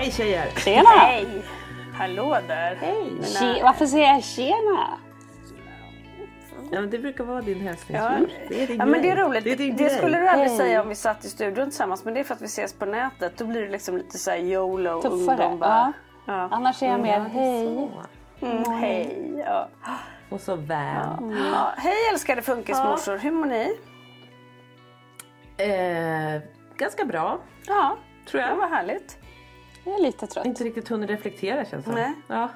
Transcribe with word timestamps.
Hej 0.00 0.10
tjejer! 0.10 0.46
Tjena! 0.56 0.88
Hej! 0.88 1.26
Hallå 1.94 2.38
där! 2.48 2.74
Hej! 2.80 3.10
Tje- 3.20 3.62
varför 3.62 3.86
säger 3.86 4.06
jag 4.12 4.24
tjena? 4.24 4.98
Ja, 6.70 6.80
men 6.80 6.90
det 6.90 6.98
brukar 6.98 7.24
vara 7.24 7.40
din 7.42 7.60
hälsning. 7.60 7.96
Ja, 7.96 8.10
Det 8.48 8.62
är 8.62 8.66
din 8.66 8.76
ja 8.78 8.86
men 8.86 8.92
det 9.02 9.08
grej. 9.08 9.10
är 9.10 9.16
roligt. 9.28 9.44
Det, 9.44 9.54
Det, 9.54 9.64
är 9.64 9.72
grej. 9.72 9.90
skulle 9.90 10.18
du 10.18 10.28
aldrig 10.28 10.48
Hej. 10.48 10.58
säga 10.58 10.82
om 10.82 10.88
vi 10.88 10.94
satt 10.94 11.24
i 11.24 11.28
studion 11.28 11.64
tillsammans 11.64 12.04
men 12.04 12.14
det 12.14 12.20
är 12.20 12.24
för 12.24 12.34
att 12.34 12.42
vi 12.42 12.46
ses 12.46 12.72
på 12.72 12.86
nätet. 12.86 13.36
Då 13.38 13.44
blir 13.46 13.60
det 13.62 13.68
liksom 13.68 13.96
lite 13.96 14.18
såhär 14.18 14.38
YOLO, 14.38 15.02
Tuffare. 15.02 15.16
ungdom 15.18 15.50
Ja. 15.50 15.56
bara. 15.56 15.92
Ja. 16.26 16.48
Annars 16.50 16.82
är 16.82 16.86
jag 16.86 17.00
mer 17.00 17.20
hej. 17.20 17.66
Så. 18.40 18.46
Mm, 18.46 18.72
hej! 18.72 19.34
Ja. 19.46 19.68
Och 20.30 20.40
så 20.40 20.56
väl. 20.56 21.06
Ja. 21.52 21.72
Hej 21.76 21.94
älskade 22.12 22.42
funkismorsor, 22.42 23.18
hur 23.18 23.30
mår 23.30 23.46
ni? 23.46 23.78
Eh, 25.56 26.42
ganska 26.76 27.04
bra, 27.04 27.38
Ja, 27.66 27.96
tror 28.30 28.40
det 28.40 28.46
jag. 28.48 28.56
var 28.56 28.68
härligt. 28.68 29.18
Jag 29.88 29.98
är 29.98 30.02
lite 30.02 30.26
trött. 30.26 30.46
Inte 30.46 30.64
riktigt 30.64 30.88
hunnit 30.88 31.10
reflektera 31.10 31.64
känns 31.64 31.84
det. 31.84 31.92
Nej. 31.92 32.12
Ja. 32.28 32.48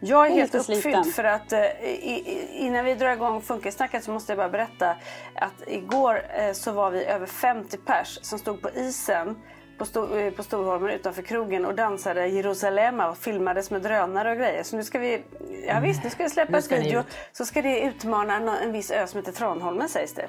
Jag 0.00 0.26
är 0.26 0.30
helt 0.30 0.54
uppfylld 0.54 0.82
sliten. 0.82 1.04
för 1.04 1.24
att 1.24 1.52
eh, 1.52 2.64
innan 2.64 2.84
vi 2.84 2.94
drar 2.94 3.12
igång 3.12 3.40
funkissnacket 3.42 4.04
så 4.04 4.10
måste 4.10 4.32
jag 4.32 4.36
bara 4.36 4.48
berätta 4.48 4.90
att 5.34 5.62
igår 5.66 6.22
eh, 6.38 6.52
så 6.52 6.72
var 6.72 6.90
vi 6.90 7.04
över 7.04 7.26
50 7.26 7.76
pers 7.76 8.18
som 8.22 8.38
stod 8.38 8.62
på 8.62 8.70
isen 8.70 9.36
på, 9.78 9.84
Stor, 9.84 10.18
eh, 10.18 10.30
på 10.30 10.42
Storholmen 10.42 10.90
utanför 10.90 11.22
krogen 11.22 11.66
och 11.66 11.74
dansade 11.74 12.26
Jerusalema 12.26 13.08
och 13.10 13.18
filmades 13.18 13.70
med 13.70 13.82
drönare 13.82 14.30
och 14.30 14.36
grejer. 14.36 14.62
Så 14.62 14.76
nu 14.76 14.84
ska 14.84 14.98
vi, 14.98 15.22
ja 15.68 15.80
visst 15.80 16.04
nu 16.04 16.10
ska 16.10 16.22
vi 16.22 16.30
släppa 16.30 16.52
Nu 16.52 16.58
ett 16.58 16.72
video. 16.72 17.02
Så 17.32 17.44
ska 17.44 17.62
det 17.62 17.80
utmana 17.80 18.38
nå- 18.38 18.56
en 18.62 18.72
viss 18.72 18.90
ö 18.90 19.06
som 19.06 19.18
heter 19.20 19.32
Tranholmen 19.32 19.88
sägs 19.88 20.14
det. 20.14 20.28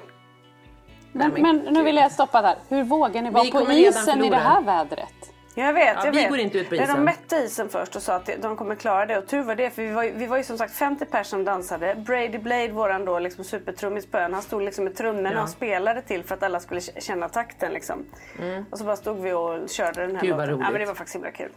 Men, 1.12 1.32
men 1.32 1.56
nu 1.56 1.82
vill 1.82 1.96
jag 1.96 2.12
stoppa 2.12 2.42
där. 2.42 2.56
Hur 2.68 2.84
vågar 2.84 3.22
ni 3.22 3.30
vara 3.30 3.50
på 3.50 3.72
isen 3.72 4.24
i 4.24 4.30
det 4.30 4.36
här 4.36 4.62
vädret? 4.62 5.32
Jag 5.54 5.72
vet, 5.72 5.94
Ja, 5.96 6.04
jag 6.04 6.12
vi 6.12 6.18
vet. 6.18 6.30
går 6.30 6.38
inte 6.38 6.58
ut 6.58 6.68
på 6.68 6.74
isen. 6.74 6.88
De 6.96 7.04
mätte 7.04 7.36
isen 7.36 7.68
först 7.68 7.96
och 7.96 8.02
sa 8.02 8.14
att 8.14 8.30
de 8.42 8.56
kommer 8.56 8.74
klara 8.74 9.06
det. 9.06 9.18
Och 9.18 9.26
tur 9.26 9.42
var 9.42 9.54
det, 9.54 9.70
för 9.70 9.82
vi 9.82 9.90
var, 9.92 10.02
ju- 10.02 10.12
vi 10.14 10.26
var 10.26 10.36
ju 10.36 10.44
som 10.44 10.58
sagt 10.58 10.74
50 10.74 11.04
personer 11.04 11.22
som 11.24 11.44
dansade. 11.44 11.94
Brady 11.94 12.38
Blade, 12.38 12.68
våran 12.68 13.04
då 13.04 13.18
liksom 13.18 13.44
supertrummis 13.44 14.06
på 14.06 14.18
ön, 14.18 14.32
han 14.34 14.42
stod 14.42 14.62
liksom 14.62 14.84
med 14.84 14.96
trummorna 14.96 15.32
Ja. 15.32 15.42
och 15.42 15.48
spelade 15.48 16.02
till 16.02 16.24
för 16.24 16.34
att 16.34 16.42
alla 16.42 16.60
skulle 16.60 16.80
känna 16.80 17.28
takten 17.28 17.72
liksom. 17.72 18.04
Och 18.70 18.78
så 18.78 18.84
bara 18.84 18.96
stod 18.96 19.20
vi 19.20 19.32
och 19.32 19.68
körde 19.70 20.00
den 20.06 20.16
här 20.16 20.22
Gud, 20.22 20.30
låten. 20.30 20.46
Ja, 20.48 20.54
roligt. 20.54 20.70
men 20.72 20.80
det 20.80 20.86
var 20.86 20.94
faktiskt 20.94 21.14
himla 21.16 21.30
kul. 21.30 21.50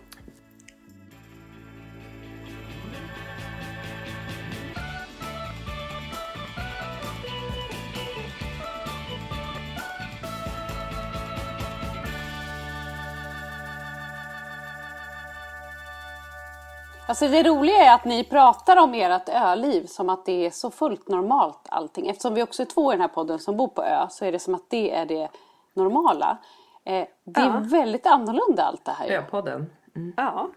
Alltså 17.13 17.27
det 17.27 17.43
roliga 17.43 17.75
är 17.77 17.95
att 17.95 18.05
ni 18.05 18.23
pratar 18.23 18.77
om 18.77 18.93
ert 18.93 19.29
öliv 19.29 19.85
som 19.85 20.09
att 20.09 20.25
det 20.25 20.45
är 20.45 20.49
så 20.49 20.71
fullt 20.71 21.07
normalt 21.07 21.59
allting. 21.69 22.09
Eftersom 22.09 22.33
vi 22.33 22.43
också 22.43 22.61
är 22.61 22.65
två 22.65 22.91
i 22.91 22.95
den 22.95 23.01
här 23.01 23.07
podden 23.07 23.39
som 23.39 23.57
bor 23.57 23.67
på 23.67 23.83
ö 23.83 24.07
så 24.09 24.25
är 24.25 24.31
det 24.31 24.39
som 24.39 24.55
att 24.55 24.69
det 24.69 24.91
är 24.95 25.05
det 25.05 25.29
normala. 25.73 26.37
Eh, 26.85 27.05
det 27.23 27.41
är 27.41 27.45
Ja. 27.45 27.61
väldigt 27.63 28.05
annorlunda 28.07 28.63
allt 28.63 28.85
det 28.85 28.91
här. 28.91 29.07
Ö-podden. 29.09 29.69
Ja, 30.17 30.49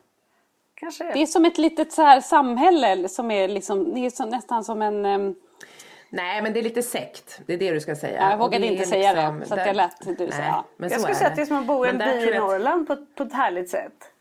kanske 0.75 1.05
Det 1.05 1.13
det. 1.13 1.23
är 1.23 1.27
som 1.27 1.45
ett 1.45 1.59
litet 1.59 1.93
så 1.93 2.03
här 2.03 2.21
samhälle 2.21 3.09
som 3.09 3.31
är 3.31 3.49
liksom, 3.49 3.95
det 3.95 4.07
är 4.07 4.11
så, 4.11 4.25
nästan 4.25 4.65
som 4.65 4.83
en... 4.83 5.05
ehm, 5.07 5.35
Nej, 6.11 6.43
men 6.43 6.53
det 6.53 6.61
är 6.61 6.63
lite 6.65 6.83
sekt. 6.83 7.41
Det 7.47 7.53
är 7.55 7.59
det 7.59 7.71
du 7.71 7.81
ska 7.81 7.97
säga. 7.97 8.21
Ja, 8.23 8.31
jag 8.31 8.39
vågade 8.39 8.65
det 8.65 8.73
inte 8.73 8.83
är 8.83 8.87
säga 8.87 9.13
liksom- 9.13 9.39
det, 9.41 9.47
så 9.47 9.55
att 9.55 9.61
där- 9.61 9.67
jag 9.67 9.77
lät 9.77 10.19
du 10.19 10.31
säga. 10.31 10.65
men 10.77 10.91
Jag 10.91 11.01
skulle 11.01 11.15
är 11.15 11.17
säga 11.17 11.31
att 11.31 11.37
det 11.37 11.43
är 11.43 11.47
som 11.47 11.57
att 11.59 11.67
bo 11.67 11.87
i 11.87 11.89
en 11.89 11.99
by 11.99 12.05
i 12.05 12.39
Norrland 12.39 12.87
på, 12.87 12.97
på 13.17 13.23
ett 13.23 13.33
härligt 13.33 13.71
sätt. 13.71 14.13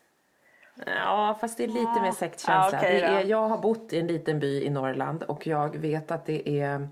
Ja, 0.85 1.37
fast 1.41 1.57
det 1.57 1.63
är 1.63 1.67
lite 1.67 2.01
mer 2.01 2.11
sektkänsla. 2.11 2.69
Ja, 2.71 2.77
okej 2.79 2.99
det 3.01 3.05
är, 3.07 3.23
då. 3.23 3.29
jag 3.29 3.47
har 3.47 3.57
bott 3.57 3.93
i 3.93 3.99
en 3.99 4.07
liten 4.07 4.39
by 4.39 4.63
i 4.63 4.69
Norrland 4.69 5.23
och 5.23 5.47
jag 5.47 5.75
vet 5.77 6.11
att 6.11 6.25
det 6.25 6.59
är... 6.61 6.87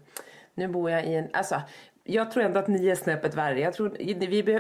Nu 0.53 0.67
bor 0.67 0.89
jag 0.91 1.05
i 1.05 1.16
en... 1.16 1.29
Alltså, 1.33 1.61
jag 2.03 2.31
tror 2.31 2.44
ändå 2.44 2.59
att 2.59 2.67
ni 2.67 2.88
är 2.88 2.95
snäppet 2.95 3.35
värre. 3.35 3.59
Jag 3.59 3.73
tror, 3.73 3.89
vi 3.99 4.13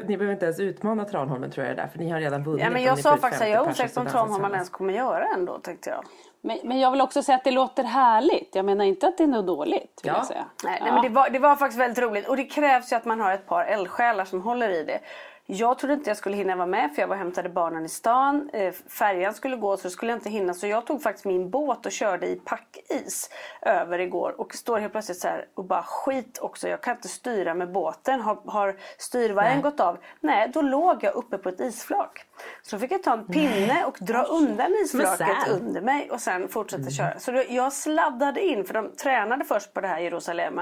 ni 0.07 0.17
behöver 0.17 0.31
inte 0.33 0.45
ens 0.45 0.59
utmana 0.59 1.05
Tranholmen 1.05 1.51
tror 1.51 1.67
jag 1.67 1.75
det 1.75 1.81
är, 1.81 1.87
för 1.87 1.99
ni 1.99 2.09
har 2.09 2.19
redan 2.19 2.43
vunnit. 2.43 2.61
Ja, 2.63 2.69
men 2.69 2.83
jag 2.83 2.99
sa 2.99 3.17
faktiskt 3.17 3.41
att 3.41 3.47
50 3.47 3.51
jag 3.51 3.65
är 3.65 3.71
osäker 3.71 3.93
på 3.93 4.01
om 4.01 4.07
Tranholmen 4.07 4.51
ens 4.53 4.69
kommer 4.69 4.93
göra 4.93 5.25
ändå 5.35 5.59
tänkte 5.59 5.89
jag. 5.89 6.03
Men, 6.41 6.59
men 6.63 6.79
jag 6.79 6.91
vill 6.91 7.01
också 7.01 7.23
säga 7.23 7.35
att 7.37 7.43
det 7.43 7.51
låter 7.51 7.83
härligt. 7.83 8.55
Jag 8.55 8.65
menar 8.65 8.85
inte 8.85 9.07
att 9.07 9.17
det 9.17 9.23
är 9.23 9.27
något 9.27 9.47
dåligt. 9.47 9.99
Vill 10.03 10.11
Ja. 10.11 10.13
jag 10.17 10.25
säga. 10.25 10.45
Nej, 10.63 10.77
Ja. 10.79 10.85
nej, 10.85 10.93
men 10.93 11.01
det, 11.01 11.09
var, 11.09 11.29
det 11.29 11.39
var 11.39 11.55
faktiskt 11.55 11.79
väldigt 11.81 12.03
roligt 12.03 12.27
och 12.27 12.37
det 12.37 12.43
krävs 12.43 12.91
ju 12.91 12.95
att 12.95 13.05
man 13.05 13.19
har 13.19 13.33
ett 13.33 13.47
par 13.47 13.65
eldsjälar 13.65 14.25
som 14.25 14.41
håller 14.41 14.69
i 14.69 14.83
det. 14.83 14.99
Jag 15.45 15.79
trodde 15.79 15.93
inte 15.93 16.09
jag 16.09 16.17
skulle 16.17 16.37
hinna 16.37 16.55
vara 16.55 16.67
med 16.67 16.91
för 16.95 17.01
jag 17.01 17.07
var 17.07 17.15
och 17.15 17.19
hämtade 17.19 17.49
barnen 17.49 17.85
i 17.85 17.89
stan. 17.89 18.49
Eh, 18.53 18.73
färjan 18.73 19.33
skulle 19.33 19.55
gå 19.55 19.77
så 19.77 19.89
skulle 19.89 20.11
jag 20.11 20.17
inte 20.17 20.29
hinna 20.29 20.53
så 20.53 20.67
jag 20.67 20.85
tog 20.85 21.01
faktiskt 21.01 21.25
min 21.25 21.49
båt 21.49 21.85
och 21.85 21.91
körde 21.91 22.27
i 22.27 22.35
packis 22.35 23.29
över 23.61 23.99
igår 23.99 24.35
och 24.37 24.55
står 24.55 24.79
helt 24.79 24.91
plötsligt 24.91 25.19
så 25.19 25.27
här 25.27 25.47
och 25.53 25.65
bara 25.65 25.83
skit 25.83 26.39
också. 26.41 26.67
Jag 26.67 26.81
kan 26.81 26.95
inte 26.95 27.07
styra 27.07 27.53
med 27.53 27.71
båten. 27.71 28.21
Har, 28.21 28.37
har 28.45 28.75
styrvajern 28.97 29.61
gått 29.61 29.79
av? 29.79 29.97
Nej, 30.19 30.49
då 30.53 30.61
låg 30.61 31.03
jag 31.03 31.15
uppe 31.15 31.37
på 31.37 31.49
ett 31.49 31.59
isflak. 31.59 32.25
Så 32.61 32.79
fick 32.79 32.91
jag 32.91 33.03
ta 33.03 33.13
en 33.13 33.27
pinne 33.27 33.85
och 33.85 33.97
dra 33.99 34.23
undan 34.23 34.73
isflaket 34.83 35.47
under 35.47 35.81
mig 35.81 36.11
och 36.11 36.21
sen 36.21 36.47
fortsätta 36.47 36.89
köra. 36.89 37.19
Så 37.19 37.43
jag 37.49 37.73
sladdade 37.73 38.41
in, 38.41 38.65
för 38.65 38.73
de 38.73 38.95
tränade 38.95 39.43
först 39.43 39.73
på 39.73 39.81
det 39.81 39.87
här 39.87 39.99
i 39.99 40.03
Jerusalem. 40.03 40.61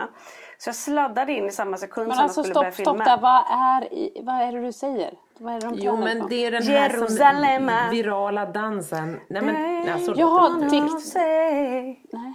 Så 0.63 0.67
jag 0.69 0.75
sladdade 0.75 1.31
in 1.33 1.45
i 1.45 1.51
samma 1.51 1.77
sekund 1.77 2.07
Men 2.07 2.15
som 2.17 2.23
alltså 2.23 2.41
de 2.41 2.43
skulle 2.43 2.53
stopp, 2.53 2.63
börja 2.63 2.71
stopp 2.71 2.97
filma. 2.97 3.03
där. 3.05 3.21
Vad 3.21 3.43
är, 3.81 4.23
vad 4.23 4.35
är 4.47 4.51
det 4.51 4.61
du 4.65 4.71
säger? 4.71 5.13
Vad 5.37 5.53
är 5.53 5.59
det 5.61 5.67
de 5.67 5.75
Jo 5.77 5.97
men 5.97 6.21
på? 6.21 6.27
det 6.27 6.45
är 6.45 6.51
den 6.51 6.63
här 6.63 6.89
Jerusalem. 6.89 7.67
som 7.67 7.89
virala 7.91 8.45
dansen. 8.45 9.19
Nej 9.27 9.41
men 9.41 9.89
alltså, 9.93 10.13
Jaha, 10.17 10.69
tikt. 10.69 11.15
Nej. 11.15 12.33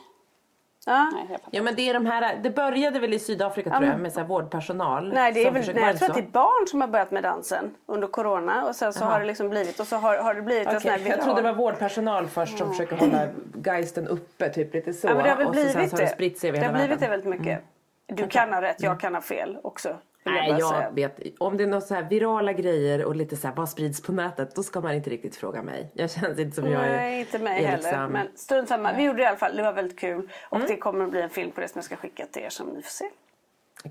Ja. 0.88 1.10
Nej, 1.14 1.26
jag. 1.30 1.40
Ja 1.50 1.62
men 1.62 1.74
det 1.74 1.88
är 1.90 1.94
de 1.94 2.06
här, 2.06 2.36
det 2.42 2.50
började 2.50 2.98
väl 2.98 3.14
i 3.14 3.18
Sydafrika 3.18 3.70
tror 3.70 3.84
jag 3.84 4.00
med 4.00 4.12
så 4.12 4.20
här 4.20 4.26
vårdpersonal. 4.26 5.12
Nej, 5.14 5.32
det 5.32 5.46
är 5.46 5.50
väl, 5.50 5.74
nej, 5.74 5.84
jag 5.84 5.98
tror 5.98 6.08
att 6.10 6.14
det 6.16 6.20
är 6.22 6.30
barn 6.32 6.66
som 6.66 6.80
har 6.80 6.88
börjat 6.88 7.10
med 7.10 7.22
dansen 7.22 7.74
under 7.86 8.08
corona 8.08 8.64
och 8.68 8.76
sen 8.76 8.92
så 8.92 9.04
har 9.04 9.20
det 9.20 9.26
liksom 9.26 9.48
blivit 9.48 9.80
och 9.80 9.86
så 9.86 9.96
har, 9.96 10.16
har 10.18 10.34
det 10.34 10.42
blivit 10.42 10.68
en 10.68 10.80
sån 10.80 10.90
här 10.90 10.98
Okej, 10.98 11.08
jag 11.10 11.16
viral- 11.18 11.24
trodde 11.24 11.42
det 11.42 11.48
var 11.52 11.58
vårdpersonal 11.58 12.26
först 12.26 12.58
som 12.58 12.70
försöker 12.70 12.96
hålla 12.96 13.28
geisten 13.64 14.08
uppe, 14.08 14.48
typ 14.48 14.74
lite 14.74 14.92
så. 14.92 15.06
Ja, 15.06 15.14
men 15.14 15.22
det 15.24 15.30
har 15.30 15.36
väl 15.36 15.46
och 15.46 15.54
så 15.54 15.60
sen 15.62 15.72
blivit 15.72 15.90
så 15.90 15.96
har 15.96 16.00
det 16.00 16.06
det. 16.06 16.12
spritt 16.14 16.38
sig 16.38 16.50
över 16.50 16.60
det 16.60 16.66
har 16.66 16.72
blivit 16.74 17.00
det 17.00 17.08
väldigt 17.08 17.28
mycket. 17.40 17.64
Du 18.06 18.28
kan 18.28 18.52
ha 18.52 18.62
rätt, 18.62 18.82
jag 18.82 19.00
kan 19.00 19.14
ha 19.14 19.20
fel 19.22 19.58
också. 19.62 19.96
Nej, 20.24 20.50
bara 20.50 20.58
jag 20.58 20.68
säga. 20.74 20.90
vet. 20.90 21.18
Om 21.38 21.56
det 21.56 21.62
är 21.64 21.68
något 21.68 21.86
så 21.86 21.94
här 21.94 22.02
virala 22.02 22.52
grejer 22.52 23.04
och 23.04 23.16
lite 23.16 23.36
så 23.36 23.46
här 23.48 23.54
vad 23.54 23.68
sprids 23.68 24.02
på 24.02 24.12
nätet, 24.12 24.54
då 24.54 24.62
ska 24.62 24.80
man 24.80 24.94
inte 24.94 25.10
riktigt 25.10 25.36
fråga 25.36 25.62
mig. 25.62 25.90
Jag 25.94 26.10
känns 26.10 26.38
inte 26.38 26.56
som 26.56 26.70
jag 26.70 26.84
är... 26.86 26.96
Nej, 26.96 27.20
inte 27.20 27.38
mig 27.38 27.64
heller. 27.64 27.76
liksom- 27.76 28.12
Men 28.12 28.28
strunt 28.34 28.68
samma. 28.68 28.92
Vi 28.92 29.02
gjorde 29.04 29.18
det 29.18 29.22
i 29.22 29.26
alla 29.26 29.36
fall. 29.36 29.56
Det 29.56 29.62
var 29.62 29.72
väldigt 29.72 29.98
kul. 29.98 30.30
Och 30.48 30.56
Mm. 30.56 30.68
det 30.68 30.76
kommer 30.76 31.04
att 31.04 31.10
bli 31.10 31.22
en 31.22 31.30
film 31.30 31.50
på 31.50 31.60
det 31.60 31.68
som 31.68 31.78
jag 31.78 31.84
ska 31.84 31.96
skicka 31.96 32.26
till 32.26 32.42
er 32.42 32.48
som 32.48 32.66
ni 32.66 32.82
får 32.82 32.90
se. 32.90 33.04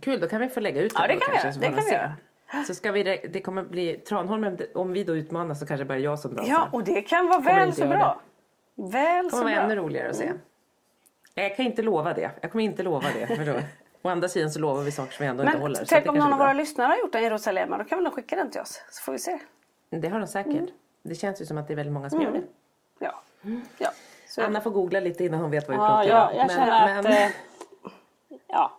Kul, 0.02 0.20
då 0.20 0.28
kan 0.28 0.42
vi 0.42 0.50
få 0.50 0.60
lägga 0.60 0.82
ut 0.82 0.92
Ja, 0.96 1.08
den 1.08 1.20
det 1.20 1.26
kan 1.26 1.34
vi 1.36 1.40
kanske, 1.42 1.54
så 1.54 1.60
Det 1.60 1.76
kan 1.76 1.86
vi 1.86 1.92
göra. 1.92 2.14
Så 2.68 2.76
ska 2.76 2.92
vi, 2.92 3.04
det 3.34 3.42
kommer 3.42 3.64
bli 3.64 3.94
Tranholmen, 3.94 4.58
om 4.76 4.94
vi 4.94 5.04
då 5.04 5.16
utmanas 5.16 5.60
så 5.60 5.66
kanske 5.66 5.86
bara 5.86 5.98
jag 5.98 6.20
som 6.20 6.34
drar. 6.36 6.44
Ja, 6.48 6.70
och 6.72 6.84
det 6.84 7.02
kan 7.02 7.28
vara 7.28 7.40
väl 7.40 7.74
så 7.74 7.88
bra. 7.88 8.22
Väl 8.76 9.26
Det 9.26 9.30
så 9.32 9.38
kommer 9.38 9.44
vara 9.52 9.56
bra. 9.56 9.64
ännu 9.74 9.76
roligare 9.82 10.10
att 10.10 10.16
se. 10.16 10.32
Jag 11.34 11.56
kan 11.56 11.66
inte 11.66 11.82
lova 11.82 12.14
det. 12.14 12.32
Jag 12.42 12.52
kommer 12.52 12.64
inte 12.66 12.84
lova 12.84 13.08
det. 13.20 13.68
Å 14.06 14.10
andra 14.10 14.28
sidan 14.28 14.52
så 14.52 14.60
lovar 14.60 14.84
vi 14.84 14.92
saker 14.92 15.12
som 15.14 15.24
vi 15.24 15.30
ändå 15.30 15.44
inte 15.44 15.54
Men 15.54 15.62
håller. 15.62 15.76
så 15.80 15.86
tänk 15.86 16.06
om 16.10 16.16
någon 16.16 16.34
av 16.34 16.40
våra 16.40 16.54
lyssnare 16.54 16.88
har 16.88 16.98
gjort 16.98 17.12
den 17.12 17.22
i 17.22 17.24
Jerusalem. 17.24 17.70
Då 17.70 17.84
kan 17.84 17.98
väl 17.98 18.04
de 18.06 18.12
skicka 18.12 18.36
den 18.36 18.52
till 18.52 18.62
oss. 18.62 18.82
Så 18.92 19.04
får 19.04 19.12
vi 19.12 19.20
se. 19.20 19.40
Det 19.90 20.08
har 20.08 20.20
de 20.20 20.28
säkert. 20.28 20.54
Mm. 20.54 20.68
Det 21.04 21.16
känns 21.16 21.42
ju 21.42 21.46
som 21.46 21.58
att 21.58 21.68
det 21.68 21.74
är 21.74 21.76
väldigt 21.76 21.94
många 21.94 22.10
som 22.10 22.22
gör 22.22 22.32
det. 22.32 22.42
Ja. 23.00 23.22
ja. 23.78 23.90
Så 24.28 24.42
Anna 24.44 24.62
får 24.62 24.72
googla 24.72 25.00
lite 25.00 25.24
innan 25.26 25.40
hon 25.42 25.52
vet 25.52 25.68
vad 25.68 25.78
vi 25.78 25.84
Ja, 25.84 25.88
pratar 26.08 26.32
om. 26.34 26.38
jag 26.40 26.52
känner 26.52 27.00
att... 27.00 27.06
eh, 27.06 27.28
Ja. 28.48 28.72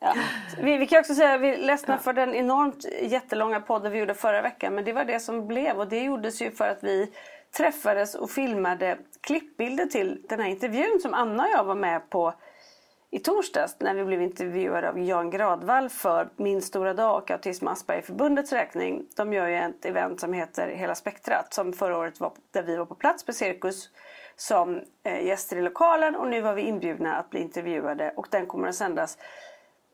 ja. 0.00 0.14
Vi, 0.62 0.76
vi 0.76 0.86
kan 0.86 1.00
också 1.00 1.14
säga 1.14 1.34
att 1.34 1.40
vi 1.40 1.48
är 1.54 1.58
ledsna 1.58 1.98
för 1.98 2.12
den 2.12 2.34
enormt 2.34 2.84
jättelånga 3.02 3.60
podden 3.60 3.92
vi 3.92 3.98
gjorde 3.98 4.14
förra 4.14 4.42
veckan. 4.42 4.74
Men 4.74 4.84
det 4.84 4.92
var 4.92 5.04
det 5.04 5.20
som 5.20 5.46
blev 5.46 5.78
och 5.78 5.88
det 5.88 6.00
gjordes 6.00 6.42
ju 6.42 6.50
för 6.50 6.68
att 6.68 6.84
vi 6.84 7.12
träffades 7.56 8.14
och 8.14 8.30
filmade 8.30 8.98
klippbilder 9.20 9.86
till 9.86 10.22
den 10.28 10.40
här 10.40 10.48
intervjun 10.48 10.98
som 11.02 11.14
Anna 11.14 11.42
och 11.42 11.50
jag 11.50 11.64
var 11.64 11.74
med 11.74 12.10
på 12.10 12.34
i 13.10 13.18
torsdags 13.18 13.76
när 13.78 13.94
vi 13.94 14.04
blev 14.04 14.22
intervjuade 14.22 14.88
av 14.88 14.98
Jan 14.98 15.30
Gradvall 15.30 15.88
för 15.88 16.28
Min 16.36 16.62
stora 16.62 16.94
dag 16.94 17.16
och 17.16 17.30
Autism 17.30 17.66
och 17.66 17.72
Aspergerförbundets 17.72 18.52
räkning. 18.52 19.06
De 19.16 19.32
gör 19.32 19.48
ju 19.48 19.56
ett 19.56 19.84
event 19.84 20.20
som 20.20 20.32
heter 20.32 20.68
Hela 20.68 20.94
spektrat 20.94 21.54
som 21.54 21.72
förra 21.72 21.98
året 21.98 22.20
var 22.20 22.32
där 22.50 22.62
vi 22.62 22.76
var 22.76 22.86
på 22.86 22.94
plats 22.94 23.24
på 23.24 23.32
Cirkus 23.32 23.90
som 24.36 24.80
eh, 25.02 25.26
gäster 25.26 25.56
i 25.56 25.62
lokalen 25.62 26.16
och 26.16 26.28
nu 26.28 26.40
var 26.40 26.54
vi 26.54 26.62
inbjudna 26.62 27.16
att 27.16 27.30
bli 27.30 27.40
intervjuade 27.40 28.12
och 28.16 28.26
den 28.30 28.46
kommer 28.46 28.68
att 28.68 28.74
sändas 28.74 29.18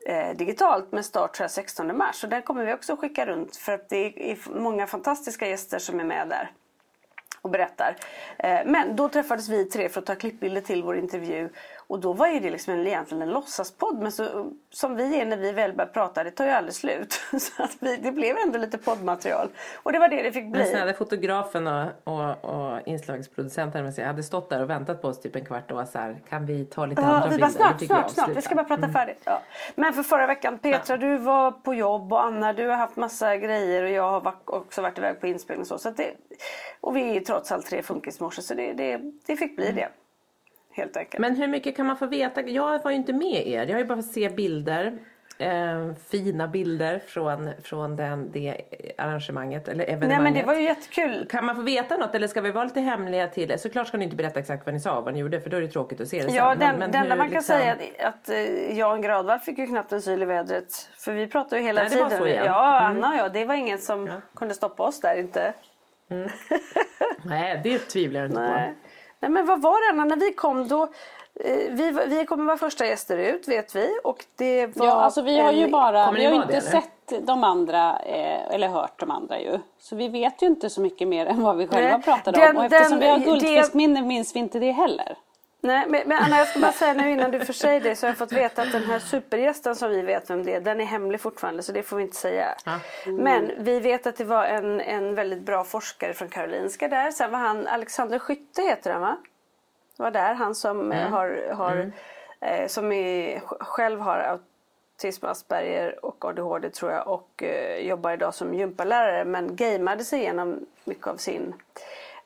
eh, 0.05 0.29
digitalt 0.35 0.91
med 0.91 1.05
start 1.05 1.33
tror 1.33 1.43
jag, 1.43 1.51
16 1.51 1.97
mars. 1.97 2.23
Och 2.23 2.29
den 2.29 2.41
kommer 2.41 2.65
vi 2.65 2.73
också 2.73 2.95
skicka 2.95 3.25
runt 3.25 3.55
för 3.55 3.71
att 3.71 3.89
det 3.89 4.31
är 4.31 4.59
många 4.59 4.87
fantastiska 4.87 5.47
gäster 5.47 5.79
som 5.79 5.99
är 5.99 6.03
med 6.03 6.29
där 6.29 6.51
och 7.41 7.49
berättar. 7.49 7.95
Eh, 8.37 8.59
men 8.65 8.95
då 8.95 9.09
träffades 9.09 9.49
vi 9.49 9.65
tre 9.65 9.89
för 9.89 9.99
att 9.99 10.05
ta 10.05 10.15
klippbilder 10.15 10.61
till 10.61 10.83
vår 10.83 10.97
intervju. 10.97 11.49
Och 11.89 11.99
då 11.99 12.13
var 12.13 12.27
ju 12.27 12.39
det 12.39 12.49
liksom 12.49 12.73
en, 12.73 12.87
egentligen 12.87 13.21
en 13.21 13.29
låtsaspodd. 13.29 13.97
Men 14.01 14.11
så, 14.11 14.51
som 14.69 14.95
vi 14.95 15.19
är 15.21 15.25
när 15.25 15.37
vi 15.37 15.51
väl 15.51 15.73
börjar 15.73 15.89
prata, 15.89 16.23
det 16.23 16.31
tar 16.31 16.45
ju 16.45 16.51
aldrig 16.51 16.73
slut. 16.73 17.13
Så 17.39 17.63
att 17.63 17.71
vi, 17.79 17.95
det 17.97 18.11
blev 18.11 18.37
ändå 18.37 18.57
lite 18.59 18.77
poddmaterial. 18.77 19.47
Och 19.83 19.91
det 19.91 19.99
var 19.99 20.07
det 20.09 20.21
det 20.21 20.31
fick 20.31 20.43
Men 20.43 20.51
bli. 20.51 20.65
sen 20.65 20.79
hade 20.79 20.93
fotografen 20.93 21.67
och, 21.67 21.85
och, 22.03 22.45
och 22.45 22.79
inslagsproducenten 22.87 23.93
sig, 23.93 24.03
hade 24.05 24.23
stått 24.23 24.49
där 24.49 24.61
och 24.63 24.69
väntat 24.69 25.01
på 25.01 25.07
oss 25.07 25.21
typ 25.21 25.35
en 25.35 25.45
kvart 25.45 25.71
och 25.71 25.77
var 25.77 25.85
så 25.85 25.97
här, 25.99 26.21
kan 26.29 26.45
vi 26.45 26.65
ta 26.65 26.85
lite 26.85 27.01
Ja, 27.01 27.07
andra 27.07 27.29
vi 27.29 27.35
bilder? 27.35 27.47
bara 27.47 27.51
snart, 27.51 27.81
jag 27.81 27.87
snart, 27.89 28.11
snart. 28.11 28.37
Vi 28.37 28.41
ska 28.41 28.55
bara 28.55 28.65
prata 28.65 28.89
färdigt. 28.89 29.21
Ja. 29.23 29.41
Men 29.75 29.93
för 29.93 30.03
förra 30.03 30.27
veckan, 30.27 30.59
Petra 30.59 30.97
du 30.97 31.17
var 31.17 31.51
på 31.51 31.73
jobb 31.73 32.13
och 32.13 32.23
Anna 32.23 32.53
du 32.53 32.67
har 32.67 32.75
haft 32.75 32.95
massa 32.95 33.37
grejer 33.37 33.83
och 33.83 33.89
jag 33.89 34.11
har 34.11 34.21
varit- 34.21 34.43
också 34.49 34.81
varit 34.81 34.97
iväg 34.97 35.21
på 35.21 35.27
inspelning 35.27 35.61
och 35.61 35.67
så. 35.67 35.77
så 35.77 35.89
det, 35.89 36.11
och 36.81 36.95
vi 36.95 37.09
är 37.09 37.13
ju 37.13 37.19
trots 37.19 37.51
allt 37.51 37.65
tre 37.65 37.81
funkismorsor 37.83 38.41
så 38.41 38.53
det, 38.53 38.73
det, 38.73 39.01
det 39.25 39.35
fick 39.35 39.55
bli 39.55 39.71
det. 39.71 39.89
Helt 40.77 40.97
enkelt. 40.97 41.21
Men 41.21 41.35
hur 41.35 41.47
mycket 41.47 41.75
kan 41.77 41.85
man 41.85 41.97
få 41.97 42.05
veta? 42.05 42.41
Jag 42.41 42.83
var 42.83 42.91
ju 42.91 42.97
inte 42.97 43.13
med 43.13 43.47
er. 43.47 43.65
Jag 43.65 43.73
har 43.73 43.79
ju 43.79 43.85
bara 43.85 43.95
fått 44.01 44.11
se 44.11 44.29
bilder. 44.29 44.97
Eh, 45.39 45.93
fina 46.09 46.47
bilder 46.47 46.99
från, 47.07 47.49
från 47.63 47.95
den, 47.95 48.31
det 48.31 48.61
arrangemanget 48.97 49.67
eller 49.67 49.83
evenemanget. 49.83 50.09
Nej 50.09 50.19
men 50.23 50.33
det 50.33 50.43
var 50.47 50.53
ju 50.53 50.61
jättekul. 50.63 51.27
Kan 51.29 51.45
man 51.45 51.55
få 51.55 51.61
veta 51.61 51.97
något 51.97 52.15
eller 52.15 52.27
ska 52.27 52.41
vi 52.41 52.51
vara 52.51 52.63
lite 52.63 52.79
hemliga 52.81 53.27
till? 53.27 53.59
Såklart 53.59 53.87
ska 53.87 53.97
ni 53.97 54.03
inte 54.03 54.15
berätta 54.15 54.39
exakt 54.39 54.65
vad 54.65 54.73
ni 54.73 54.79
sa 54.79 54.97
och 54.97 55.03
vad 55.05 55.13
ni 55.13 55.19
gjorde 55.19 55.41
för 55.41 55.49
då 55.49 55.57
är 55.57 55.61
det 55.61 55.67
tråkigt 55.67 56.01
att 56.01 56.07
se 56.07 56.21
det 56.21 56.33
Ja, 56.33 56.49
sen. 56.51 56.59
den, 56.59 56.75
Men- 56.79 56.81
enda 56.83 56.99
hur 56.99 57.07
man 57.09 57.17
kan 57.17 57.27
liksom- 57.29 57.43
säga 57.43 57.71
att, 57.99 58.05
att 58.05 58.29
eh, 58.29 58.77
Jan 58.77 59.01
Gradvall 59.01 59.39
fick 59.39 59.57
ju 59.57 59.67
knappt 59.67 59.91
en 59.91 60.01
syl 60.01 60.21
i 60.21 60.25
vädret. 60.25 60.89
För 60.97 61.13
vi 61.13 61.27
pratade 61.27 61.61
ju 61.61 61.67
hela 61.67 61.81
Nej, 61.81 61.89
det 61.89 61.97
var 62.01 62.05
tiden. 62.09 62.19
så 62.21 62.27
igen. 62.27 62.37
Mm. 62.41 62.51
Ja, 62.53 62.79
Anna 62.79 63.09
och 63.09 63.15
jag. 63.17 63.33
Det 63.33 63.45
var 63.45 63.55
ingen 63.55 63.77
som 63.77 64.09
kunde 64.35 64.53
stoppa 64.53 64.83
oss 64.83 65.01
där 65.01 65.19
inte. 65.19 65.53
Nej, 67.23 67.61
det 67.63 67.77
tvivlar 67.79 68.19
jag 68.21 68.29
inte 68.29 68.39
Nej. 68.41 68.73
Nej 69.19 69.31
men 69.31 69.45
vad 69.45 69.61
var 69.61 69.87
det 69.87 70.01
Anna? 70.01 70.15
När 70.15 70.25
vi 70.25 70.33
kom 70.33 70.67
då. 70.67 70.83
Eh, 71.39 71.55
vi, 71.69 71.91
vi 72.07 72.25
kommer 72.25 72.45
vara 72.45 72.57
första 72.57 72.85
gäster 72.85 73.17
ut 73.17 73.47
vet 73.47 73.75
vi. 73.75 73.99
Och 74.03 74.25
det 74.37 74.67
var 74.77 74.85
Ja, 74.85 74.91
alltså 74.93 75.21
vi 75.21 75.39
har 75.39 75.51
ju 75.51 75.63
en- 75.63 75.71
bara, 75.71 76.11
vi 76.11 76.25
har 76.25 76.33
inte 76.33 76.47
det, 76.53 76.61
sett 76.61 77.13
de 77.27 77.43
andra, 77.43 77.99
eh, 77.99 78.53
eller 78.55 78.67
hört 78.67 78.99
de 78.99 79.11
andra 79.11 79.39
ju. 79.39 79.59
Så 79.79 79.95
vi 79.95 80.07
vet 80.09 80.41
ju 80.41 80.47
inte 80.47 80.69
så 80.69 80.81
mycket 80.81 81.07
mer 81.07 81.25
än 81.25 81.43
vad 81.43 81.57
vi 81.57 81.67
själva 81.67 81.89
Nej, 81.89 82.01
pratade 82.03 82.39
den- 82.39 82.49
om. 82.49 82.57
Och 82.57 82.63
eftersom 82.65 82.89
den- 82.91 82.99
vi 82.99 83.07
har 83.07 83.17
det- 83.19 83.25
guldfiskminne 83.25 84.01
minns 84.01 84.35
vi 84.35 84.39
inte 84.39 84.59
det 84.59 84.71
heller. 84.71 85.17
Nej, 85.67 85.85
men, 85.87 86.01
men 86.05 86.17
Anna 86.23 86.37
jag 86.37 86.47
ska 86.47 86.59
bara 86.59 86.71
säga 86.71 86.93
nu 86.93 87.11
innan 87.11 87.31
du 87.31 87.45
får 87.45 87.53
säga 87.53 87.79
det 87.79 87.95
så 87.95 88.05
har 88.05 88.09
jag 88.09 88.17
fått 88.17 88.31
veta 88.31 88.61
att 88.61 88.71
den 88.71 88.83
här 88.83 88.99
supergästen 88.99 89.75
som 89.75 89.89
vi 89.89 90.01
vet 90.01 90.29
vem 90.29 90.43
det 90.43 90.53
är, 90.53 90.61
den 90.61 90.81
är 90.81 90.85
hemlig 90.85 91.21
fortfarande 91.21 91.63
så 91.63 91.71
det 91.71 91.83
får 91.83 91.97
vi 91.97 92.03
inte 92.03 92.15
säga. 92.15 92.55
Men 93.05 93.51
vi 93.57 93.79
vet 93.79 94.07
att 94.07 94.15
det 94.15 94.23
var 94.23 94.45
en, 94.45 94.81
en 94.81 95.15
väldigt 95.15 95.41
bra 95.41 95.63
forskare 95.63 96.13
från 96.13 96.29
Karolinska 96.29 96.87
där. 96.87 97.11
Sen 97.11 97.31
var 97.31 97.39
han, 97.39 97.67
Alexander 97.67 98.19
Skytte 98.19 98.61
heter 98.61 98.91
han 98.91 99.01
va? 99.01 99.17
Var 99.97 100.11
där, 100.11 100.33
han 100.33 100.55
som 100.55 100.91
eh, 100.91 101.09
har, 101.09 101.53
har 101.53 101.91
eh, 102.39 102.67
som 102.67 102.91
är, 102.91 103.39
själv 103.45 103.99
har 103.99 104.19
autism, 104.99 105.25
Asperger 105.25 106.05
och 106.05 106.25
ADHD 106.25 106.69
tror 106.69 106.91
jag 106.91 107.07
och 107.07 107.43
eh, 107.43 107.87
jobbar 107.87 108.11
idag 108.11 108.33
som 108.33 108.53
gympalärare 108.53 109.25
men 109.25 109.55
gameade 109.55 110.03
sig 110.03 110.19
igenom 110.19 110.65
mycket 110.83 111.07
av 111.07 111.17
sin 111.17 111.53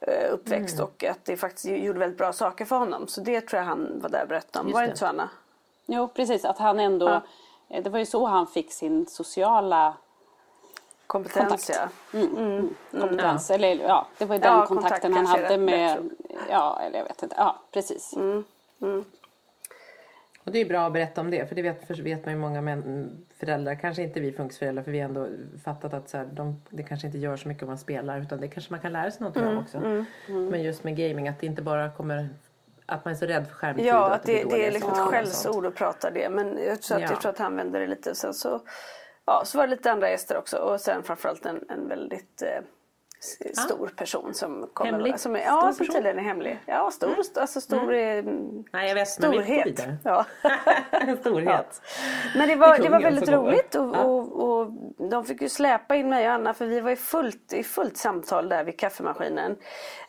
eh, 0.01 0.33
uppväxt 0.33 0.79
och 0.79 1.03
att 1.03 1.25
det 1.25 1.37
faktiskt 1.37 1.65
gjorde 1.65 1.99
väldigt 1.99 2.17
bra 2.17 2.33
saker 2.33 2.65
för 2.65 2.75
honom. 2.75 3.07
Så 3.07 3.21
det 3.21 3.41
tror 3.41 3.59
jag 3.59 3.67
han 3.67 3.99
var 4.01 4.09
där 4.09 4.21
och 4.21 4.27
berättade 4.27 4.61
om. 4.61 4.67
Just 4.67 4.75
var 4.75 4.81
det 4.81 4.87
inte 4.87 4.99
så 4.99 5.05
Anna? 5.05 5.29
Jo, 5.85 6.07
precis. 6.07 6.45
Att 6.45 6.57
han 6.57 6.79
ändå, 6.79 7.09
Ja. 7.09 7.21
eh, 7.69 7.83
det 7.83 7.89
var 7.89 7.99
ju 7.99 8.05
så 8.05 8.25
han 8.25 8.47
fick 8.47 8.71
sin 8.71 9.07
sociala 9.07 9.93
Kompetens 11.07 11.67
Kontakt. 11.67 11.89
ja. 12.11 12.99
kompetens. 12.99 13.51
Eller 13.51 13.75
ja, 13.75 14.07
det 14.17 14.25
var 14.25 14.35
ju 14.35 14.41
den 14.41 14.53
Ja, 14.57 14.65
kontakten 14.65 15.13
kontakt 15.13 15.29
han 15.29 15.41
hade 15.43 15.57
med, 15.57 16.09
ja, 16.49 16.79
eller 16.81 16.97
jag 16.97 17.05
vet 17.05 17.23
inte. 17.23 17.35
Ja, 17.37 17.55
precis. 17.71 18.13
Och 20.43 20.51
det 20.51 20.59
är 20.59 20.65
bra 20.65 20.87
att 20.87 20.93
berätta 20.93 21.21
om 21.21 21.31
det 21.31 21.45
för 21.47 21.55
det 21.55 21.61
vet, 21.61 21.87
för 21.87 21.93
vet 22.03 22.25
man 22.25 22.33
ju 22.33 22.39
många 22.39 22.61
män, 22.61 23.11
föräldrar, 23.39 23.75
kanske 23.75 24.03
inte 24.03 24.19
vi 24.19 24.31
funkisföräldrar 24.31 24.83
för 24.83 24.91
vi 24.91 24.99
har 24.99 25.05
ändå 25.05 25.27
fattat 25.63 25.93
att 25.93 26.09
så 26.09 26.17
här, 26.17 26.25
de, 26.25 26.61
det 26.69 26.83
kanske 26.83 27.07
inte 27.07 27.19
gör 27.19 27.37
så 27.37 27.47
mycket 27.47 27.63
om 27.63 27.69
man 27.69 27.77
spelar 27.77 28.21
utan 28.21 28.41
det 28.41 28.47
kanske 28.47 28.73
man 28.73 28.79
kan 28.79 28.93
lära 28.93 29.11
sig 29.11 29.23
något 29.23 29.37
Mm, 29.37 29.49
av 29.57 29.63
också. 29.63 30.05
Men 30.27 30.63
just 30.63 30.83
med 30.83 30.95
gaming 30.97 31.27
att 31.27 31.39
det 31.39 31.45
inte 31.47 31.61
bara 31.61 31.89
kommer 31.91 32.29
att 32.85 33.05
man 33.05 33.13
är 33.13 33.17
så 33.17 33.25
rädd 33.25 33.47
för 33.47 33.53
skärmtid 33.55 33.85
Ja, 33.85 34.09
att 34.13 34.23
det, 34.23 34.37
det 34.37 34.43
dåliga 34.43 34.67
är 34.67 34.71
liksom 34.71 34.91
ett 34.91 34.97
skällsord 34.97 35.65
att 35.65 35.75
prata 35.75 36.11
det. 36.11 36.29
Men 36.29 36.57
jag 36.67 36.81
tror, 36.81 36.95
att, 36.97 37.03
Ja. 37.03 37.09
jag 37.09 37.21
tror 37.21 37.31
att 37.31 37.37
han 37.39 37.55
vände 37.55 37.79
det 37.79 37.87
lite. 37.87 38.15
Sen 38.15 38.33
så, 38.33 38.61
ja, 39.25 39.41
så 39.45 39.57
var 39.57 39.67
det 39.67 39.71
lite 39.75 39.91
andra 39.91 40.09
gäster 40.09 40.37
också. 40.37 40.57
Och 40.57 40.81
sen 40.81 41.03
framförallt 41.03 41.45
en, 41.45 41.65
en 41.69 41.87
väldigt 41.87 42.41
eh, 42.41 42.63
stor 43.53 43.87
person 43.95 44.33
som 44.33 44.69
kommer. 44.73 44.91
Hemlig? 44.91 45.19
Som 45.19 45.35
är, 45.35 45.39
Stor 45.39 45.49
ja, 45.51 45.61
som 45.73 45.77
person? 45.77 45.95
tydligen 45.95 46.19
är 46.19 46.23
hemlig. 46.23 46.59
Ja, 46.65 46.91
stor. 46.91 47.15
Alltså 47.35 47.61
stor 47.61 47.93
är 47.93 48.23
Nej 48.73 48.87
jag 48.87 48.95
vet 48.95 49.07
storhet. 49.07 49.83
Ja. 50.03 50.25
Storhet. 51.19 51.81
Men 52.35 52.47
det 52.49 52.55
var, 52.55 52.77
Det 52.77 52.89
var 52.89 52.99
väldigt 52.99 53.29
roligt 53.29 53.75
och, 53.75 53.95
Ja. 53.95 54.03
och, 54.03 54.43
och 54.49 54.71
de 55.09 55.25
fick 55.25 55.41
ju 55.41 55.49
släpa 55.49 55.95
in 55.95 56.09
mig 56.09 56.27
och 56.27 56.33
Anna 56.33 56.53
för 56.53 56.65
vi 56.65 56.79
var 56.81 56.91
i 56.91 56.95
fullt, 56.95 57.53
i 57.53 57.63
fullt 57.63 57.97
samtal 57.97 58.49
där 58.49 58.63
vid 58.63 58.79
kaffemaskinen. 58.79 59.55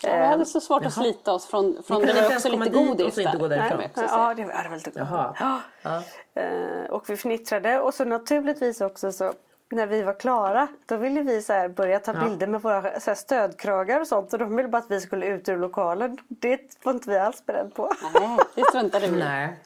Ja, 0.02 0.16
vi 0.16 0.26
hade 0.26 0.45
så 0.45 0.61
svårt 0.61 0.85
att 0.87 0.92
slita 0.92 1.33
oss 1.33 1.47
från, 1.47 1.83
från 1.87 2.02
det 2.02 2.12
var 2.12 2.37
också 2.37 2.49
lite 2.49 2.71
godis 2.71 3.14
så 3.14 3.21
inte 3.21 3.33
där. 3.33 3.38
gå 3.38 3.49
därifrån. 3.49 3.78
Nej, 3.78 3.90
Ja, 3.97 4.02
ja, 4.09 4.35
det 4.35 4.45
var, 4.45 4.52
det 4.52 4.62
var 4.62 4.71
väldigt 4.71 4.97
Jaha. 4.97 5.37
Ja. 5.40 5.61
Ja. 5.83 6.02
Eh, 6.42 6.90
och 6.90 7.11
vi 7.11 7.16
fnittrade 7.16 7.81
och 7.81 7.95
så 7.95 8.04
naturligtvis 8.04 8.81
också 8.81 9.12
så 9.12 9.33
när 9.73 9.87
vi 9.87 10.02
var 10.02 10.12
klara 10.21 10.69
då 10.87 10.97
ville 10.97 11.23
vi 11.23 11.43
så 11.43 11.52
här 11.52 11.69
börja 11.69 11.99
ta 11.99 12.12
bilder 12.12 12.47
med 12.47 12.62
våra 12.62 13.00
så 13.00 13.11
här, 13.11 13.14
stödkragar 13.14 14.00
och 14.00 14.07
sånt 14.07 14.33
och 14.33 14.38
de 14.38 14.57
ville 14.57 14.69
bara 14.69 14.79
att 14.79 14.91
vi 14.91 15.00
skulle 15.00 15.26
ut 15.26 15.49
ur 15.49 15.57
lokalen. 15.57 16.19
Det 16.29 16.61
var 16.83 16.93
inte 16.93 17.11
vi 17.11 17.19
alls 17.19 17.47
beredda 17.47 17.71
på. 17.71 17.91
Nej, 18.14 18.38
det 18.55 18.64
struntade 18.69 19.07
vi 19.09 19.17
i. 19.17 19.19
Nej. 19.19 19.57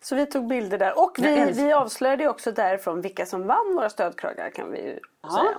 Så 0.00 0.14
vi 0.14 0.26
tog 0.26 0.46
bilder 0.48 0.78
där 0.78 0.98
och 0.98 1.16
vi, 1.18 1.38
älskar- 1.38 1.64
vi 1.64 1.72
avslöjade 1.72 2.28
också 2.28 2.52
därifrån 2.52 3.00
vilka 3.00 3.26
som 3.26 3.46
vann 3.46 3.74
våra 3.74 3.90
stödkragar 3.90 4.50
kan 4.50 4.70
vi 4.72 4.78
ju 4.78 4.98
säga. 5.30 5.54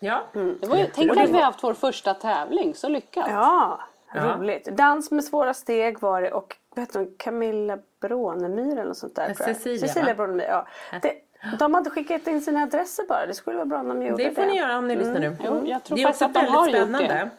Ja. 0.00 0.22
Det 0.60 0.66
var 0.66 0.76
ju, 0.76 0.86
tänk 0.94 1.10
att 1.16 1.28
vi 1.28 1.32
har 1.32 1.42
haft 1.42 1.62
vår 1.64 1.74
första 1.74 2.14
tävling, 2.14 2.74
så 2.74 2.88
lyckat. 2.88 3.26
Ja, 3.30 3.80
Ja. 4.14 4.36
roligt. 4.38 4.64
Dans 4.64 5.10
med 5.10 5.24
svåra 5.24 5.54
steg 5.54 6.00
var 6.00 6.22
det 6.22 6.32
och 6.32 6.56
vad 6.74 6.80
heter 6.82 6.98
hon, 6.98 7.14
Camilla 7.18 7.78
Brånemyr 8.00 8.72
eller 8.72 8.84
något 8.84 8.96
sånt 8.96 9.16
där. 9.16 9.34
Cecilia, 9.34 9.78
Cecilia? 9.88 10.14
Brånemyr, 10.14 10.44
ja. 10.44 10.66
Det, 11.02 11.12
de 11.58 11.74
har 11.74 11.78
inte 11.80 11.90
skickat 11.90 12.26
in 12.26 12.40
sina 12.42 12.62
adresser 12.62 13.04
bara. 13.08 13.26
Det 13.26 13.34
skulle 13.34 13.56
vara 13.56 13.66
bra 13.66 13.78
om 13.80 13.88
de 13.88 14.02
gjorde 14.06 14.22
det. 14.22 14.28
Det 14.28 14.34
får 14.34 14.46
ni 14.46 14.56
göra 14.56 14.78
om 14.78 14.88
ni 14.88 14.96
lyssnar 14.96 15.20
nu. 15.20 15.36
Jo, 15.44 15.62
jag 15.66 15.84
tror 15.84 15.96
det 15.96 16.02
är 16.02 16.08
också 16.08 16.24
att 16.24 16.34
de 16.34 16.38
väldigt 16.40 16.54
har 16.58 16.66
gjort 16.68 16.76
spännande. 16.76 17.08
det. 17.08 17.30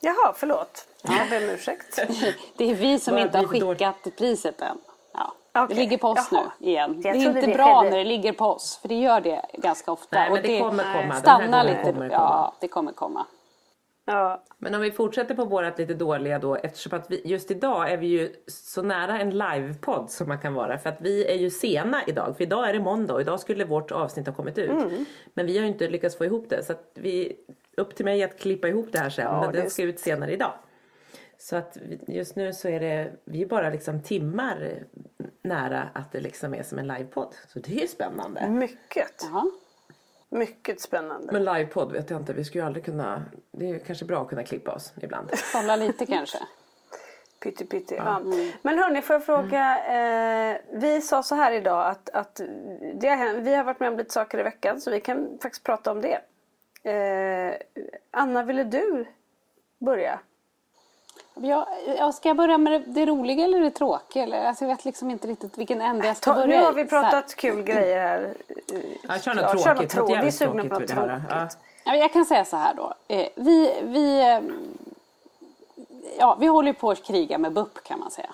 Jaha, 0.00 0.32
förlåt. 0.36 0.86
Jag 1.02 1.28
ber 1.30 1.44
om 1.48 1.50
ursäkt. 1.54 1.98
Det 2.56 2.70
är 2.70 2.74
vi 2.74 2.98
som 2.98 3.14
Bara 3.14 3.22
inte 3.22 3.38
har 3.38 3.44
skickat 3.46 4.16
priset 4.18 4.60
än. 4.60 4.78
Ja. 5.14 5.32
Okej. 5.54 5.76
Det 5.76 5.80
ligger 5.82 5.98
på 5.98 6.08
oss 6.08 6.28
Jaha. 6.32 6.42
nu 6.60 6.68
igen. 6.68 7.00
Det 7.00 7.08
Jag 7.08 7.16
är 7.16 7.22
trodde 7.22 7.38
inte 7.38 7.50
det 7.50 7.56
bra 7.56 7.78
skedde. 7.80 7.90
när 7.90 7.98
det 7.98 8.04
ligger 8.04 8.32
på 8.32 8.44
oss. 8.44 8.78
För 8.82 8.88
det 8.88 8.94
gör 8.94 9.20
det 9.20 9.42
ganska 9.52 9.92
ofta. 9.92 10.06
Nej, 10.18 10.28
men 10.30 10.38
Och 10.38 10.42
det 10.46 10.60
kommer 10.60 11.00
komma. 11.02 11.14
Stannar 11.14 11.64
lite. 11.64 11.82
kommer 11.82 12.08
det 12.08 12.12
Ja, 12.14 12.18
komma. 12.18 12.52
det 12.60 12.68
kommer 12.68 12.92
komma. 12.92 13.26
Ja. 14.08 14.44
Men 14.58 14.74
om 14.74 14.80
vi 14.80 14.90
fortsätter 14.90 15.34
på 15.34 15.44
vårat 15.44 15.78
lite 15.78 15.94
dåliga 15.94 16.38
då 16.38 16.56
eftersom 16.56 16.98
att 16.98 17.10
vi, 17.10 17.22
just 17.24 17.50
idag 17.50 17.92
är 17.92 17.96
vi 17.96 18.06
ju 18.06 18.32
så 18.46 18.82
nära 18.82 19.20
en 19.20 19.30
livepodd 19.30 20.10
som 20.10 20.28
man 20.28 20.38
kan 20.38 20.54
vara 20.54 20.78
för 20.78 20.90
att 20.90 21.00
vi 21.00 21.26
är 21.26 21.34
ju 21.34 21.50
sena 21.50 22.02
idag 22.06 22.36
för 22.36 22.44
idag 22.44 22.68
är 22.68 22.72
det 22.72 22.80
måndag 22.80 23.14
och 23.14 23.20
idag 23.20 23.40
skulle 23.40 23.64
vårt 23.64 23.92
avsnitt 23.92 24.26
ha 24.26 24.34
kommit 24.34 24.58
ut. 24.58 24.70
Mm. 24.70 25.04
Men 25.34 25.46
vi 25.46 25.56
har 25.56 25.62
ju 25.62 25.68
inte 25.68 25.88
lyckats 25.88 26.16
få 26.16 26.24
ihop 26.24 26.46
det 26.48 26.64
så 26.64 26.72
att 26.72 26.90
vi, 26.94 27.36
upp 27.76 27.94
till 27.94 28.04
mig 28.04 28.22
att 28.22 28.38
klippa 28.38 28.68
ihop 28.68 28.88
det 28.92 28.98
här 28.98 29.10
sen 29.10 29.24
Ja, 29.24 29.40
men 29.40 29.52
det 29.52 29.60
den 29.60 29.70
ska 29.70 29.82
ut 29.82 30.00
senare 30.00 30.32
idag. 30.32 30.52
Så 31.38 31.56
att 31.56 31.78
just 32.06 32.36
nu 32.36 32.52
så 32.52 32.68
är 32.68 32.80
det, 32.80 33.12
vi 33.24 33.42
är 33.42 33.46
bara 33.46 33.70
liksom 33.70 34.02
timmar 34.02 34.84
nära 35.42 35.88
att 35.92 36.12
det 36.12 36.20
liksom 36.20 36.54
är 36.54 36.62
som 36.62 36.78
en 36.78 36.86
livepodd. 36.86 37.34
Så 37.48 37.58
det 37.58 37.76
är 37.76 37.80
ju 37.80 37.88
spännande. 37.88 38.48
Mycket. 38.48 39.26
Jaha. 39.30 39.50
Mycket 40.30 40.80
spännande. 40.80 41.32
Men 41.32 41.44
livepodd 41.44 41.92
vet 41.92 42.10
jag 42.10 42.20
inte, 42.20 42.32
vi 42.32 42.44
skulle 42.44 42.62
ju 42.62 42.66
aldrig 42.66 42.84
kunna, 42.84 43.22
det 43.52 43.70
är 43.70 43.78
kanske 43.78 44.04
bra 44.04 44.22
att 44.22 44.28
kunna 44.28 44.44
klippa 44.44 44.72
oss 44.72 44.92
ibland. 45.02 45.30
Kolla 45.52 45.76
lite 45.76 46.06
kanske. 46.06 46.38
Pytte, 47.40 47.64
pytte. 47.64 47.94
Ja. 47.94 48.20
Men 48.62 48.78
hörni, 48.78 49.02
får 49.02 49.14
jag 49.14 49.24
fråga. 49.24 49.84
Eh, 49.86 50.56
vi 50.72 51.00
sa 51.00 51.22
så 51.22 51.34
här 51.34 51.52
idag 51.52 51.86
att, 51.86 52.10
att 52.10 52.40
det 52.94 53.08
har 53.08 53.34
vi 53.34 53.54
har 53.54 53.64
varit 53.64 53.80
med 53.80 53.88
om 53.88 53.98
lite 53.98 54.12
saker 54.12 54.38
i 54.38 54.42
veckan 54.42 54.80
så 54.80 54.90
vi 54.90 55.00
kan 55.00 55.38
faktiskt 55.42 55.64
prata 55.64 55.92
om 55.92 56.00
det. 56.00 56.20
Eh, 56.90 57.54
Anna, 58.10 58.42
ville 58.42 58.64
du 58.64 59.06
börja? 59.78 60.20
Ja, 61.42 61.68
ja, 61.98 62.12
ska 62.12 62.28
jag 62.28 62.36
börja 62.36 62.58
med 62.58 62.72
det, 62.72 62.78
det 62.86 63.06
roliga 63.06 63.44
eller 63.44 63.60
det 63.60 63.70
tråkiga? 63.70 64.22
Eller? 64.22 64.44
Alltså, 64.44 64.64
jag 64.64 64.68
vet 64.76 64.84
liksom 64.84 65.10
inte 65.10 65.26
riktigt 65.28 65.58
vilken 65.58 65.80
ände 65.80 66.06
jag 66.06 66.16
ska 66.16 66.30
Ta, 66.34 66.40
börja 66.40 66.58
nu 66.58 66.64
har 66.64 66.72
i. 66.72 66.74
vi 66.74 66.84
pratat 66.84 67.34
kul 67.36 67.62
grejer 67.62 67.98
här. 67.98 68.34
Ja, 69.08 69.18
kör 69.18 69.34
något 69.34 69.42
Ja, 69.42 69.48
tråkigt. 69.50 69.64
kör 69.64 69.74
något 69.74 69.88
tråkigt. 69.90 70.22
Vi 70.22 70.26
är 70.26 70.30
sugna 70.30 70.62
på 70.62 70.68
något. 70.68 70.90
Ja. 70.90 70.94
tråkigt. 70.96 71.58
Ja, 71.84 71.94
Jag 71.96 72.12
kan 72.12 72.24
säga 72.24 72.44
så 72.44 72.56
här 72.56 72.74
då. 72.74 72.94
Eh, 73.08 73.26
Vi, 73.34 73.80
vi, 73.82 74.20
eh, 74.20 74.40
ja, 76.18 76.36
vi 76.40 76.46
håller 76.46 76.68
ju 76.68 76.74
på 76.74 76.90
att 76.90 77.02
kriga 77.04 77.38
med 77.38 77.52
BUP 77.52 77.82
kan 77.84 77.98
man 78.00 78.10
säga. 78.10 78.30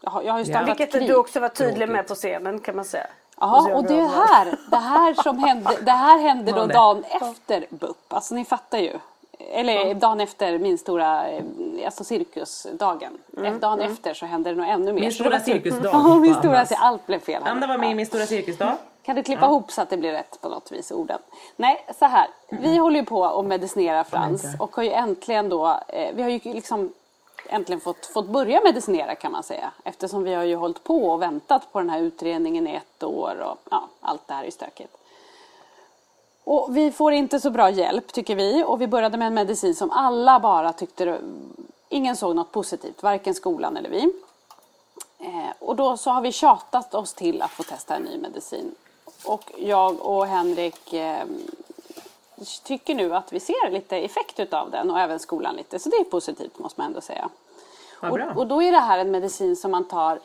Jag, 0.00 0.10
har, 0.10 0.22
jag 0.22 0.32
har 0.32 0.38
ju 0.38 0.44
startat 0.44 0.68
Vilket 0.68 0.92
krig. 0.92 1.08
du 1.08 1.14
också 1.16 1.40
var 1.40 1.48
tydlig 1.48 1.74
Tråkigt. 1.76 1.92
med 1.92 2.08
på 2.08 2.14
scenen 2.14 2.60
kan 2.60 2.76
man 2.76 2.84
säga. 2.84 3.06
Ja, 3.40 3.74
och 3.74 3.84
det 3.84 3.94
är 3.94 4.08
här, 4.08 4.58
det 4.70 4.76
här 4.76 5.14
som 5.14 5.38
hände, 5.38 5.70
det 5.82 5.90
här 5.90 6.18
hände 6.18 6.52
då 6.52 6.66
dagen 6.66 7.04
efter 7.10 7.66
BUP. 7.70 7.96
Alltså 8.12 8.34
ni 8.34 8.44
fattar 8.44 8.78
ju. 8.78 8.92
Eller 9.50 9.94
dagen 9.94 10.20
efter 10.20 10.58
min 10.58 10.78
stora 10.78 11.28
eh, 11.28 11.44
alltså 11.84 12.04
cirkusdagen. 12.04 13.12
Mm, 13.36 13.60
Dagen 13.60 13.80
efter 13.80 14.14
så 14.14 14.26
hände 14.26 14.50
det 14.50 14.56
nog 14.56 14.68
ännu 14.68 14.92
mer. 14.92 15.00
Min 15.00 15.12
stora 15.12 15.40
cirkusdag. 15.40 15.90
Ja, 15.92 16.14
min 16.14 16.34
stora, 16.34 16.66
allt 16.76 17.06
blev 17.06 17.18
fel. 17.20 17.42
här. 17.42 17.50
Anna 17.50 17.66
var 17.66 17.78
med 17.78 17.86
Ja. 17.86 17.92
i 17.92 17.94
min 17.94 18.06
stora 18.06 18.26
cirkusdag. 18.26 18.76
Kan 19.02 19.16
du 19.16 19.22
klippa 19.22 19.46
ihop 19.46 19.72
så 19.72 19.82
att 19.82 19.90
det 19.90 19.96
blir 19.96 20.12
rätt 20.12 20.40
på 20.40 20.48
något 20.48 20.72
vis, 20.72 20.90
orden? 20.92 21.18
Nej, 21.56 21.84
så 21.98 22.04
här. 22.04 22.26
Vi 22.48 22.76
håller 22.76 23.00
ju 23.00 23.06
på 23.06 23.24
att 23.24 23.44
medicinera 23.44 24.04
Frans 24.04 24.44
inte. 24.44 24.56
och 24.64 24.76
har 24.76 24.82
ju 24.82 24.90
äntligen 24.92 25.48
då, 25.48 25.80
eh, 25.88 26.14
vi 26.14 26.22
har 26.22 26.30
ju 26.30 26.40
liksom 26.44 26.92
äntligen 27.48 27.80
fått, 27.80 28.06
fått 28.06 28.26
börja 28.26 28.60
medicinera 28.64 29.14
kan 29.14 29.32
man 29.32 29.42
säga. 29.42 29.70
Eftersom 29.84 30.22
vi 30.24 30.34
har 30.34 30.44
ju 30.44 30.56
hållit 30.56 30.84
på 30.84 31.04
och 31.10 31.22
väntat 31.22 31.72
på 31.72 31.78
den 31.78 31.90
här 31.90 32.00
utredningen 32.00 32.66
i 32.68 32.74
ett 32.74 33.02
år 33.02 33.40
och 33.50 33.58
ja, 33.70 33.88
allt 34.00 34.22
det 34.28 34.34
här 34.34 34.44
är 34.44 34.50
stökigt. 34.50 34.96
Och 36.46 36.76
vi 36.76 36.92
får 36.92 37.12
inte 37.12 37.40
så 37.40 37.50
bra 37.50 37.70
hjälp 37.70 38.12
tycker 38.12 38.36
vi 38.36 38.64
och 38.66 38.80
vi 38.80 38.86
började 38.86 39.16
med 39.18 39.26
en 39.26 39.34
medicin 39.34 39.74
som 39.74 39.90
alla 39.90 40.40
bara 40.40 40.72
tyckte, 40.72 41.20
ingen 41.88 42.16
såg 42.16 42.36
något 42.36 42.52
positivt, 42.52 43.02
varken 43.02 43.34
skolan 43.34 43.76
eller 43.76 43.90
vi. 43.90 44.12
Eh, 45.18 45.50
och 45.58 45.76
då 45.76 45.96
så 45.96 46.10
har 46.10 46.20
vi 46.20 46.32
tjatat 46.32 46.94
oss 46.94 47.14
till 47.14 47.42
att 47.42 47.50
få 47.50 47.62
testa 47.62 47.96
en 47.96 48.02
ny 48.02 48.18
medicin. 48.18 48.74
Och 49.24 49.52
jag 49.58 50.06
och 50.06 50.26
Henrik 50.26 50.92
eh, 50.92 51.24
tycker 52.62 52.94
nu 52.94 53.14
att 53.14 53.32
vi 53.32 53.40
ser 53.40 53.70
lite 53.70 53.96
effekt 53.96 54.40
utav 54.40 54.70
den 54.70 54.90
och 54.90 55.00
även 55.00 55.18
skolan 55.18 55.56
lite. 55.56 55.78
Så 55.78 55.88
det 55.88 55.96
är 55.96 56.04
positivt 56.04 56.58
måste 56.58 56.80
man 56.80 56.86
ändå 56.86 57.00
säga. 57.00 57.28
Bra. 58.00 58.10
Och, 58.10 58.36
och 58.36 58.46
då 58.46 58.62
är 58.62 58.72
det 58.72 58.80
här 58.80 58.98
en 58.98 59.10
medicin 59.10 59.56
som 59.56 59.70
man 59.70 59.84
tar 59.84 60.18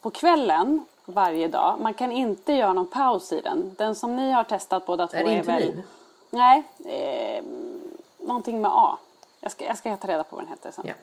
på 0.00 0.10
kvällen 0.10 0.84
varje 1.06 1.48
dag. 1.48 1.76
Man 1.80 1.94
kan 1.94 2.12
inte 2.12 2.52
göra 2.52 2.72
någon 2.72 2.86
paus 2.86 3.32
i 3.32 3.40
den. 3.40 3.74
Den 3.78 3.94
som 3.94 4.16
ni 4.16 4.30
har 4.30 4.44
testat 4.44 4.86
båda 4.86 5.06
två 5.06 5.16
Är 5.16 5.24
det 5.24 5.30
är 5.34 5.42
väl... 5.42 5.62
Intumin? 5.62 5.84
Nej, 6.30 6.62
eh, 6.84 7.44
någonting 8.26 8.60
med 8.60 8.70
A. 8.74 8.98
Jag 9.40 9.52
ska, 9.52 9.64
jag 9.64 9.78
ska 9.78 9.96
ta 9.96 10.08
reda 10.08 10.24
på 10.24 10.36
vad 10.36 10.44
den 10.44 10.50
heter 10.50 10.70
sen. 10.70 10.84
Ja. 10.86 10.94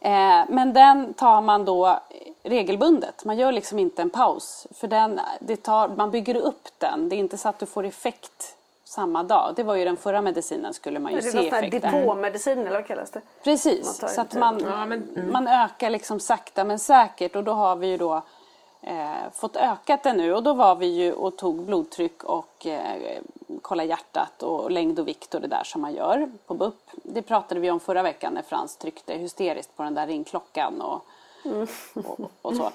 Eh, 0.00 0.44
men 0.48 0.72
den 0.72 1.14
tar 1.14 1.40
man 1.40 1.64
då 1.64 2.00
regelbundet. 2.42 3.24
Man 3.24 3.36
gör 3.36 3.52
liksom 3.52 3.78
inte 3.78 4.02
en 4.02 4.10
paus. 4.10 4.66
För 4.74 4.88
den, 4.88 5.20
det 5.40 5.56
tar, 5.56 5.88
man 5.88 6.10
bygger 6.10 6.36
upp 6.36 6.68
den. 6.78 7.08
Det 7.08 7.16
är 7.16 7.18
inte 7.18 7.38
så 7.38 7.48
att 7.48 7.58
du 7.58 7.66
får 7.66 7.84
effekt 7.84 8.56
samma 8.84 9.22
dag. 9.22 9.52
Det 9.56 9.62
var 9.62 9.74
ju 9.74 9.84
den 9.84 9.96
förra 9.96 10.22
medicinen 10.22 10.74
skulle 10.74 10.98
man 10.98 11.12
ju 11.12 11.20
Det 11.20 11.26
är 11.28 11.30
se 11.30 11.36
någon 11.36 11.44
sån 11.44 11.54
här 11.54 11.62
effekten. 11.62 11.92
depåmedicin 12.00 12.58
eller 12.58 12.70
vad 12.70 12.86
kallas 12.86 13.10
det? 13.10 13.20
Precis, 13.44 14.02
så 14.14 14.20
att 14.20 14.34
man, 14.34 14.60
Ja, 14.60 14.86
men- 14.86 15.08
mm. 15.16 15.32
man 15.32 15.48
ökar 15.48 15.90
liksom 15.90 16.20
sakta 16.20 16.64
men 16.64 16.78
säkert 16.78 17.36
och 17.36 17.44
då 17.44 17.52
har 17.52 17.76
vi 17.76 17.86
ju 17.86 17.96
då 17.96 18.22
eh, 18.82 19.30
fått 19.34 19.56
ökat 19.56 20.02
det 20.02 20.12
nu 20.12 20.34
och 20.34 20.42
då 20.42 20.52
var 20.52 20.76
vi 20.76 20.86
ju 20.86 21.12
och 21.12 21.36
tog 21.36 21.64
blodtryck 21.64 22.24
och 22.24 22.66
eh, 22.66 23.18
kolla 23.62 23.84
hjärtat 23.84 24.42
och 24.42 24.70
längd 24.70 24.98
och 24.98 25.08
vikt 25.08 25.34
och 25.34 25.40
det 25.40 25.46
där 25.46 25.64
som 25.64 25.80
man 25.80 25.94
gör 25.94 26.30
på 26.46 26.54
BUP. 26.54 26.90
Det 26.92 27.22
pratade 27.22 27.60
vi 27.60 27.70
om 27.70 27.80
förra 27.80 28.02
veckan 28.02 28.34
när 28.34 28.42
Frans 28.42 28.76
tryckte 28.76 29.14
hysteriskt 29.14 29.76
på 29.76 29.82
den 29.82 29.94
där 29.94 30.06
ringklockan 30.06 30.80
och, 30.80 31.04
och, 31.94 32.30
och 32.42 32.56
så. 32.56 32.70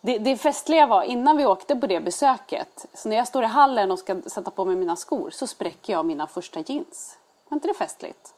Det, 0.00 0.18
det 0.18 0.36
festliga 0.36 0.86
var 0.86 1.02
innan 1.02 1.36
vi 1.36 1.46
åkte 1.46 1.76
på 1.76 1.86
det 1.86 2.00
besöket, 2.00 2.86
så 2.94 3.08
när 3.08 3.16
jag 3.16 3.28
står 3.28 3.42
i 3.42 3.46
hallen 3.46 3.90
och 3.90 3.98
ska 3.98 4.20
sätta 4.26 4.50
på 4.50 4.64
mig 4.64 4.76
mina 4.76 4.96
skor 4.96 5.30
så 5.30 5.46
spräcker 5.46 5.92
jag 5.92 6.06
mina 6.06 6.26
första 6.26 6.60
jeans. 6.60 7.18
Var 7.48 7.56
inte 7.56 7.68
det 7.68 7.74
festligt? 7.74 8.34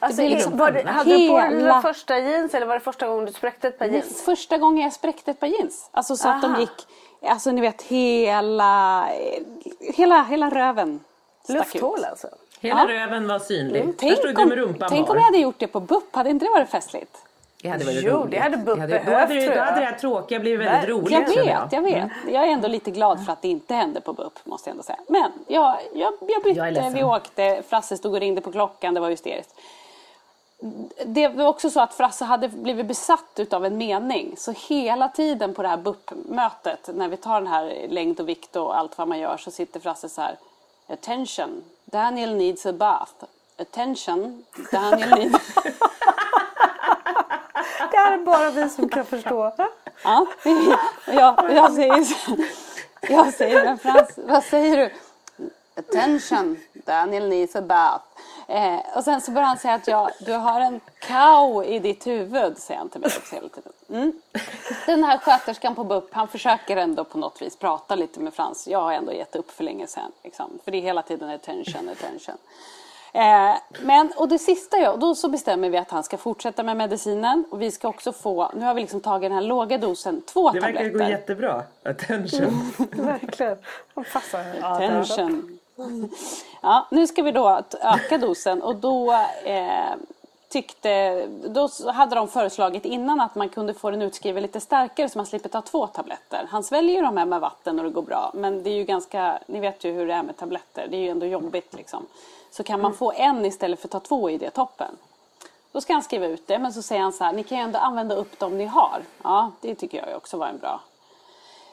Alltså, 0.00 0.22
liksom 0.22 0.56
var 0.56 0.70
det, 0.70 0.88
hade 0.88 1.10
du 1.16 1.28
på 1.28 1.38
dig 1.38 1.56
hela- 1.56 1.82
första 1.82 2.18
jeans 2.18 2.54
eller 2.54 2.66
var 2.66 2.74
det 2.74 2.80
första 2.80 3.06
gången 3.08 3.24
du 3.26 3.32
spräckte 3.32 3.68
ett 3.68 3.78
par 3.78 3.86
jeans? 3.86 4.22
Första 4.24 4.58
gången 4.58 4.82
jag 4.84 4.92
spräckte 4.92 5.30
ett 5.30 5.40
par 5.40 5.46
jeans. 5.46 5.88
Alltså 5.92 6.16
så 6.16 6.28
att 6.28 6.42
de 6.42 6.50
Aha. 6.50 6.60
gick, 6.60 6.86
alltså 7.22 7.50
ni 7.50 7.60
vet 7.60 7.82
hela, 7.82 9.04
hela, 9.80 10.22
hela 10.22 10.50
röven 10.50 11.00
stack 11.44 11.56
Lufthål 11.56 11.98
ut. 11.98 12.04
alltså? 12.04 12.28
Hela 12.60 12.80
Ja. 12.80 13.00
röven 13.00 13.28
var 13.28 13.38
synlig. 13.38 13.86
Där 13.86 13.92
Tänk 13.98 14.18
stod 14.18 14.34
du 14.34 14.42
om, 14.42 14.48
med 14.48 14.58
rumpan 14.58 14.88
tänk 14.88 15.10
om 15.10 15.16
jag 15.16 15.22
hade 15.22 15.38
gjort 15.38 15.58
det 15.58 15.66
på 15.66 15.80
BUP, 15.80 16.14
hade 16.16 16.30
inte 16.30 16.44
det 16.44 16.50
varit 16.50 16.70
festligt? 16.70 17.16
Det 17.62 17.68
hade 17.68 17.84
varit 17.84 18.02
Jo, 18.04 18.12
roligt. 18.16 18.30
det 18.30 18.38
hade 18.38 18.56
BUP 18.56 18.74
då 18.76 18.80
hade, 18.80 18.92
det- 18.92 18.98
tror 19.44 19.54
Då 19.54 19.60
hade 19.60 19.80
det 19.80 19.86
här 19.86 19.98
tråkiga 19.98 20.40
blivit 20.40 20.66
väldigt 20.66 20.90
roligt. 20.90 21.10
Jag 21.10 21.44
vet, 21.44 21.72
jag 21.72 21.82
vet. 21.82 22.10
Jag 22.32 22.44
är 22.44 22.48
ändå 22.52 22.68
lite 22.68 22.90
glad 22.90 23.24
för 23.24 23.32
att 23.32 23.42
det 23.42 23.48
inte 23.48 23.74
hände 23.74 24.00
på 24.00 24.12
BUP, 24.12 24.38
måste 24.44 24.70
jag 24.70 24.72
ändå 24.72 24.82
säga. 24.82 24.98
Men 25.08 25.32
jag, 25.46 25.76
jag, 25.94 26.12
jag 26.20 26.42
bytte, 26.42 26.60
Jag 26.60 26.90
vi 26.90 27.04
åkte, 27.04 27.62
Frasse 27.68 27.96
stod 27.96 28.14
och 28.14 28.20
ringde 28.20 28.40
på 28.40 28.52
klockan, 28.52 28.94
det 28.94 29.00
var 29.00 29.10
hysteriskt. 29.10 29.54
Det 31.06 31.28
var 31.28 31.46
också 31.46 31.70
så 31.70 31.80
att 31.80 31.94
Frasse 31.94 32.24
hade 32.24 32.48
blivit 32.48 32.86
besatt 32.86 33.32
utav 33.36 33.64
en 33.64 33.78
mening. 33.78 34.34
Så 34.36 34.54
hela 34.68 35.08
tiden 35.08 35.54
på 35.54 35.62
det 35.62 35.68
här 35.68 35.76
BUP-mötet, 35.76 36.90
när 36.94 37.08
vi 37.08 37.16
tar 37.16 37.40
den 37.40 37.46
här 37.46 37.86
längd 37.88 38.20
och 38.20 38.28
vikt 38.28 38.56
och 38.56 38.78
allt 38.78 38.98
vad 38.98 39.08
man 39.08 39.18
gör, 39.18 39.36
så 39.36 39.50
sitter 39.50 39.80
Frasse 39.80 40.08
så 40.08 40.20
här. 40.20 40.36
Attention, 40.86 41.64
Daniel 41.84 42.34
needs 42.36 42.66
a 42.66 42.72
bath. 42.72 43.12
Attention, 43.60 44.44
Daniel 44.72 45.10
needs... 45.10 45.38
Det 47.90 47.96
här 47.96 48.12
är 48.12 48.18
bara 48.18 48.50
vi 48.50 48.68
som 48.68 48.88
kan 48.88 49.04
förstå. 49.04 49.52
Ja, 50.04 50.26
jag, 51.06 51.52
jag 51.52 51.72
säger 51.72 52.04
så, 52.04 52.36
jag 53.08 53.34
säger, 53.34 53.64
men 53.64 53.78
Frans, 53.78 54.10
vad 54.16 54.44
säger 54.44 54.76
du? 54.76 54.90
Attention, 55.76 56.56
Daniel 56.72 57.28
needs 57.28 57.56
a 57.56 57.62
bath. 57.62 58.04
Eh, 58.48 58.96
och 58.96 59.04
sen 59.04 59.20
så 59.20 59.30
börjar 59.30 59.48
han 59.48 59.58
säga 59.58 59.74
att 59.74 59.88
jag, 59.88 60.10
du 60.20 60.32
har 60.32 60.60
en 60.60 60.80
cow 60.98 61.64
i 61.64 61.78
ditt 61.78 62.06
huvud, 62.06 62.58
säger 62.58 62.78
han 62.78 62.88
till 62.88 63.00
mig 63.00 63.10
också 63.16 63.34
hela 63.34 63.48
tiden. 63.48 63.72
Mm. 63.88 64.12
Den 64.86 65.04
här 65.04 65.18
sköterskan 65.18 65.74
på 65.74 65.84
BUP, 65.84 66.14
han 66.14 66.28
försöker 66.28 66.76
ändå 66.76 67.04
på 67.04 67.18
något 67.18 67.42
vis 67.42 67.56
prata 67.56 67.94
lite 67.94 68.20
med 68.20 68.34
Frans. 68.34 68.68
Jag 68.68 68.80
har 68.80 68.92
ändå 68.92 69.12
gett 69.12 69.36
upp 69.36 69.50
för 69.50 69.64
länge 69.64 69.86
sedan. 69.86 70.12
Liksom. 70.24 70.58
För 70.64 70.70
det 70.70 70.78
är 70.78 70.82
hela 70.82 71.02
tiden 71.02 71.30
attention, 71.30 71.88
attention. 71.88 72.36
Eh, 73.12 73.54
men, 73.82 74.12
och 74.16 74.28
det 74.28 74.38
sista 74.38 74.76
jag, 74.78 75.00
då 75.00 75.14
så 75.14 75.28
bestämmer 75.28 75.70
vi 75.70 75.76
att 75.78 75.90
han 75.90 76.04
ska 76.04 76.16
fortsätta 76.16 76.62
med 76.62 76.76
medicinen 76.76 77.44
och 77.50 77.62
vi 77.62 77.70
ska 77.70 77.88
också 77.88 78.12
få, 78.12 78.50
nu 78.54 78.64
har 78.64 78.74
vi 78.74 78.80
liksom 78.80 79.00
tagit 79.00 79.30
den 79.30 79.32
här 79.32 79.42
låga 79.42 79.78
dosen, 79.78 80.22
två 80.22 80.50
Det 80.50 80.60
verkar 80.60 80.74
tabletter. 80.84 80.98
gå 81.04 81.10
jättebra. 81.10 81.62
Attention. 81.82 82.72
Verkligen. 82.92 83.56
De 83.94 84.04
passar. 84.04 84.44
Ja, 84.60 84.74
Attention. 84.74 85.58
Ja, 86.62 86.86
nu 86.90 87.06
ska 87.06 87.22
vi 87.22 87.32
då 87.32 87.60
öka 87.80 88.18
dosen 88.18 88.62
och 88.62 88.76
då 88.76 89.12
eh, 89.44 89.94
tyckte, 90.48 91.26
då 91.26 91.68
hade 91.92 92.14
de 92.16 92.28
föreslagit 92.28 92.84
innan 92.84 93.20
att 93.20 93.34
man 93.34 93.48
kunde 93.48 93.74
få 93.74 93.90
den 93.90 94.02
utskriven 94.02 94.42
lite 94.42 94.60
starkare 94.60 95.08
så 95.08 95.18
man 95.18 95.26
slipper 95.26 95.48
ta 95.48 95.60
två 95.62 95.86
tabletter. 95.86 96.46
Han 96.50 96.62
sväljer 96.64 96.96
ju 96.96 97.02
de 97.02 97.16
här 97.16 97.24
med 97.26 97.40
vatten 97.40 97.78
och 97.78 97.84
det 97.84 97.90
går 97.90 98.02
bra. 98.02 98.30
Men 98.34 98.62
det 98.62 98.70
är 98.70 98.74
ju 98.74 98.84
ganska, 98.84 99.38
ni 99.46 99.60
vet 99.60 99.84
ju 99.84 99.92
hur 99.92 100.06
det 100.06 100.14
är 100.14 100.22
med 100.22 100.36
tabletter. 100.36 100.86
Det 100.90 100.96
är 100.96 101.00
ju 101.00 101.08
ändå 101.08 101.26
jobbigt 101.26 101.74
liksom. 101.74 102.06
Så 102.50 102.62
kan 102.62 102.80
man 102.80 102.94
få 102.94 103.12
en 103.12 103.44
istället 103.44 103.80
för 103.80 103.88
att 103.88 103.92
ta 103.92 104.00
två 104.00 104.30
i 104.30 104.38
det 104.38 104.50
toppen. 104.50 104.96
Då 105.72 105.80
ska 105.80 105.92
han 105.92 106.02
skriva 106.02 106.26
ut 106.26 106.46
det 106.46 106.58
men 106.58 106.72
så 106.72 106.82
säger 106.82 107.02
han 107.02 107.12
så 107.12 107.24
här, 107.24 107.32
ni 107.32 107.42
kan 107.42 107.58
ju 107.58 107.64
ändå 107.64 107.78
använda 107.78 108.14
upp 108.14 108.38
de 108.38 108.58
ni 108.58 108.64
har. 108.64 109.02
Ja, 109.22 109.52
det 109.60 109.74
tycker 109.74 110.06
jag 110.06 110.16
också 110.16 110.36
var 110.36 110.46
en 110.46 110.58
bra, 110.58 110.80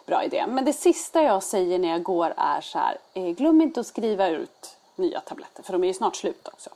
bra 0.05 0.23
idé. 0.23 0.45
Men 0.47 0.65
det 0.65 0.73
sista 0.73 1.23
jag 1.23 1.43
säger 1.43 1.79
när 1.79 1.89
jag 1.89 2.03
går 2.03 2.33
är 2.37 2.61
så 2.61 2.79
här, 2.79 2.97
eh, 3.13 3.29
glöm 3.29 3.61
inte 3.61 3.79
att 3.79 3.87
skriva 3.87 4.27
ut 4.27 4.77
nya 4.95 5.19
tabletter 5.19 5.63
för 5.63 5.73
de 5.73 5.83
är 5.83 5.87
ju 5.87 5.93
snart 5.93 6.15
slut 6.15 6.47
också. 6.47 6.69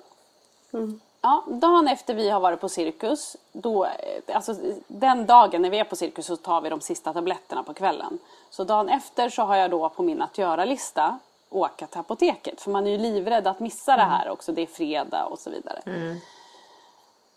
Mm. 0.73 1.01
Ja, 1.21 1.43
dagen 1.47 1.87
efter 1.87 2.13
vi 2.13 2.29
har 2.29 2.39
varit 2.39 2.61
på 2.61 2.69
cirkus, 2.69 3.37
då, 3.51 3.85
eh, 3.85 4.35
alltså 4.35 4.55
den 4.87 5.25
dagen 5.25 5.61
när 5.61 5.69
vi 5.69 5.79
är 5.79 5.83
på 5.83 5.95
cirkus 5.95 6.25
så 6.25 6.35
tar 6.35 6.61
vi 6.61 6.69
de 6.69 6.81
sista 6.81 7.13
tabletterna 7.13 7.63
på 7.63 7.73
kvällen. 7.73 8.19
Så 8.49 8.63
dagen 8.63 8.89
efter 8.89 9.29
så 9.29 9.41
har 9.41 9.55
jag 9.55 9.71
då 9.71 9.89
på 9.89 10.03
min 10.03 10.21
att 10.21 10.37
göra-lista 10.37 11.19
åka 11.49 11.87
till 11.87 11.99
apoteket. 11.99 12.61
För 12.61 12.71
man 12.71 12.87
är 12.87 12.91
ju 12.91 12.97
livrädd 12.97 13.47
att 13.47 13.59
missa 13.59 13.95
det 13.95 14.03
här 14.03 14.29
också, 14.29 14.51
det 14.51 14.61
är 14.61 14.67
fredag 14.67 15.25
och 15.25 15.39
så 15.39 15.49
vidare. 15.49 15.81
Mm. 15.85 16.17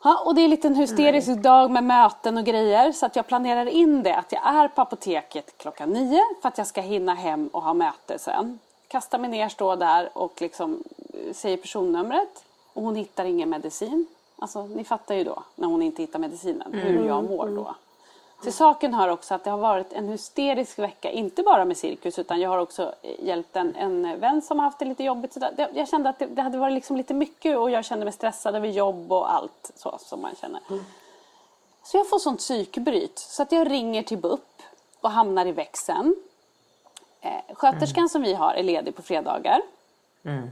Ja, 0.04 0.22
och 0.26 0.34
det 0.34 0.40
är 0.40 0.66
en 0.66 0.74
hysterisk 0.74 1.28
mm. 1.28 1.42
dag 1.42 1.70
med 1.70 1.84
möten 1.84 2.38
och 2.38 2.44
grejer 2.44 2.92
så 2.92 3.06
att 3.06 3.16
jag 3.16 3.26
planerar 3.26 3.66
in 3.66 4.02
det 4.02 4.16
att 4.16 4.32
jag 4.32 4.46
är 4.46 4.68
på 4.68 4.82
apoteket 4.82 5.58
klockan 5.58 5.90
nio 5.90 6.20
för 6.42 6.48
att 6.48 6.58
jag 6.58 6.66
ska 6.66 6.80
hinna 6.80 7.14
hem 7.14 7.48
och 7.52 7.62
ha 7.62 7.74
möte 7.74 8.18
sen. 8.18 8.58
Kastar 8.88 9.18
mig 9.18 9.30
ner, 9.30 9.48
står 9.48 9.76
där 9.76 10.10
och 10.12 10.40
liksom 10.40 10.82
eh, 11.14 11.32
säger 11.34 11.56
personnumret 11.56 12.44
och 12.72 12.82
hon 12.82 12.96
hittar 12.96 13.24
ingen 13.24 13.50
medicin. 13.50 14.06
Alltså 14.38 14.66
ni 14.66 14.84
fattar 14.84 15.14
ju 15.14 15.24
då 15.24 15.42
när 15.54 15.68
hon 15.68 15.82
inte 15.82 16.02
hittar 16.02 16.18
medicinen 16.18 16.72
hur 16.72 16.96
mm. 16.96 17.06
jag 17.06 17.24
mår 17.24 17.46
då. 17.46 17.74
Till 18.42 18.52
saken 18.52 18.94
hör 18.94 19.08
också 19.08 19.34
att 19.34 19.44
det 19.44 19.50
har 19.50 19.58
varit 19.58 19.92
en 19.92 20.08
hysterisk 20.08 20.78
vecka, 20.78 21.10
inte 21.10 21.42
bara 21.42 21.64
med 21.64 21.76
cirkus 21.76 22.18
utan 22.18 22.40
jag 22.40 22.50
har 22.50 22.58
också 22.58 22.94
hjälpt 23.18 23.56
en, 23.56 23.76
en 23.76 24.20
vän 24.20 24.42
som 24.42 24.58
har 24.58 24.64
haft 24.64 24.78
det 24.78 24.84
lite 24.84 25.04
jobbigt. 25.04 25.32
Så 25.32 25.40
det, 25.40 25.70
jag 25.74 25.88
kände 25.88 26.08
att 26.08 26.18
det, 26.18 26.26
det, 26.26 26.42
hade 26.42 26.58
varit 26.58 26.74
liksom 26.74 26.96
lite 26.96 27.14
mycket 27.14 27.58
och 27.58 27.70
jag 27.70 27.84
kände 27.84 28.04
mig 28.04 28.12
stressad 28.12 28.54
över 28.54 28.68
jobb 28.68 29.12
och 29.12 29.32
allt 29.34 29.72
så 29.74 29.98
som 30.00 30.20
man 30.22 30.34
känner. 30.40 30.60
Mm. 30.70 30.84
Så 31.82 31.96
jag 31.96 32.08
får 32.08 32.18
sånt 32.18 32.38
psykbryt 32.38 33.18
så 33.18 33.42
att 33.42 33.52
jag 33.52 33.70
ringer 33.70 34.02
till 34.02 34.18
BUP 34.18 34.62
och 35.00 35.10
hamnar 35.10 35.46
i 35.46 35.52
växeln. 35.52 36.16
Eh, 37.20 37.54
sköterskan 37.54 37.98
mm. 37.98 38.08
som 38.08 38.22
vi 38.22 38.34
har 38.34 38.54
är 38.54 38.62
ledig 38.62 38.96
på 38.96 39.02
fredagar. 39.02 39.62
Mm. 40.24 40.50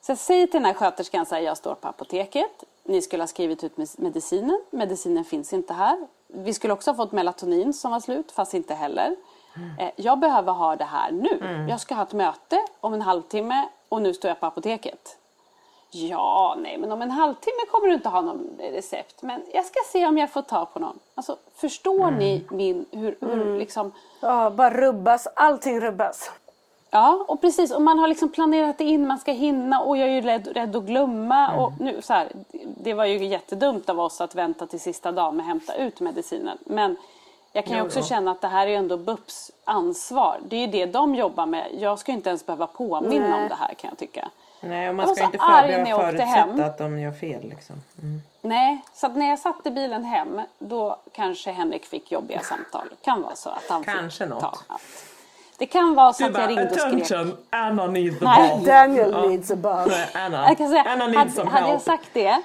Så 0.00 0.10
jag 0.10 0.18
säger 0.18 0.46
till 0.46 0.52
den 0.60 0.64
här 0.64 0.74
sköterskan 0.74 1.22
att 1.22 1.42
jag 1.42 1.56
står 1.56 1.74
på 1.74 1.88
apoteket. 1.88 2.64
Ni 2.84 3.02
skulle 3.02 3.22
ha 3.22 3.28
skrivit 3.28 3.64
ut 3.64 3.98
medicinen. 3.98 4.60
Medicinen 4.70 5.24
finns 5.24 5.52
inte 5.52 5.74
här. 5.74 6.06
Vi 6.34 6.54
skulle 6.54 6.72
också 6.72 6.90
ha 6.90 6.96
fått 6.96 7.12
melatonin 7.12 7.72
som 7.72 7.90
var 7.90 8.00
slut, 8.00 8.32
fast 8.32 8.54
inte 8.54 8.74
heller. 8.74 9.16
Mm. 9.56 9.92
Jag 9.96 10.18
behöver 10.18 10.52
ha 10.52 10.76
det 10.76 10.84
här 10.84 11.12
nu. 11.12 11.38
Mm. 11.40 11.68
Jag 11.68 11.80
ska 11.80 11.94
ha 11.94 12.02
ett 12.02 12.12
möte 12.12 12.64
om 12.80 12.94
en 12.94 13.02
halvtimme 13.02 13.68
och 13.88 14.02
nu 14.02 14.14
står 14.14 14.28
jag 14.28 14.40
på 14.40 14.46
apoteket. 14.46 15.16
Ja, 15.94 16.56
nej, 16.58 16.78
men 16.78 16.92
om 16.92 17.02
en 17.02 17.10
halvtimme 17.10 17.66
kommer 17.70 17.88
du 17.88 17.94
inte 17.94 18.08
ha 18.08 18.20
någon 18.20 18.50
recept. 18.58 19.22
Men 19.22 19.42
jag 19.54 19.64
ska 19.64 19.78
se 19.86 20.06
om 20.06 20.18
jag 20.18 20.30
får 20.30 20.42
ta 20.42 20.64
på 20.64 20.78
någon. 20.78 20.98
Alltså, 21.14 21.36
förstår 21.54 22.08
mm. 22.08 22.14
ni 22.14 22.46
min, 22.50 22.86
hur, 22.90 23.16
hur 23.20 23.32
mm. 23.32 23.58
liksom... 23.58 23.92
Ja, 24.20 24.50
bara 24.50 24.70
rubbas. 24.70 25.28
Allting 25.36 25.80
rubbas. 25.80 26.30
Ja, 26.94 27.24
och 27.28 27.40
precis. 27.40 27.70
Och 27.70 27.82
man 27.82 27.98
har 27.98 28.08
liksom 28.08 28.28
planerat 28.28 28.78
det 28.78 28.84
in, 28.84 29.06
man 29.06 29.18
ska 29.18 29.32
hinna 29.32 29.80
och 29.80 29.96
jag 29.96 30.08
är 30.08 30.12
ju 30.12 30.20
rädd, 30.20 30.48
rädd 30.54 30.76
att 30.76 30.84
glömma. 30.84 31.48
Mm. 31.48 31.60
Och 31.60 31.72
nu, 31.80 32.02
så 32.02 32.12
här, 32.12 32.28
det 32.82 32.94
var 32.94 33.04
ju 33.04 33.24
jättedumt 33.24 33.90
av 33.90 34.00
oss 34.00 34.20
att 34.20 34.34
vänta 34.34 34.66
till 34.66 34.80
sista 34.80 35.12
dagen 35.12 35.36
med 35.36 35.42
att 35.42 35.48
hämta 35.48 35.74
ut 35.74 36.00
medicinen. 36.00 36.58
Men 36.64 36.96
jag 37.52 37.66
kan 37.66 37.76
ju 37.76 37.82
också 37.82 38.02
känna 38.02 38.30
att 38.30 38.40
det 38.40 38.48
här 38.48 38.66
är 38.66 38.76
ändå 38.76 38.96
BUPs 38.96 39.50
ansvar. 39.64 40.38
Det 40.48 40.56
är 40.56 40.60
ju 40.60 40.66
det 40.66 40.86
de 40.86 41.14
jobbar 41.14 41.46
med. 41.46 41.66
Jag 41.78 41.98
ska 41.98 42.12
inte 42.12 42.28
ens 42.28 42.46
behöva 42.46 42.66
påminna 42.66 43.28
Nej. 43.28 43.42
om 43.42 43.48
det 43.48 43.54
här 43.54 43.74
kan 43.74 43.88
jag 43.88 43.98
tycka. 43.98 44.28
Nej, 44.60 44.88
och 44.88 44.94
man 44.94 45.14
ska 45.14 45.24
inte 45.24 45.38
förbereda 45.38 45.96
förutsätta 45.96 46.66
att 46.66 46.78
de 46.78 47.00
gör 47.00 47.12
fel. 47.12 47.48
Liksom. 47.48 47.76
Mm. 48.02 48.22
Nej, 48.40 48.84
så 48.94 49.08
när 49.08 49.28
jag 49.28 49.38
satt 49.38 49.66
i 49.66 49.70
bilen 49.70 50.04
hem 50.04 50.40
då 50.58 50.96
kanske 51.12 51.52
Henrik 51.52 51.84
fick 51.84 52.12
jobbiga 52.12 52.40
samtal. 52.40 52.88
Kan 53.02 53.22
vara 53.22 53.34
så 53.34 53.50
att 53.50 53.64
han 53.68 53.84
kanske 53.84 54.24
fick 54.24 54.30
något. 54.30 54.40
ta 54.40 54.54
allt. 54.66 55.11
Det 55.58 55.66
kan 55.66 55.94
vara 55.94 56.12
så 56.12 56.26
att 56.26 56.38
jag 56.38 56.48
ringde 56.48 56.64
och 56.64 56.70
skrek. 56.70 57.10
Attention, 57.10 57.36
Anna 57.50 57.86
needs 57.86 58.22
a 58.22 58.24
Nej, 58.24 58.48
bath. 58.50 58.64
Daniel 58.64 59.10
ja. 59.12 59.28
needs 59.28 59.50
a 59.50 59.56
bath. 59.56 60.16
Anna, 60.24 60.48
jag 60.48 60.58
kan 60.58 60.68
säga, 60.68 60.84
Anna 60.86 61.06
needs 61.06 61.18
hade, 61.18 61.30
some 61.30 61.50
hade 61.50 61.66
help. 61.66 61.72
jag 61.72 61.82
sagt 61.82 62.08
det 62.12 62.42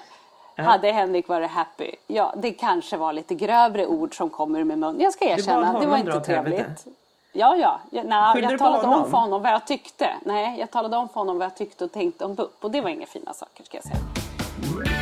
ja. 0.56 0.64
hade 0.64 0.92
Henrik 0.92 1.28
varit 1.28 1.50
happy. 1.50 1.92
Ja, 2.08 2.34
det 2.38 2.52
kanske 2.52 2.98
var 2.98 3.14
lite 3.14 3.36
grövre 3.36 3.86
ord 3.88 4.18
som 4.18 4.30
kommer 4.30 4.60
ur 4.60 4.64
min 4.64 4.80
mun. 4.80 5.00
Jag 5.00 5.14
ska 5.14 5.26
erkänna, 5.26 5.80
det 5.80 5.86
var 5.86 5.98
inte 5.98 6.20
trevligt. 6.20 6.86
Ja, 7.34 7.56
ja. 7.56 7.80
Jag, 7.90 8.06
nej, 8.06 8.44
jag 8.44 8.60
talade 8.60 8.88
om 8.88 9.12
för 9.12 9.18
honom 9.18 9.42
vad 9.42 9.52
jag 9.52 9.68
tyckte. 9.68 10.10
Nej, 10.26 10.60
jag 10.60 10.72
talade 10.72 10.98
om 10.98 11.10
för 11.10 11.20
honom 11.20 11.38
vad 11.38 11.46
jag 11.46 11.56
tyckte 11.56 11.84
och 11.84 11.92
tänkte 11.92 12.26
om 12.26 12.36
BUP 12.36 12.64
och 12.64 12.72
det 12.72 12.82
var 12.82 12.90
inga 12.90 13.06
fina 13.06 13.34
saker 13.34 13.64
ska 13.64 13.78
jag 13.78 13.84
säga. 13.84 14.97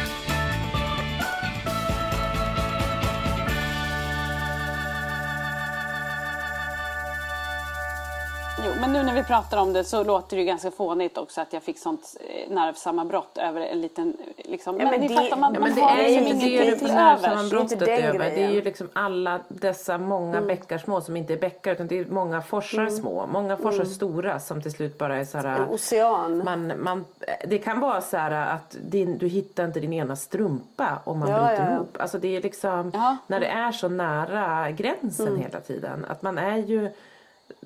Jo, 8.75 8.81
men 8.81 8.93
nu 8.93 9.03
när 9.03 9.13
vi 9.13 9.23
pratar 9.23 9.57
om 9.57 9.73
det 9.73 9.83
så 9.83 10.03
låter 10.03 10.35
det 10.35 10.41
ju 10.41 10.47
ganska 10.47 10.71
fånigt 10.71 11.17
också 11.17 11.41
att 11.41 11.53
jag 11.53 11.63
fick 11.63 11.79
sånt 11.79 12.17
eh, 12.19 12.53
nervsammanbrott 12.53 13.37
över 13.37 13.61
en 13.61 13.81
liten... 13.81 14.17
Liksom, 14.37 14.79
ja, 14.79 14.83
men, 14.83 14.99
men 14.99 15.07
det, 15.07 15.15
fattar 15.15 15.37
man, 15.37 15.53
ja, 15.53 15.59
man 15.59 15.75
det 15.75 15.81
har 15.81 15.97
är 15.97 16.03
liksom 16.03 16.23
ingenting 16.23 16.79
till 16.79 16.95
nervsammanbrottet 16.95 17.81
över. 17.81 18.19
Det 18.19 18.43
är 18.43 18.49
ju 18.49 18.61
liksom 18.61 18.89
alla 18.93 19.39
dessa 19.47 19.97
många 19.97 20.37
mm. 20.37 20.47
bäckar 20.47 20.77
små 20.77 21.01
som 21.01 21.17
inte 21.17 21.33
är 21.33 21.37
bäckar 21.37 21.71
utan 21.71 21.87
det 21.87 21.99
är 21.99 22.05
många 22.05 22.41
forsar 22.41 22.81
mm. 22.81 22.91
små. 22.91 23.27
Många 23.27 23.57
forsar 23.57 23.83
mm. 23.83 23.85
stora 23.85 24.39
som 24.39 24.61
till 24.61 24.71
slut 24.71 24.97
bara 24.97 25.17
är 25.17 25.25
så 25.25 25.37
här... 25.37 25.59
En 25.59 25.69
ocean. 25.69 26.43
Man, 26.45 26.73
man, 26.83 27.05
det 27.47 27.57
kan 27.57 27.79
vara 27.79 28.01
så 28.01 28.17
här 28.17 28.31
att 28.55 28.75
din, 28.81 29.17
du 29.17 29.27
hittar 29.27 29.65
inte 29.65 29.79
din 29.79 29.93
ena 29.93 30.15
strumpa 30.15 31.01
om 31.03 31.19
man 31.19 31.29
ja, 31.29 31.47
bryter 31.47 31.65
ja. 31.65 31.75
ihop. 31.75 31.97
Alltså 31.99 32.19
det 32.19 32.35
är 32.35 32.41
liksom 32.41 32.91
ja. 32.93 33.17
när 33.27 33.39
det 33.39 33.47
är 33.47 33.71
så 33.71 33.89
nära 33.89 34.71
gränsen 34.71 35.27
mm. 35.27 35.41
hela 35.41 35.59
tiden. 35.59 36.05
Att 36.09 36.21
man 36.21 36.37
är 36.37 36.57
ju 36.57 36.91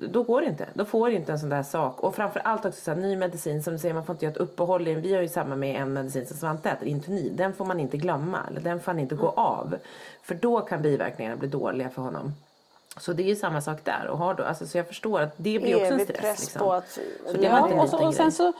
då 0.08 0.22
går 0.22 0.40
det 0.40 0.46
inte. 0.46 0.66
Då 0.74 0.84
får 0.84 1.10
inte 1.10 1.32
en 1.32 1.38
sån 1.38 1.48
där 1.48 1.62
sak. 1.62 2.00
Och 2.00 2.14
framförallt 2.14 2.64
också 2.64 2.80
så 2.80 2.90
här, 2.90 2.98
ny 2.98 3.16
medicin 3.16 3.62
som 3.62 3.72
du 3.72 3.78
säger, 3.78 3.94
man 3.94 4.04
får 4.06 4.14
inte 4.14 4.24
göra 4.24 4.34
ett 4.34 4.40
uppehåll 4.40 4.88
i. 4.88 4.94
Vi 4.94 5.14
har 5.14 5.22
ju 5.22 5.28
samma 5.28 5.56
med 5.56 5.82
en 5.82 5.92
medicin 5.92 6.26
som 6.26 6.36
Svante 6.36 6.70
äter, 6.70 6.88
Intonid. 6.88 7.32
Den 7.32 7.54
får 7.54 7.64
man 7.64 7.80
inte 7.80 7.96
glömma. 7.96 8.38
Eller 8.50 8.60
den 8.60 8.80
får 8.80 8.92
man 8.92 9.00
inte 9.00 9.14
gå 9.14 9.26
mm. 9.26 9.38
av. 9.38 9.76
För 10.22 10.34
då 10.34 10.60
kan 10.60 10.82
biverkningarna 10.82 11.36
bli 11.36 11.48
dåliga 11.48 11.90
för 11.90 12.02
honom. 12.02 12.34
Så 12.96 13.12
det 13.12 13.22
är 13.22 13.26
ju 13.26 13.36
samma 13.36 13.60
sak 13.60 13.84
där. 13.84 14.06
Och 14.06 14.18
har 14.18 14.34
då, 14.34 14.42
alltså, 14.42 14.66
så 14.66 14.78
jag 14.78 14.86
förstår 14.86 15.20
att 15.20 15.34
det 15.36 15.58
blir 15.58 15.74
också 15.76 15.94
en 15.94 16.00
stress. 16.00 16.20
Press 16.20 16.40
liksom. 16.40 16.58
på 16.58 16.72
att... 16.72 16.90
Så 17.26 17.32
det 17.32 17.44
ja, 17.44 17.82
och, 17.82 17.88
så, 17.88 18.06
och 18.06 18.14
sen 18.14 18.32
så 18.32 18.52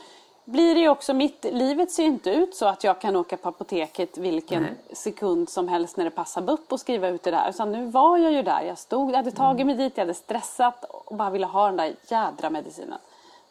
blir 0.45 0.75
det 0.75 0.89
också, 0.89 1.13
mitt, 1.13 1.45
livet 1.51 1.91
ser 1.91 2.03
inte 2.03 2.29
ut 2.29 2.55
så 2.55 2.65
att 2.65 2.83
jag 2.83 3.01
kan 3.01 3.15
åka 3.15 3.37
på 3.37 3.49
apoteket 3.49 4.17
vilken 4.17 4.63
Nej. 4.63 4.75
sekund 4.93 5.49
som 5.49 5.67
helst 5.67 5.97
när 5.97 6.05
det 6.05 6.11
passar 6.11 6.49
upp 6.49 6.71
och 6.71 6.79
skriva 6.79 7.07
ut 7.07 7.23
det 7.23 7.31
där. 7.31 7.49
Utan 7.49 7.71
nu 7.71 7.85
var 7.85 8.17
jag 8.17 8.31
ju 8.31 8.41
där, 8.41 8.61
jag 8.61 8.77
stod, 8.77 9.11
jag 9.11 9.15
hade 9.15 9.31
tagit 9.31 9.65
mig 9.65 9.75
dit, 9.75 9.93
jag 9.95 10.03
hade 10.03 10.13
stressat 10.13 10.85
och 10.89 11.15
bara 11.15 11.29
ville 11.29 11.45
ha 11.45 11.65
den 11.65 11.77
där 11.77 11.93
jädra 12.07 12.49
medicinen. 12.49 12.97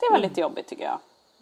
Det 0.00 0.06
var 0.10 0.18
mm. 0.18 0.28
lite 0.28 0.40
jobbigt 0.40 0.66
tycker 0.66 0.84
jag. 0.84 0.98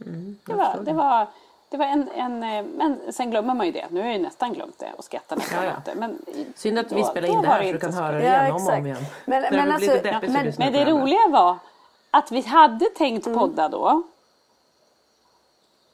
Mm, 0.06 0.38
jag 0.46 0.56
det, 0.56 0.62
var, 0.62 0.84
det. 0.84 0.92
var, 0.92 1.26
det 1.68 1.76
var 1.76 1.86
en, 1.86 2.08
en, 2.08 2.66
men 2.66 2.98
sen 3.12 3.30
glömmer 3.30 3.54
man 3.54 3.66
ju 3.66 3.72
det. 3.72 3.86
Nu 3.90 4.00
har 4.00 4.06
jag 4.06 4.16
ju 4.16 4.22
nästan 4.22 4.52
glömt 4.52 4.78
det 4.78 4.92
och 4.96 5.04
skrattar 5.04 5.36
nästan 5.36 5.64
ja, 5.64 5.72
ja. 5.86 5.92
Men 5.94 6.18
Synd 6.54 6.78
att 6.78 6.92
vi 6.92 7.04
spelar 7.04 7.28
in 7.28 7.42
det 7.42 7.48
här 7.48 7.64
så 7.66 7.72
du 7.72 7.78
kan 7.78 7.94
höra 7.94 8.12
det 8.12 8.22
igen 8.22 8.46
ja, 8.46 8.54
om 8.54 8.66
och 8.66 8.72
om 8.72 8.86
igen. 8.86 9.04
Men, 9.24 9.42
men, 9.42 9.72
alltså, 9.72 9.90
men, 10.22 10.52
men 10.58 10.72
det 10.72 10.84
roliga 10.84 11.28
var 11.28 11.56
att 12.10 12.32
vi 12.32 12.40
hade 12.40 12.84
tänkt 12.84 13.26
mm. 13.26 13.38
podda 13.38 13.68
då. 13.68 14.02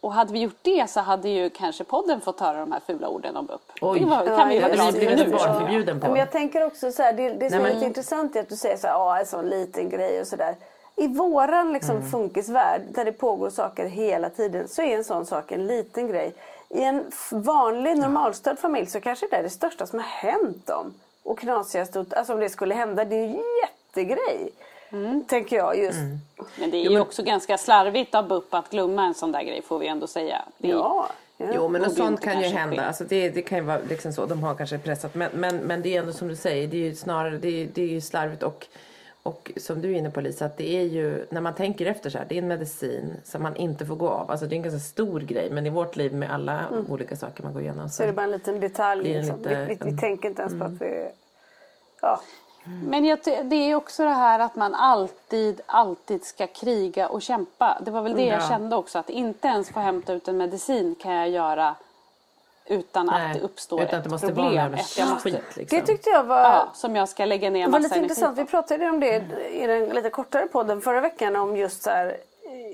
Och 0.05 0.13
hade 0.13 0.33
vi 0.33 0.39
gjort 0.39 0.59
det 0.63 0.91
så 0.91 1.01
hade 1.01 1.29
ju 1.29 1.51
kanske 1.51 1.85
podden 1.85 2.21
fått 2.21 2.41
höra 2.41 2.61
de 2.61 2.73
här 2.73 2.81
fula 2.87 3.09
orden 3.09 3.37
om 3.37 3.47
BUP. 3.47 3.61
Oj, 3.81 4.01
det 4.01 4.07
var, 4.07 4.27
kan 4.27 4.49
vi 4.49 4.59
hade 4.61 4.99
vi 4.99 5.07
blivit 5.07 5.33
barnförbjuden 5.33 6.01
på. 6.01 6.07
Men 6.07 6.17
jag 6.17 6.31
tänker 6.31 6.67
också 6.67 6.93
så 6.93 7.03
här, 7.03 7.13
det, 7.13 7.31
det 7.31 7.51
som 7.51 7.59
Nej, 7.59 7.71
är 7.71 7.75
men... 7.75 7.85
intressant 7.85 8.37
är 8.37 8.41
att 8.41 8.49
du 8.49 8.57
säger 8.57 8.77
så 8.77 8.87
här, 8.87 8.95
ja 8.95 9.19
en 9.19 9.27
sån 9.27 9.49
liten 9.49 9.89
grej 9.89 10.21
och 10.21 10.27
sådär. 10.27 10.57
I 10.97 11.09
våran 11.09 11.73
liksom 11.73 11.97
mm. 11.97 12.11
funkisvärld 12.11 12.83
där 12.89 13.05
det 13.05 13.13
pågår 13.13 13.51
saker 13.51 13.87
hela 13.87 14.31
tiden 14.31 14.69
så 14.69 14.83
är 14.83 14.97
en 14.97 15.05
sån 15.05 15.27
sak 15.27 15.53
en 15.53 15.67
liten 15.67 16.09
grej. 16.09 16.35
I 16.69 16.83
en 16.83 17.05
vanlig 17.31 17.99
normalstörd 17.99 18.59
familj 18.59 18.87
så 18.87 19.01
kanske 19.01 19.27
det 19.31 19.37
är 19.37 19.43
det 19.43 19.51
största 19.51 19.87
som 19.87 19.99
har 19.99 20.07
hänt 20.07 20.67
dem. 20.67 20.95
Och 21.23 21.39
knasigast, 21.39 21.97
alltså 21.97 22.33
om 22.33 22.41
det 22.41 22.49
skulle 22.49 22.75
hända, 22.75 23.05
det 23.05 23.17
är 23.17 23.25
en 23.25 23.43
jättegrej. 23.63 24.51
Mm. 24.93 25.25
Tänker 25.25 25.57
jag 25.57 25.79
just. 25.79 25.99
Mm. 25.99 26.19
Men 26.61 26.71
det 26.71 26.77
är 26.77 26.91
ju 26.91 27.01
också 27.01 27.23
ganska 27.23 27.59
slarvigt 27.59 28.15
av 28.15 28.29
BUP 28.29 28.55
att 28.55 28.71
glömma 28.71 29.05
en 29.05 29.15
sån 29.15 29.33
där 29.33 29.43
grej 29.43 29.63
får 29.63 29.79
vi 29.79 29.87
ändå 29.87 30.07
säga. 30.07 30.43
Det 30.59 30.69
ja. 30.69 31.09
Ja. 31.37 31.47
Jo 31.55 31.69
men 31.69 31.83
något 31.83 31.97
sånt 31.97 32.21
kan 32.21 32.41
ju 32.41 32.49
hända. 32.49 32.85
Alltså 32.85 33.05
det, 33.05 33.31
det 33.31 33.43
kan 33.43 33.59
ju 33.59 33.65
vara 33.65 33.79
liksom 33.89 34.13
så. 34.13 34.27
De 34.27 34.43
har 34.43 34.55
kanske 34.55 34.79
pressat. 34.79 35.15
Men, 35.15 35.31
men, 35.35 35.57
men 35.57 35.83
det 35.83 35.97
är 35.97 36.01
ändå 36.01 36.13
som 36.13 36.29
du 36.29 36.37
säger. 36.37 36.69
Det 36.69 36.77
är 36.77 36.89
ju 36.89 36.95
snarare 36.95 37.39
det 37.39 37.63
är, 37.63 37.69
det 37.75 37.83
är 37.83 37.87
ju 37.87 38.01
slarvigt 38.01 38.43
och 38.43 38.69
och 39.25 39.53
som 39.57 39.81
du 39.81 39.91
är 39.91 39.99
inne 39.99 40.11
på 40.11 40.21
Lisa, 40.21 40.45
att 40.45 40.57
det 40.57 40.77
är 40.77 40.83
ju 40.83 41.27
när 41.31 41.41
man 41.41 41.55
tänker 41.55 41.87
efter 41.87 42.11
så 42.11 42.19
här, 42.19 42.27
det 42.29 42.35
är 42.35 42.43
en 42.43 42.49
medicin 42.49 43.17
som 43.25 43.43
man 43.43 43.57
inte 43.57 43.87
får 43.87 43.97
gå 43.97 44.09
av. 44.09 44.31
Alltså 44.31 44.47
det 44.47 44.55
är 44.55 44.57
en 44.57 44.63
ganska 44.63 44.81
stor 44.81 45.21
grej 45.21 45.51
men 45.51 45.67
i 45.67 45.71
vårt 45.71 45.97
liv 45.97 46.15
med 46.15 46.31
alla 46.31 46.69
mm. 46.69 46.87
olika 46.91 47.17
saker 47.17 47.43
man 47.43 47.53
går 47.53 47.63
igenom 47.63 47.89
så, 47.89 47.95
så 47.95 48.03
är 48.03 48.07
det 48.07 48.13
bara 48.13 48.23
en 48.23 48.31
liten 48.31 48.61
detalj. 48.61 49.13
Liksom. 49.13 49.39
Lite, 49.39 49.65
vi, 49.65 49.79
vi, 49.85 49.91
vi, 49.91 49.99
tänker 49.99 50.29
inte 50.29 50.43
ens 50.43 50.55
mm. 50.55 50.69
på 50.69 50.75
att 50.75 50.91
vi... 50.91 51.09
Ja. 52.03 52.21
Mm. 52.67 52.91
Men 52.91 53.05
jag, 53.05 53.19
det 53.45 53.57
är 53.57 53.75
också 53.75 54.05
det 54.05 54.11
här 54.11 54.39
att 54.39 54.57
man 54.57 54.75
alltid, 54.75 55.61
alltid 55.67 56.25
ska 56.25 56.47
kriga 56.47 57.09
och 57.09 57.23
kämpa. 57.23 57.79
Det 57.81 57.91
var 57.91 58.03
väl 58.03 58.17
det 58.17 58.25
ja. 58.25 58.35
jag 58.35 58.49
kände 58.49 58.77
också, 58.77 58.99
att 58.99 59.11
inte 59.11 59.49
ens 59.49 59.71
få 59.71 59.81
hämta 59.81 60.13
ut 60.13 60.29
en 60.29 60.37
medicin 60.37 60.95
kan 60.95 61.13
jag 61.13 61.29
göra 61.29 61.75
utan 62.67 63.07
Nej, 63.07 63.27
att 63.27 63.35
det 63.35 63.41
uppstår 63.41 63.83
utan 63.83 63.99
ett 63.99 64.05
det 64.05 64.11
måste 64.11 64.27
problem. 64.27 64.55
Vara 64.55 64.67
ett 64.67 65.11
måste, 65.11 65.31
liksom. 65.31 65.79
Det 65.79 65.87
tyckte 65.87 66.11
jag 66.11 66.25
var... 66.25 66.41
Ja, 66.41 66.69
som 66.75 66.97
jag 66.97 67.09
ska 67.09 67.25
lägga 67.25 67.51
ner 67.51 67.67
Det 67.67 67.73
var 67.73 67.81
lite 67.81 67.99
intressant. 67.99 68.39
Vi 68.39 68.45
pratade 68.45 68.89
om 68.89 69.01
det 69.01 69.23
i 69.53 69.67
den 69.67 69.89
lite 69.89 70.11
kortare 70.11 70.47
podden 70.47 70.81
förra 70.81 71.01
veckan 71.01 71.37
om 71.37 71.57
just 71.57 71.83
så 71.83 71.91
här, 71.91 72.17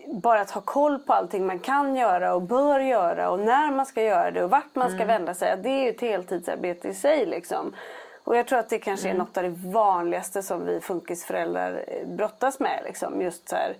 bara 0.07 0.41
att 0.41 0.51
ha 0.51 0.61
koll 0.61 0.99
på 0.99 1.13
allting 1.13 1.47
man 1.47 1.59
kan 1.59 1.97
göra 1.97 2.35
och 2.35 2.43
bör 2.43 2.81
göra 2.81 3.31
och 3.31 3.41
när 3.41 3.71
man 3.71 3.87
ska 3.87 4.03
göra 4.03 4.31
det 4.31 4.45
och 4.45 4.51
vart 4.51 4.75
man 4.75 4.89
ska 4.89 5.03
mm. 5.03 5.09
vända 5.09 5.35
sig. 5.35 5.57
Det 5.57 5.69
är 5.69 5.83
ju 5.83 5.91
ett 5.91 6.01
heltidsarbete 6.01 6.89
i 6.89 6.95
sig 6.95 7.27
liksom. 7.27 7.75
Och 8.31 8.37
jag 8.37 8.47
tror 8.47 8.59
att 8.59 8.69
det 8.69 8.79
kanske 8.79 9.09
är 9.09 9.11
mm. 9.11 9.19
något 9.19 9.37
av 9.37 9.43
det 9.43 9.69
vanligaste 9.69 10.43
som 10.43 10.67
vi 10.67 10.81
funkisföräldrar 10.81 11.85
brottas 12.05 12.61
med. 12.61 12.81
Liksom. 12.85 13.23
Just 13.23 13.49
så 13.49 13.57
här, 13.57 13.77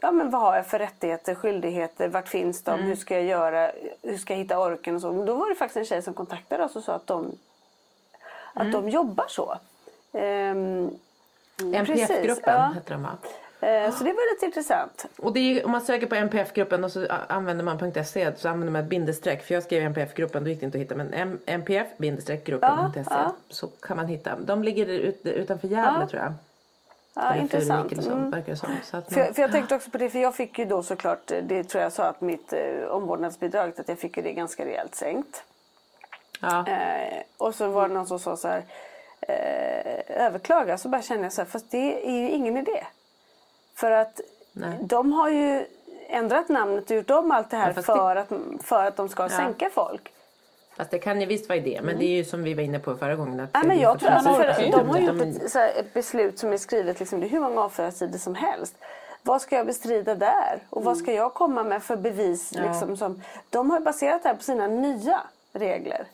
ja, 0.00 0.12
men 0.12 0.30
vad 0.30 0.40
har 0.40 0.56
jag 0.56 0.66
för 0.66 0.78
rättigheter, 0.78 1.34
skyldigheter, 1.34 2.08
vart 2.08 2.28
finns 2.28 2.62
de, 2.62 2.70
mm. 2.70 2.86
hur 2.86 2.96
ska 2.96 3.14
jag 3.14 3.24
göra, 3.24 3.70
hur 4.02 4.16
ska 4.16 4.32
jag 4.32 4.38
hitta 4.38 4.58
orken 4.58 4.94
och 4.94 5.00
så. 5.00 5.24
Då 5.24 5.34
var 5.34 5.48
det 5.48 5.54
faktiskt 5.54 5.76
en 5.76 5.84
tjej 5.84 6.02
som 6.02 6.14
kontaktade 6.14 6.64
oss 6.64 6.76
och 6.76 6.82
sa 6.82 6.94
att 6.94 7.06
de, 7.06 7.38
att 8.52 8.62
mm. 8.62 8.72
de 8.72 8.88
jobbar 8.88 9.26
så. 9.28 9.58
Ehm, 10.12 10.90
NPF-gruppen 11.62 12.54
ja. 12.54 12.72
heter 12.74 12.92
de 12.94 13.02
va? 13.02 13.16
Eh, 13.60 13.90
så 13.90 14.04
det 14.04 14.12
var 14.12 14.34
lite 14.34 14.46
intressant. 14.46 15.06
Och 15.18 15.36
är, 15.36 15.64
om 15.64 15.70
man 15.70 15.80
söker 15.80 16.06
på 16.06 16.14
NPF-gruppen 16.14 16.84
och 16.84 16.92
så 16.92 17.06
använder 17.28 17.64
man 17.64 18.04
.se 18.04 18.36
så 18.36 18.48
använder 18.48 18.72
man 18.72 18.82
ett 18.82 18.88
bindestreck. 18.88 19.42
För 19.42 19.54
jag 19.54 19.62
skrev 19.62 19.82
NPF-gruppen, 19.82 20.44
då 20.44 20.50
gick 20.50 20.60
det 20.60 20.66
inte 20.66 20.78
att 20.78 20.82
hitta. 20.82 20.94
Men 20.94 21.38
NPF-gruppen.se 21.46 23.04
ja, 23.10 23.34
så 23.48 23.66
kan 23.66 23.96
man 23.96 24.06
hitta. 24.06 24.36
De 24.36 24.62
ligger 24.62 24.86
ut, 24.86 25.26
utanför 25.26 25.68
Gävle 25.68 26.00
ja. 26.00 26.08
tror 26.08 26.22
jag. 26.22 26.32
Ja, 27.14 27.36
intressant. 27.36 27.92
Mm. 27.92 28.32
för, 28.44 29.20
man... 29.20 29.34
för, 29.34 29.42
jag 29.42 29.52
tänkte 29.52 29.74
också 29.74 29.90
på 29.90 29.98
det, 29.98 30.10
för 30.10 30.18
jag 30.18 30.34
fick 30.34 30.58
ju 30.58 30.64
då 30.64 30.82
såklart, 30.82 31.32
det 31.42 31.64
tror 31.64 31.82
jag 31.82 31.92
sa 31.92 32.04
att 32.04 32.20
mitt 32.20 32.52
eh, 32.52 32.88
omvårdnadsbidrag, 32.88 33.72
att 33.78 33.88
jag 33.88 33.98
fick 33.98 34.16
ju 34.16 34.22
det 34.22 34.32
ganska 34.32 34.64
rejält 34.64 34.94
sänkt. 34.94 35.44
Ja. 36.40 36.66
Eh, 36.68 37.22
och 37.36 37.54
så 37.54 37.68
var 37.68 37.88
det 37.88 37.94
någon 37.94 38.06
som 38.06 38.18
sa 38.18 38.36
så 38.36 38.48
här, 38.48 38.64
eh, 39.20 40.24
överklaga, 40.26 40.78
så 40.78 40.88
bara 40.88 41.02
kände 41.02 41.22
jag 41.22 41.32
så 41.32 41.40
här, 41.40 41.48
fast 41.48 41.70
det 41.70 42.08
är 42.08 42.20
ju 42.20 42.30
ingen 42.30 42.56
idé. 42.56 42.84
För 43.76 43.90
att 43.90 44.20
Nej. 44.52 44.78
de 44.80 45.12
har 45.12 45.28
ju 45.28 45.66
ändrat 46.08 46.48
namnet 46.48 46.90
och 46.90 46.96
gjort 46.96 47.10
om 47.10 47.30
allt 47.30 47.50
det 47.50 47.56
här 47.56 47.72
ja, 47.76 47.82
för, 47.82 48.14
det... 48.14 48.20
Att, 48.20 48.28
för 48.64 48.84
att 48.84 48.96
de 48.96 49.08
ska 49.08 49.22
ja. 49.22 49.28
sänka 49.28 49.70
folk. 49.70 50.12
Fast 50.76 50.90
det 50.90 50.98
kan 50.98 51.20
ju 51.20 51.26
visst 51.26 51.48
vara 51.48 51.58
idé, 51.58 51.80
men 51.82 51.88
mm. 51.88 51.98
det 51.98 52.04
är 52.04 52.16
ju 52.16 52.24
som 52.24 52.42
vi 52.42 52.54
var 52.54 52.62
inne 52.62 52.78
på 52.78 52.96
förra 52.96 53.16
gången. 53.16 53.40
Att 53.40 53.50
ja, 53.52 53.62
men 53.64 53.78
jag 53.78 54.00
tror 54.00 54.10
att 54.10 54.24
för, 54.24 54.70
de 54.72 54.88
har 54.88 54.98
gjort 54.98 55.22
ett, 55.22 55.54
här, 55.54 55.72
ett, 55.76 55.94
beslut 55.94 56.38
som 56.38 56.52
är 56.52 56.56
skrivet, 56.56 57.00
liksom, 57.00 57.20
det 57.20 57.26
är 57.26 57.28
hur 57.28 57.40
många 57.40 57.60
avföringssidor 57.60 58.18
som 58.18 58.34
helst. 58.34 58.74
Vad 59.22 59.42
ska 59.42 59.56
jag 59.56 59.66
bestrida 59.66 60.14
där? 60.14 60.58
Och 60.70 60.84
vad 60.84 60.96
ska 60.96 61.12
jag 61.12 61.34
komma 61.34 61.64
med 61.64 61.82
för 61.82 61.96
bevis? 61.96 62.52
Ja. 62.54 62.62
Liksom, 62.62 62.96
som, 62.96 63.22
de 63.50 63.70
har 63.70 63.80
baserat 63.80 64.22
det 64.22 64.28
här 64.28 64.36
på 64.36 64.42
sina 64.42 64.66
nya 64.66 65.20
regler. 65.52 66.04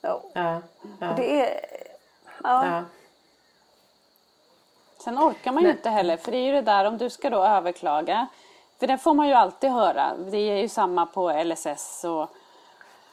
Ja. 0.00 0.22
ja. 0.32 0.62
ja. 1.00 1.12
Det 1.16 1.40
är... 1.40 1.60
Ja. 2.42 2.84
Sen 5.00 5.18
orkar 5.18 5.52
man 5.52 5.62
ju 5.62 5.70
inte 5.70 5.90
heller, 5.90 6.16
för 6.16 6.32
det 6.32 6.38
är 6.38 6.46
ju 6.46 6.52
det 6.52 6.62
där 6.62 6.84
om 6.84 6.98
du 6.98 7.10
ska 7.10 7.30
då 7.30 7.44
överklaga. 7.44 8.26
För 8.78 8.86
det 8.86 8.98
får 8.98 9.14
man 9.14 9.28
ju 9.28 9.34
alltid 9.34 9.70
höra. 9.70 10.12
Det 10.30 10.38
är 10.38 10.56
ju 10.56 10.68
samma 10.68 11.06
på 11.06 11.42
LSS 11.44 12.04
och 12.04 12.30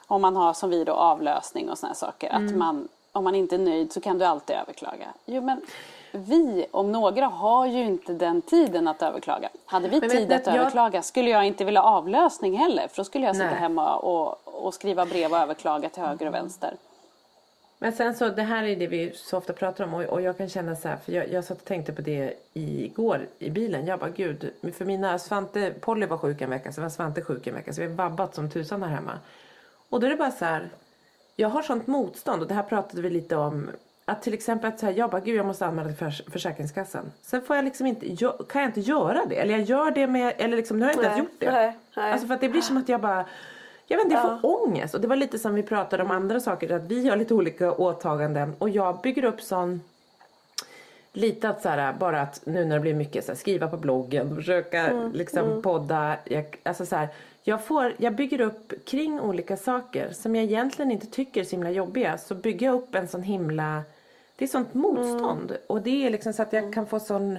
om 0.07 0.21
man 0.21 0.35
har 0.35 0.53
som 0.53 0.69
vi 0.69 0.83
då 0.83 0.93
avlösning 0.93 1.69
och 1.69 1.77
sådana 1.77 1.95
saker. 1.95 2.29
Mm. 2.29 2.47
Att 2.47 2.55
man, 2.55 2.87
om 3.11 3.23
man 3.23 3.35
inte 3.35 3.55
är 3.55 3.59
nöjd 3.59 3.93
så 3.93 4.01
kan 4.01 4.17
du 4.17 4.25
alltid 4.25 4.55
överklaga. 4.55 5.07
Jo 5.25 5.41
men 5.41 5.61
vi 6.11 6.65
om 6.71 6.91
några 6.91 7.25
har 7.25 7.65
ju 7.65 7.83
inte 7.83 8.13
den 8.13 8.41
tiden 8.41 8.87
att 8.87 9.01
överklaga. 9.01 9.49
Hade 9.65 9.87
vi 9.87 9.99
men, 9.99 10.09
tid 10.09 10.33
att 10.33 10.45
jag... 10.45 10.55
överklaga 10.55 11.01
skulle 11.01 11.29
jag 11.29 11.45
inte 11.45 11.65
vilja 11.65 11.83
avlösning 11.83 12.57
heller. 12.57 12.87
För 12.87 12.97
då 12.97 13.03
skulle 13.03 13.25
jag 13.25 13.35
sitta 13.35 13.49
Nej. 13.49 13.59
hemma 13.59 13.95
och, 13.95 14.39
och 14.43 14.73
skriva 14.73 15.05
brev 15.05 15.31
och 15.31 15.37
överklaga 15.37 15.89
till 15.89 16.03
höger 16.03 16.27
och 16.27 16.33
vänster. 16.33 16.73
Men 17.79 17.93
sen 17.93 18.15
så, 18.15 18.29
det 18.29 18.43
här 18.43 18.63
är 18.63 18.75
det 18.75 18.87
vi 18.87 19.11
så 19.15 19.37
ofta 19.37 19.53
pratar 19.53 19.83
om 19.83 19.93
och, 19.93 20.03
och 20.03 20.21
jag 20.21 20.37
kan 20.37 20.49
känna 20.49 20.75
så 20.75 20.87
här, 20.87 20.97
för 20.97 21.11
jag, 21.11 21.31
jag 21.31 21.43
satt 21.43 21.57
och 21.57 21.65
tänkte 21.65 21.93
på 21.93 22.01
det 22.01 22.33
igår 22.53 23.27
i 23.39 23.49
bilen. 23.49 23.87
Jag 23.87 23.99
bara 23.99 24.09
gud, 24.09 24.51
för 24.73 24.85
mina 24.85 25.19
Svante, 25.19 25.73
Polly 25.79 26.05
var 26.05 26.17
sjuk 26.17 26.41
en 26.41 26.49
vecka, 26.49 26.71
så 26.71 26.81
var 26.81 26.89
Svante 26.89 27.21
sjuk 27.21 27.47
en 27.47 27.53
vecka, 27.53 27.73
så 27.73 27.81
vi 27.81 27.87
har 27.87 27.93
vabbat 27.93 28.35
som 28.35 28.49
tusan 28.49 28.83
här 28.83 28.89
hemma. 28.89 29.19
Och 29.89 29.99
då 29.99 30.05
är 30.05 30.11
det 30.11 30.17
bara 30.17 30.31
så 30.31 30.45
här, 30.45 30.69
jag 31.35 31.49
har 31.49 31.61
sånt 31.61 31.87
motstånd 31.87 32.41
och 32.41 32.47
det 32.47 32.53
här 32.53 32.63
pratade 32.63 33.01
vi 33.01 33.09
lite 33.09 33.35
om. 33.35 33.69
Att 34.05 34.21
till 34.21 34.33
exempel 34.33 34.69
att 34.69 34.79
så 34.79 34.85
här, 34.85 34.93
jag 34.93 35.09
bara, 35.09 35.21
gud 35.21 35.35
jag 35.35 35.45
måste 35.45 35.65
anmäla 35.65 35.87
till 35.87 35.97
förs 35.97 36.21
Försäkringskassan. 36.31 37.11
Sen 37.21 37.41
får 37.41 37.55
jag 37.55 37.65
liksom 37.65 37.87
inte, 37.87 38.13
jag, 38.13 38.47
kan 38.49 38.61
jag 38.61 38.69
inte 38.69 38.79
göra 38.79 39.25
det. 39.25 39.35
Eller 39.35 39.57
jag 39.57 39.61
gör 39.61 39.91
det 39.91 40.07
med, 40.07 40.33
eller 40.37 40.57
liksom, 40.57 40.79
nu 40.79 40.85
har 40.85 40.89
jag 40.89 40.95
inte 40.95 41.09
nej, 41.09 41.17
ens 41.17 41.29
gjort 41.29 41.39
det. 41.39 41.51
Nej, 41.51 41.77
nej. 41.95 42.11
Alltså 42.11 42.27
för 42.27 42.33
att 42.33 42.41
det 42.41 42.49
blir 42.49 42.61
som 42.61 42.77
att 42.77 42.89
jag 42.89 43.01
bara, 43.01 43.25
jag 43.87 43.97
vet 43.97 44.05
inte, 44.05 44.15
jag 44.15 44.41
får 44.41 44.49
ja. 44.51 44.57
ångest. 44.57 44.95
Och 44.95 45.01
det 45.01 45.07
var 45.07 45.15
lite 45.15 45.39
som 45.39 45.55
vi 45.55 45.63
pratade 45.63 46.03
om 46.03 46.11
andra 46.11 46.39
saker, 46.39 46.71
att 46.71 46.83
vi 46.83 47.09
har 47.09 47.17
lite 47.17 47.33
olika 47.33 47.71
åtaganden. 47.71 48.55
Och 48.59 48.69
jag 48.69 49.01
bygger 49.01 49.23
upp 49.23 49.41
sån 49.41 49.81
lite 51.13 51.49
att 51.49 51.61
så 51.61 51.69
här, 51.69 51.93
bara 51.93 52.21
att 52.21 52.41
nu 52.45 52.65
när 52.65 52.75
det 52.75 52.81
blir 52.81 52.93
mycket 52.93 53.25
så 53.25 53.31
här, 53.31 53.37
skriva 53.37 53.67
på 53.67 53.77
bloggen, 53.77 54.35
försöka 54.35 54.87
mm, 54.87 55.11
liksom 55.11 55.45
mm. 55.45 55.61
podda. 55.61 56.17
Jag, 56.23 56.57
alltså 56.63 56.85
så 56.85 56.95
här, 56.95 57.07
jag, 57.43 57.65
får, 57.65 57.93
jag 57.97 58.15
bygger 58.15 58.41
upp 58.41 58.85
kring 58.85 59.19
olika 59.19 59.57
saker 59.57 60.11
som 60.11 60.35
jag 60.35 60.43
egentligen 60.43 60.91
inte 60.91 61.07
tycker 61.07 61.41
är 61.41 61.45
så 61.45 61.51
himla 61.51 61.71
jobbiga. 61.71 62.17
Så 62.17 62.35
bygger 62.35 62.65
jag 62.65 62.75
upp 62.75 62.95
en 62.95 63.07
sån 63.07 63.23
himla, 63.23 63.83
det 64.35 64.45
är 64.45 64.49
sånt 64.49 64.73
motstånd. 64.73 65.51
Mm. 65.51 65.61
Och 65.67 65.81
det 65.81 66.05
är 66.05 66.09
liksom 66.09 66.33
så 66.33 66.41
att 66.41 66.53
jag 66.53 66.73
kan 66.73 66.87
få 66.87 66.99
sån 66.99 67.37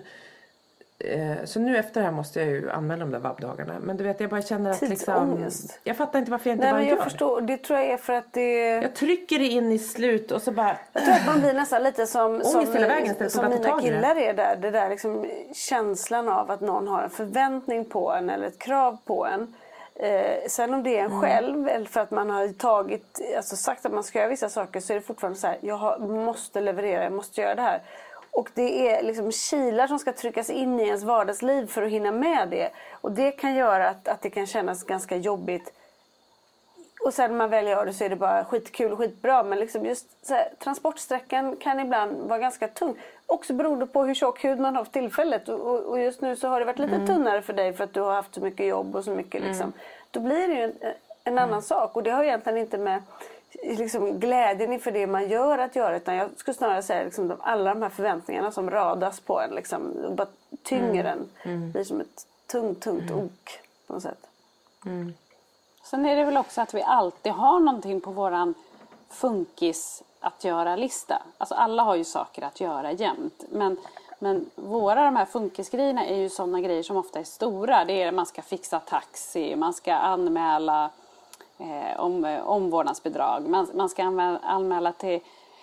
så 1.44 1.60
nu 1.60 1.76
efter 1.76 2.00
det 2.00 2.06
här 2.06 2.12
måste 2.12 2.40
jag 2.40 2.48
ju 2.48 2.70
anmäla 2.70 3.00
de 3.00 3.10
där 3.10 3.18
vabbdagarna. 3.18 3.76
Men 3.80 3.96
du 3.96 4.04
vet 4.04 4.20
jag 4.20 4.30
bara 4.30 4.42
känner 4.42 4.70
att 4.70 4.80
liksom, 4.80 5.50
Jag 5.84 5.96
fattar 5.96 6.18
inte 6.18 6.30
varför 6.30 6.50
jag 6.50 6.54
inte 6.54 6.64
Nej, 6.64 6.72
bara 6.72 6.78
men 6.78 6.88
jag 6.88 6.96
gör 6.96 7.04
förstår, 7.04 7.40
det. 7.40 7.56
tror 7.56 7.78
jag 7.78 7.88
är 7.88 7.96
för 7.96 8.12
att 8.12 8.32
det... 8.32 8.68
Jag 8.68 8.94
trycker 8.94 9.38
det 9.38 9.46
in 9.46 9.72
i 9.72 9.78
slut 9.78 10.30
och 10.30 10.42
så 10.42 10.52
bara... 10.52 10.76
Jag 10.92 11.04
tror 11.04 11.14
att 11.14 11.26
man 11.26 11.40
blir 11.40 11.54
nästan 11.54 11.82
lite 11.82 12.06
som, 12.06 12.40
som, 12.44 12.72
vägen, 12.72 13.30
som 13.30 13.48
mina 13.48 13.80
killar 13.80 14.16
är 14.16 14.34
där. 14.34 14.56
Det 14.56 14.70
där 14.70 14.88
liksom 14.90 15.26
känslan 15.54 16.28
av 16.28 16.50
att 16.50 16.60
någon 16.60 16.88
har 16.88 17.02
en 17.02 17.10
förväntning 17.10 17.84
på 17.84 18.12
en 18.12 18.30
eller 18.30 18.46
ett 18.46 18.58
krav 18.58 18.98
på 19.04 19.26
en. 19.26 19.54
Eh, 19.94 20.48
sen 20.48 20.74
om 20.74 20.82
det 20.82 20.98
är 20.98 21.04
en 21.04 21.10
mm. 21.10 21.20
själv 21.22 21.68
eller 21.68 21.86
för 21.86 22.00
att 22.00 22.10
man 22.10 22.30
har 22.30 22.48
tagit, 22.48 23.20
alltså 23.36 23.56
sagt 23.56 23.86
att 23.86 23.92
man 23.92 24.04
ska 24.04 24.18
göra 24.18 24.28
vissa 24.28 24.48
saker 24.48 24.80
så 24.80 24.92
är 24.92 24.94
det 24.94 25.02
fortfarande 25.02 25.38
så 25.38 25.46
här, 25.46 25.58
jag 25.60 25.76
har, 25.76 25.98
måste 25.98 26.60
leverera, 26.60 27.04
jag 27.04 27.12
måste 27.12 27.40
göra 27.40 27.54
det 27.54 27.62
här. 27.62 27.80
Och 28.30 28.50
det 28.54 28.88
är 28.88 29.02
liksom 29.02 29.32
kilar 29.32 29.86
som 29.86 29.98
ska 29.98 30.12
tryckas 30.12 30.50
in 30.50 30.80
i 30.80 30.86
ens 30.86 31.02
vardagsliv 31.02 31.66
för 31.66 31.82
att 31.82 31.90
hinna 31.90 32.12
med 32.12 32.48
det. 32.48 32.70
Och 32.90 33.12
det 33.12 33.32
kan 33.32 33.54
göra 33.54 33.88
att, 33.88 34.08
att 34.08 34.22
det 34.22 34.30
kan 34.30 34.46
kännas 34.46 34.84
ganska 34.84 35.16
jobbigt. 35.16 35.72
Och 37.04 37.14
sen 37.14 37.30
när 37.30 37.38
man 37.38 37.50
väl 37.50 37.66
gör 37.66 37.86
det 37.86 37.92
så 37.92 38.04
är 38.04 38.08
det 38.08 38.16
bara 38.16 38.44
skitkul 38.44 38.92
och 38.92 38.98
skitbra. 38.98 39.42
Men 39.42 39.58
liksom 39.58 39.84
just 39.84 40.06
här, 40.28 40.48
transportsträckan 40.58 41.56
kan 41.56 41.80
ibland 41.80 42.28
vara 42.28 42.38
ganska 42.38 42.68
tung. 42.68 42.94
Också 43.26 43.52
beroende 43.52 43.86
på 43.86 44.04
hur 44.04 44.14
tjock 44.14 44.44
hud 44.44 44.60
man 44.60 44.76
har 44.76 44.84
för 44.84 44.92
tillfället. 44.92 45.48
Och, 45.48 45.84
och 45.84 46.00
just 46.00 46.20
nu 46.20 46.36
så 46.36 46.48
har 46.48 46.60
det 46.60 46.66
varit 46.66 46.78
lite 46.78 46.94
mm. 46.94 47.06
tunnare 47.06 47.42
för 47.42 47.52
dig 47.52 47.72
för 47.72 47.84
att 47.84 47.94
du 47.94 48.00
har 48.00 48.14
haft 48.14 48.34
så 48.34 48.40
mycket 48.40 48.66
jobb 48.66 48.96
och 48.96 49.04
så 49.04 49.10
mycket. 49.10 49.42
Liksom. 49.42 49.62
Mm. 49.62 49.72
Då 50.10 50.20
blir 50.20 50.48
det 50.48 50.54
ju 50.54 50.62
en, 50.62 50.72
en 51.24 51.38
annan 51.38 51.48
mm. 51.48 51.62
sak. 51.62 51.96
Och 51.96 52.02
det 52.02 52.10
har 52.10 52.24
egentligen 52.24 52.58
inte 52.58 52.78
med 52.78 53.02
liksom 53.62 54.20
glädjen 54.20 54.72
inför 54.72 54.90
det 54.90 55.06
man 55.06 55.28
gör 55.28 55.58
att 55.58 55.76
göra. 55.76 55.96
Utan 55.96 56.14
jag 56.14 56.30
skulle 56.36 56.54
snarare 56.54 56.82
säga 56.82 57.04
liksom 57.04 57.28
de, 57.28 57.36
alla 57.40 57.74
de 57.74 57.82
här 57.82 57.88
förväntningarna 57.88 58.52
som 58.52 58.70
radas 58.70 59.20
på 59.20 59.40
en. 59.40 59.50
Liksom, 59.50 59.94
bara 60.16 60.28
tynger 60.62 61.04
mm. 61.04 61.06
en. 61.06 61.52
Mm. 61.52 61.72
blir 61.72 61.84
som 61.84 62.00
ett 62.00 62.26
tungt, 62.46 62.80
tungt 62.80 63.10
mm. 63.10 63.24
ok 63.24 63.60
på 63.86 63.92
något 63.92 64.02
sätt. 64.02 64.26
Mm. 64.86 65.14
Sen 65.82 66.06
är 66.06 66.16
det 66.16 66.24
väl 66.24 66.36
också 66.36 66.60
att 66.60 66.74
vi 66.74 66.82
alltid 66.82 67.32
har 67.32 67.60
någonting 67.60 68.00
på 68.00 68.10
våran 68.10 68.54
funkis 69.08 70.02
att 70.20 70.44
göra-lista. 70.44 71.22
Alltså 71.38 71.54
alla 71.54 71.82
har 71.82 71.94
ju 71.94 72.04
saker 72.04 72.42
att 72.42 72.60
göra 72.60 72.92
jämt. 72.92 73.44
Men, 73.50 73.76
men 74.18 74.50
våra 74.54 75.04
de 75.04 75.16
här 75.16 75.24
funkisgrejerna 75.24 76.06
är 76.06 76.16
ju 76.16 76.28
sådana 76.28 76.60
grejer 76.60 76.82
som 76.82 76.96
ofta 76.96 77.18
är 77.18 77.24
stora. 77.24 77.84
Det 77.84 78.02
är 78.02 78.12
man 78.12 78.26
ska 78.26 78.42
fixa 78.42 78.80
taxi, 78.80 79.56
man 79.56 79.74
ska 79.74 79.94
anmäla 79.94 80.90
eh, 81.58 82.00
om, 82.00 82.24
eh, 82.24 82.48
omvårdnadsbidrag. 82.48 83.48
Man, 83.48 83.68
man 83.74 83.88
ska 83.88 84.04
anmäla, 84.04 84.38
anmäla 84.38 84.92
till 84.92 85.20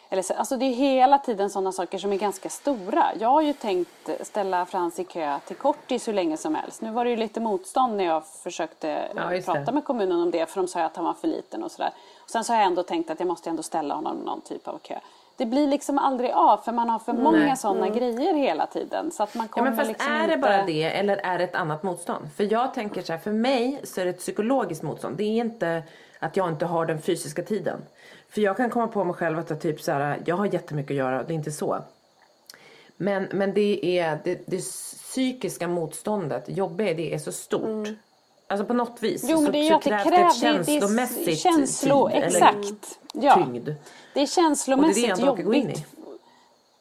eller, 0.10 0.38
alltså 0.38 0.58
det 0.58 0.66
är 0.66 0.74
hela 0.74 1.18
tiden 1.18 1.50
sådana 1.50 1.72
saker 1.72 1.98
som 1.98 2.14
är 2.14 2.18
ganska 2.18 2.50
stora. 2.50 3.06
Jag 3.20 3.30
har 3.30 3.42
ju 3.42 3.54
tänkt 3.54 4.10
ställa 4.22 4.66
Frans 4.66 5.00
i 5.00 5.04
kö 5.04 5.40
till 5.48 5.56
kortis 5.56 6.08
hur 6.08 6.14
länge 6.14 6.38
som 6.38 6.56
helst. 6.56 6.82
Nu 6.82 6.92
var 6.92 7.06
det 7.06 7.10
ju 7.10 7.18
lite 7.18 7.40
motstånd 7.40 7.98
när 7.98 8.04
jag 8.04 8.28
försökte 8.28 9.12
ja, 9.16 9.42
prata 9.46 9.72
med 9.72 9.84
kommunen 9.84 10.22
om 10.22 10.32
det 10.32 10.50
för 10.50 10.62
de 10.62 10.68
sa 10.68 10.82
att 10.84 10.96
han 10.96 11.06
var 11.06 11.14
för 11.14 11.28
liten 11.28 11.64
och 11.64 11.72
sådär. 11.72 11.92
Sen 12.26 12.44
så 12.44 12.54
har 12.54 12.58
jag 12.58 12.68
ändå 12.68 12.84
tänkt 12.84 13.10
att 13.10 13.20
jag 13.20 13.28
måste 13.28 13.50
ändå 13.50 13.64
ställa 13.64 13.96
honom 13.96 14.18
någon 14.18 14.42
typ 14.42 14.68
av 14.68 14.78
kö. 14.78 15.00
Det 15.38 15.46
blir 15.46 15.68
liksom 15.68 15.98
aldrig 15.98 16.32
av 16.32 16.58
för 16.58 16.72
man 16.72 16.90
har 16.90 17.00
för 17.00 17.14
många 17.14 17.56
sådana 17.56 17.88
mm. 17.88 18.00
grejer 18.00 18.34
hela 18.34 18.68
tiden. 18.68 19.12
Så 19.12 19.24
att 19.24 19.36
man 19.36 19.48
kommer 19.48 19.68
ja, 19.68 19.72
men 19.72 19.78
fast 19.78 19.88
liksom 19.88 20.12
är 20.12 20.28
det 20.28 20.34
inte... 20.34 20.38
bara 20.38 20.66
det 20.66 20.84
eller 20.84 21.18
är 21.18 21.38
det 21.38 21.44
ett 21.44 21.56
annat 21.56 21.84
motstånd? 21.84 22.30
För 22.36 22.52
jag 22.52 22.74
tänker 22.74 23.02
så 23.02 23.14
här, 23.14 23.20
för 23.20 23.32
mig 23.32 23.82
så 23.84 24.02
är 24.02 24.06
det 24.06 24.12
ett 24.12 24.20
psykologiskt 24.20 24.84
motstånd. 24.84 25.18
Det 25.18 25.24
är 25.24 25.42
inte 25.42 25.84
att 26.20 26.38
jag 26.38 26.50
inte 26.50 26.66
har 26.66 26.86
den 26.86 27.02
fysiska 27.02 27.44
tiden. 27.44 27.82
För 28.30 28.42
jag 28.42 28.58
kan 28.58 28.70
komma 28.70 28.88
på 28.88 29.04
mig 29.04 29.16
själv 29.16 29.40
att 29.40 29.50
jag 29.50 29.62
typ 29.62 29.82
så 29.82 29.92
här, 29.92 30.22
jag 30.26 30.36
har 30.36 30.46
jättemycket 30.46 30.92
att 30.92 30.98
göra, 30.98 31.24
det 31.24 31.34
är 31.34 31.36
inte 31.36 31.52
så. 31.52 31.78
Men, 32.98 33.28
men 33.32 33.54
det 33.54 34.00
är 34.00 34.20
det, 34.24 34.44
det 34.48 34.62
psykiska 34.62 35.68
motståndet, 35.68 36.44
jobbiga 36.48 36.94
det 36.94 37.14
är 37.14 37.18
så 37.18 37.32
stort. 37.32 37.64
Mm. 37.64 37.96
Alltså 38.48 38.66
på 38.66 38.74
något 38.74 39.04
vis 39.04 39.26
jo, 39.30 39.46
så, 39.46 39.52
det 39.52 39.58
är 39.58 39.74
så 39.74 39.80
krävs 39.80 40.04
det 40.10 40.48
ett 40.48 40.66
känslomässigt 40.66 41.26
det 41.26 41.32
är 41.32 41.36
känslo, 41.36 42.10
tid, 42.10 42.24
exakt. 42.24 42.56
eller 43.14 43.26
ja. 43.26 43.36
tyngd. 43.36 43.70
Det 44.16 44.22
är 44.22 44.28
känslomässigt 44.28 45.12
och 45.12 45.18
det 45.18 45.24
är 45.24 45.46
jobbigt. 45.46 45.86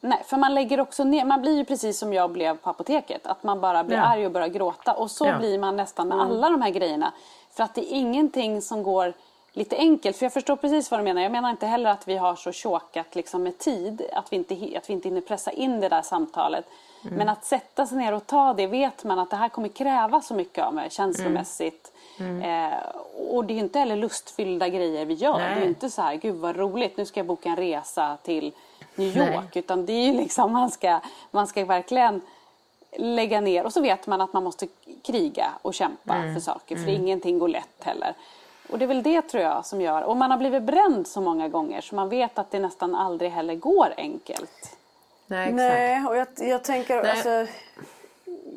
Nej, 0.01 0.23
för 0.25 0.37
man 0.37 0.53
lägger 0.53 0.79
också 0.79 1.03
ner, 1.03 1.25
man 1.25 1.41
blir 1.41 1.57
ju 1.57 1.65
precis 1.65 1.99
som 1.99 2.13
jag 2.13 2.31
blev 2.31 2.57
på 2.57 2.69
apoteket. 2.69 3.27
Att 3.27 3.43
man 3.43 3.61
bara 3.61 3.83
blir 3.83 3.97
ja. 3.97 4.03
arg 4.03 4.25
och 4.25 4.31
börjar 4.31 4.47
gråta. 4.47 4.93
Och 4.93 5.11
så 5.11 5.25
ja. 5.25 5.37
blir 5.37 5.59
man 5.59 5.75
nästan 5.75 6.07
med 6.07 6.15
mm. 6.15 6.27
alla 6.27 6.49
de 6.49 6.61
här 6.61 6.69
grejerna. 6.69 7.11
För 7.53 7.63
att 7.63 7.73
det 7.73 7.81
är 7.81 7.97
ingenting 7.97 8.61
som 8.61 8.83
går 8.83 9.13
lite 9.53 9.77
enkelt. 9.77 10.17
För 10.17 10.25
jag 10.25 10.33
förstår 10.33 10.55
precis 10.55 10.91
vad 10.91 10.99
du 10.99 11.03
menar. 11.03 11.21
Jag 11.21 11.31
menar 11.31 11.49
inte 11.49 11.65
heller 11.65 11.89
att 11.89 12.07
vi 12.07 12.17
har 12.17 12.35
så 12.35 12.51
tjåkat 12.51 13.15
liksom 13.15 13.43
med 13.43 13.57
tid. 13.57 14.01
Att 14.13 14.31
vi, 14.31 14.35
inte, 14.35 14.77
att 14.77 14.89
vi 14.89 14.93
inte 14.93 15.09
hinner 15.09 15.21
pressa 15.21 15.51
in 15.51 15.79
det 15.79 15.89
där 15.89 16.01
samtalet. 16.01 16.65
Mm. 17.03 17.15
Men 17.15 17.29
att 17.29 17.45
sätta 17.45 17.85
sig 17.85 17.97
ner 17.97 18.13
och 18.13 18.27
ta 18.27 18.53
det 18.53 18.67
vet 18.67 19.03
man 19.03 19.19
att 19.19 19.29
det 19.29 19.35
här 19.35 19.49
kommer 19.49 19.67
kräva 19.67 20.21
så 20.21 20.33
mycket 20.33 20.65
av 20.65 20.73
mig 20.73 20.89
känslomässigt. 20.89 21.91
Mm. 21.91 21.94
Mm. 22.17 22.41
Eh, 22.41 22.79
och 23.29 23.45
det 23.45 23.53
är 23.53 23.57
inte 23.57 23.79
heller 23.79 23.95
lustfyllda 23.95 24.69
grejer 24.69 25.05
vi 25.05 25.13
gör. 25.13 25.37
Nej. 25.37 25.55
Det 25.55 25.65
är 25.65 25.67
inte 25.67 25.89
så 25.89 26.01
här, 26.01 26.15
gud 26.15 26.35
vad 26.35 26.55
roligt, 26.55 26.97
nu 26.97 27.05
ska 27.05 27.19
jag 27.19 27.27
boka 27.27 27.49
en 27.49 27.55
resa 27.55 28.17
till 28.23 28.53
New 28.95 29.17
York. 29.17 29.29
Nej. 29.33 29.49
Utan 29.53 29.85
det 29.85 29.93
är 29.93 30.05
ju 30.05 30.13
liksom, 30.13 30.51
man 30.51 30.71
ska, 30.71 30.99
man 31.31 31.47
ska 31.47 31.65
verkligen 31.65 32.21
lägga 32.97 33.41
ner. 33.41 33.65
Och 33.65 33.73
så 33.73 33.81
vet 33.81 34.07
man 34.07 34.21
att 34.21 34.33
man 34.33 34.43
måste 34.43 34.67
kriga 35.03 35.51
och 35.61 35.73
kämpa 35.73 36.13
mm. 36.15 36.33
för 36.33 36.41
saker. 36.41 36.75
För 36.75 36.83
mm. 36.83 36.95
ingenting 36.95 37.39
går 37.39 37.47
lätt 37.47 37.83
heller. 37.83 38.13
Och 38.69 38.79
det 38.79 38.85
är 38.85 38.87
väl 38.87 39.03
det 39.03 39.21
tror 39.21 39.43
jag 39.43 39.65
som 39.65 39.81
gör. 39.81 40.01
Och 40.01 40.17
man 40.17 40.31
har 40.31 40.37
blivit 40.37 40.63
bränd 40.63 41.07
så 41.07 41.21
många 41.21 41.47
gånger 41.47 41.81
så 41.81 41.95
man 41.95 42.09
vet 42.09 42.39
att 42.39 42.51
det 42.51 42.59
nästan 42.59 42.95
aldrig 42.95 43.31
heller 43.31 43.55
går 43.55 43.93
enkelt. 43.97 44.77
Nej, 45.27 45.43
exakt. 45.43 45.57
Nej 45.57 46.05
och 46.05 46.17
jag, 46.17 46.27
jag 46.37 46.63
tänker 46.63 47.03
Nej. 47.03 47.11
alltså 47.11 47.53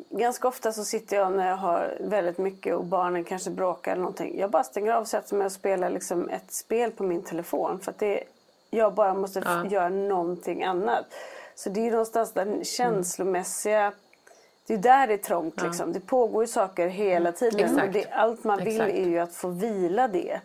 ganska 0.09 0.47
ofta 0.47 0.71
så 0.71 0.83
sitter 0.83 1.15
jag 1.15 1.31
när 1.31 1.49
jag 1.49 1.57
har 1.57 1.97
väldigt 1.99 2.37
mycket 2.37 2.75
och 2.75 2.85
barnen 2.85 3.23
kanske 3.23 3.49
bråkar 3.49 3.91
eller 3.91 4.01
någonting. 4.01 4.39
Jag 4.39 4.51
bara 4.51 4.63
stänger 4.63 4.91
av 4.91 5.05
sätter 5.05 5.35
mig 5.35 5.45
och 5.45 5.51
spelar 5.51 5.89
liksom 5.89 6.29
ett 6.29 6.51
spel 6.51 6.91
på 6.91 7.03
min 7.03 7.21
telefon. 7.21 7.79
För 7.79 7.91
att 7.91 7.99
det, 7.99 8.23
jag 8.69 8.93
bara 8.93 9.13
måste 9.13 9.41
ja. 9.45 9.65
göra 9.65 9.89
någonting 9.89 10.63
annat. 10.63 11.05
Så 11.55 11.69
det 11.69 11.87
är 11.87 11.91
någonstans 11.91 12.31
den 12.31 12.63
känslomässiga 12.63 13.93
det 14.69 14.73
är 14.73 14.77
där 14.77 15.07
det 15.07 15.13
är 15.13 15.17
trångt. 15.17 15.53
Ja. 15.57 15.63
Liksom. 15.63 15.93
Det 15.93 15.99
pågår 15.99 16.43
ju 16.43 16.47
saker 16.47 16.87
hela 16.87 17.31
tiden. 17.31 17.59
Exakt. 17.59 17.87
Och 17.87 17.93
det, 17.93 18.05
allt 18.11 18.43
man 18.43 18.57
vill 18.63 18.81
Exakt. 18.81 18.93
är 18.93 19.05
ju 19.05 19.19
att 19.19 19.33
få 19.33 19.47
vila 19.47 20.07
det. 20.07 20.41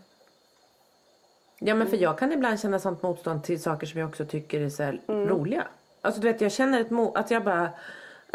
Ja 1.58 1.74
men 1.74 1.86
för 1.86 1.96
jag 1.96 2.18
kan 2.18 2.32
ibland 2.32 2.60
känna 2.60 2.78
sånt 2.78 3.02
motstånd 3.02 3.44
till 3.44 3.62
saker 3.62 3.86
som 3.86 4.00
jag 4.00 4.08
också 4.08 4.24
tycker 4.24 4.60
är 4.60 4.68
så 4.68 4.82
mm. 4.82 4.98
roliga. 5.08 5.64
Alltså 6.00 6.20
du 6.20 6.32
vet 6.32 6.40
jag 6.40 6.52
känner 6.52 6.80
ett 6.80 6.88
mo- 6.88 7.12
att 7.14 7.30
jag 7.30 7.44
bara 7.44 7.70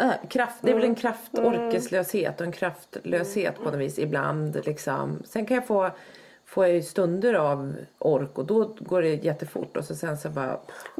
äh, 0.00 0.28
kraft, 0.28 0.56
det 0.60 0.70
är 0.70 0.74
väl 0.74 0.84
en 0.84 0.90
mm. 0.90 0.94
kraftorkeslöshet 0.94 2.40
och 2.40 2.46
en 2.46 2.52
kraftlöshet 2.52 3.56
på 3.56 3.64
något 3.64 3.74
vis 3.74 3.98
ibland 3.98 4.66
liksom. 4.66 5.22
Sen 5.24 5.46
kan 5.46 5.54
jag 5.54 5.66
få 5.66 5.90
får 6.50 6.66
jag 6.66 6.84
stunder 6.84 7.34
av 7.34 7.74
ork 7.98 8.38
och 8.38 8.44
då 8.44 8.74
går 8.78 9.02
det 9.02 9.08
jättefort 9.08 9.76
och 9.76 9.84
så 9.84 9.94
sen 9.94 10.18
så 10.18 10.28
bara... 10.28 10.58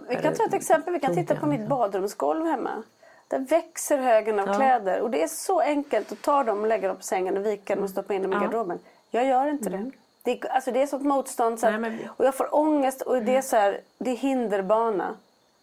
Vi 0.09 0.17
kan 0.17 0.35
ta 0.35 0.45
ett 0.45 0.55
exempel, 0.55 0.93
vi 0.93 1.01
kan 1.01 1.15
titta 1.15 1.37
på 1.37 1.47
mitt 1.47 1.69
badrumsgolv 1.69 2.47
hemma. 2.47 2.83
Där 3.29 3.39
växer 3.39 3.99
högen 3.99 4.39
av 4.39 4.49
ja. 4.49 4.55
kläder 4.55 5.01
och 5.01 5.11
det 5.11 5.23
är 5.23 5.29
så 5.29 5.61
enkelt 5.61 6.13
att 6.13 6.23
ta 6.23 6.45
dem 6.45 6.61
och 6.61 6.67
lägga 6.67 6.89
dem 6.89 6.97
på 6.97 7.03
sängen 7.03 7.37
och 7.37 7.47
vika 7.47 7.75
dem 7.75 7.85
och 7.85 7.91
stoppa 7.91 8.15
in 8.15 8.23
dem 8.23 8.33
i 8.33 8.35
ja. 8.35 8.41
garderoben. 8.41 8.79
Jag 9.11 9.27
gör 9.27 9.49
inte 9.49 9.69
mm. 9.69 9.85
det. 9.85 9.91
Det 10.23 10.31
är, 10.31 10.49
alltså 10.49 10.73
det 10.73 10.83
är 10.83 10.87
sånt 10.87 11.03
motstånd 11.03 11.61
så 11.61 11.67
att, 11.67 11.81
Nej, 11.81 11.81
men... 11.81 11.99
och 12.17 12.25
jag 12.25 12.35
får 12.35 12.55
ångest 12.55 13.03
och 13.03 13.23
det 13.23 13.37
är 13.37 13.43
så 13.43 13.57
här, 13.57 13.81
det 13.99 14.11
är 14.11 14.17
hinderbana. 14.17 15.15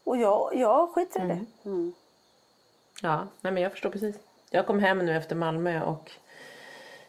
Och 0.03 0.17
jag, 0.17 0.55
jag 0.55 0.89
skiter 0.89 1.19
i 1.19 1.27
det. 1.27 1.33
Mm. 1.33 1.47
mm. 1.65 1.93
Ja, 3.01 3.27
nej 3.41 3.53
men 3.53 3.63
jag 3.63 3.71
förstår 3.71 3.89
precis. 3.89 4.15
Jag 4.49 4.67
kom 4.67 4.79
hem 4.79 4.99
nu 4.99 5.17
efter 5.17 5.35
Malmö 5.35 5.81
och 5.81 6.11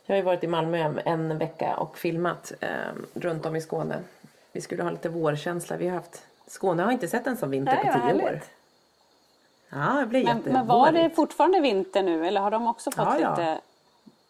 jag 0.07 0.14
har 0.14 0.16
ju 0.16 0.24
varit 0.24 0.44
i 0.44 0.46
Malmö 0.46 1.01
en 1.05 1.38
vecka 1.38 1.77
och 1.77 1.98
filmat 1.98 2.53
eh, 2.61 2.68
runt 3.14 3.46
om 3.46 3.57
i 3.57 3.61
Skåne. 3.61 4.03
Vi 4.53 4.61
skulle 4.61 4.83
ha 4.83 4.90
lite 4.90 5.09
vårkänsla. 5.09 5.77
Vi 5.77 5.88
har 5.88 5.94
haft, 5.94 6.22
Skåne 6.46 6.83
har 6.83 6.92
inte 6.92 7.09
sett 7.09 7.27
en 7.27 7.37
sån 7.37 7.51
vinter 7.51 7.74
nej, 7.74 7.92
på 7.92 7.92
tio 7.92 8.03
härligt. 8.03 8.24
år. 8.24 8.40
Ja, 9.68 9.96
det 10.01 10.07
blir 10.07 10.24
men, 10.24 10.42
men 10.44 10.66
var 10.66 10.92
det 10.92 11.11
fortfarande 11.11 11.61
vinter 11.61 12.03
nu 12.03 12.27
eller 12.27 12.40
har 12.40 12.51
de 12.51 12.66
också 12.66 12.90
fått 12.90 13.07
ja, 13.20 13.31
lite? 13.31 13.42
Ja. 13.42 13.59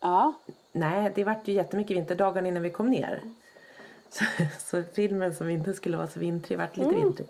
ja. 0.00 0.32
Nej, 0.72 1.12
det 1.14 1.24
vart 1.24 1.48
ju 1.48 1.52
jättemycket 1.52 1.96
vinter 1.96 2.14
dagen 2.14 2.46
innan 2.46 2.62
vi 2.62 2.70
kom 2.70 2.90
ner. 2.90 3.20
Så, 4.10 4.24
så 4.58 4.82
filmen 4.94 5.34
som 5.34 5.48
inte 5.48 5.74
skulle 5.74 5.96
vara 5.96 6.06
så 6.06 6.20
vintrig 6.20 6.58
vart 6.58 6.76
lite 6.76 6.90
mm. 6.90 7.02
vintrig. 7.02 7.28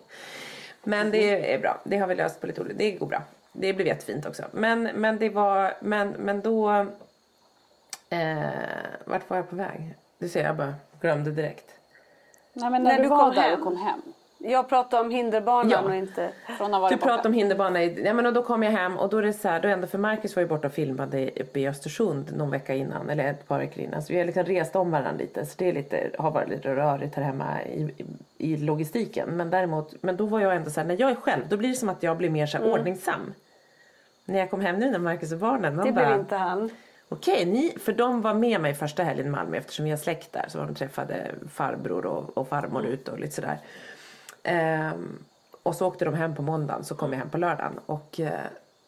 Men 0.83 1.11
det 1.11 1.53
är 1.53 1.59
bra. 1.59 1.81
Det 1.83 1.97
har 1.97 2.07
vi 2.07 2.15
löst 2.15 2.41
på 2.41 2.47
lite 2.47 2.61
olika. 2.61 2.77
Det 2.77 2.91
går 2.91 3.07
bra. 3.07 3.21
Det 3.51 3.73
blev 3.73 3.87
jättefint 3.87 4.25
också. 4.25 4.43
Men, 4.51 4.83
men 4.83 5.17
det 5.17 5.29
var, 5.29 5.73
men, 5.79 6.09
men 6.09 6.41
då. 6.41 6.85
Eh, 8.09 8.49
vart 9.05 9.29
var 9.29 9.37
jag 9.37 9.49
på 9.49 9.55
väg? 9.55 9.95
Du 10.17 10.29
ser, 10.29 10.43
jag 10.43 10.55
bara 10.57 10.73
glömde 11.01 11.31
direkt. 11.31 11.71
Nej, 12.53 12.69
men 12.69 12.83
när, 12.83 12.91
när 12.91 12.97
du, 12.97 13.03
du 13.03 13.09
var 13.09 13.33
där 13.33 13.53
och 13.53 13.63
kom 13.63 13.77
hem. 13.77 14.01
Jag 14.41 14.69
pratar 14.69 15.01
om 15.01 15.11
hinderbanan 15.11 15.69
ja. 15.69 15.81
och 15.81 15.95
inte 15.95 16.29
från 16.57 16.73
att 16.73 16.89
Du 16.89 16.97
pratar 16.97 17.29
om 17.29 17.33
hinderbanan. 17.33 17.95
Ja, 17.95 18.13
men 18.13 18.25
och 18.25 18.33
då 18.33 18.43
kom 18.43 18.63
jag 18.63 18.71
hem 18.71 18.97
och 18.97 19.09
då 19.09 19.17
är 19.17 19.21
det 19.21 19.33
så 19.33 19.47
här, 19.47 19.61
då 19.61 19.67
ändå 19.67 19.87
för 19.87 19.97
Marcus 19.97 20.35
var 20.35 20.41
ju 20.43 20.49
borta 20.49 20.67
och 20.67 20.73
filmade 20.73 21.29
uppe 21.35 21.59
i 21.59 21.67
Östersund 21.67 22.37
någon 22.37 22.49
vecka 22.49 22.75
innan 22.75 23.09
eller 23.09 23.23
ett 23.23 23.47
par 23.47 23.59
veckor 23.59 23.83
innan. 23.83 24.01
Så 24.01 24.13
vi 24.13 24.19
har 24.19 24.25
liksom 24.25 24.43
rest 24.43 24.75
om 24.75 24.91
varandra 24.91 25.11
lite 25.11 25.45
så 25.45 25.53
det 25.57 25.69
är 25.69 25.73
lite, 25.73 26.11
har 26.17 26.31
varit 26.31 26.49
lite 26.49 26.75
rörigt 26.75 27.15
här 27.15 27.23
hemma 27.23 27.63
i, 27.63 27.81
i, 28.37 28.53
i 28.53 28.57
logistiken. 28.57 29.29
Men 29.29 29.49
däremot, 29.49 29.95
men 30.01 30.17
då 30.17 30.25
var 30.25 30.39
jag 30.39 30.55
ändå 30.55 30.69
så 30.69 30.79
här, 30.79 30.87
när 30.87 30.99
jag 30.99 31.11
är 31.11 31.15
själv 31.15 31.43
då 31.49 31.57
blir 31.57 31.69
det 31.69 31.75
som 31.75 31.89
att 31.89 32.03
jag 32.03 32.17
blir 32.17 32.29
mer 32.29 32.45
så 32.45 32.57
här 32.57 32.65
mm. 32.65 32.79
ordningsam. 32.79 33.33
När 34.25 34.39
jag 34.39 34.49
kom 34.49 34.61
hem 34.61 34.79
nu 34.79 34.91
när 34.91 34.99
Marcus 34.99 35.31
och 35.31 35.39
barnen. 35.39 35.77
Det 35.77 35.91
blev 35.91 36.19
inte 36.19 36.35
han. 36.35 36.69
Okej, 37.09 37.45
ni, 37.45 37.73
för 37.79 37.93
de 37.93 38.21
var 38.21 38.33
med 38.33 38.61
mig 38.61 38.73
första 38.73 39.03
helgen 39.03 39.25
i 39.25 39.29
Malmö 39.29 39.57
eftersom 39.57 39.85
vi 39.85 39.91
har 39.91 39.97
släkt 39.97 40.33
där. 40.33 40.45
Så 40.47 40.57
de 40.57 40.75
träffade 40.75 41.31
farbror 41.51 42.05
och, 42.05 42.37
och 42.37 42.47
farmor 42.47 42.79
mm. 42.79 42.91
ute 42.91 43.11
och 43.11 43.19
lite 43.19 43.35
sådär. 43.35 43.57
Um, 44.43 45.23
och 45.63 45.75
så 45.75 45.87
åkte 45.87 46.05
de 46.05 46.13
hem 46.13 46.35
på 46.35 46.41
måndagen, 46.41 46.83
så 46.83 46.95
kom 46.95 47.11
jag 47.11 47.19
hem 47.19 47.29
på 47.29 47.37
lördagen. 47.37 47.79
Och 47.85 48.19
uh, 48.19 48.29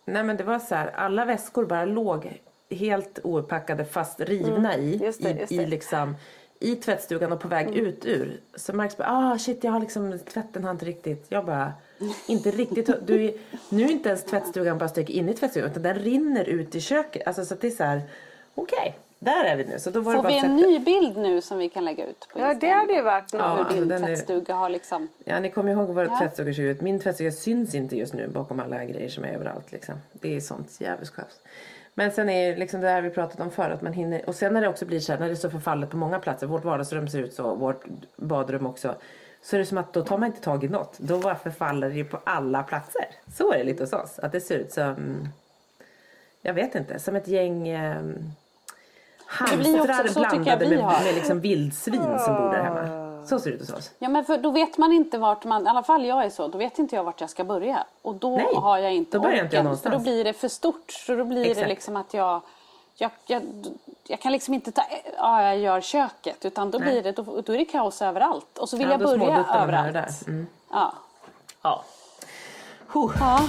nej 0.06 0.24
men 0.24 0.38
det 0.38 0.44
var 0.44 0.60
så 0.60 0.76
här, 0.76 0.92
alla 0.96 1.26
väskor 1.26 1.66
bara 1.66 1.86
låg 1.86 2.42
helt 2.70 3.20
ouppackade 3.24 3.86
fast 3.86 4.20
rivna 4.20 4.74
mm, 4.74 4.86
i, 4.86 5.14
det, 5.20 5.52
i, 5.52 5.56
i, 5.56 5.66
liksom, 5.66 6.16
i 6.60 6.76
tvättstugan 6.76 7.32
och 7.32 7.40
på 7.40 7.48
väg 7.48 7.68
mm. 7.68 7.86
ut 7.86 8.06
ur. 8.06 8.40
Så 8.56 8.74
Marcus 8.74 8.98
bara, 8.98 9.08
ah 9.08 9.38
shit 9.38 9.64
jag 9.64 9.72
har 9.72 9.80
liksom, 9.80 10.20
tvätten 10.34 10.64
har 10.64 10.72
inte 10.72 10.86
riktigt, 10.86 11.26
jag 11.30 11.46
bara, 11.46 11.74
inte 12.28 12.52
riktigt, 12.52 12.90
du 13.08 13.26
är, 13.26 13.34
nu 13.70 13.84
är 13.84 13.92
inte 13.92 14.10
ens 14.10 14.26
tvättstugan 14.26 14.78
bara 14.78 14.90
styck 14.90 15.10
in 15.10 15.30
i 15.30 15.34
tvättstugan 15.34 15.70
utan 15.70 15.84
den 15.84 15.96
rinner 15.96 16.44
ut 16.50 16.76
i 16.76 16.82
köket. 16.82 17.28
Alltså 17.28 17.46
så 17.46 17.54
att 17.54 17.62
det 17.62 17.68
är 17.68 17.72
så 17.72 17.84
här, 17.84 18.02
okej. 18.56 18.80
Okay. 18.80 18.92
Där 19.24 19.44
är 19.44 19.56
vi 19.56 19.66
nu. 19.66 19.80
Så 19.80 19.90
då 19.90 20.02
var 20.02 20.14
Får 20.14 20.24
vi 20.24 20.38
en 20.38 20.56
ny 20.56 20.80
bild 20.80 21.18
nu 21.18 21.42
som 21.42 21.58
vi 21.58 21.70
kan 21.70 21.86
lägga 21.86 22.06
ut 22.06 22.20
på 22.20 22.40
Instagram? 22.40 22.50
Ja, 22.50 22.60
det 22.60 22.70
hade 22.70 22.94
ju 22.94 23.02
varit 23.02 23.34
något. 23.34 23.42
Ja, 23.42 23.68
hur 23.70 23.82
din 23.82 23.92
alltså 23.92 24.08
tvättstuga 24.08 24.54
är... 24.54 24.58
har 24.58 24.70
liksom... 24.70 25.08
Ja, 25.24 25.40
ni 25.40 25.52
kommer 25.52 25.72
ihåg 25.72 25.90
våra 25.90 26.06
ja. 26.06 26.20
tvättstugor 26.20 26.54
ser 26.54 26.64
ut. 26.64 26.82
Min 26.82 27.00
tvättstuga 27.00 27.32
syns 27.32 27.76
inte 27.76 27.98
just 27.98 28.14
nu 28.14 28.28
bakom 28.28 28.60
alla 28.60 28.86
grejer 28.86 29.10
som 29.10 29.24
är 29.24 29.34
överallt. 29.34 29.72
Liksom. 29.72 29.96
Det 30.14 30.36
är 30.36 30.40
sånt 30.40 30.78
jävligt 30.80 31.12
Men 31.94 32.12
sen 32.12 32.30
är 32.30 32.52
det 32.52 32.58
liksom 32.58 32.82
det 32.82 32.88
här 32.88 33.02
vi 33.02 33.10
pratat 33.10 33.40
om. 33.40 33.50
Att 33.58 33.82
man 33.82 33.94
hinner... 33.94 34.30
Och 34.30 34.36
sen 34.36 34.54
när 34.54 34.62
det 34.62 34.68
också 34.68 34.86
blir 34.86 35.00
så 35.00 35.12
här, 35.12 35.20
när 35.20 35.28
det 35.28 35.34
är 35.34 35.36
så 35.36 35.50
förfallet 35.50 35.90
på 35.90 35.98
många 35.98 36.20
platser. 36.20 36.48
Vårt 36.48 36.64
vardagsrum 36.64 37.08
ser 37.08 37.20
ut 37.20 37.34
så, 37.34 37.56
vårt 37.56 37.86
badrum 38.16 38.66
också. 38.66 38.96
Så 39.42 39.56
är 39.56 39.60
det 39.60 39.66
som 39.66 39.78
att 39.78 39.94
då 39.94 40.04
tar 40.04 40.18
man 40.18 40.28
inte 40.28 40.42
tag 40.42 40.64
i 40.64 40.68
något. 40.68 41.00
Då 41.00 41.20
bara 41.20 41.36
förfaller 41.36 41.90
det 41.90 42.04
på 42.04 42.20
alla 42.24 42.64
platser. 42.64 43.06
Så 43.38 43.54
är 43.54 43.58
det 43.58 43.64
lite 43.64 43.84
hos 43.84 43.94
oss. 43.94 44.20
Att 44.20 44.32
det 44.32 44.42
ser 44.42 44.58
ut 44.58 44.72
som, 44.72 45.28
jag 46.42 46.54
vet 46.54 46.76
inte, 46.76 47.00
som 47.00 47.16
ett 47.16 47.28
gäng 47.28 47.76
um, 47.76 48.32
hamstrar 49.32 50.14
blandade 50.14 50.70
med, 50.70 51.04
med 51.04 51.16
liksom 51.16 51.40
vildsvin 51.40 52.20
som 52.20 52.36
bor 52.36 52.52
där 52.52 52.64
hemma. 52.64 53.12
Så 53.26 53.40
ser 53.40 53.50
det 53.50 53.56
ut 53.56 53.62
hos 53.62 53.78
oss. 53.78 53.92
Ja 54.00 54.10
men 54.10 54.26
för 54.26 54.38
då 54.38 54.52
vet 54.52 54.78
man 54.78 54.92
inte 54.92 55.18
vart 55.18 55.44
man, 55.44 55.66
i 55.66 55.70
alla 55.70 55.84
fall 55.84 56.06
jag 56.06 56.26
är 56.26 56.30
så, 56.30 56.48
då 56.48 56.58
vet 56.58 56.80
inte 56.80 56.96
jag 56.96 57.04
vart 57.04 57.22
jag 57.22 57.30
ska 57.30 57.44
börja. 57.44 57.84
Och 58.02 58.16
då 58.16 58.38
Nej, 58.38 58.56
har 58.56 58.78
jag 58.78 58.94
inte 58.94 59.18
då 59.18 59.24
orken. 59.24 59.46
Inte 59.46 59.56
jag 59.56 59.82
för 59.82 59.90
då 59.90 60.00
blir 60.00 60.24
det 60.24 60.34
för 60.34 60.48
stort. 60.48 60.92
Så 60.92 61.16
då 61.16 61.24
blir 61.26 61.42
Exakt. 61.42 61.60
det 61.60 61.68
liksom 61.68 61.96
att 61.96 62.14
jag, 62.14 62.42
jag, 62.96 63.12
jag, 63.26 63.42
jag, 64.08 64.20
kan 64.20 64.32
liksom 64.32 64.54
inte 64.54 64.72
ta, 64.72 64.82
ja 65.18 65.44
jag 65.44 65.58
gör 65.58 65.82
köket. 65.82 66.46
Utan 66.46 66.72
då 66.72 66.78
Nej. 66.78 66.92
blir 66.92 67.04
det, 67.04 67.12
då, 67.12 67.42
då, 67.42 67.54
är 67.54 67.58
det 67.58 67.66
kaos 67.66 68.02
överallt. 68.02 68.58
Och 68.58 68.70
så 68.70 68.78
vill 68.78 68.88
ja, 68.88 68.92
jag 68.92 69.20
börja 69.20 69.46
överallt. 69.54 70.28
Mm. 70.28 70.48
Ja. 70.72 70.94
Ja. 71.62 71.84
Huh. 72.88 73.12
ja. 73.20 73.40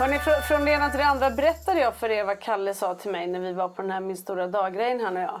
Hörrni, 0.00 0.18
från, 0.18 0.34
från 0.48 0.64
det 0.64 0.70
ena 0.70 0.90
till 0.90 0.98
det 0.98 1.04
andra 1.04 1.30
berättade 1.30 1.80
jag 1.80 1.94
för 1.94 2.10
er 2.10 2.24
vad 2.24 2.40
Kalle 2.40 2.74
sa 2.74 2.94
till 2.94 3.10
mig 3.10 3.26
när 3.26 3.40
vi 3.40 3.52
var 3.52 3.68
på 3.68 3.82
den 3.82 3.90
här 3.90 4.00
Min 4.00 4.16
stora 4.16 4.46
dag-grejen 4.46 5.00
han 5.00 5.16
och 5.16 5.22
jag. 5.22 5.40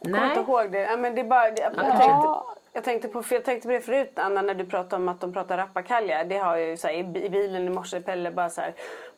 Nej. 0.00 0.12
Kommer 0.12 0.28
inte 0.28 0.40
ihåg 0.40 0.72
det. 0.72 0.78
Ja, 0.78 0.96
men 0.96 1.14
det 1.14 1.20
är 1.20 1.24
bara, 1.24 1.48
jag, 1.48 1.58
jag, 1.58 1.74
tänkte, 1.74 2.28
jag, 2.72 2.84
tänkte 2.84 3.08
på, 3.08 3.22
för 3.22 3.34
jag 3.34 3.44
tänkte 3.44 3.68
på 3.68 3.72
det 3.72 3.80
förut 3.80 4.12
Anna 4.14 4.42
när 4.42 4.54
du 4.54 4.64
pratade 4.66 5.02
om 5.02 5.08
att 5.08 5.20
de 5.20 5.32
pratar 5.32 5.56
rappakalja. 5.56 6.24
Det 6.24 6.38
har 6.38 6.56
jag 6.56 6.68
ju 6.68 6.76
så 6.76 6.86
här, 6.86 6.94
i, 6.94 7.24
i 7.24 7.30
bilen 7.30 7.66
i 7.66 7.70
morse 7.70 8.00
Pelle 8.00 8.30
bara 8.30 8.50
så 8.50 8.60
här. 8.60 8.74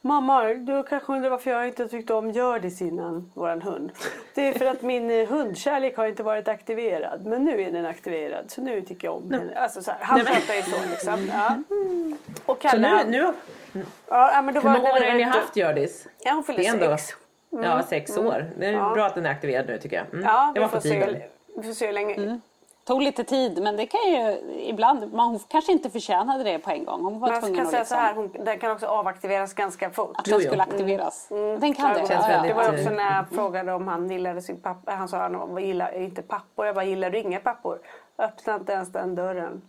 Mamma, 0.07 0.45
du 0.45 0.83
kanske 0.83 1.13
undrar 1.13 1.31
varför 1.31 1.51
jag 1.51 1.67
inte 1.69 1.89
tyckte 1.89 2.15
om 2.15 2.31
Hjördis 2.31 2.83
innan, 2.83 3.31
våran 3.35 3.63
hund. 3.63 3.93
Det 4.35 4.49
är 4.49 4.53
för 4.53 4.67
att 4.67 4.83
min 4.83 5.11
eh, 5.11 5.29
hundkärlek 5.29 5.97
har 5.97 6.07
inte 6.07 6.23
varit 6.23 6.49
aktiverad. 6.49 7.27
Men 7.27 7.45
nu 7.45 7.63
är 7.63 7.71
den 7.73 7.87
aktiverad 7.87 8.51
så 8.51 8.61
nu 8.61 8.83
tycker 8.83 9.09
jag 9.09 9.17
om 9.17 9.31
henne. 9.33 9.59
Alltså 9.59 9.83
så 9.83 9.91
här, 9.91 9.99
han 10.03 10.21
pratar 10.21 10.55
ju 10.55 10.63
så 10.63 10.77
liksom. 10.91 11.31
Ja. 11.33 11.57
Och 12.47 12.57
Så 12.63 12.69
Kalle, 12.69 13.05
nu, 13.05 13.11
nu, 13.73 13.83
ja, 14.09 14.43
men 14.45 14.55
då 14.55 14.61
hur 14.61 14.69
många 14.71 14.93
år 14.93 15.01
har 15.11 15.15
ni 15.15 15.23
haft 15.23 15.57
Hjördis? 15.57 16.07
Ja, 16.25 16.33
hon 16.33 16.45
fyller 16.45 16.65
ändå- 16.65 16.97
sex. 16.97 17.17
Ja, 17.51 17.83
sex 17.89 18.17
år. 18.17 18.51
Det 18.59 18.67
är 18.67 18.73
Ja. 18.73 18.93
bra 18.95 19.07
att 19.07 19.15
den 19.15 19.27
är 19.27 19.31
aktiverad 19.31 19.67
nu 19.67 19.79
tycker 19.79 19.97
jag. 19.97 20.07
Mm. 20.13 20.25
Ja, 20.25 20.53
det 20.55 20.61
var 20.61 20.81
tiden. 20.81 21.15
se, 21.15 21.23
vi 21.57 21.63
får 21.63 21.73
se 21.73 21.87
hur 21.87 21.93
länge. 21.93 22.41
Tog 22.87 23.03
lite 23.03 23.25
tid 23.25 23.63
men 23.63 23.77
det 23.77 23.87
kan 23.87 24.01
ju 24.11 24.39
ibland, 24.61 25.13
man, 25.13 25.29
hon 25.29 25.39
kanske 25.49 25.73
inte 25.73 25.91
förtjänade 25.91 26.45
det 26.45 26.59
på 26.59 26.71
en 26.71 26.85
gång. 26.85 27.05
Hon 27.05 27.21
var 27.21 27.29
Men 27.29 27.35
jag 27.35 27.43
tvungen 27.43 27.57
kan 27.57 27.65
att 27.65 27.71
säga 27.71 27.81
liksom, 27.81 27.97
så 27.97 28.01
här, 28.03 28.15
hon, 28.15 28.45
den 28.45 28.59
kan 28.59 28.71
också 28.73 28.87
avaktiveras 28.87 29.55
ganska 29.55 29.91
fort. 29.91 30.17
att 30.19 30.25
den 30.25 30.41
skulle 30.41 30.63
aktiveras. 30.63 31.27
Den 31.29 31.75
kan 31.75 31.93
det. 31.95 32.01
Ja, 32.01 32.07
Känns 32.07 32.27
ja, 32.29 32.43
Det 32.43 32.53
var 32.53 32.63
också 32.63 32.81
Mm. 32.81 32.95
när 32.95 33.17
jag 33.17 33.29
frågade 33.29 33.73
om 33.73 33.89
han 33.89 34.11
gillade 34.11 34.43
sin 34.43 34.61
pappa. 34.61 34.93
Han 34.93 35.09
sa 35.09 35.19
att 35.19 35.33
han 35.33 35.65
gillar 35.65 35.95
inte 35.95 36.23
pappor. 36.23 36.67
Jag 36.67 36.75
bara, 36.75 36.85
gillar 36.85 37.11
du 37.11 37.19
inga 37.19 37.41
pappor? 37.41 37.79
Öppna 38.19 38.55
inte 38.55 38.73
ens 38.73 38.93
den 38.93 39.15
dörren. 39.15 39.63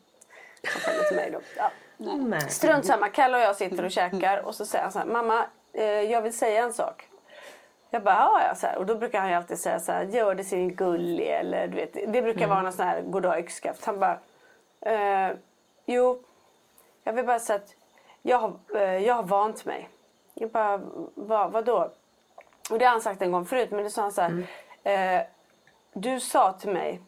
Till 1.08 1.16
mig 1.18 1.30
då. 1.32 1.40
Ja. 1.58 1.72
Nej. 1.98 2.42
Strunt 2.42 2.86
samma. 2.86 3.08
Kalle 3.08 3.38
och 3.38 3.44
jag 3.44 3.56
sitter 3.56 3.86
och 3.86 3.92
käkar 3.92 4.46
och 4.46 4.56
så 4.56 4.66
säger 4.66 4.84
han 4.84 4.92
så 4.92 5.00
här, 5.00 5.06
mamma 5.06 5.46
eh, 5.74 5.84
jag 5.86 6.22
vill 6.22 6.34
säga 6.38 6.64
en 6.64 6.74
sak. 6.74 7.08
Jag 7.90 8.04
bara, 8.04 8.44
ja, 8.48 8.56
så 8.56 8.68
här. 8.68 8.78
Och 8.78 8.86
då 8.86 8.96
brukar 8.96 9.22
han 9.22 9.34
alltid 9.34 9.60
säga 9.60 9.80
så 9.80 9.92
här, 9.92 10.04
gör 10.04 10.36
det 10.36 10.44
sin 10.44 10.76
gullig 10.76 11.28
eller 11.28 11.68
du 11.68 11.76
vet. 11.76 11.94
Det 11.94 12.22
brukar 12.22 12.48
vara 12.48 12.62
någon 12.62 12.74
sån 12.74 12.88
här 12.88 13.02
goddag 13.02 13.40
yxskaft. 13.40 13.86
Han 13.86 14.00
bara, 14.00 14.20
eh, 14.82 15.36
jo, 15.86 16.24
jag 17.04 17.14
vill 17.14 17.26
bara 17.26 17.40
säga 17.40 17.60
att 17.60 17.76
jag 18.22 18.40
har, 18.40 18.54
eh, 18.76 18.98
jag 18.98 19.14
har 19.14 19.24
vant 19.24 19.66
mig. 19.66 19.90
Jag 20.34 20.50
bara, 20.50 20.82
vad, 21.16 21.52
vadå? 21.52 21.92
Och 22.70 22.80
det 22.80 22.86
har 22.86 22.92
han 22.92 23.02
sagt 23.02 23.22
en 23.22 23.32
gång 23.32 23.46
förut, 23.46 23.72
men 23.72 23.84
det 23.84 23.90
sa 23.90 24.02
han 24.02 24.12
så 24.12 24.22
här. 24.22 24.48
Eh, 24.84 25.22
du 25.94 26.20
sa 26.20 26.54
till 26.54 26.70
mig 26.70 27.02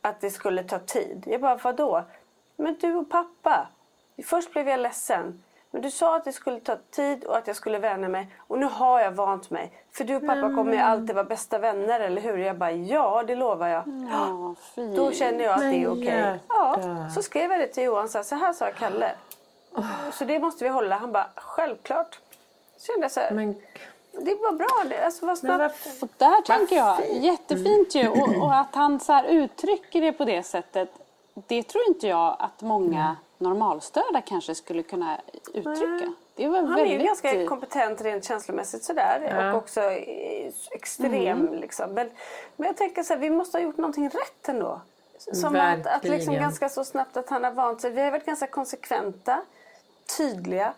att 0.00 0.20
det 0.20 0.30
skulle 0.30 0.64
ta 0.64 0.78
tid. 0.78 1.24
Jag 1.26 1.40
bara, 1.40 1.56
vadå? 1.56 2.04
Men 2.56 2.76
du 2.80 2.94
och 2.94 3.10
pappa. 3.10 3.68
Först 4.24 4.52
blev 4.52 4.68
jag 4.68 4.80
ledsen. 4.80 5.42
Men 5.76 5.82
du 5.82 5.90
sa 5.90 6.16
att 6.16 6.24
det 6.24 6.32
skulle 6.32 6.60
ta 6.60 6.76
tid 6.90 7.24
och 7.24 7.36
att 7.36 7.46
jag 7.46 7.56
skulle 7.56 7.78
vänja 7.78 8.08
mig. 8.08 8.28
Och 8.38 8.58
nu 8.58 8.66
har 8.66 9.00
jag 9.00 9.10
vant 9.10 9.50
mig. 9.50 9.72
För 9.92 10.04
du 10.04 10.16
och 10.16 10.26
pappa 10.26 10.40
kommer 10.40 10.72
ju 10.72 10.78
alltid 10.78 11.14
vara 11.14 11.24
bästa 11.24 11.58
vänner, 11.58 12.00
eller 12.00 12.22
hur? 12.22 12.36
Jag 12.38 12.56
bara, 12.56 12.72
ja 12.72 13.24
det 13.26 13.34
lovar 13.34 13.68
jag. 13.68 13.82
Ja. 14.12 14.54
Då 14.96 15.12
känner 15.12 15.44
jag 15.44 15.52
att 15.54 15.60
det 15.60 15.66
är 15.66 15.88
Men 15.88 15.92
okej. 15.92 16.04
hjärta. 16.04 16.38
Ja, 16.48 17.08
så 17.14 17.22
skrev 17.22 17.50
jag 17.50 17.60
det 17.60 17.66
till 17.66 17.82
Johan. 17.82 18.08
Så 18.08 18.18
här, 18.18 18.22
så 18.22 18.34
här 18.34 18.52
sa 18.52 18.70
Kalle. 18.78 19.12
Så 20.12 20.24
det 20.24 20.38
måste 20.38 20.64
vi 20.64 20.70
hålla. 20.70 20.96
Han 20.96 21.12
bara, 21.12 21.26
självklart. 21.36 22.20
Så 22.76 22.86
kände 22.86 23.04
jag 23.04 23.12
så 23.12 23.20
här, 23.20 23.30
Men, 23.30 23.54
det 24.12 24.34
var 24.34 24.52
bra. 24.52 24.90
Det, 24.90 25.04
alltså, 25.04 25.26
vad 25.26 25.44
men 25.44 25.56
snabbt. 25.56 26.02
Och 26.02 26.08
där 26.16 26.42
tänker 26.42 26.76
jag, 26.76 27.12
jättefint 27.12 27.94
ju. 27.94 28.08
Och, 28.08 28.42
och 28.42 28.54
att 28.54 28.74
han 28.74 29.00
så 29.00 29.22
uttrycker 29.22 30.00
det 30.00 30.12
på 30.12 30.24
det 30.24 30.42
sättet. 30.42 30.88
Det 31.34 31.62
tror 31.62 31.84
inte 31.88 32.06
jag 32.06 32.36
att 32.38 32.62
många 32.62 33.16
normalstörda 33.38 34.20
kanske 34.20 34.54
skulle 34.54 34.82
kunna 34.82 35.20
uttrycka. 35.54 36.12
Det 36.34 36.48
var 36.48 36.62
Han 36.62 36.72
är 36.72 36.76
väldigt... 36.76 37.00
ju 37.00 37.04
ganska 37.04 37.46
kompetent 37.46 38.00
rent 38.00 38.24
känslomässigt 38.24 38.84
sådär. 38.84 39.28
Ja. 39.30 39.50
Och 39.50 39.58
också 39.58 39.80
eh, 39.80 40.52
extrem 40.70 41.54
liksom. 41.54 41.90
Men, 41.90 42.10
men 42.56 42.66
jag 42.66 42.76
tänker 42.76 43.02
så 43.02 43.14
här, 43.14 43.20
vi 43.20 43.30
måste 43.30 43.58
ha 43.58 43.62
gjort 43.62 43.76
någonting 43.76 44.08
rätt 44.08 44.48
ändå. 44.48 44.80
Som 45.18 45.56
att, 45.56 45.86
att 45.86 46.04
liksom 46.04 46.10
Verkligen. 46.10 46.42
ganska 46.42 46.68
så 46.68 46.84
snabbt 46.84 47.16
att 47.16 47.28
han 47.30 47.44
har 47.44 47.50
vant 47.50 47.80
sig. 47.80 47.90
Vi 47.90 48.02
har 48.02 48.10
varit 48.10 48.26
ganska 48.26 48.46
konsekventa, 48.46 49.42
tydliga, 50.16 50.72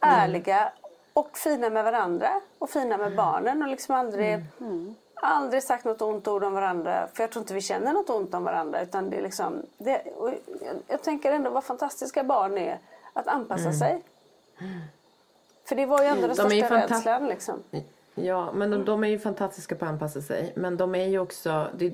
ärliga 0.00 0.72
och 1.12 1.38
fina 1.38 1.70
med 1.70 1.84
varandra. 1.84 2.40
Och 2.58 2.70
fina 2.70 2.96
med 2.96 3.16
barnen 3.16 3.62
och 3.62 3.68
liksom 3.68 3.94
aldrig, 3.94 4.44
aldrig 5.22 5.62
sagt 5.62 5.84
något 5.84 6.02
ont 6.02 6.28
ord 6.28 6.44
om 6.44 6.52
varandra. 6.54 7.08
För 7.14 7.22
jag 7.22 7.30
tror 7.30 7.42
inte 7.42 7.54
vi 7.54 7.60
känner 7.60 7.92
något 7.92 8.10
ont 8.10 8.34
om 8.34 8.44
varandra. 8.44 8.82
Utan 8.82 9.10
det 9.10 9.16
är 9.16 9.22
liksom, 9.22 9.62
det, 9.78 10.02
jag, 10.60 10.74
jag 10.86 11.02
tänker 11.02 11.32
ändå 11.32 11.50
vad 11.50 11.64
fantastiska 11.64 12.24
barn 12.24 12.58
är. 12.58 12.78
Att 13.12 13.26
anpassa 13.26 13.72
sig. 13.72 14.02
För 15.64 15.76
det 15.76 15.86
var 15.86 16.02
ju 16.02 16.08
ändå 16.08 16.20
den 16.26 16.36
De 16.36 16.50
största 16.50 16.76
rädslan 16.76 17.26
liksom. 17.26 17.62
Ja, 18.14 18.52
men 18.52 18.70
de, 18.70 18.84
de 18.84 19.04
är 19.04 19.08
ju 19.08 19.18
fantastiska 19.18 19.74
på 19.74 19.84
att 19.84 19.90
anpassa 19.90 20.20
sig. 20.20 20.52
Men 20.56 20.76
de 20.76 20.94
är 20.94 21.06
ju 21.06 21.18
också... 21.18 21.66
Det, 21.76 21.92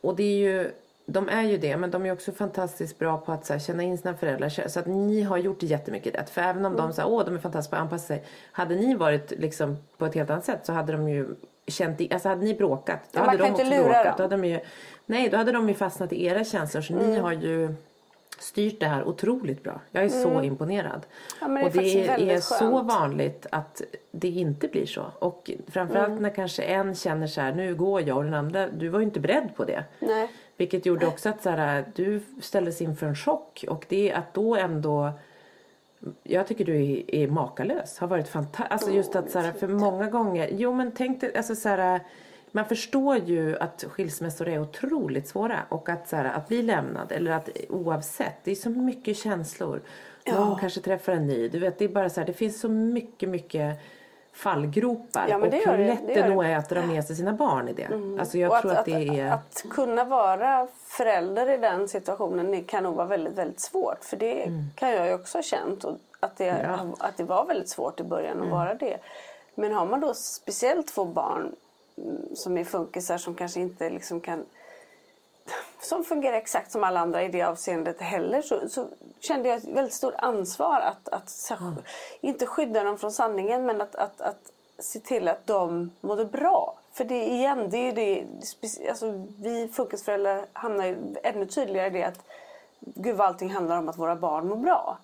och 0.00 0.16
det 0.16 0.22
är 0.22 0.36
ju... 0.36 0.70
De 1.06 1.28
är 1.28 1.42
ju 1.42 1.58
det, 1.58 1.76
men 1.76 1.90
de 1.90 2.06
är 2.06 2.12
också 2.12 2.32
fantastiskt 2.32 2.98
bra 2.98 3.18
på 3.18 3.32
att 3.32 3.46
så 3.46 3.52
här, 3.52 3.60
känna 3.60 3.82
in 3.82 3.98
sina 3.98 4.14
föräldrar. 4.14 4.68
Så 4.68 4.80
att 4.80 4.86
ni 4.86 5.22
har 5.22 5.36
gjort 5.36 5.62
jättemycket 5.62 6.14
rätt. 6.14 6.30
För 6.30 6.40
även 6.40 6.64
om 6.64 6.76
de 6.76 6.92
säger 6.92 7.08
åh 7.08 7.24
de 7.24 7.34
är 7.34 7.38
fantastiska 7.38 7.70
på 7.70 7.76
att 7.76 7.82
anpassa 7.82 8.06
sig. 8.06 8.24
Hade 8.52 8.74
ni 8.74 8.94
varit 8.94 9.30
liksom 9.30 9.76
på 9.98 10.06
ett 10.06 10.14
helt 10.14 10.30
annat 10.30 10.44
sätt 10.44 10.66
så 10.66 10.72
hade 10.72 10.92
de 10.92 11.08
ju 11.08 11.34
känt, 11.66 12.12
alltså 12.12 12.28
hade 12.28 12.44
ni 12.44 12.54
bråkat. 12.54 13.00
Då 13.12 13.20
hade 13.20 13.38
de 13.38 13.50
också 13.50 13.64
bråkat. 13.64 14.04
dem. 14.04 14.14
Då 14.16 14.22
hade 14.22 14.36
de 14.36 14.44
ju, 14.44 14.60
nej, 15.06 15.28
då 15.28 15.36
hade 15.36 15.52
de 15.52 15.68
ju 15.68 15.74
fastnat 15.74 16.12
i 16.12 16.24
era 16.24 16.44
känslor. 16.44 16.82
Så 16.82 16.94
ni 16.94 17.16
har 17.18 17.32
ju 17.32 17.74
styrt 18.38 18.80
det 18.80 18.86
här 18.86 19.04
otroligt 19.04 19.62
bra. 19.62 19.80
Jag 19.90 20.04
är 20.04 20.08
så 20.08 20.42
imponerad. 20.42 21.06
Ja, 21.40 21.48
det 21.48 21.64
och 21.64 21.70
det 21.70 22.08
är, 22.08 22.18
är 22.18 22.40
så 22.40 22.82
vanligt 22.82 23.46
att 23.50 23.82
det 24.10 24.28
inte 24.28 24.68
blir 24.68 24.86
så. 24.86 25.04
Och 25.18 25.50
framförallt 25.68 26.08
Mm. 26.08 26.22
när 26.22 26.30
kanske 26.34 26.62
en 26.62 26.94
känner 26.94 27.26
så 27.26 27.40
här, 27.40 27.52
nu 27.54 27.74
går 27.74 28.00
jag 28.02 28.16
och 28.16 28.24
den 28.24 28.34
andra, 28.34 28.68
du 28.68 28.88
var 28.88 28.98
ju 28.98 29.04
inte 29.04 29.20
beredd 29.20 29.48
på 29.56 29.64
det. 29.64 29.84
Nej. 29.98 30.28
Vilket 30.56 30.86
gjorde 30.86 31.06
också 31.06 31.28
att 31.28 31.42
så 31.42 31.50
här, 31.50 31.84
du 31.94 32.20
ställdes 32.40 32.82
inför 32.82 33.06
en 33.06 33.16
chock 33.16 33.64
och 33.68 33.84
det 33.88 34.10
är 34.10 34.14
att 34.18 34.34
då 34.34 34.56
ändå 34.56 35.12
jag 36.22 36.46
tycker 36.46 36.64
du 36.64 36.76
är, 36.76 37.14
är 37.14 37.28
makalös. 37.28 37.98
Har 37.98 38.08
varit 38.08 38.28
fantastisk. 38.28 38.72
Alltså 38.72 38.90
just 38.90 39.16
att 39.16 39.30
så 39.30 39.38
här, 39.38 39.52
för 39.52 39.68
många 39.68 40.10
gånger. 40.10 40.48
Jo 40.52 40.72
men 40.72 40.92
tänk 40.92 41.20
dig, 41.20 41.36
alltså 41.36 41.54
så 41.54 41.68
här, 41.68 42.00
man 42.52 42.64
förstår 42.64 43.16
ju 43.16 43.58
att 43.58 43.84
skilsmässor 43.88 44.48
är 44.48 44.60
otroligt 44.60 45.28
svåra 45.28 45.58
och 45.68 45.88
att, 45.88 46.08
så 46.08 46.16
här, 46.16 46.24
att 46.24 46.48
bli 46.48 46.62
lämnad 46.62 47.12
eller 47.12 47.32
att 47.32 47.48
oavsett, 47.68 48.44
det 48.44 48.50
är 48.50 48.54
så 48.54 48.70
mycket 48.70 49.16
känslor. 49.16 49.82
Någon 50.26 50.58
kanske 50.58 50.80
träffar 50.80 51.12
en 51.12 51.26
ny. 51.26 51.48
Du 51.48 51.58
vet, 51.58 51.78
det 51.78 51.84
är 51.84 51.88
bara 51.88 52.10
så 52.10 52.20
här, 52.20 52.26
det 52.26 52.32
finns 52.32 52.60
så 52.60 52.68
mycket, 52.68 53.28
mycket 53.28 53.78
fallgropar 54.32 55.28
Ja, 55.28 55.36
och 55.36 55.42
hur 55.42 55.78
lätt 55.78 56.06
det 56.06 56.14
det, 56.14 56.28
nog 56.28 56.44
är 56.44 56.56
att 56.56 56.68
dra 56.68 56.86
med 56.86 57.04
sig 57.04 57.16
sina 57.16 57.32
barn 57.32 57.68
i 57.68 57.72
det. 57.72 57.88
Alltså 58.20 58.38
jag 58.38 58.52
Och 58.52 58.60
tror 58.60 58.72
att, 58.72 58.84
det 58.84 59.20
är... 59.20 59.32
Att, 59.32 59.64
kunna 59.70 60.04
vara 60.04 60.66
förälder 60.86 61.50
i 61.50 61.56
den 61.56 61.88
situationen 61.88 62.64
kan 62.64 62.82
nog 62.82 62.94
vara 62.94 63.06
väldigt, 63.06 63.34
väldigt 63.34 63.60
svårt. 63.60 64.04
För 64.04 64.16
det 64.16 64.52
kan 64.74 64.90
jag 64.90 65.06
ju 65.06 65.14
också 65.14 65.38
ha 65.38 65.42
känt. 65.42 65.84
Och 65.84 65.96
att, 66.20 66.36
det, 66.36 66.48
Mm. 66.48 66.70
Ja. 66.70 66.80
Mm. 66.80 66.94
att 66.98 67.16
det 67.16 67.24
var 67.24 67.44
väldigt 67.44 67.68
svårt 67.68 68.00
i 68.00 68.04
början 68.04 68.42
att 68.42 68.48
vara 68.48 68.74
det. 68.74 68.98
Men 69.54 69.72
har 69.72 69.86
man 69.86 70.00
då 70.00 70.14
speciellt 70.14 70.86
två 70.86 71.04
barn 71.04 71.54
mm, 71.96 72.36
som 72.36 72.58
är 72.58 72.64
funkisar 72.64 73.18
som 73.18 73.34
kanske 73.34 73.60
inte 73.60 73.90
liksom 73.90 74.20
kan 74.20 74.44
som 75.82 76.04
fungerar 76.04 76.36
exakt 76.36 76.72
som 76.72 76.84
alla 76.84 77.00
andra 77.00 77.22
i 77.22 77.28
det 77.28 77.42
avseendet 77.42 78.00
heller 78.00 78.42
så, 78.42 78.68
så 78.68 78.88
kände 79.20 79.48
jag 79.48 79.58
ett 79.58 79.64
väldigt 79.64 79.94
stort 79.94 80.14
ansvar 80.18 80.80
att, 80.80 81.08
att 81.08 81.30
Mm. 81.50 81.82
inte 82.20 82.46
skydda 82.46 82.84
dem 82.84 82.98
från 82.98 83.12
sanningen 83.12 83.66
men 83.66 83.80
att, 83.80 83.94
att, 83.94 84.20
att 84.20 84.52
se 84.78 85.00
till 85.00 85.28
att 85.28 85.46
de 85.46 85.90
mådde 86.00 86.24
bra. 86.24 86.74
För 86.92 87.04
det 87.04 87.24
igen, 87.24 87.70
det 87.70 87.76
är 87.76 87.92
det, 87.92 88.24
alltså, 88.88 89.26
vi 89.38 89.68
funkisföräldrar 89.68 90.46
hamnar 90.52 90.84
ju 90.84 90.96
ännu 91.22 91.46
tydligare 91.46 91.86
i 91.86 91.90
det 91.90 92.04
att 92.04 92.24
gud 92.80 93.16
vad 93.16 93.26
allting 93.26 93.50
handlar 93.50 93.78
om 93.78 93.88
att 93.88 93.98
våra 93.98 94.16
barn 94.16 94.48
mår 94.48 94.56
bra. 94.56 94.98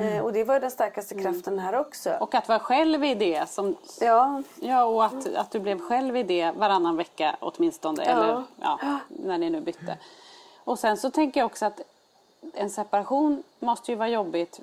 Eh, 0.00 0.24
och 0.24 0.32
det 0.32 0.44
var 0.44 0.60
den 0.60 0.70
starkaste 0.70 1.14
kraften 1.14 1.58
här 1.58 1.74
också. 1.74 2.16
Och 2.20 2.34
att 2.34 2.48
vara 2.48 2.58
själv 2.58 3.04
i 3.04 3.14
det. 3.14 3.50
Som, 3.50 3.76
ja, 4.00 4.42
ja, 4.60 4.84
och 4.84 5.04
att, 5.04 5.34
att 5.34 5.50
du 5.50 5.60
blev 5.60 5.80
själv 5.80 6.16
i 6.16 6.22
det 6.22 6.50
varannan 6.50 6.96
vecka 6.96 7.36
åtminstone. 7.40 8.02
Eller 8.02 8.42
ja, 8.60 8.78
när 9.08 9.38
ni 9.38 9.50
nu 9.50 9.60
bytte. 9.60 9.98
Och 10.64 10.78
sen 10.78 10.96
så 10.96 11.10
tänker 11.10 11.40
jag 11.40 11.46
också 11.46 11.66
att 11.66 11.80
en 12.54 12.70
separation 12.70 13.42
måste 13.58 13.92
ju 13.92 13.96
vara 13.96 14.08
jobbigt 14.08 14.60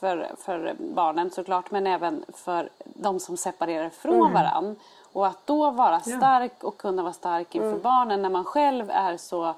för, 0.00 0.30
för 0.38 0.76
barnen 0.78 1.30
såklart. 1.30 1.70
Men 1.70 1.86
även 1.86 2.24
för 2.34 2.68
de 2.84 3.20
som 3.20 3.36
separerar 3.36 3.90
från 3.90 4.32
varann. 4.32 4.76
Och 5.12 5.26
att 5.26 5.46
då 5.46 5.70
vara 5.70 6.00
stark 6.00 6.64
och 6.64 6.76
kunna 6.76 7.02
vara 7.02 7.12
stark 7.12 7.54
inför 7.54 7.78
barnen 7.78 8.22
när 8.22 8.30
man 8.30 8.44
själv 8.44 8.90
är 8.90 9.16
så 9.16 9.48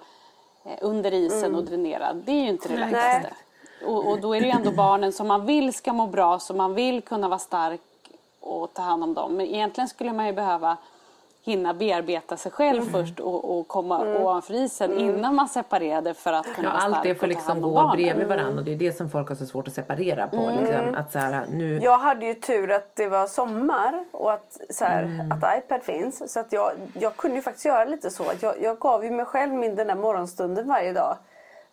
eh, 0.64 0.78
under 0.80 1.14
isen 1.14 1.54
och 1.54 1.64
dränerad. 1.64 2.16
Det 2.16 2.32
är 2.32 2.42
ju 2.42 2.48
inte 2.48 2.68
det 2.68 2.76
lättaste. 2.76 3.34
Och, 3.86 4.10
och 4.10 4.20
då 4.20 4.36
är 4.36 4.40
det 4.40 4.46
ju 4.46 4.52
ändå 4.52 4.70
barnen 4.70 5.12
som 5.12 5.28
man 5.28 5.46
vill 5.46 5.74
ska 5.74 5.92
må 5.92 6.06
bra, 6.06 6.38
som 6.38 6.56
man 6.56 6.74
vill 6.74 7.02
kunna 7.02 7.28
vara 7.28 7.38
stark 7.38 7.80
och 8.40 8.74
ta 8.74 8.82
hand 8.82 9.02
om 9.02 9.14
dem. 9.14 9.36
Men 9.36 9.46
egentligen 9.46 9.88
skulle 9.88 10.12
man 10.12 10.26
ju 10.26 10.32
behöva 10.32 10.76
hinna 11.42 11.74
bearbeta 11.74 12.36
sig 12.36 12.52
själv 12.52 12.82
mm. 12.82 12.92
först 12.92 13.20
och, 13.20 13.58
och 13.58 13.68
komma 13.68 14.02
mm. 14.02 14.22
ovanför 14.22 14.54
isen 14.54 14.92
mm. 14.92 15.04
innan 15.04 15.34
man 15.34 15.48
separerade 15.48 16.14
för 16.14 16.32
att 16.32 16.54
kunna 16.54 16.68
ja, 16.68 16.72
vara 16.88 16.96
Allt 16.96 17.02
det 17.02 17.14
får 17.14 17.26
liksom 17.26 17.60
gå 17.60 17.70
barnen. 17.70 17.96
bredvid 17.96 18.26
varandra 18.26 18.58
och 18.58 18.64
det 18.64 18.72
är 18.72 18.76
det 18.76 18.92
som 18.92 19.10
folk 19.10 19.28
har 19.28 19.36
så 19.36 19.46
svårt 19.46 19.68
att 19.68 19.74
separera 19.74 20.26
på. 20.26 20.36
Mm. 20.36 20.64
Liksom, 20.64 20.94
att 20.94 21.12
så 21.12 21.18
här, 21.18 21.46
nu... 21.50 21.80
Jag 21.82 21.98
hade 21.98 22.26
ju 22.26 22.34
tur 22.34 22.70
att 22.70 22.96
det 22.96 23.08
var 23.08 23.26
sommar 23.26 24.04
och 24.10 24.32
att, 24.32 24.60
så 24.70 24.84
här, 24.84 25.02
mm. 25.02 25.32
att 25.32 25.58
iPad 25.58 25.82
finns. 25.82 26.32
Så 26.32 26.40
att 26.40 26.52
jag, 26.52 26.72
jag 26.94 27.16
kunde 27.16 27.36
ju 27.36 27.42
faktiskt 27.42 27.66
göra 27.66 27.84
lite 27.84 28.10
så. 28.10 28.22
Att 28.22 28.42
jag, 28.42 28.54
jag 28.62 28.78
gav 28.78 29.04
ju 29.04 29.10
mig 29.10 29.24
själv 29.24 29.54
min 29.54 29.74
den 29.74 29.86
där 29.86 29.94
morgonstunden 29.94 30.68
varje 30.68 30.92
dag. 30.92 31.16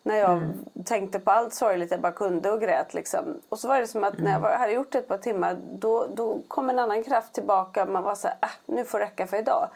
När 0.08 0.16
jag 0.16 0.32
mm. 0.32 0.64
tänkte 0.84 1.18
på 1.18 1.30
allt 1.30 1.54
sorgligt 1.54 1.90
jag 1.90 2.00
bara 2.00 2.12
kunde 2.12 2.50
och 2.50 2.60
grät. 2.60 2.94
Liksom. 2.94 3.40
Och 3.48 3.58
så 3.58 3.68
var 3.68 3.80
det 3.80 3.86
som 3.86 4.04
att 4.04 4.18
när 4.18 4.30
jag 4.30 4.44
mm. 4.44 4.60
hade 4.60 4.72
gjort 4.72 4.92
det 4.92 4.98
ett 4.98 5.08
par 5.08 5.18
timmar 5.18 5.56
då, 5.72 6.06
då 6.14 6.40
kom 6.48 6.70
en 6.70 6.78
annan 6.78 7.04
kraft 7.04 7.32
tillbaka. 7.32 7.86
Man 7.86 8.02
var 8.02 8.14
så 8.14 8.28
här, 8.28 8.36
äh, 8.42 8.48
nu 8.66 8.84
får 8.84 8.98
det 8.98 9.04
räcka 9.04 9.26
för 9.26 9.36
idag. 9.36 9.68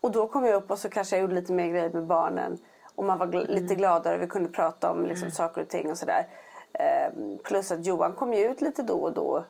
Och 0.00 0.10
då 0.10 0.26
kom 0.26 0.44
jag 0.44 0.54
upp 0.54 0.70
och 0.70 0.78
så 0.78 0.88
kanske 0.88 1.16
jag 1.16 1.22
gjorde 1.22 1.34
lite 1.34 1.52
mer 1.52 1.68
grejer 1.68 1.90
med 1.90 2.04
barnen. 2.04 2.58
Och 2.94 3.04
man 3.04 3.18
var 3.18 3.26
gl 3.26 3.36
mm. 3.36 3.62
lite 3.62 3.74
gladare. 3.74 4.18
Vi 4.18 4.26
kunde 4.26 4.48
prata 4.48 4.90
om 4.90 5.06
liksom, 5.06 5.24
mm. 5.24 5.34
saker 5.34 5.62
och 5.62 5.68
ting 5.68 5.90
och 5.90 5.98
sådär. 5.98 6.26
Eh, 6.72 7.12
plus 7.44 7.72
att 7.72 7.86
Johan 7.86 8.12
kom 8.12 8.34
ju 8.34 8.50
ut 8.50 8.60
lite 8.60 8.82
då 8.82 8.98
och 8.98 9.12
då 9.12 9.44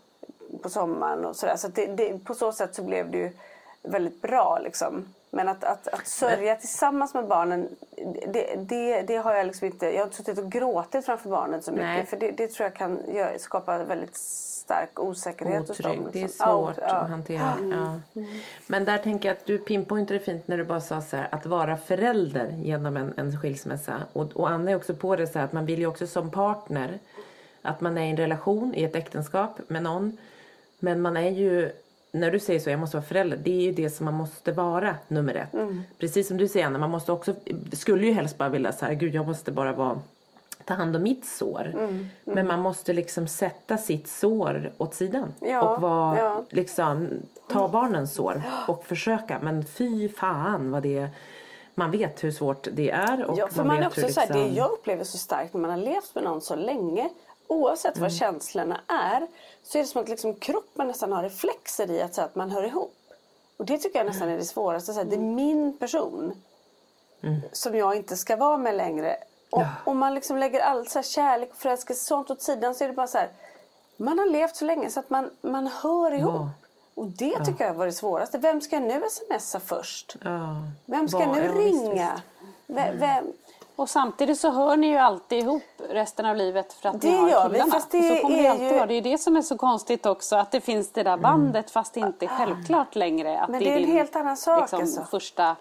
på 0.63 0.69
sommaren 0.69 1.25
och 1.25 1.37
sådär. 1.37 1.57
Så 1.57 1.69
det, 1.69 1.87
det, 1.87 2.25
på 2.25 2.35
så 2.35 2.53
sätt 2.53 2.75
så 2.75 2.83
blev 2.83 3.11
det 3.11 3.19
ju 3.19 3.33
väldigt 3.83 4.23
bra 4.23 4.59
liksom. 4.59 5.05
Men 5.31 5.49
att, 5.49 5.65
att, 5.65 5.89
att 5.89 6.07
sörja 6.07 6.57
tillsammans 6.57 7.15
med 7.15 7.27
barnen, 7.27 7.69
det, 8.33 8.57
det, 8.69 9.03
det, 9.03 9.17
har 9.17 9.35
jag 9.35 9.47
liksom 9.47 9.67
inte... 9.67 9.87
Jag 9.87 9.99
har 9.99 10.05
inte 10.05 10.17
suttit 10.17 10.39
och 10.39 10.53
gråtit 10.53 11.07
framför 11.07 11.31
barnen 11.31 11.63
så 11.63 11.71
mycket. 11.71 11.87
Nej. 11.87 12.07
För 12.07 12.17
det, 12.17 12.31
det 12.31 12.49
tror 12.49 12.65
jag 12.65 12.75
kan 12.75 13.01
göra, 13.15 13.39
skapa 13.39 13.85
väldigt 13.85 14.17
stark 14.17 15.01
osäkerhet 15.01 15.69
hos 15.69 15.79
dem. 15.79 15.93
Liksom. 15.93 16.11
Det 16.13 16.23
är 16.23 16.29
svårt 16.29 16.75
ja, 16.79 16.87
att 16.87 17.11
hantera. 17.11 17.55
Ja. 17.71 18.23
Men 18.67 18.85
där 18.85 18.99
tänker 18.99 19.29
jag 19.29 19.37
att 19.37 19.47
du 19.47 19.59
pinpointade 19.59 20.21
fint 20.21 20.49
när 20.49 20.57
du 20.57 20.65
bara 20.65 20.81
sa 20.81 21.01
så 21.01 21.17
här, 21.17 21.29
att 21.31 21.47
vara 21.47 21.77
förälder 21.77 22.53
genom 22.63 22.97
en, 22.97 23.15
en 23.17 23.41
skilsmässa. 23.41 24.03
Och, 24.13 24.37
och 24.37 24.51
Anna 24.51 24.71
är 24.71 24.77
också 24.77 24.95
på 24.95 25.17
det 25.17 25.27
så 25.27 25.39
här, 25.39 25.45
att 25.45 25.53
man 25.53 25.67
vill 25.67 25.79
ju 25.79 25.87
också 25.87 26.07
som 26.07 26.31
partner 26.31 26.99
att 27.63 27.81
man 27.81 27.99
är 27.99 28.07
i 28.07 28.11
en 28.11 28.17
relation, 28.17 28.75
i 28.75 28.85
ett 28.85 28.97
äktenskap 28.97 29.61
med 29.69 29.83
någon. 29.83 30.17
Men 30.79 31.01
man 31.01 31.17
är 31.17 31.31
ju 31.31 31.73
när 32.13 32.31
du 32.31 32.39
säger 32.39 32.61
så, 32.61 32.71
jag 32.71 32.81
måste 32.81 32.97
vara 32.97 33.07
förälder, 33.07 33.37
det 33.37 33.51
är 33.51 33.61
ju 33.61 33.73
det 33.73 33.91
som 33.91 34.05
man 34.05 34.15
måste 34.15 34.53
vara 34.53 34.97
nummer 35.09 35.35
ett. 35.35 35.55
Mm. 35.55 35.83
Precis 35.99 36.29
som 36.29 36.37
du 36.37 36.49
säger 36.49 36.67
Anna, 36.67 36.79
man 36.79 36.91
måste 36.91 37.13
också, 37.13 37.35
skulle 37.73 38.07
ju 38.07 38.13
helst 38.13 38.39
bara 38.39 38.49
vilja 38.49 38.73
så 38.73 38.87
här, 38.87 38.95
gud 38.95 39.15
jag 39.15 39.27
måste 39.27 39.53
bara 39.53 39.73
vara 39.73 40.01
ta 40.65 40.75
hand 40.75 40.97
om 40.97 41.03
mitt 41.03 41.27
sår. 41.27 41.67
Mm, 41.75 41.89
mm. 41.89 42.09
Men 42.25 42.47
man 42.47 42.61
måste 42.61 42.93
liksom 42.93 43.29
sätta 43.29 43.79
sitt 43.79 44.09
sår 44.09 44.73
åt 44.79 44.95
sidan. 44.95 45.35
Ja, 45.41 45.75
och 45.75 45.83
vara, 45.83 46.19
ja. 46.19 46.45
liksom, 46.51 47.09
ta 47.49 47.69
barnens 47.69 48.15
sår 48.15 48.43
och 48.69 48.85
försöka. 48.85 49.39
Men 49.43 49.65
fy 49.65 50.09
fan 50.09 50.71
vad 50.71 50.83
det 50.83 51.09
man 51.75 51.91
vet 51.91 52.25
hur 52.25 52.31
svårt 52.31 52.69
det 52.73 52.91
är. 52.91 53.25
Och 53.25 53.39
ja, 53.39 53.49
för 53.49 53.57
man, 53.57 53.67
man 53.67 53.83
är 53.83 53.87
också 53.87 54.01
liksom... 54.01 54.23
så 54.27 54.33
här, 54.33 54.41
det 54.41 54.55
jag 54.55 54.71
upplever 54.71 55.05
så 55.05 55.19
starkt 55.19 55.55
när 55.55 55.61
man 55.61 55.71
har 55.71 55.77
levt 55.77 56.15
med 56.15 56.25
någon 56.25 56.41
så 56.41 56.57
länge. 56.57 57.11
Oavsett 57.49 57.97
mm. 57.97 58.03
vad 58.03 58.13
känslorna 58.13 58.81
är 58.87 59.27
så 59.63 59.79
är 59.79 59.83
det 59.83 59.89
som 59.89 60.03
att 60.03 60.09
liksom 60.09 60.35
kroppen 60.35 60.87
nästan 60.87 61.13
har 61.13 61.23
reflexer 61.23 61.91
i 61.91 62.03
att, 62.03 62.15
så 62.15 62.23
att 62.23 62.35
man 62.35 62.51
hör 62.51 62.63
ihop. 62.63 62.95
Och 63.57 63.67
det 63.67 63.79
tycker 63.79 63.99
jag 63.99 64.07
nästan 64.07 64.29
är 64.29 64.39
det 64.39 64.45
svåraste. 64.45 64.93
Så 64.93 64.99
här, 64.99 65.07
det 65.07 65.17
är 65.17 65.21
min 65.21 65.79
person 65.79 66.43
mm. 67.23 67.41
som 67.53 67.77
jag 67.77 67.97
inte 67.97 68.17
ska 68.17 68.37
vara 68.37 68.57
med 68.57 68.75
längre. 68.75 69.17
Och 69.51 69.63
ja. 69.63 69.69
om 69.85 69.99
man 69.99 70.15
liksom 70.15 70.37
lägger 70.37 70.61
all 70.61 70.87
så 70.87 70.99
här 70.99 71.03
kärlek 71.05 71.51
och 71.51 71.57
förälskelse 71.57 72.05
sånt 72.05 72.31
åt 72.31 72.43
sidan 72.43 72.75
så 72.75 72.85
är 72.85 72.89
det 72.89 72.95
bara 72.95 73.07
så 73.07 73.19
här. 73.19 73.31
Man 73.97 74.19
har 74.19 74.27
levt 74.27 74.57
så 74.57 74.65
länge 74.65 74.91
så 74.91 75.01
att 75.01 75.11
man, 75.11 75.31
man 75.41 75.67
hör 75.67 76.13
ihop. 76.13 76.35
Ja. 76.35 76.51
Och 76.95 77.07
det 77.07 77.35
ja. 77.39 77.45
tycker 77.45 77.65
jag 77.65 77.75
var 77.75 77.87
det 77.87 77.93
svåraste. 77.93 78.39
Vem 78.39 78.61
ska 78.61 78.81
nu 78.81 79.03
smsa 79.11 79.61
först? 79.61 80.17
Vem 80.87 81.09
ska 81.09 81.33
nu 81.33 81.49
ringa? 81.49 82.23
Vem, 82.67 82.99
vem, 82.99 83.33
och 83.79 83.91
samtidigt 83.91 84.41
så 84.41 84.51
hör 84.51 84.77
ni 84.77 84.87
ju 84.87 84.97
alltid 84.97 85.39
ihop 85.39 85.63
resten 85.91 86.27
av 86.27 86.37
livet 86.37 86.73
för 86.73 86.89
att 86.89 87.01
det 87.01 87.11
ni 87.11 87.17
har 87.17 87.29
gör 87.29 87.49
killarna. 87.49 87.65
Vi, 87.65 87.71
fast 87.71 87.91
det 87.91 88.17
så 88.17 88.23
kommer 88.23 88.43
det 88.43 88.49
alltid 88.49 88.67
ju... 88.67 88.75
vara. 88.75 88.87
Det 88.87 88.95
är 88.95 89.03
det 89.03 89.19
som 89.19 89.37
är 89.37 89.43
så 89.43 89.57
konstigt 89.59 90.07
också 90.07 90.37
att 90.37 90.51
det 90.51 90.61
finns 90.61 90.91
det 90.93 91.03
där 91.03 91.13
mm. 91.13 91.23
bandet 91.23 91.55
mm. 91.55 91.69
fast 91.73 91.95
det 91.95 92.01
inte 92.01 92.25
är 92.25 92.29
självklart 92.29 92.95
längre. 92.95 93.41
Att 93.41 93.49
Men 93.49 93.61
det 93.61 93.71
är, 93.71 93.75
det 93.75 93.81
är 93.81 93.85
en 93.85 93.93
helt 93.93 94.17
annan 94.17 94.37
sak 94.37 94.61
liksom, 94.61 94.81
alltså. 94.81 95.05
första... 95.05 95.57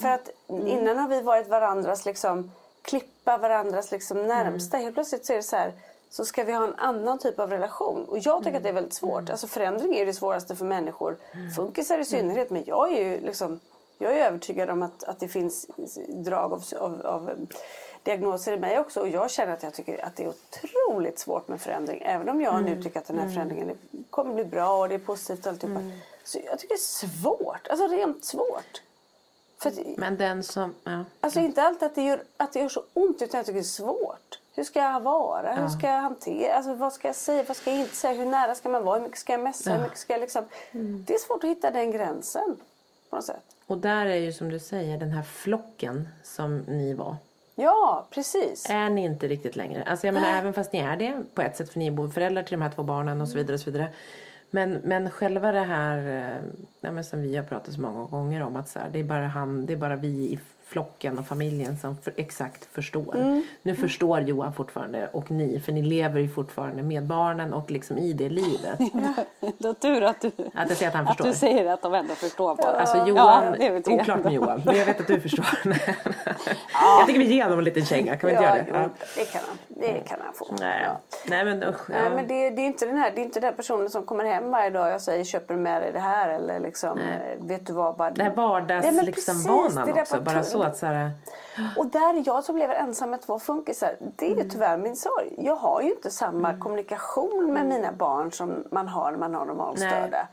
För 0.00 0.08
att 0.08 0.30
mm. 0.48 0.66
innan 0.66 0.98
har 0.98 1.08
vi 1.08 1.22
varit 1.22 1.48
varandras 1.48 2.04
liksom 2.04 2.50
klippa 2.82 3.38
varandras 3.38 3.90
liksom 3.90 4.26
närmsta. 4.26 4.76
Mm. 4.76 4.84
Helt 4.84 4.96
plötsligt 4.96 5.26
så 5.26 5.32
är 5.32 5.36
det 5.36 5.42
så 5.42 5.56
här 5.56 5.72
så 6.10 6.24
ska 6.24 6.44
vi 6.44 6.52
ha 6.52 6.64
en 6.64 6.74
annan 6.74 7.18
typ 7.18 7.38
av 7.38 7.50
relation. 7.50 8.04
Och 8.04 8.18
jag 8.18 8.38
tycker 8.38 8.48
mm. 8.48 8.56
att 8.56 8.62
det 8.62 8.68
är 8.68 8.72
väldigt 8.72 8.94
svårt. 8.94 9.30
Alltså 9.30 9.46
förändring 9.46 9.96
är 9.96 10.06
det 10.06 10.14
svåraste 10.14 10.56
för 10.56 10.64
människor. 10.64 11.16
Mm. 11.32 11.50
Funkisar 11.50 11.98
i 11.98 12.04
synnerhet. 12.04 12.50
Men 12.50 12.64
jag 12.66 12.92
är 12.92 13.04
ju 13.04 13.20
liksom 13.20 13.60
jag 13.98 14.18
är 14.18 14.26
övertygad 14.26 14.70
om 14.70 14.82
att, 14.82 15.04
att 15.04 15.20
det 15.20 15.28
finns 15.28 15.66
drag 16.08 16.52
av, 16.52 16.64
av, 16.78 17.06
av 17.06 17.46
diagnoser 18.02 18.52
i 18.52 18.56
mig 18.56 18.78
också 18.78 19.00
och 19.00 19.08
jag 19.08 19.30
känner 19.30 19.52
att 19.52 19.62
jag 19.62 19.74
tycker 19.74 20.04
att 20.04 20.16
det 20.16 20.24
är 20.24 20.28
otroligt 20.28 21.18
svårt 21.18 21.48
med 21.48 21.60
förändring. 21.60 22.02
Även 22.04 22.28
om 22.28 22.40
jag 22.40 22.54
mm. 22.54 22.64
nu 22.64 22.82
tycker 22.82 22.98
att 23.00 23.06
den 23.06 23.16
här 23.16 23.24
mm. 23.24 23.34
förändringen 23.34 23.78
kommer 24.10 24.34
bli 24.34 24.44
bra 24.44 24.80
och 24.80 24.88
det 24.88 24.94
är 24.94 24.98
positivt 24.98 25.46
och 25.46 25.52
alltihopa. 25.52 25.80
Mm. 25.80 25.98
Så 26.24 26.38
jag 26.46 26.58
tycker 26.58 26.74
det 26.74 26.78
är 26.78 27.08
svårt, 27.08 27.68
alltså 27.68 27.86
rent 27.86 28.24
svårt. 28.24 28.82
För, 29.58 29.72
Men 29.96 30.16
den 30.16 30.42
som... 30.42 30.74
Ja. 30.84 31.04
Alltså 31.20 31.40
inte 31.40 31.62
alltid 31.62 31.86
att 31.86 31.94
det, 31.94 32.02
gör, 32.02 32.22
att 32.36 32.52
det 32.52 32.60
gör 32.60 32.68
så 32.68 32.82
ont 32.92 33.22
utan 33.22 33.38
jag 33.38 33.46
tycker 33.46 33.58
det 33.58 33.60
är 33.60 33.62
svårt. 33.62 34.38
Hur 34.54 34.64
ska 34.64 34.78
jag 34.80 35.00
vara? 35.00 35.50
Ja. 35.50 35.62
Hur 35.62 35.68
ska 35.68 35.86
jag 35.86 36.00
hantera? 36.00 36.54
Alltså, 36.54 36.74
vad 36.74 36.92
ska 36.92 37.08
jag 37.08 37.16
säga? 37.16 37.44
Vad 37.48 37.56
ska 37.56 37.70
jag 37.70 37.80
inte 37.80 37.96
säga? 37.96 38.14
Hur 38.14 38.26
nära 38.26 38.54
ska 38.54 38.68
man 38.68 38.84
vara? 38.84 38.96
Hur 38.96 39.02
mycket 39.02 39.18
ska 39.18 39.32
jag 39.32 39.40
messa? 39.40 39.70
Ja. 39.70 39.76
Hur 39.76 39.82
mycket 39.82 39.98
ska 39.98 40.12
jag 40.12 40.20
liksom... 40.20 40.44
Mm. 40.72 41.04
Det 41.06 41.14
är 41.14 41.18
svårt 41.18 41.44
att 41.44 41.50
hitta 41.50 41.70
den 41.70 41.90
gränsen. 41.90 42.56
På 43.10 43.16
något 43.16 43.24
sätt. 43.24 43.51
Och 43.66 43.78
där 43.78 44.06
är 44.06 44.16
ju 44.16 44.32
som 44.32 44.50
du 44.50 44.58
säger 44.58 44.98
den 44.98 45.10
här 45.10 45.22
flocken 45.22 46.08
som 46.22 46.58
ni 46.58 46.94
var. 46.94 47.16
Ja, 47.54 48.06
precis. 48.10 48.70
Är 48.70 48.90
ni 48.90 49.04
inte 49.04 49.28
riktigt 49.28 49.56
längre. 49.56 49.82
Alltså 49.82 50.06
jag 50.06 50.14
menar 50.14 50.38
även 50.38 50.52
fast 50.52 50.72
ni 50.72 50.78
är 50.78 50.96
det 50.96 51.22
på 51.34 51.42
ett 51.42 51.56
sätt 51.56 51.70
för 51.70 51.78
ni 51.78 51.86
är 51.86 52.08
föräldrar 52.08 52.42
till 52.42 52.58
de 52.58 52.62
här 52.62 52.70
två 52.70 52.82
barnen 52.82 53.20
och 53.20 53.28
så 53.28 53.36
vidare. 53.36 53.54
Och 53.54 53.60
så 53.60 53.70
vidare. 53.70 53.88
Men, 54.50 54.72
men 54.72 55.10
själva 55.10 55.52
det 55.52 55.60
här 55.60 55.98
eh, 56.08 56.94
ja, 56.96 57.02
som 57.02 57.22
vi 57.22 57.36
har 57.36 57.44
pratat 57.44 57.74
så 57.74 57.80
många 57.80 58.04
gånger 58.04 58.42
om 58.42 58.56
att 58.56 58.68
så 58.68 58.78
här, 58.78 58.90
det, 58.92 58.98
är 58.98 59.04
bara 59.04 59.26
han, 59.26 59.66
det 59.66 59.72
är 59.72 59.76
bara 59.76 59.96
vi 59.96 60.08
i 60.08 60.38
flocken 60.72 61.18
och 61.18 61.26
familjen 61.26 61.76
som 61.76 61.96
för, 61.96 62.12
exakt 62.16 62.64
förstår. 62.64 63.16
Mm. 63.16 63.42
Nu 63.62 63.74
förstår 63.74 64.20
Johan 64.20 64.52
fortfarande 64.52 65.08
och 65.12 65.30
ni, 65.30 65.60
för 65.60 65.72
ni 65.72 65.82
lever 65.82 66.20
ju 66.20 66.28
fortfarande 66.28 66.82
med 66.82 67.06
barnen 67.06 67.52
och 67.52 67.70
liksom 67.70 67.98
i 67.98 68.12
det 68.12 68.28
livet. 68.28 68.78
det 69.58 69.68
är 69.68 69.74
tur 69.74 70.02
att 70.02 70.20
du, 70.20 70.28
att, 70.54 70.68
jag 70.68 70.76
säger 70.76 70.88
att, 70.88 70.94
han 70.94 71.06
förstår. 71.06 71.24
att 71.24 71.32
du 71.32 71.38
säger 71.38 71.72
att 71.72 71.82
de 71.82 71.94
ändå 71.94 72.14
förstår 72.14 72.54
bara. 72.54 72.80
Alltså 72.80 73.06
Johan, 73.06 73.56
ja, 73.60 73.94
oklart 73.94 74.24
med 74.24 74.32
Johan, 74.32 74.62
men 74.64 74.76
jag 74.76 74.86
vet 74.86 75.00
att 75.00 75.06
du 75.06 75.20
förstår. 75.20 75.46
ja. 75.64 76.98
Jag 76.98 77.06
tycker 77.06 77.20
vi 77.20 77.34
ger 77.34 77.42
honom 77.42 77.58
en 77.58 77.64
liten 77.64 77.84
känga, 77.84 78.16
kan 78.16 78.28
vi 78.28 78.34
inte 78.34 78.44
ja, 78.44 78.56
göra 78.56 78.64
det? 78.64 78.70
Ja. 78.72 78.88
Det 79.16 79.24
kan 79.24 79.40
han, 79.46 79.58
det 79.68 80.08
kan 80.08 80.18
han 80.24 80.34
få. 80.34 80.46
Nej, 80.60 80.88
Nej 81.26 81.44
men 81.44 81.62
usch. 81.62 81.90
Nej, 81.90 82.10
men 82.14 82.28
det, 82.28 82.50
det, 82.50 82.62
är 82.62 82.66
inte 82.66 82.86
den 82.86 82.96
här, 82.96 83.12
det 83.14 83.20
är 83.20 83.24
inte 83.24 83.40
den 83.40 83.54
personen 83.54 83.90
som 83.90 84.02
kommer 84.02 84.24
hem 84.24 84.50
varje 84.50 84.70
dag 84.70 84.94
och 84.94 85.00
säger 85.00 85.24
köper 85.24 85.54
du 85.54 85.60
med 85.60 85.82
dig 85.82 85.92
det 85.92 86.00
här 86.00 86.28
eller 86.28 86.60
liksom, 86.60 86.98
Nej. 86.98 87.38
vet 87.40 87.66
du 87.66 87.72
vad. 87.72 87.96
Bara, 87.96 88.10
det 88.10 88.22
här 88.22 88.34
vardagsvanan 88.34 89.04
liksom, 89.04 89.64
också, 90.00 90.20
bara 90.20 90.42
så 90.42 90.61
att 90.62 90.76
så 90.76 90.86
här, 90.86 91.10
och 91.76 91.86
där 91.86 92.22
jag 92.26 92.44
som 92.44 92.56
lever 92.56 92.74
ensam 92.74 93.10
med 93.10 93.22
två 93.22 93.38
funkisar, 93.38 93.96
det 94.00 94.26
är 94.26 94.32
mm. 94.32 94.48
tyvärr 94.48 94.76
min 94.76 94.96
sorg. 94.96 95.34
Jag 95.38 95.56
har 95.56 95.82
ju 95.82 95.90
inte 95.90 96.10
samma 96.10 96.48
mm. 96.48 96.60
kommunikation 96.60 97.52
med 97.52 97.66
mina 97.66 97.92
barn 97.92 98.32
som 98.32 98.64
man 98.70 98.88
har 98.88 99.10
när 99.10 99.18
man 99.18 99.34
har 99.34 99.44
normalstörda. 99.44 100.28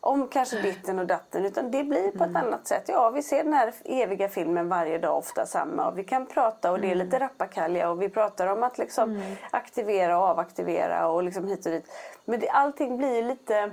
Om 0.00 0.28
kanske 0.28 0.62
ditten 0.62 0.98
och 0.98 1.06
datten. 1.06 1.44
Utan 1.44 1.70
det 1.70 1.84
blir 1.84 2.10
på 2.10 2.24
mm. 2.24 2.36
ett 2.36 2.42
annat 2.42 2.66
sätt. 2.66 2.84
Ja, 2.86 3.10
vi 3.10 3.22
ser 3.22 3.44
den 3.44 3.52
här 3.52 3.74
eviga 3.84 4.28
filmen 4.28 4.68
varje 4.68 4.98
dag, 4.98 5.18
ofta 5.18 5.46
samma. 5.46 5.86
Och 5.88 5.98
vi 5.98 6.04
kan 6.04 6.26
prata 6.26 6.72
och 6.72 6.80
det 6.80 6.90
är 6.90 6.94
lite 6.94 7.16
mm. 7.16 7.28
rappakalja. 7.28 7.90
Och 7.90 8.02
vi 8.02 8.08
pratar 8.08 8.46
om 8.46 8.62
att 8.62 8.78
liksom 8.78 9.10
mm. 9.10 9.36
aktivera 9.50 10.18
och 10.18 10.24
avaktivera 10.24 11.08
och 11.08 11.22
liksom 11.22 11.46
hit 11.46 11.66
och 11.66 11.72
dit. 11.72 11.86
Men 12.24 12.40
det, 12.40 12.48
allting 12.48 12.96
blir 12.96 13.22
lite... 13.22 13.70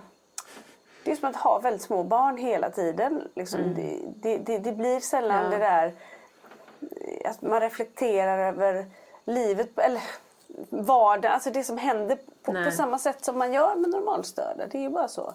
Det 1.03 1.11
är 1.11 1.15
som 1.15 1.29
att 1.29 1.35
ha 1.35 1.59
väldigt 1.59 1.81
små 1.81 2.03
barn 2.03 2.37
hela 2.37 2.69
tiden. 2.69 3.27
Liksom, 3.35 3.59
mm. 3.59 3.73
det, 4.15 4.37
det, 4.37 4.57
det, 4.57 4.71
blir 4.71 4.99
sällan 4.99 5.43
ja. 5.43 5.49
det 5.49 5.57
där 5.57 5.93
att 7.25 7.41
man 7.41 7.59
reflekterar 7.59 8.47
över 8.47 8.85
livet, 9.25 9.79
eller 9.79 10.01
vardagen, 10.69 11.33
alltså 11.33 11.51
det 11.51 11.63
som 11.63 11.77
händer 11.77 12.17
på, 12.43 12.63
på, 12.63 12.71
samma 12.71 12.99
sätt 12.99 13.25
som 13.25 13.37
man 13.37 13.53
gör 13.53 13.75
med 13.75 13.89
normalstörda. 13.89 14.67
Det 14.67 14.77
är 14.77 14.81
ju 14.81 14.89
bara 14.89 15.07
så. 15.07 15.33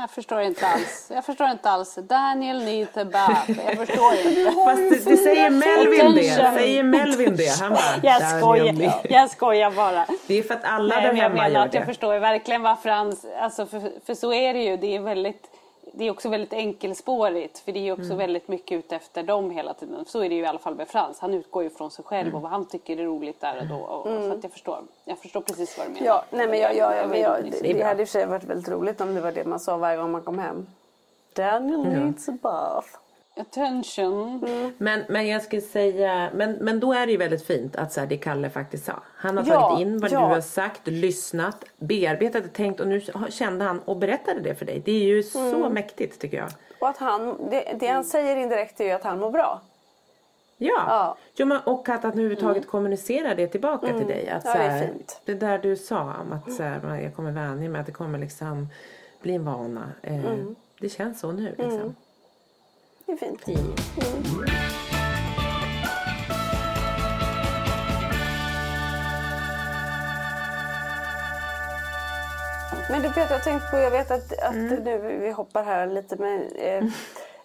Jag 0.00 0.10
förstår 0.10 0.40
inte 0.40 0.66
alls. 0.66 1.10
Jag 1.14 1.24
förstår 1.24 1.46
inte 1.46 1.70
alls. 1.70 1.94
Daniel 1.94 2.64
needs 2.64 2.96
a 2.96 3.04
bath. 3.04 3.50
Jag 3.66 3.86
förstår 3.86 4.14
inte. 4.14 4.52
Fast 4.64 5.04
det, 5.04 5.10
det 5.10 5.16
säger 5.16 5.50
Melvin 5.50 6.14
det. 6.14 6.52
Säger 6.58 6.82
Melvin 6.82 7.36
det. 7.36 7.60
Han 7.60 7.72
bara, 7.72 7.80
jag, 8.02 8.38
skojar, 8.38 8.92
jag 9.10 9.30
skojar 9.30 9.70
bara. 9.70 10.06
Det 10.26 10.38
är 10.38 10.42
för 10.42 10.54
att 10.54 10.64
alla 10.64 10.94
Nej, 10.94 11.06
där 11.06 11.14
hemma 11.14 11.36
jag 11.42 11.52
gör 11.52 11.64
att 11.64 11.72
det. 11.72 11.78
Jag 11.78 11.86
förstår 11.86 12.18
verkligen 12.18 12.62
varför 12.62 12.88
han... 12.88 13.16
Alltså 13.40 13.66
för, 13.66 13.92
för 14.06 14.14
så 14.14 14.32
är 14.32 14.54
det 14.54 14.62
ju. 14.62 14.76
Det 14.76 14.96
är 14.96 15.00
väldigt 15.00 15.55
det 15.98 16.04
är 16.04 16.10
också 16.10 16.28
väldigt 16.28 16.52
enkelspårigt 16.52 17.58
för 17.58 17.72
det 17.72 17.88
är 17.88 17.92
också 17.92 18.04
mm. 18.04 18.16
väldigt 18.16 18.48
mycket 18.48 18.78
ute 18.78 18.96
efter 18.96 19.22
dem 19.22 19.50
hela 19.50 19.74
tiden. 19.74 20.04
Så 20.06 20.24
är 20.24 20.28
det 20.28 20.34
ju 20.34 20.42
i 20.42 20.46
alla 20.46 20.58
fall 20.58 20.74
med 20.74 20.88
Frans. 20.88 21.18
Han 21.18 21.34
utgår 21.34 21.62
ju 21.62 21.70
från 21.70 21.90
sig 21.90 22.04
själv 22.04 22.26
mm. 22.28 22.34
och 22.34 22.42
vad 22.42 22.50
han 22.50 22.64
tycker 22.64 23.00
är 23.00 23.04
roligt 23.04 23.40
där 23.40 23.58
och 23.60 23.66
då. 23.66 23.84
Och, 23.84 24.10
mm. 24.10 24.28
Så 24.28 24.36
att 24.36 24.42
jag 24.42 24.52
förstår. 24.52 24.78
Jag 25.04 25.18
förstår 25.18 25.40
precis 25.40 25.78
vad 25.78 25.86
du 25.86 25.92
menar. 25.92 26.06
Ja, 26.06 26.24
nej 26.30 26.48
men 26.48 26.58
jag, 26.58 26.76
jag, 26.76 26.96
jag, 26.96 27.18
jag, 27.18 27.52
det, 27.62 27.72
det 27.72 27.82
hade 27.82 28.02
i 28.02 28.04
och 28.04 28.08
för 28.08 28.12
sig 28.18 28.26
varit 28.26 28.44
väldigt 28.44 28.68
roligt 28.68 29.00
om 29.00 29.14
det 29.14 29.20
var 29.20 29.32
det 29.32 29.44
man 29.44 29.60
sa 29.60 29.76
varje 29.76 29.96
gång 29.96 30.10
man 30.10 30.22
kom 30.22 30.38
hem. 30.38 30.66
Daniel 31.32 31.84
needs 31.84 32.28
a 32.28 32.38
bath. 32.42 32.88
Attention. 33.40 34.44
Mm. 34.46 34.72
Men, 34.78 35.04
men 35.08 35.26
jag 35.26 35.42
skulle 35.42 35.62
säga, 35.62 36.30
men, 36.34 36.52
men 36.52 36.80
då 36.80 36.92
är 36.92 37.06
det 37.06 37.12
ju 37.12 37.18
väldigt 37.18 37.46
fint 37.46 37.76
att 37.76 37.92
så 37.92 38.00
här, 38.00 38.06
det 38.06 38.16
Kalle 38.16 38.50
faktiskt 38.50 38.84
sa. 38.84 39.02
Han 39.16 39.36
har 39.36 39.44
Ja, 39.46 39.60
tagit 39.60 39.86
in 39.86 39.98
vad 40.00 40.10
ja. 40.12 40.20
du 40.20 40.24
har 40.26 40.40
sagt, 40.40 40.86
lyssnat, 40.86 41.64
bearbetat 41.76 42.44
och 42.44 42.52
tänkt 42.52 42.80
och 42.80 42.88
nu 42.88 43.00
kände 43.30 43.64
han 43.64 43.78
och 43.80 43.96
berättade 43.96 44.40
det 44.40 44.54
för 44.54 44.66
dig. 44.66 44.82
Det 44.84 44.92
är 44.92 45.04
ju 45.04 45.22
så 45.22 45.56
Mm. 45.56 45.72
mäktigt 45.72 46.20
tycker 46.20 46.36
jag. 46.36 46.48
Och 46.80 46.88
att 46.88 46.96
han, 46.98 47.50
det, 47.50 47.76
det 47.80 47.86
han 47.86 48.04
säger 48.04 48.36
indirekt 48.36 48.80
är 48.80 48.84
ju 48.84 48.90
att 48.90 49.02
han 49.04 49.18
mår 49.18 49.30
bra. 49.30 49.60
Ja, 50.58 50.84
Ja. 50.88 51.04
Mm. 51.04 51.16
Jo, 51.36 51.46
men, 51.46 51.60
och 51.74 51.88
att, 51.88 51.94
att 51.96 52.02
han 52.02 52.12
överhuvudtaget 52.12 52.66
kommunicera 52.66 53.34
det 53.34 53.46
tillbaka 53.46 53.86
till 53.98 54.06
dig. 54.06 54.28
Att, 54.28 54.44
Ja, 54.44 54.52
så 54.52 54.58
det 54.58 54.64
är 54.64 54.70
här, 54.70 54.90
det 55.24 55.34
där 55.34 55.58
du 55.58 55.76
sa 55.76 56.00
om 56.20 56.32
att 56.32 56.52
så 56.52 56.62
här, 56.62 57.00
jag 57.02 57.14
kommer 57.16 57.32
vänja 57.32 57.70
mig, 57.70 57.80
att 57.80 57.86
det 57.86 57.92
kommer 57.92 58.18
liksom 58.18 58.68
bli 59.22 59.34
en 59.34 59.44
vana. 59.44 59.92
Eh, 60.02 60.24
Mm. 60.26 60.54
Det 60.80 60.88
känns 60.88 61.20
så 61.20 61.32
nu 61.32 61.54
liksom. 61.58 61.94
Det 63.06 63.12
är 63.12 63.16
fint. 63.16 63.42
Men 72.90 73.02
du 73.02 73.08
Peter, 73.12 73.34
jag 73.34 73.44
tänkte 73.44 73.68
på, 73.70 73.76
jag 73.78 73.90
vet 73.90 74.10
att, 74.10 74.32
att 74.38 74.54
Mm. 74.54 74.82
nu, 74.84 75.18
vi 75.18 75.30
hoppar 75.30 75.62
här 75.64 75.86
lite 75.86 76.16
men 76.16 76.42
eh, 76.56 76.84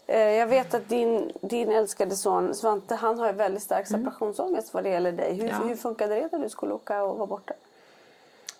eh, 0.08 0.20
jag 0.32 0.48
vet 0.48 0.74
att 0.74 0.90
din, 0.90 1.32
din 1.42 1.72
älskade 1.72 2.16
son 2.16 2.56
Svante, 2.56 2.96
han 2.96 3.20
har 3.20 3.28
ju 3.28 3.34
väldigt 3.34 3.64
stark 3.64 3.88
separationsångest 3.88 4.74
vad 4.74 4.84
det 4.84 4.90
gäller 4.90 5.12
dig. 5.12 5.34
Hur, 5.34 5.44
Mm. 5.44 5.56
Ja. 5.62 5.68
hur 5.68 5.76
funkade 5.76 6.16
det 6.16 6.30
när 6.32 6.40
du 6.40 6.50
skulle 6.50 6.74
åka 6.74 7.04
och 7.04 7.18
vara 7.18 7.28
borta? 7.28 7.54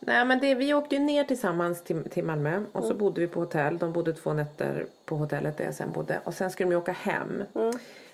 Nej 0.06 0.26
men 0.26 0.40
det, 0.40 0.56
vi 0.56 0.74
åkte 0.74 0.96
ju 0.96 1.02
ner 1.02 1.24
tillsammans 1.24 1.84
till, 1.84 2.10
till 2.10 2.24
Malmö 2.24 2.62
och 2.72 2.76
Mm. 2.82 2.88
så 2.88 2.94
bodde 2.94 3.22
vi 3.22 3.28
på 3.28 3.40
hotell. 3.40 3.78
De 3.78 3.92
bodde 3.94 4.14
två 4.14 4.34
nätter 4.34 4.86
på 5.06 5.16
hotellet 5.16 5.58
där 5.58 5.66
jag 5.66 5.74
sen 5.74 5.92
bodde. 5.92 6.20
Och 6.24 6.34
sen 6.34 6.52
skulle 6.52 6.66
de 6.70 6.72
ju 6.72 6.78
åka 6.78 6.92
hem. 6.92 7.44
Mm. 7.56 7.74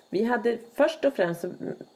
Vi 0.10 0.24
hade 0.24 0.58
först 0.76 1.06
och 1.06 1.14
främst 1.14 1.42
så 1.42 1.50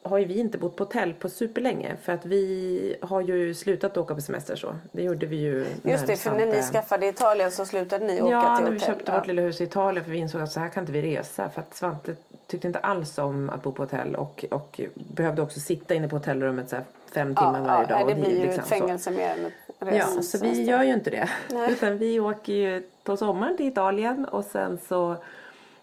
har 0.03 0.17
ju 0.17 0.25
vi 0.25 0.39
inte 0.39 0.57
bott 0.57 0.75
på 0.75 0.83
hotell 0.83 1.13
på 1.13 1.29
superlänge. 1.29 1.95
För 2.03 2.13
att 2.13 2.25
vi 2.25 2.95
har 3.01 3.21
ju 3.21 3.53
slutat 3.53 3.97
åka 3.97 4.15
på 4.15 4.21
semester 4.21 4.55
så. 4.55 4.75
Det 4.91 5.03
gjorde 5.03 5.25
vi 5.25 5.35
ju 5.35 5.65
Just 5.83 6.07
det, 6.07 6.15
för 6.15 6.31
när 6.31 6.45
ni 6.45 6.61
skaffade 6.61 7.07
Italien 7.07 7.51
så 7.51 7.65
slutade 7.65 8.05
ni 8.05 8.21
åka 8.21 8.31
Ja, 8.31 8.55
till 8.55 8.63
när 8.65 8.71
vi 8.71 8.77
hotell. 8.79 8.95
köpte 8.95 9.11
Ja. 9.11 9.17
vårt 9.17 9.27
lilla 9.27 9.41
hus 9.41 9.61
i 9.61 9.63
Italien 9.63 10.03
för 10.05 10.11
vi 10.11 10.17
insåg 10.17 10.41
att 10.41 10.51
så 10.51 10.59
här 10.59 10.69
kan 10.69 10.83
inte 10.83 10.93
vi 10.93 11.01
resa. 11.01 11.49
För 11.49 11.61
att 11.61 11.73
Svante 11.75 12.15
tyckte 12.47 12.67
inte 12.67 12.79
alls 12.79 13.17
om 13.17 13.49
att 13.49 13.63
bo 13.63 13.71
på 13.71 13.83
hotell 13.83 14.15
och, 14.15 14.45
och 14.51 14.81
behövde 14.93 15.41
också 15.41 15.59
sitta 15.59 15.93
inne 15.93 16.07
på 16.07 16.15
hotellrummet 16.15 16.69
så 16.69 16.75
fem 17.13 17.35
timmar 17.35 17.59
Ja, 17.59 17.65
varje 17.67 17.81
ja, 17.89 17.95
dag. 17.95 18.01
och 18.01 18.07
det 18.09 18.15
blir 18.15 18.29
ju 18.39 18.45
liksom 18.45 18.59
ett 18.63 18.67
så. 18.69 18.75
fängelse 18.75 19.11
mer 19.11 19.29
än 19.39 19.45
ett 19.45 19.53
Ja, 19.85 19.87
resa. 19.91 20.21
så 20.21 20.37
vi 20.45 20.63
gör 20.63 20.83
ju 20.83 20.93
inte 20.93 21.09
det. 21.09 21.29
Nej. 21.51 21.71
Utan 21.73 21.97
vi 21.97 22.19
åker 22.19 22.53
ju 22.53 22.83
på 23.03 23.17
sommaren 23.17 23.57
till 23.57 23.67
Italien 23.67 24.25
och 24.25 24.45
sen 24.45 24.79
så 24.87 25.15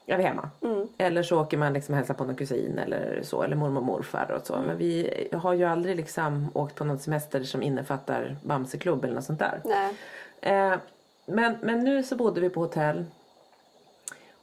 är 0.06 0.16
vi 0.16 0.22
hemma. 0.22 0.50
Mm. 0.62 0.88
Eller 0.98 1.22
så 1.22 1.40
åker 1.40 1.56
man 1.56 1.72
liksom 1.72 1.94
hälsa 1.94 2.14
på 2.14 2.24
någon 2.24 2.36
kusin 2.36 2.78
eller 2.78 3.20
så. 3.22 3.42
Eller 3.42 3.56
mormor 3.56 3.80
och 3.80 3.86
morfar 3.86 4.30
och 4.30 4.46
så. 4.46 4.54
Mm. 4.54 4.66
Men 4.66 4.78
vi 4.78 5.28
har 5.32 5.54
ju 5.54 5.64
aldrig 5.64 5.96
liksom 5.96 6.48
åkt 6.54 6.74
på 6.74 6.84
någon 6.84 6.98
semester 6.98 7.42
som 7.42 7.62
innefattar 7.62 8.36
Bamseklubb 8.42 9.04
eller 9.04 9.14
något 9.14 9.24
sånt 9.24 9.38
där. 9.38 9.60
Nej. 9.64 9.94
Eh, 10.40 10.78
men, 11.26 11.56
men 11.62 11.84
nu 11.84 12.02
så 12.02 12.16
bodde 12.16 12.40
vi 12.40 12.50
på 12.50 12.60
hotell. 12.60 13.04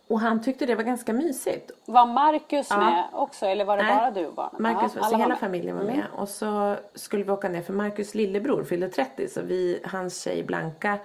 Och 0.07 0.19
han 0.19 0.41
tyckte 0.41 0.65
det 0.65 0.75
var 0.75 0.83
ganska 0.83 1.13
mysigt. 1.13 1.71
Var 1.85 2.05
Marcus 2.05 2.67
Ja. 2.69 2.77
med 2.79 3.03
också 3.13 3.45
eller 3.45 3.65
var 3.65 3.77
det 3.77 3.83
Nej. 3.83 3.95
bara 3.95 4.11
du 4.11 4.25
och 4.25 4.33
barnen? 4.33 4.61
Marcus, 4.61 4.91
Ja, 4.95 5.03
så 5.03 5.11
var 5.11 5.17
hela 5.17 5.27
med. 5.29 5.39
familjen 5.39 5.77
var 5.77 5.83
med. 5.83 6.03
Och 6.15 6.29
så 6.29 6.75
skulle 6.95 7.23
vi 7.23 7.31
åka 7.31 7.49
ner 7.49 7.61
för 7.61 7.73
Marcus 7.73 8.15
lillebror 8.15 8.63
fyllde 8.63 8.89
30. 8.89 9.27
Så 9.29 9.41
vi, 9.41 9.79
hans 9.83 10.21
tjej 10.21 10.43
Blanka 10.43 10.97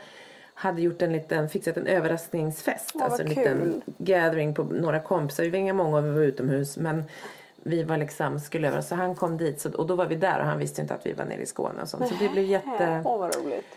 hade 0.54 0.82
gjort 0.82 1.02
en 1.02 1.12
liten, 1.12 1.48
fixat 1.48 1.76
en 1.76 1.86
överraskningsfest. 1.86 2.90
vad 2.94 3.02
alltså 3.02 3.22
en 3.22 3.28
kul. 3.34 3.36
liten 3.38 3.82
gathering 3.98 4.54
på 4.54 4.62
några 4.62 5.00
kompisar. 5.00 5.42
Vi 5.44 5.50
var 5.50 5.58
inga 5.58 5.72
många 5.74 5.96
och 5.98 6.04
vi 6.04 6.10
var 6.10 6.20
utomhus. 6.20 6.76
Men 6.76 7.04
vi 7.62 7.82
var 7.82 7.96
liksom, 7.96 8.40
skulle 8.40 8.68
över. 8.68 8.80
Så 8.80 8.94
han 8.94 9.14
kom 9.14 9.36
dit 9.36 9.60
så, 9.60 9.70
och 9.72 9.86
då 9.86 9.94
var 9.94 10.06
vi 10.06 10.14
där 10.14 10.38
och 10.40 10.46
han 10.46 10.58
visste 10.58 10.80
inte 10.82 10.94
att 10.94 11.06
vi 11.06 11.12
var 11.12 11.24
nere 11.24 11.42
i 11.42 11.46
Skåne 11.46 11.82
och 11.82 11.88
sånt. 11.88 12.08
Så 12.08 12.14
det 12.20 12.28
blev 12.28 12.44
jätte... 12.44 13.02
Åh, 13.04 13.18
vad 13.18 13.36
roligt. 13.36 13.76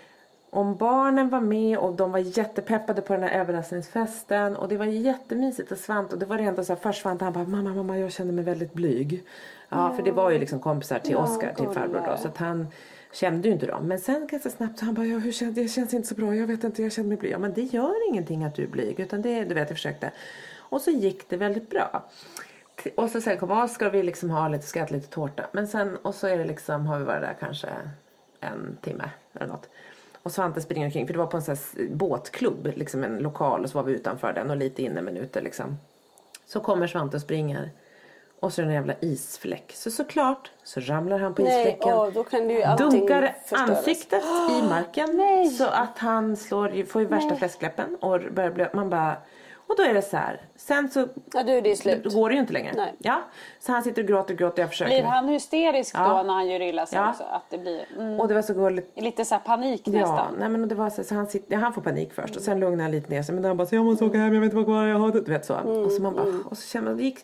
Om 0.53 0.75
barnen 0.75 1.29
var 1.29 1.41
med 1.41 1.77
och 1.77 1.93
de 1.93 2.11
var 2.11 2.19
jättepeppade 2.19 3.01
på 3.01 3.13
den 3.13 3.23
här 3.23 3.39
överraskningsfesten 3.39 4.55
och 4.55 4.67
det 4.67 4.77
var 4.77 4.85
jättemysigt 4.85 5.71
och 5.71 5.77
Svante 5.77 6.13
och 6.13 6.19
det 6.19 6.25
var 6.25 6.37
ändå 6.37 6.63
så 6.63 6.73
här, 6.73 6.79
först 6.79 7.01
Svante 7.01 7.25
han 7.25 7.33
bara 7.33 7.43
mamma 7.43 7.73
mamma 7.73 7.97
jag 7.97 8.11
känner 8.11 8.31
mig 8.33 8.43
väldigt 8.43 8.73
blyg. 8.73 9.23
Ja, 9.69 9.93
för 9.95 10.03
det 10.03 10.11
var 10.11 10.29
ju 10.29 10.39
liksom 10.39 10.59
kompisar 10.59 10.99
till 10.99 11.15
Oscar 11.15 11.53
till 11.53 11.69
farbror 11.69 12.03
då 12.07 12.17
så 12.17 12.27
att 12.27 12.37
han 12.37 12.67
kände 13.11 13.47
ju 13.47 13.53
inte 13.53 13.65
dem. 13.65 13.87
Men 13.87 13.99
sen 13.99 14.27
ganska 14.27 14.49
snabbt 14.49 14.79
så 14.79 14.85
han 14.85 14.93
bara 14.93 15.05
ja, 15.05 15.17
hur 15.17 15.31
känns, 15.31 15.55
det 15.55 15.67
känns 15.67 15.93
inte 15.93 16.07
så 16.07 16.15
bra 16.15 16.35
jag 16.35 16.47
vet 16.47 16.63
inte 16.63 16.83
jag 16.83 16.91
känner 16.91 17.09
mig 17.09 17.17
blyg. 17.17 17.31
Ja 17.31 17.39
men 17.39 17.53
det 17.53 17.61
gör 17.61 18.09
ingenting 18.09 18.43
att 18.43 18.55
du 18.55 18.63
är 18.63 18.67
blyg 18.67 18.99
utan 18.99 19.21
det 19.21 19.43
du 19.43 19.55
vet 19.55 19.69
jag 19.69 19.77
försökte. 19.77 20.11
Och 20.57 20.81
så 20.81 20.91
gick 20.91 21.29
det 21.29 21.37
väldigt 21.37 21.69
bra. 21.69 22.03
Och 22.95 23.09
så 23.09 23.21
sen 23.21 23.37
kom 23.37 23.51
Oscar 23.51 23.87
och 23.87 23.93
vi 23.93 24.03
liksom 24.03 24.29
har 24.29 24.49
lite 24.49 24.67
skratt, 24.67 24.91
lite 24.91 25.07
tårta. 25.07 25.43
Men 25.51 25.67
sen 25.67 25.95
och 25.95 26.15
så 26.15 26.27
är 26.27 26.37
det 26.37 26.45
liksom 26.45 26.85
har 26.85 26.99
vi 26.99 27.05
varit 27.05 27.21
där 27.21 27.35
kanske 27.39 27.67
en 28.39 28.77
timme 28.81 29.09
eller 29.33 29.47
något. 29.47 29.69
Och 30.23 30.31
Svante 30.31 30.61
springer 30.61 30.85
omkring, 30.85 31.07
för 31.07 31.13
det 31.13 31.19
var 31.19 31.27
på 31.27 31.37
en 31.37 31.43
sån 31.43 31.57
båtklubb, 31.89 32.71
liksom 32.75 33.03
en 33.03 33.17
lokal 33.17 33.63
och 33.63 33.69
så 33.69 33.77
var 33.77 33.83
vi 33.85 33.93
utanför 33.93 34.33
den 34.33 34.49
och 34.49 34.57
lite 34.57 34.83
inne 34.83 35.01
minuter 35.01 35.41
liksom. 35.41 35.77
Så 36.45 36.59
kommer 36.59 36.87
Svante 36.87 37.17
och 37.17 37.21
springer. 37.21 37.71
Och 38.39 38.53
så 38.53 38.61
är 38.61 38.65
det 38.65 38.71
en 38.71 38.75
jävla 38.75 38.95
isfläck. 38.99 39.71
Så 39.75 39.91
såklart 39.91 40.51
så 40.63 40.79
ramlar 40.79 41.19
han 41.19 41.33
på 41.33 41.41
Nej, 41.41 41.61
isfläcken. 41.61 41.93
åh, 41.93 42.09
då 42.13 42.23
kan 42.23 42.63
allting 42.65 42.89
dunkar 42.89 43.35
förstöras. 43.41 43.69
ansiktet 43.69 44.23
i 44.51 44.61
marken. 44.69 45.09
Så 45.57 45.65
att 45.65 45.97
han 45.97 46.37
slår, 46.37 46.85
får 46.85 47.01
ju 47.01 47.07
värsta 47.07 47.35
fläskläppen 47.35 47.95
och 47.95 48.19
börjar 48.31 48.51
blö, 48.51 48.67
Man 48.73 48.89
bara... 48.89 49.15
Och 49.73 49.77
då 49.77 49.83
är 49.89 49.93
det 49.93 50.01
så 50.01 50.17
här. 50.17 50.41
Sen 50.55 50.89
så 50.89 51.07
Ja, 51.33 51.43
du, 51.43 51.61
det 51.61 51.71
är 51.71 51.75
slut. 51.75 52.13
går 52.13 52.29
det 52.29 52.35
ju 52.35 52.41
inte 52.41 52.53
längre. 52.53 52.73
Nej. 52.75 52.93
Ja, 52.99 53.21
så 53.59 53.71
han 53.71 53.83
sitter 53.83 54.01
och 54.01 54.07
gråter 54.07 54.33
och 54.33 54.37
gråter. 54.39 54.61
Jag 54.63 54.69
försöker. 54.69 54.93
Blir 54.93 55.03
han 55.03 55.27
hysterisk 55.27 55.95
Ja. 55.97 56.07
då 56.17 56.23
när 56.23 56.33
han 56.33 56.47
gör 56.47 56.61
illa 56.61 56.85
sig 56.85 56.97
Ja. 56.99 57.09
också? 57.09 57.23
Att 57.23 57.43
det 57.49 57.57
blir 57.57 57.85
mm, 57.97 58.19
Och 58.19 58.27
det 58.27 58.33
var 58.33 58.41
så 58.41 58.53
gulligt. 58.53 59.01
lite 59.01 59.25
så 59.25 59.39
panik 59.45 59.81
Ja, 59.85 59.91
nästan? 59.91 60.35
nej 60.39 60.49
men 60.49 60.67
det 60.67 60.75
var 60.75 60.89
så, 60.89 61.03
så 61.03 61.15
han, 61.15 61.27
sitter, 61.27 61.55
han 61.57 61.73
får 61.73 61.81
panik 61.81 62.13
först 62.13 62.35
och 62.35 62.41
sen 62.41 62.59
lugnar 62.59 62.83
han 62.83 62.91
lite 62.91 63.09
ner 63.09 63.23
sig. 63.23 63.35
Men 63.35 63.43
han 63.45 63.57
bara 63.57 63.67
så 63.67 63.75
jag 63.75 63.85
måste 63.85 64.05
åka 64.05 64.17
hem, 64.17 64.33
jag 64.33 64.41
vet 64.41 64.45
inte 64.45 64.55
vad 64.55 64.65
kvar 64.65 64.83
jag 64.85 64.99
har. 64.99 65.11
Du 65.11 65.21
vet 65.21 65.45
så. 65.45 65.55
och 65.55 65.91
så 65.91 66.01
man 66.01 66.13
bara, 66.15 66.25
och 66.49 66.57
så 66.57 66.67
känner 66.67 66.87
man, 66.87 66.97
det 66.97 67.03
gick. 67.03 67.19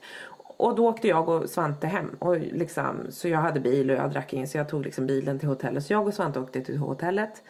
Och 0.58 0.76
då 0.76 0.88
åkte 0.90 1.08
jag 1.08 1.30
och 1.30 1.50
Svante 1.50 1.88
hem. 1.88 2.16
Och 2.20 2.38
liksom, 2.38 3.08
så 3.10 3.28
jag 3.28 3.40
hade 3.40 3.60
bil 3.60 3.92
och 3.92 3.98
jag 3.98 4.12
drack 4.12 4.34
in 4.34 4.48
så 4.48 4.58
jag 4.58 4.70
tog 4.70 4.86
liksom 4.86 5.08
bilen 5.08 5.40
till 5.40 5.48
hotellet. 5.50 5.86
Så 5.86 5.94
jag 5.94 6.08
och 6.08 6.14
Svante 6.14 6.40
åkte 6.40 6.62
till 6.62 6.78
hotellet. 6.78 7.44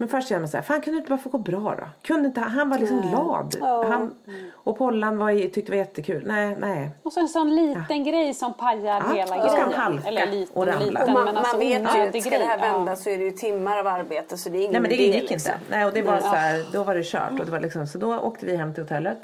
Men 0.00 0.08
först 0.08 0.28
kände 0.28 0.40
man 0.40 0.48
så 0.48 0.56
här, 0.56 0.64
fan 0.64 0.80
kunde 0.80 0.96
det 0.96 1.00
inte 1.00 1.08
bara 1.10 1.18
få 1.18 1.28
gå 1.28 1.38
bra 1.38 1.74
då? 1.78 1.84
Kunde 2.02 2.28
inte, 2.28 2.40
han 2.40 2.70
var 2.70 2.78
liksom 2.78 3.00
glad. 3.00 3.56
Han, 3.60 4.14
och 4.54 4.78
Pollan 4.78 5.18
var, 5.18 5.32
tyckte 5.32 5.60
det 5.60 5.70
var 5.70 5.76
jättekul. 5.76 6.22
Nej, 6.26 6.56
nej. 6.58 6.90
Och 7.02 7.12
så 7.12 7.20
en 7.20 7.28
sån 7.28 7.54
liten 7.56 8.04
grej 8.04 8.34
som 8.34 8.54
pajar 8.54 9.02
Ja, 9.08 9.12
hela 9.14 9.36
då 9.36 9.42
ska 9.48 9.52
grejen. 9.56 9.72
han 9.72 9.92
halka 9.92 10.08
Eller 10.08 10.26
liten 10.26 10.56
och 10.56 10.66
ramla. 10.66 10.80
liten 10.86 11.02
Och 11.02 11.10
man, 11.10 11.24
men 11.24 11.36
alltså 11.36 11.56
man 11.56 11.60
vet 11.66 11.82
ju 12.14 12.18
att 12.18 12.22
ska 12.22 12.38
det 12.38 12.44
här 12.44 12.58
vända 12.58 12.92
Ja. 12.92 12.96
så 12.96 13.10
är 13.10 13.18
det 13.18 13.24
ju 13.24 13.30
timmar 13.30 13.78
av 13.78 13.86
arbete 13.86 14.36
så 14.38 14.48
det 14.48 14.58
är 14.58 14.60
ingen 14.60 14.72
Nej 14.72 14.80
men 14.80 14.90
det 14.90 14.96
gick 14.96 15.30
liksom. 15.30 15.52
inte. 15.52 15.64
Nej, 15.70 15.84
och 15.86 15.92
det 15.92 16.02
var 16.02 16.18
så 16.20 16.26
här, 16.26 16.64
då 16.72 16.82
var 16.84 16.94
det 16.94 17.02
kört. 17.04 17.30
Och 17.40 17.46
det 17.46 17.52
var 17.52 17.60
liksom, 17.60 17.86
så 17.86 17.98
då 17.98 18.18
åkte 18.18 18.46
vi 18.46 18.56
hem 18.56 18.74
till 18.74 18.82
hotellet. 18.82 19.18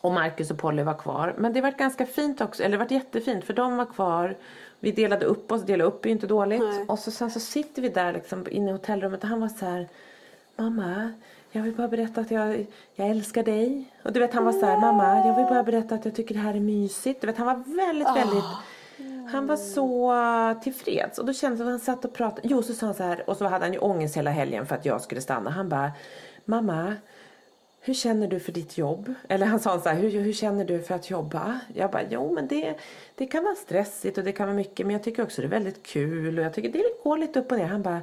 Och 0.00 0.12
Marcus 0.12 0.50
och 0.50 0.58
Polly 0.58 0.82
var 0.82 0.94
kvar. 0.94 1.34
Men 1.38 1.52
det 1.52 1.60
var 1.60 1.70
ganska 1.70 2.06
fint 2.06 2.40
också. 2.40 2.62
Eller 2.62 2.78
det 2.78 2.84
var 2.84 2.92
jättefint 2.92 3.44
för 3.44 3.52
de 3.52 3.76
var 3.76 3.84
kvar. 3.86 4.36
Vi 4.80 4.92
delade 4.92 5.26
upp 5.26 5.52
oss. 5.52 5.62
Delade 5.62 5.88
upp 5.88 6.04
är 6.04 6.08
ju 6.08 6.12
inte 6.12 6.26
dåligt. 6.26 6.60
Nej. 6.60 6.84
Och 6.88 6.98
så, 6.98 7.10
sen 7.10 7.30
så 7.30 7.40
sitter 7.40 7.82
vi 7.82 7.88
där 7.88 8.12
liksom 8.12 8.46
inne 8.50 8.70
i 8.70 8.72
hotellrummet 8.72 9.22
och 9.22 9.28
han 9.28 9.40
var 9.40 9.48
så 9.48 9.64
här. 9.64 9.88
Mamma, 10.56 11.12
jag 11.50 11.62
vill 11.62 11.74
bara 11.74 11.88
berätta 11.88 12.20
att 12.20 12.30
jag, 12.30 12.66
jag 12.94 13.08
älskar 13.08 13.42
dig. 13.42 13.92
Och 14.02 14.12
du 14.12 14.20
vet 14.20 14.34
han 14.34 14.44
var 14.44 14.52
så 14.52 14.66
här. 14.66 14.80
Mamma, 14.80 15.26
jag 15.26 15.36
vill 15.36 15.46
bara 15.46 15.62
berätta 15.62 15.94
att 15.94 16.04
jag 16.04 16.14
tycker 16.14 16.34
det 16.34 16.40
här 16.40 16.54
är 16.54 16.60
mysigt. 16.60 17.20
Du 17.20 17.26
vet 17.26 17.36
han 17.36 17.46
var 17.46 17.76
väldigt, 17.76 18.16
väldigt. 18.16 18.44
Han 19.32 19.46
var 19.46 19.56
så 19.56 20.14
tillfreds. 20.62 21.18
Och 21.18 21.26
då 21.26 21.32
kändes 21.32 21.58
det 21.58 21.64
som 21.64 21.74
att 21.74 21.86
han 21.86 21.96
satt 21.96 22.04
och 22.04 22.12
pratade. 22.14 22.48
Jo, 22.48 22.62
så 22.62 22.74
sa 22.74 22.86
han 22.86 22.94
så 22.94 23.02
här. 23.02 23.30
Och 23.30 23.36
så 23.36 23.44
hade 23.44 23.64
han 23.64 23.72
ju 23.72 23.78
ångest 23.78 24.16
hela 24.16 24.30
helgen 24.30 24.66
för 24.66 24.74
att 24.74 24.84
jag 24.84 25.00
skulle 25.00 25.20
stanna. 25.20 25.50
Han 25.50 25.68
bara, 25.68 25.92
mamma. 26.44 26.94
Hur 27.86 27.94
känner 27.94 28.28
du 28.28 28.40
för 28.40 28.52
ditt 28.52 28.78
jobb? 28.78 29.14
Eller 29.28 29.46
han 29.46 29.60
sa 29.60 29.80
så 29.80 29.88
här, 29.88 29.96
hur, 29.96 30.10
hur 30.10 30.32
känner 30.32 30.64
du 30.64 30.82
för 30.82 30.94
att 30.94 31.10
jobba? 31.10 31.60
Jag 31.74 31.90
bara, 31.90 32.02
jo 32.10 32.32
men 32.34 32.48
det, 32.48 32.74
det 33.14 33.26
kan 33.26 33.44
vara 33.44 33.54
stressigt 33.54 34.18
och 34.18 34.24
det 34.24 34.32
kan 34.32 34.46
vara 34.46 34.56
mycket 34.56 34.86
men 34.86 34.92
jag 34.92 35.02
tycker 35.02 35.22
också 35.22 35.42
det 35.42 35.46
är 35.46 35.50
väldigt 35.50 35.82
kul 35.82 36.38
och 36.38 36.44
jag 36.44 36.54
tycker 36.54 36.72
det 36.72 36.84
går 37.04 37.18
lite 37.18 37.40
upp 37.40 37.52
och 37.52 37.58
ner. 37.58 37.66
Han 37.66 37.82
bara, 37.82 38.00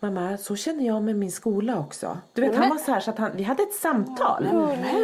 mamma 0.00 0.36
så 0.36 0.56
känner 0.56 0.86
jag 0.86 1.02
med 1.02 1.16
min 1.16 1.32
skola 1.32 1.78
också. 1.78 2.18
Du 2.32 2.42
vet 2.42 2.56
han 2.56 2.68
var 2.68 2.76
så 2.76 2.92
här 2.92 3.00
så 3.00 3.10
att 3.10 3.18
han, 3.18 3.30
vi 3.34 3.42
hade 3.42 3.62
ett 3.62 3.74
samtal. 3.74 4.46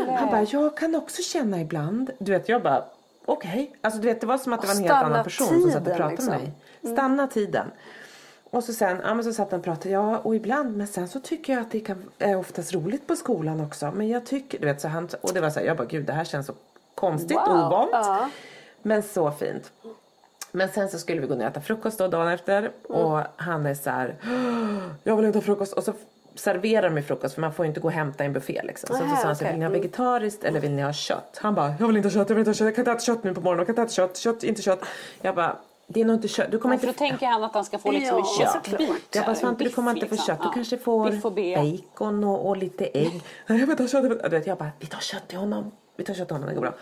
Han 0.08 0.30
bara, 0.30 0.42
jag 0.42 0.76
kan 0.76 0.94
också 0.94 1.22
känna 1.22 1.60
ibland. 1.60 2.10
Du 2.18 2.32
vet 2.32 2.48
jag 2.48 2.62
bara, 2.62 2.84
okej. 3.24 3.76
Alltså 3.80 4.00
du 4.00 4.08
vet 4.08 4.20
det 4.20 4.26
var 4.26 4.38
som 4.38 4.52
att 4.52 4.60
det 4.60 4.66
var 4.66 4.74
en 4.74 4.82
helt 4.82 4.94
annan 4.94 5.24
person 5.24 5.60
som 5.62 5.70
satt 5.70 5.86
och 5.86 5.96
pratade 5.96 6.10
liksom. 6.10 6.30
med 6.30 6.40
mig. 6.40 6.52
Stanna 6.92 7.26
tiden. 7.26 7.66
Och 8.56 8.64
så 8.64 8.72
sen, 8.72 9.00
ja 9.04 9.14
men 9.14 9.24
så 9.24 9.32
satt 9.32 9.50
han 9.50 9.60
och 9.60 9.64
pratade, 9.64 9.90
ja 9.90 10.18
och 10.18 10.36
ibland, 10.36 10.76
men 10.76 10.86
sen 10.86 11.08
så 11.08 11.20
tycker 11.20 11.52
jag 11.52 11.62
att 11.62 11.70
det 11.70 11.80
kan, 11.80 12.10
är 12.18 12.36
oftast 12.36 12.72
roligt 12.74 13.06
på 13.06 13.16
skolan 13.16 13.60
också. 13.60 13.90
Men 13.94 14.08
jag 14.08 14.26
tycker, 14.26 14.58
du 14.58 14.66
vet 14.66 14.80
så 14.80 14.88
han, 14.88 15.08
och 15.20 15.34
det 15.34 15.40
var 15.40 15.50
så 15.50 15.60
här, 15.60 15.66
jag 15.66 15.76
bara 15.76 15.84
gud 15.86 16.04
det 16.06 16.12
här 16.12 16.24
känns 16.24 16.46
så 16.46 16.52
konstigt 16.94 17.36
Wow, 17.36 17.48
ovant. 17.66 17.90
ja. 17.92 18.30
Men 18.82 19.02
så 19.02 19.30
fint. 19.30 19.72
Men 20.52 20.68
sen 20.68 20.88
så 20.88 20.98
skulle 20.98 21.20
vi 21.20 21.26
gå 21.26 21.34
ner 21.34 21.44
och 21.44 21.50
äta 21.50 21.60
frukost 21.60 21.98
då 21.98 22.08
dagen 22.08 22.28
efter 22.28 22.70
och 22.88 23.20
han 23.36 23.66
är 23.66 23.74
så 23.74 23.90
här, 23.90 24.14
jag 25.04 25.16
vill 25.16 25.24
inte 25.26 25.38
ha 25.38 25.42
frukost. 25.42 25.72
Och 25.72 25.82
så 25.84 25.92
serverar 26.34 26.90
mig 26.90 27.02
frukost 27.02 27.34
för 27.34 27.40
man 27.40 27.52
får 27.54 27.64
ju 27.64 27.68
inte 27.68 27.80
gå 27.80 27.88
och 27.88 27.92
hämta 27.92 28.24
en 28.24 28.32
buffé 28.32 28.60
liksom. 28.64 28.96
Så, 28.96 29.02
Aha, 29.02 29.16
så 29.16 29.20
sa 29.22 29.26
han 29.26 29.36
så 29.36 29.44
okej. 29.44 29.52
vill 29.52 29.58
ni 29.58 29.64
ha 29.64 29.70
Mm. 29.70 29.80
vegetariskt 29.82 30.44
eller 30.44 30.60
vill 30.60 30.72
ni 30.72 30.82
ha 30.82 30.92
kött? 30.92 31.38
Han 31.42 31.54
bara, 31.54 31.74
jag 31.80 31.86
vill 31.86 31.96
inte 31.96 32.08
ha 32.08 32.12
kött, 32.14 32.28
jag 32.28 32.36
vill 32.36 32.40
inte 32.48 32.50
ha 32.50 32.54
kött, 32.54 32.64
jag 32.66 32.74
kan 32.74 32.82
inte 32.82 32.90
äta 32.92 33.00
kött 33.00 33.24
nu 33.24 33.34
på 33.34 33.40
morgonen, 33.40 33.58
jag 33.58 33.66
kan 33.76 33.82
inte 33.82 33.82
äta 33.82 34.08
kött, 34.08 34.16
kött, 34.16 34.42
inte 34.42 34.62
kött. 34.62 34.80
Jag 35.22 35.34
bara, 35.34 35.56
det 35.86 36.00
är 36.00 36.04
nog 36.04 36.16
inte 36.16 36.28
kött, 36.28 36.50
du 36.50 36.58
kommer 36.58 36.76
för 36.78 36.88
inte 36.88 37.04
då 37.04 37.08
tänker 37.08 37.26
han 37.26 37.44
att 37.44 37.54
han 37.54 37.64
ska 37.64 37.78
få 37.78 37.90
liksom 37.90 38.18
Ja, 38.38 38.46
en 38.46 38.62
köttbit. 38.62 39.14
jag 39.14 39.24
bara, 39.24 39.34
Svante 39.34 39.64
du 39.64 39.70
kommer 39.70 39.90
inte 39.90 40.06
få 40.06 40.16
kött, 40.16 40.38
du 40.40 40.46
Ja. 40.46 40.52
kanske 40.54 40.78
får 40.78 41.30
bacon 41.30 42.24
och, 42.24 42.48
och 42.48 42.56
lite 42.56 42.86
ägg. 42.86 43.22
Nej 43.46 43.60
inte 43.62 43.82
ha 43.82 43.88
kött, 43.88 44.46
jag, 44.46 44.58
bara, 44.58 44.70
vi 44.78 44.86
tar 44.86 45.00
kött 45.00 45.28
till 45.28 45.38
honom. 45.38 45.70
Vi 45.96 46.04
tar 46.04 46.14
kött 46.14 46.28
till 46.28 46.34
honom, 46.34 46.48
det 46.48 46.54
går 46.54 46.62
bra. 46.62 46.74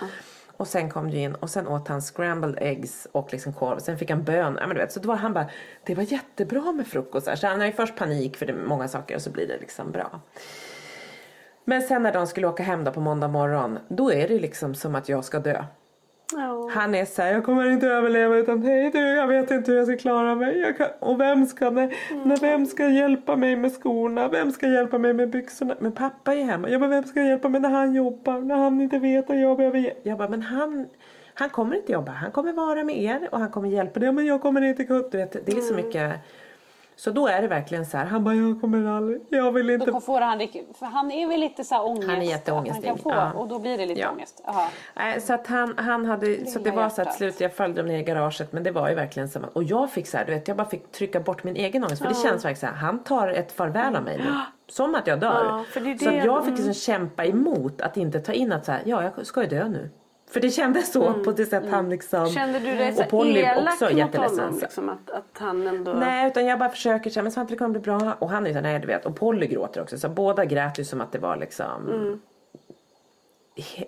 Och 0.56 0.68
sen 0.68 0.90
kom 0.90 1.10
du 1.10 1.16
in 1.18 1.34
och 1.34 1.50
sen 1.50 1.68
åt 1.68 1.88
han 1.88 2.00
scrambled 2.02 2.58
eggs 2.60 3.06
och 3.12 3.32
liksom 3.32 3.52
korv. 3.52 3.78
Sen 3.78 3.98
fick 3.98 4.10
han 4.10 4.22
bön. 4.22 4.58
Ja, 4.60 4.66
men 4.66 4.76
du 4.76 4.82
vet, 4.82 4.92
så 4.92 5.00
då 5.00 5.08
var 5.08 5.16
han 5.16 5.32
bara, 5.32 5.46
det 5.84 5.94
var 5.94 6.02
jättebra 6.02 6.72
med 6.72 6.86
frukost. 6.86 7.28
Så 7.38 7.46
han 7.46 7.60
har 7.60 7.66
ju 7.66 7.72
först 7.72 7.96
panik 7.96 8.36
för 8.36 8.46
det 8.46 8.52
är 8.52 8.56
många 8.56 8.88
saker 8.88 9.14
och 9.16 9.22
så 9.22 9.30
blir 9.30 9.48
det 9.48 9.58
liksom 9.60 9.90
bra. 9.92 10.20
Men 11.64 11.82
sen 11.82 12.02
när 12.02 12.12
de 12.12 12.26
skulle 12.26 12.46
åka 12.46 12.62
hem 12.62 12.84
då 12.84 12.92
på 12.92 13.00
måndag 13.00 13.28
morgon, 13.28 13.78
då 13.88 14.12
är 14.12 14.28
det 14.28 14.38
liksom 14.38 14.74
som 14.74 14.94
att 14.94 15.08
jag 15.08 15.24
ska 15.24 15.38
dö. 15.38 15.64
Ja. 16.74 16.80
Han 16.80 16.94
är 16.94 17.04
såhär, 17.04 17.32
jag 17.32 17.44
kommer 17.44 17.70
inte 17.70 17.86
överleva 17.86 18.36
utan 18.36 18.62
hej 18.62 18.90
du, 18.90 18.98
jag 18.98 19.26
vet 19.26 19.50
inte 19.50 19.70
hur 19.70 19.78
jag 19.78 19.86
ska 19.86 19.96
klara 19.96 20.34
mig. 20.34 20.74
Kan, 20.78 20.86
och 21.00 21.20
vem 21.20 21.46
ska, 21.46 21.70
nej, 21.70 21.96
nej, 22.24 22.36
vem 22.40 22.66
ska 22.66 22.88
hjälpa 22.88 23.36
mig 23.36 23.56
med 23.56 23.72
skorna? 23.72 24.28
Vem 24.28 24.52
ska 24.52 24.66
hjälpa 24.66 24.98
mig 24.98 25.12
med 25.12 25.30
byxorna? 25.30 25.74
Men 25.78 25.92
pappa 25.92 26.34
är 26.34 26.44
hemma. 26.44 26.68
Jag 26.68 26.80
bara, 26.80 26.90
vem 26.90 27.04
ska 27.04 27.22
hjälpa 27.22 27.48
mig 27.48 27.60
när 27.60 27.70
han 27.70 27.94
jobbar? 27.94 28.40
När 28.40 28.56
han 28.56 28.80
inte 28.80 28.98
vet 28.98 29.30
att 29.30 29.40
jag 29.40 29.56
behöver 29.56 29.78
hjälp? 29.78 29.98
Jag 30.02 30.18
bara, 30.18 30.28
men 30.28 30.42
han, 30.42 30.86
han 31.34 31.50
kommer 31.50 31.76
inte 31.76 31.92
jobba. 31.92 32.12
Han 32.12 32.30
kommer 32.30 32.52
vara 32.52 32.84
med 32.84 33.02
er 33.02 33.28
och 33.32 33.38
han 33.38 33.50
kommer 33.50 33.68
hjälpa 33.68 34.00
dig. 34.00 34.12
Men 34.12 34.26
jag 34.26 34.42
kommer 34.42 34.62
inte 34.62 34.84
kunna. 34.84 35.08
Det 35.10 35.48
är 35.48 35.60
så 35.60 35.74
mycket. 35.74 36.12
Så 36.96 37.10
då 37.10 37.26
är 37.26 37.42
det 37.42 37.48
verkligen 37.48 37.86
så 37.86 37.96
här. 37.96 38.04
Han 38.04 38.24
bara, 38.24 38.34
jag 38.34 38.60
kommer 38.60 38.96
aldrig. 38.96 39.20
Jag 39.28 39.52
vill 39.52 39.70
inte. 39.70 39.86
Då 39.86 40.00
får 40.00 40.20
han, 40.20 40.38
för 40.78 40.86
han 40.86 41.10
är 41.10 41.26
väl 41.28 41.40
lite 41.40 41.64
så 41.64 41.74
här 41.74 41.84
ångest. 41.86 42.08
Han 42.08 42.18
är 42.18 42.22
jätteångestig, 42.22 42.88
Han 42.88 42.96
kan 42.96 43.02
få, 43.02 43.10
ja. 43.10 43.32
Och 43.32 43.48
då 43.48 43.58
blir 43.58 43.78
det 43.78 43.86
lite 43.86 44.00
Ja. 44.00 44.10
ångest. 44.10 44.42
Nej, 44.94 45.20
så 45.20 45.34
att 45.34 45.46
han, 45.46 45.74
han 45.78 46.04
hade, 46.06 46.46
så 46.46 46.58
det 46.58 46.64
Lilla 46.64 46.76
var 46.82 46.88
så 46.88 46.92
att 46.92 46.98
hjärtat. 47.06 47.14
slut, 47.14 47.40
jag 47.40 47.52
följde 47.52 47.80
dem 47.82 47.88
ner 47.88 47.98
i 47.98 48.02
garaget 48.02 48.52
men 48.52 48.62
det 48.62 48.70
var 48.70 48.88
ju 48.88 48.94
verkligen 48.94 49.28
att, 49.34 49.56
och 49.56 49.64
jag 49.64 49.90
fick 49.90 50.06
så 50.06 50.16
här, 50.16 50.24
du 50.24 50.32
vet 50.34 50.48
jag 50.48 50.56
bara 50.56 50.68
fick 50.68 50.92
trycka 50.92 51.20
bort 51.20 51.44
min 51.44 51.56
egen 51.56 51.84
ångest 51.84 52.02
för 52.02 52.08
det 52.08 52.14
känns 52.14 52.44
verkligen 52.44 52.56
så 52.56 52.66
här, 52.66 52.74
han 52.74 52.98
tar 53.04 53.28
ett 53.28 53.52
farväl 53.52 53.96
av 53.96 54.02
mig 54.02 54.18
nu. 54.18 54.24
Som 54.68 54.94
att 54.94 55.06
jag 55.06 55.20
dör. 55.20 55.44
Ja, 55.44 55.64
det 55.80 55.90
är 55.90 55.98
Så 55.98 56.10
det- 56.10 56.18
att 56.18 56.24
jag 56.24 56.44
fick 56.44 56.54
liksom 56.56 56.74
kämpa 56.74 57.24
emot 57.24 57.80
att 57.80 57.96
inte 57.96 58.20
ta 58.20 58.32
in 58.32 58.52
att 58.52 58.64
så 58.64 58.72
här, 58.72 58.82
ja 58.84 59.02
jag 59.16 59.26
ska 59.26 59.42
ju 59.42 59.48
dö 59.48 59.68
nu. 59.68 59.90
För 60.34 60.40
det 60.40 60.50
kändes 60.50 60.92
så 60.92 61.12
på 61.24 61.32
det 61.32 61.46
sätt 61.46 61.64
han 61.70 61.90
liksom. 61.90 62.18
Mm. 62.20 62.32
Kände 62.32 62.58
du 62.58 62.76
dig 62.76 62.92
så 62.94 63.02
och 63.02 63.08
Polly 63.08 63.40
elak 63.40 63.74
också 63.82 63.94
mot 63.94 64.16
honom? 64.16 64.54
så- 64.54 64.60
Liksom, 64.60 64.88
att, 64.88 65.10
att 65.10 65.38
han 65.38 65.66
ändå... 65.66 65.92
Nej 65.92 66.26
utan 66.28 66.46
jag 66.46 66.58
bara 66.58 66.68
försöker 66.68 67.10
säga 67.10 67.22
men 67.22 67.32
Svante 67.32 67.52
det 67.52 67.58
kommer 67.58 67.70
bli 67.70 67.80
bra. 67.80 68.14
Och 68.18 68.30
han 68.30 68.46
är 68.46 68.52
här, 68.54 68.62
nej 68.62 68.78
du 68.78 68.86
vet. 68.86 69.06
Och 69.06 69.16
Polly 69.16 69.46
gråter 69.46 69.82
också. 69.82 69.98
Så 69.98 70.08
båda 70.08 70.44
grät 70.44 70.78
ju 70.78 70.84
som 70.84 71.00
att 71.00 71.12
det 71.12 71.18
var 71.18 71.36
liksom. 71.36 72.20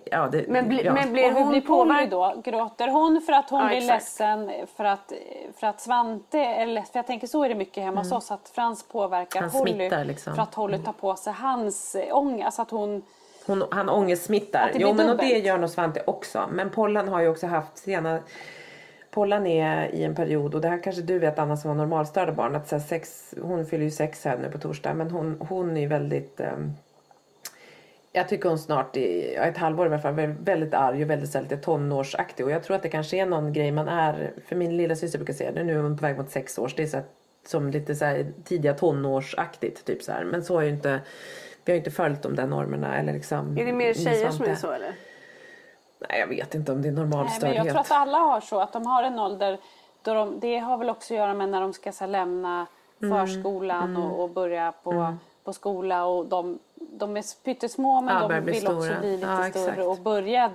Ja, 0.04 0.28
det, 0.32 0.38
Mm. 0.40 0.52
Men, 0.52 0.68
bli, 0.68 0.84
ja. 0.84 0.92
men 0.92 1.12
blir 1.12 1.32
hon 1.32 1.48
blir 1.50 1.60
Polly 1.60 1.84
påverkad? 1.84 2.10
då? 2.10 2.42
Gråter 2.44 2.88
hon 2.88 3.20
för 3.26 3.32
att 3.32 3.50
hon 3.50 3.60
Ja, 3.60 3.66
blir 3.68 3.76
exakt. 3.78 4.02
ledsen 4.02 4.50
för 4.76 4.84
att, 4.84 5.12
för 5.60 5.66
att 5.66 5.80
Svante 5.80 6.38
är 6.38 6.66
ledsen? 6.66 6.92
För 6.92 6.98
jag 6.98 7.06
tänker 7.06 7.26
så 7.26 7.44
är 7.44 7.48
det 7.48 7.54
mycket 7.54 7.82
hemma 7.84 8.00
hos 8.00 8.12
oss 8.12 8.30
att 8.30 8.48
Frans 8.54 8.82
påverkar 8.82 9.40
Mm. 9.40 9.50
Han 9.52 9.60
Polly 9.60 9.72
smittar 9.74 10.04
liksom. 10.04 10.34
för 10.34 10.42
att 10.42 10.54
Holly 10.54 10.78
tar 10.78 10.92
på 10.92 11.16
sig 11.16 11.32
hans 11.32 11.96
ångest. 12.12 12.44
Alltså 12.46 12.62
att 12.62 12.70
hon... 12.70 13.02
Hon, 13.46 13.64
han 13.70 13.88
ångestsmittar. 13.88 14.72
Jo 14.74 14.92
men 14.92 15.10
och 15.10 15.16
det 15.16 15.38
gör 15.38 15.58
nog 15.58 15.70
Svante 15.70 16.02
också. 16.06 16.48
Men 16.52 16.70
Pollan 16.70 17.08
har 17.08 17.20
ju 17.20 17.28
också 17.28 17.46
haft 17.46 17.78
sena... 17.78 18.20
Pollan 19.10 19.46
är 19.46 19.94
i 19.94 20.04
en 20.04 20.14
period 20.14 20.54
och 20.54 20.60
det 20.60 20.68
här 20.68 20.82
kanske 20.82 21.02
du 21.02 21.18
vet 21.18 21.38
Anna 21.38 21.56
som 21.56 21.68
har 21.68 21.76
normalstörda 21.76 22.32
barn. 22.32 22.56
Att 22.56 22.68
så 22.68 22.80
sex, 22.80 23.34
hon 23.42 23.66
fyller 23.66 23.84
ju 23.84 23.90
sex 23.90 24.24
här 24.24 24.38
nu 24.38 24.50
på 24.50 24.58
torsdag. 24.58 24.94
Men 24.94 25.10
hon, 25.10 25.36
hon 25.48 25.76
är 25.76 25.80
ju 25.80 25.86
väldigt... 25.86 26.40
ehm, 26.40 26.72
jag 28.12 28.28
tycker 28.28 28.48
hon 28.48 28.58
snart 28.58 28.96
i 28.96 29.34
ett 29.34 29.56
halvår 29.56 29.86
i 29.86 29.88
alla 29.88 29.98
fall 29.98 30.14
väldigt 30.40 30.74
arg 30.74 31.02
och 31.02 31.10
väldigt 31.10 31.34
lite 31.34 31.56
tonårsaktig. 31.56 32.46
Och 32.46 32.52
jag 32.52 32.62
tror 32.62 32.76
att 32.76 32.82
det 32.82 32.88
kanske 32.88 33.16
är 33.16 33.26
någon 33.26 33.52
grej 33.52 33.72
man 33.72 33.88
är. 33.88 34.32
För 34.46 34.56
min 34.56 34.76
lilla 34.76 34.96
syster 34.96 35.18
brukar 35.18 35.34
säga 35.34 35.52
det. 35.52 35.64
Nu 35.64 35.78
är 35.78 35.82
hon 35.82 35.98
på 35.98 36.02
väg 36.02 36.16
mot 36.16 36.30
sex 36.30 36.58
års. 36.58 36.74
Det 36.74 36.82
är 36.82 36.86
så 36.86 36.96
här, 36.96 37.06
som 37.46 37.70
lite 37.70 37.94
så 37.94 38.04
här, 38.04 38.26
tidiga 38.44 38.74
tonårsaktigt. 38.74 39.84
Typ 39.84 40.02
så 40.02 40.12
här. 40.12 40.24
Men 40.24 40.44
så 40.44 40.58
är 40.58 40.62
ju 40.62 40.70
inte. 40.70 41.00
Vi 41.66 41.72
har 41.72 41.76
inte 41.78 41.90
följt 41.90 42.22
de 42.22 42.36
där 42.36 42.46
normerna. 42.46 42.98
Eller 42.98 43.12
liksom, 43.12 43.58
Är 43.58 43.64
det 43.66 43.72
mer 43.72 43.94
tjejer 43.94 44.30
som 44.30 44.46
är 44.46 44.54
så 44.54 44.70
eller? 44.70 44.94
Nej 46.08 46.20
jag 46.20 46.26
vet 46.26 46.54
inte 46.54 46.72
om 46.72 46.82
det 46.82 46.88
är 46.88 46.92
normal 46.92 47.24
Nej, 47.26 47.38
men 47.40 47.54
jag 47.54 47.66
tror 47.68 47.80
att 47.80 47.90
alla 47.90 48.18
har 48.18 48.40
så. 48.40 48.60
Att 48.60 48.72
de 48.72 48.86
har 48.86 49.02
en 49.02 49.18
ålder 49.18 49.58
då 50.02 50.14
de, 50.14 50.40
det 50.40 50.58
har 50.58 50.76
väl 50.78 50.90
också 50.90 51.14
att 51.14 51.18
göra 51.18 51.34
med 51.34 51.48
när 51.48 51.60
de 51.60 51.72
ska 51.72 51.92
här, 52.00 52.06
lämna 52.06 52.66
Mm. 53.02 53.26
förskolan 53.26 53.96
Och, 53.96 54.22
och 54.22 54.30
börja 54.30 54.72
på, 54.82 55.14
på 55.44 55.52
skola. 55.52 56.04
Och 56.04 56.26
de, 56.26 56.58
de 56.74 57.16
är 57.16 57.42
pyttesmå 57.44 58.00
men 58.00 58.14
Ja, 58.22 58.28
de 58.28 58.40
vill 58.44 58.66
också 58.68 58.82
stora. 58.82 59.00
bli 59.00 59.16
lite 59.16 59.26
Ja, 59.26 59.50
större. 59.50 59.64
exakt. 59.70 59.86
Och 59.86 59.98
börja, 59.98 60.50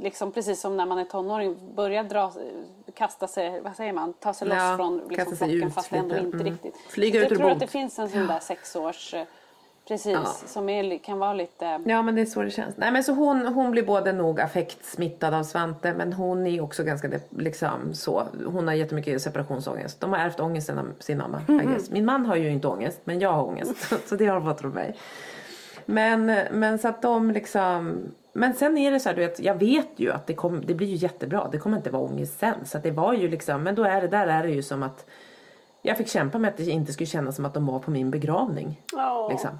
liksom, 0.00 0.32
precis 0.32 0.60
som 0.60 0.76
när 0.76 0.86
man 0.86 0.98
är 0.98 1.04
tonåring, 1.04 1.56
börja 1.74 2.02
dra, 2.02 2.32
kasta 2.94 3.26
sig, 3.28 3.60
vad 3.60 3.76
säger 3.76 3.92
man, 3.92 4.12
ta 4.12 4.32
sig 4.34 4.48
loss 4.48 4.58
Ja, 4.58 4.76
från 4.76 4.98
kasta 5.00 5.14
liksom, 5.16 5.36
flocken 5.36 5.62
ut 5.68 5.74
fast 5.74 5.92
ändå 5.92 6.16
inte 6.16 6.36
Mm. 6.36 6.46
riktigt. 6.46 6.76
Flyga 6.88 7.20
Så 7.20 7.24
ut 7.26 7.30
jag 7.30 7.38
tror 7.38 7.50
att 7.50 7.60
det 7.60 7.66
finns 7.66 7.98
en 7.98 8.08
sån 8.08 8.26
där 8.26 8.38
sexårs, 8.38 9.14
precis, 9.88 10.12
Ja. 10.12 10.24
som 10.46 10.68
är, 10.68 10.98
kan 10.98 11.18
vara 11.18 11.32
lite... 11.32 11.80
Ja 11.84 12.02
men 12.02 12.14
det 12.14 12.20
är 12.20 12.26
så 12.26 12.42
det 12.42 12.50
känns. 12.50 12.76
Nej 12.76 12.92
men 12.92 13.04
så 13.04 13.12
hon, 13.12 13.46
hon 13.46 13.70
blir 13.70 13.82
både 13.82 14.12
nog 14.12 14.40
affektsmittad 14.40 15.34
av 15.34 15.42
Svante 15.42 15.94
men 15.94 16.12
hon 16.12 16.46
är 16.46 16.60
också 16.60 16.84
ganska 16.84 17.10
liksom 17.30 17.94
så. 17.94 18.22
Hon 18.46 18.68
har 18.68 18.74
jättemycket 18.74 19.22
separationsångest. 19.22 20.00
De 20.00 20.12
har 20.12 20.18
ärvt 20.18 20.40
ångesten 20.40 20.78
av 20.78 20.92
sin 20.98 21.18
mamma. 21.18 21.40
Guess. 21.46 21.90
Min 21.90 22.04
man 22.04 22.26
har 22.26 22.36
ju 22.36 22.50
inte 22.50 22.68
ångest 22.68 23.00
men 23.04 23.20
jag 23.20 23.32
har 23.32 23.44
ångest. 23.44 23.94
så 24.08 24.16
det 24.16 24.26
har 24.26 24.34
de 24.34 24.44
fått 24.44 24.60
från 24.60 24.72
mig. 24.72 24.96
Men, 25.86 26.26
men 26.52 26.78
så 26.78 26.88
att 26.88 27.02
de 27.02 27.30
liksom 27.30 27.96
men 28.36 28.54
sen 28.54 28.78
är 28.78 28.90
det 28.90 29.00
så 29.00 29.08
här, 29.08 29.16
du 29.16 29.22
vet, 29.22 29.40
jag 29.40 29.54
vet 29.54 29.88
ju 29.96 30.12
att 30.12 30.26
det, 30.26 30.34
kom, 30.34 30.66
det 30.66 30.74
blir 30.74 30.86
ju 30.86 30.96
jättebra. 30.96 31.48
Det 31.52 31.58
kommer 31.58 31.76
inte 31.76 31.90
vara 31.90 32.02
ångest 32.02 32.38
sen. 32.38 32.54
Så 32.64 32.78
det 32.78 32.90
var 32.90 33.12
ju 33.12 33.28
liksom, 33.28 33.62
men 33.62 33.74
då 33.74 33.84
är 33.84 34.00
det, 34.00 34.08
där 34.08 34.26
är 34.26 34.42
det 34.42 34.50
ju 34.50 34.62
som 34.62 34.82
att 34.82 35.06
jag 35.86 35.96
fick 35.96 36.08
kämpa 36.08 36.38
med 36.38 36.48
att 36.48 36.56
det 36.56 36.64
inte 36.70 36.92
skulle 36.92 37.06
kännas 37.06 37.36
som 37.36 37.44
att 37.44 37.54
de 37.54 37.66
var 37.66 37.78
på 37.78 37.90
min 37.90 38.10
begravning. 38.10 38.80
Ja. 38.92 39.28
Liksom. 39.28 39.50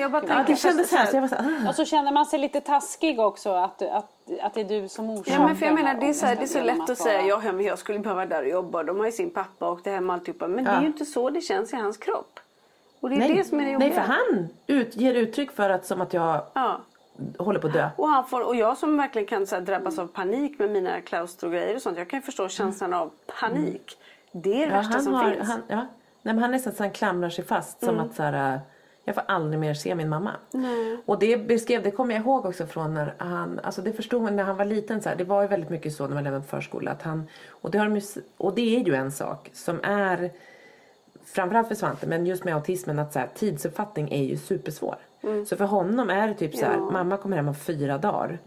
Jag 0.00 0.10
bara 0.12 0.22
Ja, 0.28 0.34
tänker 0.34 0.52
det 0.52 0.56
kändes 0.58 0.90
så 0.90 0.96
här, 0.96 1.06
så 1.06 1.16
jag 1.16 1.20
var 1.20 1.28
så 1.28 1.34
här, 1.34 1.60
ah. 1.64 1.68
Och 1.68 1.74
så 1.74 1.84
känner 1.84 2.12
man 2.12 2.26
sig 2.26 2.38
lite 2.38 2.60
taskig 2.60 3.20
också 3.20 3.50
att, 3.50 3.82
att, 3.82 4.10
att 4.42 4.54
det 4.54 4.60
är 4.60 4.64
du 4.82 4.88
som 4.88 5.10
orsakar 5.10 5.32
Ja, 5.32 5.46
men 5.46 5.56
för 5.56 5.66
jag 5.66 5.74
menar, 5.74 5.94
det, 5.94 6.08
är 6.08 6.12
så 6.12 6.26
här, 6.26 6.36
det 6.36 6.42
är 6.42 6.46
så 6.46 6.60
lätt 6.62 6.90
att 6.90 6.98
säga 6.98 7.20
ja, 7.22 7.40
ja, 7.44 7.52
men 7.52 7.64
jag 7.64 7.78
skulle 7.78 7.98
behöva 7.98 8.16
vara 8.16 8.26
där 8.26 8.42
och 8.42 8.48
jobba. 8.48 8.82
De 8.82 8.98
har 8.98 9.06
ju 9.06 9.12
sin 9.12 9.30
pappa 9.30 9.68
och 9.68 9.80
det 9.84 9.90
hem 9.90 10.10
och 10.10 10.14
alltihopa. 10.14 10.48
Men 10.48 10.64
det 10.64 10.70
är 10.70 10.74
Ja. 10.74 10.80
ju 10.80 10.86
inte 10.86 11.04
så 11.04 11.30
det 11.30 11.40
känns 11.40 11.72
i 11.72 11.76
hans 11.76 11.96
kropp. 11.96 12.40
Och 13.00 13.10
det 13.10 13.16
är 13.16 13.18
Nej, 13.18 13.34
det 13.36 13.44
som 13.44 13.60
är 13.60 13.64
det 13.64 13.70
jobbiga. 13.70 13.88
nej 13.88 13.98
för 13.98 14.12
han 14.12 14.48
ut, 14.66 14.96
ger 14.96 15.14
uttryck 15.14 15.52
för 15.52 15.70
att 15.70 15.86
som 15.86 16.00
att 16.00 16.12
jag 16.12 16.40
Ja. 16.54 16.80
håller 17.38 17.60
på 17.60 17.66
att 17.66 17.72
dö. 17.72 17.88
Och, 17.96 18.08
han 18.08 18.26
får, 18.26 18.40
och 18.40 18.56
jag 18.56 18.78
som 18.78 18.96
verkligen 18.96 19.26
kan 19.28 19.46
så 19.46 19.54
här, 19.54 19.62
drabbas 19.62 19.98
av 19.98 20.06
panik 20.06 20.58
med 20.58 20.70
mina 20.70 21.00
klaustrogrejer 21.00 21.74
och 21.76 21.82
sånt. 21.82 21.98
Jag 21.98 22.08
kan 22.10 22.18
ju 22.18 22.22
förstå 22.22 22.48
känslan 22.48 22.94
av 22.94 23.10
panik. 23.40 23.98
Det 24.36 24.50
är 24.50 24.58
det 24.58 24.64
Mm. 24.64 24.70
Ja, 24.70 24.76
värsta 24.76 24.92
han, 24.94 25.02
som 25.02 25.14
har, 25.14 25.30
finns. 25.30 25.48
han, 25.48 25.62
ja. 25.68 25.76
Nej, 26.22 26.34
men 26.34 26.38
han 26.38 26.54
är 26.54 26.58
så 26.58 26.68
att 26.68 26.78
han 26.78 26.90
klamrar 26.90 27.28
sig 27.30 27.44
fast 27.44 27.84
som 27.84 28.00
att 28.00 28.14
så 28.14 28.22
här, 28.22 28.60
jag 29.04 29.14
får 29.14 29.24
aldrig 29.28 29.60
mer 29.60 29.74
se 29.74 29.94
min 29.94 30.08
mamma. 30.08 30.30
Och 31.06 31.18
det 31.18 31.36
beskrev, 31.46 31.82
det 31.82 31.90
kommer 31.90 32.14
jag 32.14 32.22
ihåg 32.22 32.46
också 32.46 32.66
från 32.66 32.94
när 32.94 33.14
han, 33.18 33.60
alltså 33.62 33.82
det 33.82 33.92
förstod 33.92 34.22
man 34.22 34.36
när 34.36 34.44
han 34.44 34.56
var 34.56 34.64
liten 34.64 35.02
så 35.02 35.08
här, 35.08 35.16
det 35.16 35.24
var 35.24 35.42
ju 35.42 35.48
väldigt 35.48 35.70
mycket 35.70 35.92
så 35.94 36.06
när 36.06 36.14
man 36.14 36.24
lämnade 36.24 36.44
förskola 36.44 36.90
att 36.90 37.02
han, 37.02 37.28
och 37.50 37.70
det, 37.70 37.78
har 37.78 37.84
de 37.86 37.92
ju, 37.94 37.98
s- 37.98 38.18
och 38.36 38.54
det 38.54 38.76
är 38.76 38.80
ju 38.84 38.94
en 38.94 39.12
sak 39.12 39.50
som 39.52 39.80
är 39.82 40.30
framförallt 41.24 41.68
för 41.68 41.74
Svante, 41.74 42.06
men 42.06 42.26
just 42.26 42.44
med 42.44 42.54
autismen 42.54 42.98
att 42.98 43.12
så 43.12 43.18
här, 43.18 43.28
tidsuppfattning 43.34 44.12
är 44.12 44.22
ju 44.22 44.36
supersvår. 44.36 44.96
Så 45.46 45.56
för 45.56 45.64
honom 45.64 46.10
är 46.10 46.28
det 46.28 46.34
typ 46.34 46.56
så 46.56 46.64
här, 46.66 46.76
mamma 46.78 47.16
kommer 47.16 47.36
hem 47.36 47.48
om 47.48 47.54
fyra 47.54 47.98
dagar. 47.98 48.38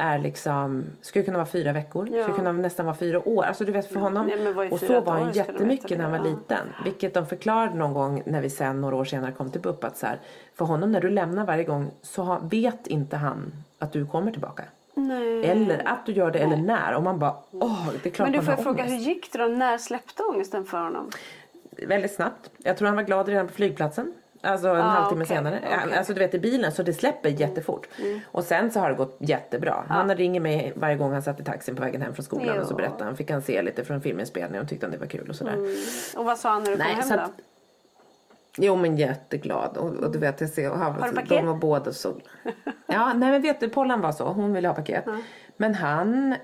Är 0.00 0.18
liksom, 0.18 0.84
skulle 1.00 1.24
kunna 1.24 1.38
vara 1.38 1.46
fyra 1.48 1.72
veckor, 1.72 2.06
skulle 2.06 2.36
kunna 2.36 2.52
nästan 2.52 2.86
vara 2.86 2.96
fyra 2.96 3.28
år. 3.28 3.44
Alltså 3.44 3.64
du 3.64 3.72
vet 3.72 3.86
för 3.92 4.00
honom. 4.00 4.26
Nej, 4.26 4.70
och 4.70 4.80
så 4.80 5.00
var 5.00 5.12
han 5.12 5.32
jättemycket 5.32 5.98
när 5.98 6.04
han 6.04 6.10
var 6.12 6.18
Ja. 6.18 6.24
liten. 6.24 6.66
Vilket 6.84 7.14
de 7.14 7.26
förklarade 7.26 7.74
någon 7.74 7.92
gång 7.94 8.22
när 8.26 8.40
vi 8.40 8.50
sen 8.50 8.80
några 8.80 8.96
år 8.96 9.04
senare 9.04 9.32
kom 9.32 9.50
till 9.50 9.60
BUP 9.60 9.84
att 9.84 9.96
så 9.98 10.06
här, 10.06 10.18
för 10.54 10.64
honom 10.64 10.92
när 10.92 11.00
du 11.00 11.10
lämnar 11.10 11.44
varje 11.46 11.64
gång 11.64 11.90
så 12.02 12.22
har, 12.22 12.40
vet 12.40 12.86
inte 12.86 13.16
han 13.16 13.52
att 13.78 13.92
du 13.92 14.06
kommer 14.06 14.32
tillbaka. 14.32 14.64
Nej. 14.94 15.44
Eller 15.46 15.88
att 15.88 16.06
du 16.06 16.12
gör 16.12 16.30
det 16.30 16.38
eller 16.38 16.56
när. 16.56 16.94
Och 16.96 17.02
man 17.02 17.18
bara, 17.18 17.34
åh 17.50 17.88
det 18.02 18.08
är 18.08 18.10
klart 18.12 18.28
Men 18.28 18.38
du 18.38 18.44
får 18.44 18.54
jag 18.54 18.62
fråga, 18.62 18.84
hur 18.84 18.96
gick 18.96 19.32
det 19.32 19.38
då? 19.38 19.44
När 19.46 19.78
släppte 19.78 20.22
ångesten 20.22 20.64
för 20.64 20.78
honom? 20.82 21.10
Väldigt 21.86 22.14
snabbt. 22.14 22.50
Jag 22.58 22.76
tror 22.76 22.86
han 22.86 22.96
var 22.96 23.02
glad 23.02 23.28
redan 23.28 23.46
på 23.46 23.52
flygplatsen. 23.54 24.14
Alltså 24.40 24.68
en 24.68 24.76
Ah, 24.76 24.82
halvtimme 24.88 25.24
okej, 25.24 25.36
senare. 25.36 25.58
Mm. 25.58 25.98
Alltså 25.98 26.12
du 26.14 26.18
vet 26.18 26.34
i 26.34 26.38
bilen 26.38 26.72
så 26.72 26.82
det 26.82 26.92
släpper 26.92 27.28
jättefort. 27.28 27.88
Och 28.26 28.44
sen 28.44 28.70
så 28.70 28.80
har 28.80 28.88
det 28.90 28.94
gått 28.96 29.16
jättebra. 29.20 29.84
Han 29.88 30.14
ringer 30.16 30.40
mig 30.40 30.72
varje 30.76 30.96
gång 30.96 31.12
han 31.12 31.22
satt 31.22 31.40
i 31.40 31.44
taxin 31.44 31.76
på 31.76 31.82
vägen 31.82 32.02
hem 32.02 32.14
från 32.14 32.24
skolan 32.24 32.58
och 32.60 32.66
så 32.66 32.72
Ja. 32.72 32.76
berättade 32.76 33.04
han. 33.04 33.16
Fick 33.16 33.30
han 33.30 33.42
se 33.42 33.62
lite 33.62 33.84
från 33.84 34.00
filminspelningen 34.00 34.62
och 34.62 34.68
tyckte 34.68 34.86
han 34.86 34.90
det 34.92 34.98
var 34.98 35.06
kul 35.06 35.28
och 35.30 35.36
sådär. 35.36 35.56
Och 36.16 36.24
vad 36.24 36.38
sa 36.38 36.50
han 36.50 36.62
när 36.64 36.70
du 36.70 36.76
kom 36.76 36.86
Nej, 36.86 36.94
hem 36.94 37.02
så 37.02 37.14
då? 37.16 37.20
att- 37.22 37.30
Jo 38.60 38.76
men 38.76 38.96
jätteglad 38.96 39.76
och, 39.76 39.90
och 39.94 40.10
du 40.12 40.18
vet 40.18 40.40
jag 40.40 40.50
ser 40.50 40.70
och 40.70 40.78
han, 40.78 40.92
Har 40.92 41.08
du 41.08 41.14
paket? 41.14 41.28
de 41.28 41.46
var 41.46 41.54
båda 41.54 41.92
så. 41.92 42.14
Ja 42.86 43.12
nej 43.14 43.30
men 43.30 43.42
vet 43.42 43.60
du 43.60 43.68
Pollan 43.68 44.00
var 44.00 44.12
så, 44.12 44.24
hon 44.24 44.52
ville 44.52 44.68
ha 44.68 44.74
paket. 44.74 45.04
Men 45.56 45.74
han, 45.74 46.34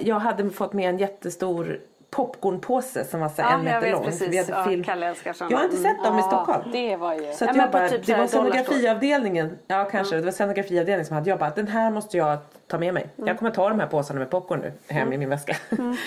jag 0.00 0.18
hade 0.18 0.50
fått 0.50 0.72
med 0.72 0.88
en 0.88 0.98
jättestor 0.98 1.80
popcornpåse 2.14 3.04
som 3.04 3.20
var 3.20 3.28
så 3.28 3.42
ja, 3.42 3.54
en 3.54 3.64
meter 3.64 3.92
lång. 3.92 4.10
Vi 4.30 4.38
hade 4.38 4.70
film. 4.70 4.84
Ja, 4.86 5.14
jag 5.50 5.58
har 5.58 5.64
inte 5.64 5.76
sett 5.76 6.04
dem 6.04 6.12
mm. 6.12 6.18
i 6.18 6.22
Stockholm. 6.22 6.64
Det 6.72 6.96
var 6.96 7.14
ju... 7.14 7.32
Så 7.32 7.44
att 7.44 7.56
jag 7.56 7.70
bara, 7.70 7.88
typ 7.88 8.06
det 8.06 8.14
var 8.14 8.26
scenografiavdelningen. 8.26 9.58
Ja 9.66 9.88
kanske. 9.90 10.14
Mm. 10.14 10.22
Det 10.22 10.26
var 10.26 10.32
scenografiavdelningen 10.32 11.06
som 11.06 11.14
hade. 11.14 11.30
Jag 11.30 11.38
bara 11.38 11.50
den 11.50 11.68
här 11.68 11.90
måste 11.90 12.16
jag 12.16 12.38
ta 12.66 12.78
med 12.78 12.94
mig. 12.94 13.06
Mm. 13.16 13.28
Jag 13.28 13.38
kommer 13.38 13.50
ta 13.50 13.68
de 13.68 13.80
här 13.80 13.86
påsarna 13.86 14.18
med 14.18 14.30
popcorn 14.30 14.60
nu 14.60 14.72
hem 14.88 15.02
mm. 15.02 15.12
i 15.12 15.16
min 15.18 15.28
väska. 15.28 15.56
Mm. 15.70 15.96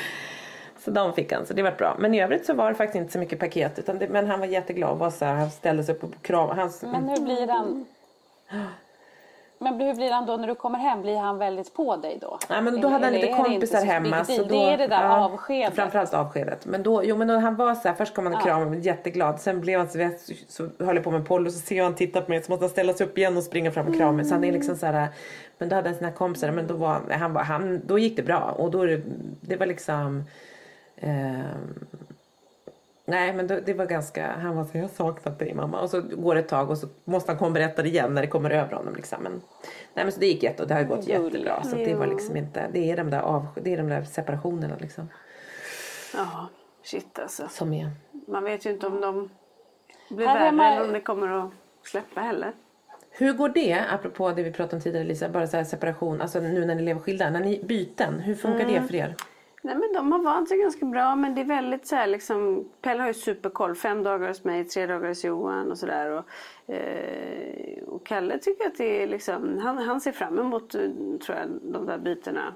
Så 0.79 0.91
de 0.91 1.13
fick 1.13 1.31
han, 1.31 1.45
så 1.45 1.53
det 1.53 1.63
var 1.63 1.71
bra. 1.71 1.95
Men 1.99 2.13
i 2.13 2.21
övrigt 2.21 2.45
så 2.45 2.53
var 2.53 2.69
det 2.69 2.75
faktiskt 2.75 2.95
inte 2.95 3.13
så 3.13 3.19
mycket 3.19 3.39
paket. 3.39 3.79
Utan 3.79 3.99
det, 3.99 4.09
men 4.09 4.27
han 4.27 4.39
var 4.39 4.47
jätteglad. 4.47 4.97
Var 4.97 5.09
så 5.09 5.25
här, 5.25 5.33
han 5.33 5.51
ställde 5.51 5.83
sig 5.83 5.95
upp 5.95 6.03
och 6.03 6.21
kramade. 6.21 6.69
Men 6.81 7.09
hur 7.09 7.19
blir 7.21 7.47
han? 7.47 7.85
Men 9.59 9.79
hur 9.81 9.93
blir 9.93 10.11
han 10.11 10.25
då 10.25 10.37
när 10.37 10.47
du 10.47 10.55
kommer 10.55 10.79
hem? 10.79 11.01
Blir 11.01 11.17
han 11.17 11.37
väldigt 11.37 11.73
på 11.73 11.95
dig 11.95 12.17
då? 12.21 12.39
Ja, 12.49 12.61
men 12.61 12.81
då 12.81 12.87
hade 12.87 13.05
han 13.05 13.13
lite 13.13 13.33
kompisar 13.33 13.85
hemma. 13.85 14.25
Så 14.25 14.43
då, 14.43 14.47
det 14.47 14.73
är 14.73 14.77
det 14.77 14.87
där 14.87 15.03
ja, 15.03 15.25
avskedet. 15.25 15.75
Framförallt 15.75 16.13
avskedet. 16.13 16.65
Men 16.65 16.83
då, 16.83 17.03
jo 17.03 17.17
men 17.17 17.27
då, 17.27 17.37
han 17.37 17.55
var 17.55 17.75
så 17.75 17.87
här, 17.87 17.95
först 17.95 18.15
kom 18.15 18.25
han 18.25 18.35
och 18.35 18.41
kramade 18.41 18.71
mig 18.71 18.79
jätteglad. 18.79 19.39
Sen 19.39 19.61
blev 19.61 19.79
han 19.79 19.89
så, 19.89 20.09
så 20.47 20.85
höll 20.85 20.95
jag 20.95 21.03
på 21.03 21.11
med 21.11 21.27
Polly 21.27 21.49
så 21.49 21.59
ser 21.59 21.77
jag 21.77 21.83
han 21.83 21.95
titta 21.95 22.21
på 22.21 22.31
mig 22.31 22.43
så 22.43 22.51
måste 22.51 22.63
han 22.63 22.69
ställa 22.69 22.93
sig 22.93 23.07
upp 23.07 23.17
igen 23.17 23.37
och 23.37 23.43
springa 23.43 23.71
fram 23.71 23.87
och 23.87 23.95
krama 23.95 24.11
mig. 24.11 24.25
Så 24.25 24.33
han 24.33 24.43
är 24.43 24.51
liksom 24.51 24.75
så 24.75 24.85
här, 24.85 25.07
men 25.57 25.69
då 25.69 25.75
hade 25.75 25.89
han 25.89 25.97
sina 25.97 26.11
kompisar 26.11 26.51
men 26.51 26.67
då 26.67 26.73
var 26.73 27.01
han, 27.11 27.33
var, 27.33 27.43
han 27.43 27.81
då 27.85 27.99
gick 27.99 28.15
det 28.15 28.23
bra 28.23 28.55
och 28.57 28.71
då 28.71 28.85
det, 28.85 29.01
det 29.41 29.55
var 29.55 29.65
liksom 29.65 30.23
eh, 30.95 31.39
Nej 33.09 33.33
men 33.33 33.47
det, 33.47 33.61
det, 33.61 33.73
var 33.73 33.85
ganska, 33.85 34.31
han 34.31 34.55
var 34.55 34.63
så 34.63 34.77
jag 34.77 34.81
har 34.83 34.89
saknat 34.89 35.39
dig 35.39 35.53
mamma. 35.53 35.81
Och 35.81 35.89
så 35.89 36.01
går 36.01 36.35
det 36.35 36.41
ett 36.41 36.47
tag 36.47 36.69
och 36.69 36.77
så 36.77 36.87
måste 37.03 37.31
han 37.31 37.39
komma 37.39 37.47
och 37.47 37.53
berätta 37.53 37.81
det 37.81 37.89
igen 37.89 38.13
när 38.13 38.21
det 38.21 38.27
kommer 38.27 38.49
över 38.49 38.75
honom. 38.75 38.95
Liksom. 38.95 39.23
Men, 39.23 39.41
nej 39.93 40.05
men 40.05 40.11
så 40.11 40.19
det 40.19 40.25
gick 40.25 40.43
jätte, 40.43 40.63
och 40.63 40.69
det 40.69 40.75
har 40.75 40.83
gått 40.83 41.07
jättebra. 41.07 41.63
Så 41.63 41.75
det 41.75 41.95
var 41.95 42.07
liksom 42.07 42.37
inte, 42.37 42.69
det 42.73 42.91
är 42.91 42.97
de 42.97 43.09
där, 43.09 43.19
av, 43.19 43.47
det 43.61 43.73
är 43.73 43.77
de 43.77 43.89
där 43.89 44.03
separationerna 44.03 44.75
liksom. 44.79 45.09
Ja, 46.15 46.49
shit 46.83 47.19
alltså. 47.19 47.47
Som 47.49 47.73
är. 47.73 47.91
Man 48.27 48.43
vet 48.43 48.65
ju 48.65 48.69
inte 48.69 48.87
om 48.87 49.01
de 49.01 49.29
blir 50.09 50.25
värre 50.25 50.51
man... 50.51 50.65
eller 50.65 50.85
om 50.85 50.93
det 50.93 51.01
kommer 51.01 51.27
att 51.27 51.51
släppa 51.83 52.21
heller. 52.21 52.53
Hur 53.11 53.33
går 53.33 53.49
det, 53.49 53.83
apropå 53.89 54.31
det 54.31 54.43
vi 54.43 54.51
pratade 54.51 54.75
om 54.75 54.81
tidigare 54.81 55.05
Lisa, 55.05 55.29
bara 55.29 55.47
så 55.47 55.63
separation, 55.63 56.21
alltså 56.21 56.39
nu 56.39 56.65
när 56.65 56.75
ni 56.75 56.81
lever 56.81 57.01
skilda, 57.01 57.29
när 57.29 57.39
ni 57.39 57.63
byten, 57.63 58.19
hur 58.19 58.35
funkar 58.35 58.63
mm. 58.63 58.73
det 58.73 58.87
för 58.87 58.95
er? 58.95 59.15
Nej 59.61 59.75
men 59.75 59.93
de 59.93 60.11
har 60.11 60.19
vant 60.19 60.49
sig 60.49 60.57
ganska 60.57 60.85
bra 60.85 61.15
men 61.15 61.35
det 61.35 61.41
är 61.41 61.45
väldigt 61.45 61.87
så 61.87 61.95
här 61.95 62.07
liksom 62.07 62.69
Pelle 62.81 63.01
har 63.01 63.07
ju 63.07 63.13
superkoll. 63.13 63.75
Fem 63.75 64.03
dagar 64.03 64.27
hos 64.27 64.43
mig, 64.43 64.65
tre 64.65 64.85
dagar 64.85 65.07
hos 65.07 65.23
Johan 65.23 65.71
och 65.71 65.77
sådär. 65.77 66.11
Och, 66.11 66.73
eh, 66.73 67.83
och 67.83 68.05
Kalle 68.05 68.39
tycker 68.39 68.67
att 68.67 68.77
det 68.77 69.03
är 69.03 69.07
liksom, 69.07 69.57
han, 69.57 69.77
han 69.77 70.01
ser 70.01 70.11
fram 70.11 70.39
emot 70.39 70.69
tror 70.69 71.37
jag 71.37 71.49
de 71.61 71.85
där 71.85 71.97
bytena. 71.97 72.53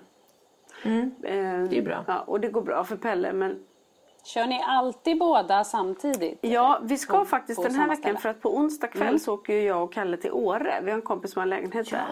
Mm. 0.83 1.11
Eh, 1.23 1.69
det 1.69 1.77
är 1.77 1.81
bra. 1.81 2.05
Ja, 2.07 2.19
och 2.19 2.39
det 2.39 2.47
går 2.47 2.61
bra 2.61 2.83
för 2.83 2.95
Pelle 2.95 3.33
men 3.33 3.59
Kör 4.23 4.47
ni 4.47 4.63
alltid 4.67 5.19
båda 5.19 5.63
samtidigt? 5.63 6.39
Ja, 6.41 6.79
vi 6.83 6.97
ska 6.97 7.19
på, 7.19 7.25
faktiskt 7.25 7.61
på 7.61 7.67
den 7.67 7.75
här 7.75 7.87
veckan 7.87 8.01
ställe. 8.01 8.17
för 8.17 8.29
att 8.29 8.41
på 8.41 8.57
onsdag 8.57 8.87
kväll 8.87 9.07
mm. 9.07 9.19
så 9.19 9.33
åker 9.33 9.53
jag 9.53 9.83
och 9.83 9.93
Kalle 9.93 10.17
till 10.17 10.31
Åre. 10.31 10.81
Vi 10.83 10.91
har 10.91 10.97
en 10.97 11.01
kompis 11.01 11.31
som 11.31 11.39
har 11.39 11.43
en 11.43 11.49
lägenhet 11.49 11.91
ja. 11.91 11.97
där. 11.97 12.07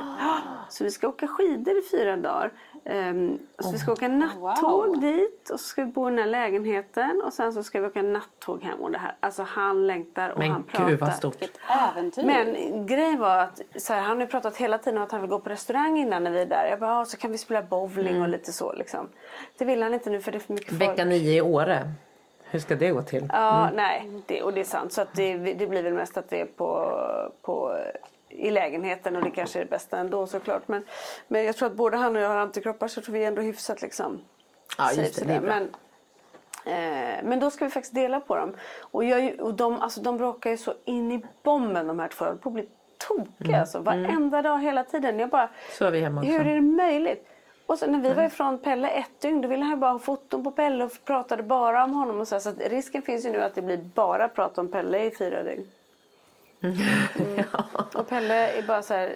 Så 0.70 0.84
vi 0.84 0.92
ska 0.92 1.08
åka 1.08 1.28
skidor 1.28 1.78
i 1.78 1.82
fyra 1.92 2.18
dagar. 2.18 2.52
Um, 2.84 3.40
så 3.60 3.72
vi 3.72 3.78
ska 3.78 3.92
åka 3.92 4.08
nattåg 4.08 4.88
wow. 4.88 5.00
dit 5.00 5.50
och 5.50 5.60
så 5.60 5.66
ska 5.66 5.86
vi 5.86 5.92
bo 5.92 6.08
i 6.08 6.10
den 6.10 6.20
här 6.20 6.26
lägenheten 6.26 7.22
och 7.26 7.34
sen 7.34 7.54
så 7.54 7.64
ska 7.64 7.82
vi 7.82 7.88
åka 7.88 8.02
nattåg 8.50 8.64
hem 8.64 8.80
och 8.80 8.92
det 8.92 8.98
här. 8.98 9.16
Alltså 9.20 9.44
han 9.44 9.88
längtar 9.88 10.30
och 10.30 10.40
Men 10.40 10.52
han 10.52 10.64
pratar. 10.64 10.80
Men 10.80 10.90
gud 10.90 11.00
vad 11.00 11.14
stort. 11.14 11.42
Vilket 11.42 11.60
äventyr. 11.92 12.24
Men 12.24 12.86
grejen 12.86 13.20
var 13.20 13.38
att 13.38 13.62
så 13.76 13.94
här, 13.94 14.02
han 14.02 14.18
har 14.18 14.22
ju 14.22 14.28
pratat 14.28 14.58
hela 14.58 14.78
tiden 14.78 14.98
om 14.98 15.04
att 15.04 15.12
han 15.12 15.22
vill 15.22 15.30
gå 15.30 15.40
på 15.40 15.50
restaurang 15.50 16.00
innan 16.00 16.24
när 16.24 16.32
vi 16.32 16.42
är 16.42 16.46
där. 16.46 16.68
Jag 16.70 16.80
bara, 16.80 17.06
så 17.06 17.18
kan 17.18 17.32
vi 17.32 17.38
spela 17.38 17.62
bowling 17.62 18.08
mm. 18.08 18.22
och 18.22 18.30
lite 18.30 18.52
så 18.54 18.74
liksom. 18.74 19.10
Det 19.58 19.66
vill 19.66 19.84
han 19.84 19.94
inte 19.94 20.10
nu 20.10 20.22
för 20.22 20.32
det 20.32 20.38
är 20.38 20.40
för 20.40 20.54
mycket 20.54 20.70
folk. 20.70 20.82
Vecka 20.82 21.06
nio 21.06 21.38
i 21.38 21.42
Åre. 21.42 21.92
Hur 22.52 22.60
ska 22.60 22.76
det 22.76 22.90
gå 22.90 23.02
till? 23.02 23.30
Ja, 23.34 23.64
mm. 23.64 23.76
nej, 23.76 24.22
det, 24.26 24.42
och 24.42 24.54
det 24.54 24.60
är 24.60 24.66
sant. 24.66 24.94
Så 24.94 25.02
att 25.02 25.14
det, 25.14 25.38
det 25.38 25.68
blir 25.68 25.84
väl 25.84 25.94
mest 25.94 26.18
att 26.18 26.30
det 26.30 26.42
är 26.42 26.46
på, 26.46 26.92
på 27.42 27.78
i 28.30 28.52
lägenheten 28.52 29.16
och 29.16 29.24
det 29.24 29.32
kanske 29.32 29.60
är 29.60 29.64
det 29.64 29.70
bästa 29.70 29.98
ändå 29.98 30.28
såklart. 30.28 30.68
Men, 30.68 30.86
men 31.28 31.46
jag 31.46 31.56
tror 31.56 31.68
att 31.68 31.76
både 31.76 31.98
han 31.98 32.16
och 32.16 32.22
jag 32.22 32.30
har 32.30 32.38
antikroppar 32.38 32.88
så 32.88 33.02
tror 33.02 33.14
vi 33.14 33.24
är 33.24 33.28
ändå 33.28 33.42
hyfsat 33.42 33.82
liksom. 33.82 34.22
Ja, 34.78 34.92
just 34.94 35.20
det, 35.20 35.26
det 35.26 35.40
bra. 35.40 35.50
Men, 35.50 35.70
men 37.24 37.40
då 37.40 37.52
ska 37.52 37.66
vi 37.66 37.72
faktiskt 37.72 37.96
dela 37.96 38.20
på 38.20 38.36
dem. 38.36 38.54
Och, 38.80 39.04
jag, 39.04 39.40
och 39.40 39.54
de, 39.54 39.82
alltså, 39.82 40.02
de 40.02 40.18
bråkar 40.18 40.50
ju 40.50 40.58
så 40.58 40.74
in 40.86 41.12
i 41.12 41.24
bomben 41.44 41.88
de 41.88 42.00
här 42.00 42.08
två. 42.08 42.26
Jag 42.26 42.42
på 42.42 42.50
att 42.50 42.54
bli 42.54 42.68
tokiga 43.08 43.48
mm. 43.48 43.60
alltså. 43.60 43.80
Varenda 43.80 44.38
mm. 44.38 44.44
dag 44.44 44.60
hela 44.60 44.84
tiden. 44.84 45.20
Jag 45.20 45.30
bara, 45.30 45.50
så 45.78 45.86
är 45.86 45.92
vi 45.92 46.00
hemma 46.00 46.22
också. 46.22 46.32
Hur 46.32 46.48
är 46.48 46.56
det 46.56 46.62
möjligt? 46.62 47.28
Och 47.66 47.80
så 47.80 47.88
när 47.88 48.00
vi 48.00 48.08
mm. 48.08 48.18
var 48.18 48.24
ifrån 48.24 48.58
Pelle 48.58 48.88
ett 48.90 49.22
dygn 49.22 49.42
då 49.42 49.48
ville 49.48 49.66
han 49.66 49.80
bara 49.80 49.92
ha 49.92 50.00
foton 50.00 50.44
på 50.44 50.52
Pelle 50.52 50.84
och 50.84 50.92
pratade 51.06 51.44
bara 51.44 51.84
om 51.84 51.94
honom. 51.94 52.20
Och 52.20 52.28
så, 52.28 52.40
så 52.40 52.52
risken 52.70 53.02
finns 53.02 53.26
ju 53.26 53.32
nu 53.32 53.42
att 53.42 53.56
det 53.56 53.62
blir 53.62 53.78
bara 53.78 54.28
prat 54.28 54.58
om 54.58 54.68
Pelle 54.68 55.06
i 55.06 55.12
fyra 55.12 55.44
dygn. 55.44 55.68
Mm. 56.62 56.78
Och 57.96 58.08
Pelle 58.08 58.58
är 58.58 58.62
bara 58.62 58.82
så 58.82 58.94
här, 58.94 59.16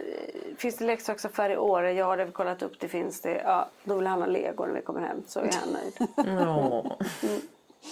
finns 0.58 0.78
det 0.78 0.86
leksaksaffär 0.86 1.50
i 1.50 1.58
Åre? 1.58 1.94
Ja, 1.94 2.16
det 2.16 2.22
har 2.22 2.26
vi 2.26 2.32
kollat 2.32 2.62
upp, 2.62 2.80
det 2.80 2.88
finns 2.88 3.22
det. 3.22 3.42
Ja, 3.46 3.70
då 3.84 3.96
vill 3.96 4.08
han 4.08 4.20
ha 4.20 4.28
lego 4.28 4.66
när 4.66 4.74
vi 4.74 4.82
kommer 4.82 5.02
hem, 5.02 5.24
så 5.28 5.40
är 5.40 5.52
han 5.54 5.70
nöjd. 5.70 6.10
Mm. 6.28 7.44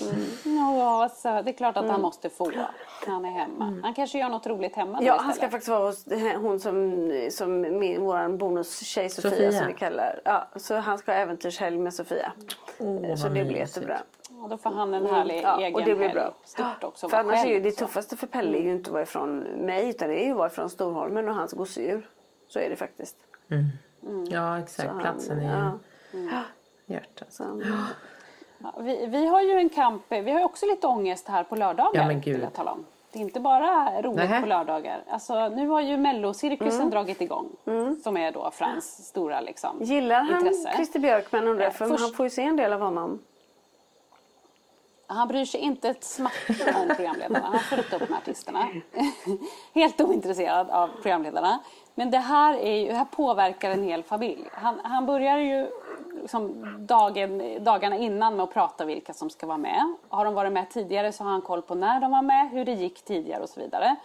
Mm. 0.01 0.77
Ja, 0.77 1.09
så 1.15 1.41
det 1.41 1.51
är 1.51 1.53
klart 1.53 1.77
att 1.77 1.83
mm. 1.83 1.91
han 1.91 2.01
måste 2.01 2.29
få 2.29 2.45
när 2.45 2.67
han 3.13 3.25
är 3.25 3.31
hemma. 3.31 3.67
Mm. 3.67 3.83
Han 3.83 3.93
kanske 3.93 4.19
gör 4.19 4.29
något 4.29 4.47
roligt 4.47 4.75
hemma 4.75 4.99
Ja, 5.01 5.17
han 5.21 5.33
ska 5.33 5.49
faktiskt 5.49 5.69
vara 5.69 5.85
hos 5.85 6.05
hon 6.41 6.59
som, 6.59 7.29
som 7.31 7.61
min, 7.61 8.01
vår 8.01 8.37
bonustjej 8.37 9.09
Sofia, 9.09 9.31
Sofia, 9.31 9.51
som 9.51 9.67
vi 9.67 9.73
kallar. 9.73 10.21
Ja, 10.25 10.47
så 10.55 10.75
han 10.75 10.97
ska 10.97 11.11
ha 11.11 11.19
äventyrshelg 11.19 11.77
med 11.77 11.93
Sofia. 11.93 12.33
Oh, 12.79 13.15
så 13.15 13.27
det 13.27 13.45
blir 13.45 13.57
jättebra. 13.57 14.01
Ja, 14.41 14.47
då 14.47 14.57
får 14.57 14.69
han 14.69 14.93
en 14.93 15.05
härlig 15.05 15.39
mm. 15.39 15.59
egen 15.59 15.75
och 15.75 15.85
det 15.85 15.95
blir 15.95 16.09
bra. 16.09 16.33
Stort 16.43 16.83
också. 16.83 17.09
För 17.09 17.17
annars 17.17 17.45
är 17.45 17.49
ju 17.49 17.59
det 17.59 17.71
tuffaste 17.71 18.17
för 18.17 18.27
Pelle 18.27 18.57
är 18.57 18.61
ju 18.61 18.71
inte 18.71 18.89
att 18.89 18.93
vara 18.93 19.03
ifrån 19.03 19.39
mig 19.39 19.89
utan 19.89 20.09
det 20.09 20.23
är 20.23 20.25
ju 20.25 20.31
att 20.31 20.37
vara 20.37 20.47
ifrån 20.47 20.69
Storholmen 20.69 21.29
och 21.29 21.35
hans 21.35 21.53
gosedjur. 21.53 22.09
Så 22.47 22.59
är 22.59 22.69
det 22.69 22.75
faktiskt. 22.75 23.17
Mm. 23.49 23.65
Mm. 24.03 24.25
Ja 24.29 24.59
exakt, 24.59 24.89
han, 24.89 25.01
platsen 25.01 25.39
är 25.39 25.43
ju 25.43 26.29
ja. 26.31 26.41
hjärtat. 26.85 27.39
Ja, 28.63 28.73
vi, 28.79 29.05
vi 29.07 29.27
har 29.27 29.41
ju 29.41 29.51
en 29.51 29.69
kamp, 29.69 30.03
vi 30.09 30.31
har 30.31 30.43
också 30.43 30.65
lite 30.65 30.87
ångest 30.87 31.27
här 31.27 31.43
på 31.43 31.55
lördagar. 31.55 32.01
Ja, 32.01 32.07
men 32.07 32.21
gud. 32.21 32.43
jag 32.43 32.53
tala 32.53 32.71
om. 32.71 32.85
Det 33.11 33.19
är 33.19 33.21
inte 33.21 33.39
bara 33.39 34.01
roligt 34.01 34.15
Nähe. 34.15 34.41
på 34.41 34.47
lördagar. 34.47 35.03
Alltså, 35.09 35.49
nu 35.49 35.67
har 35.67 35.81
ju 35.81 35.97
mellocirkusen 35.97 36.79
mm. 36.79 36.89
dragit 36.89 37.21
igång. 37.21 37.49
Mm. 37.65 37.95
Som 37.95 38.17
är 38.17 38.31
då 38.31 38.51
Frans 38.51 39.07
stora 39.07 39.41
liksom, 39.41 39.77
Gillar 39.81 40.23
han 40.23 40.37
intresse. 40.37 40.71
Christer 40.75 40.99
Björkman 40.99 41.47
undrar 41.47 41.69
för 41.69 41.87
Först... 41.87 42.01
han 42.01 42.13
får 42.13 42.25
ju 42.25 42.29
se 42.29 42.43
en 42.43 42.55
del 42.55 42.73
av 42.73 42.79
honom. 42.79 43.19
Han 45.11 45.27
bryr 45.27 45.45
sig 45.45 45.59
inte 45.59 45.89
ett 45.89 46.03
smack 46.03 46.49
om 46.49 46.95
programledarna. 46.95 47.39
Han 47.39 47.53
har 47.53 47.59
fullt 47.59 47.93
upp 47.93 48.09
med 48.09 48.17
artisterna. 48.17 48.67
Helt 49.73 50.01
ointresserad 50.01 50.69
av 50.69 50.89
programledarna. 51.01 51.59
Men 51.95 52.11
det 52.11 52.17
här, 52.17 52.57
är 52.57 52.75
ju, 52.75 52.91
här 52.91 53.05
påverkar 53.05 53.71
en 53.71 53.83
hel 53.83 54.03
familj. 54.03 54.49
Han, 54.51 54.79
han 54.83 55.05
börjar 55.05 55.37
ju 55.37 55.67
liksom 56.21 56.65
dagen, 56.87 57.63
dagarna 57.63 57.97
innan 57.97 58.35
med 58.35 58.43
att 58.43 58.53
prata 58.53 58.85
vilka 58.85 59.13
som 59.13 59.29
ska 59.29 59.47
vara 59.47 59.57
med. 59.57 59.95
Har 60.09 60.25
de 60.25 60.33
varit 60.33 60.53
med 60.53 60.69
tidigare 60.69 61.11
så 61.11 61.23
har 61.23 61.31
han 61.31 61.41
koll 61.41 61.61
på 61.61 61.75
när 61.75 61.99
de 61.99 62.11
var 62.11 62.21
med, 62.21 62.49
hur 62.49 62.65
det 62.65 62.73
gick 62.73 63.05
tidigare 63.05 63.43
och 63.43 63.49
så 63.49 63.59
vidare. 63.59 63.95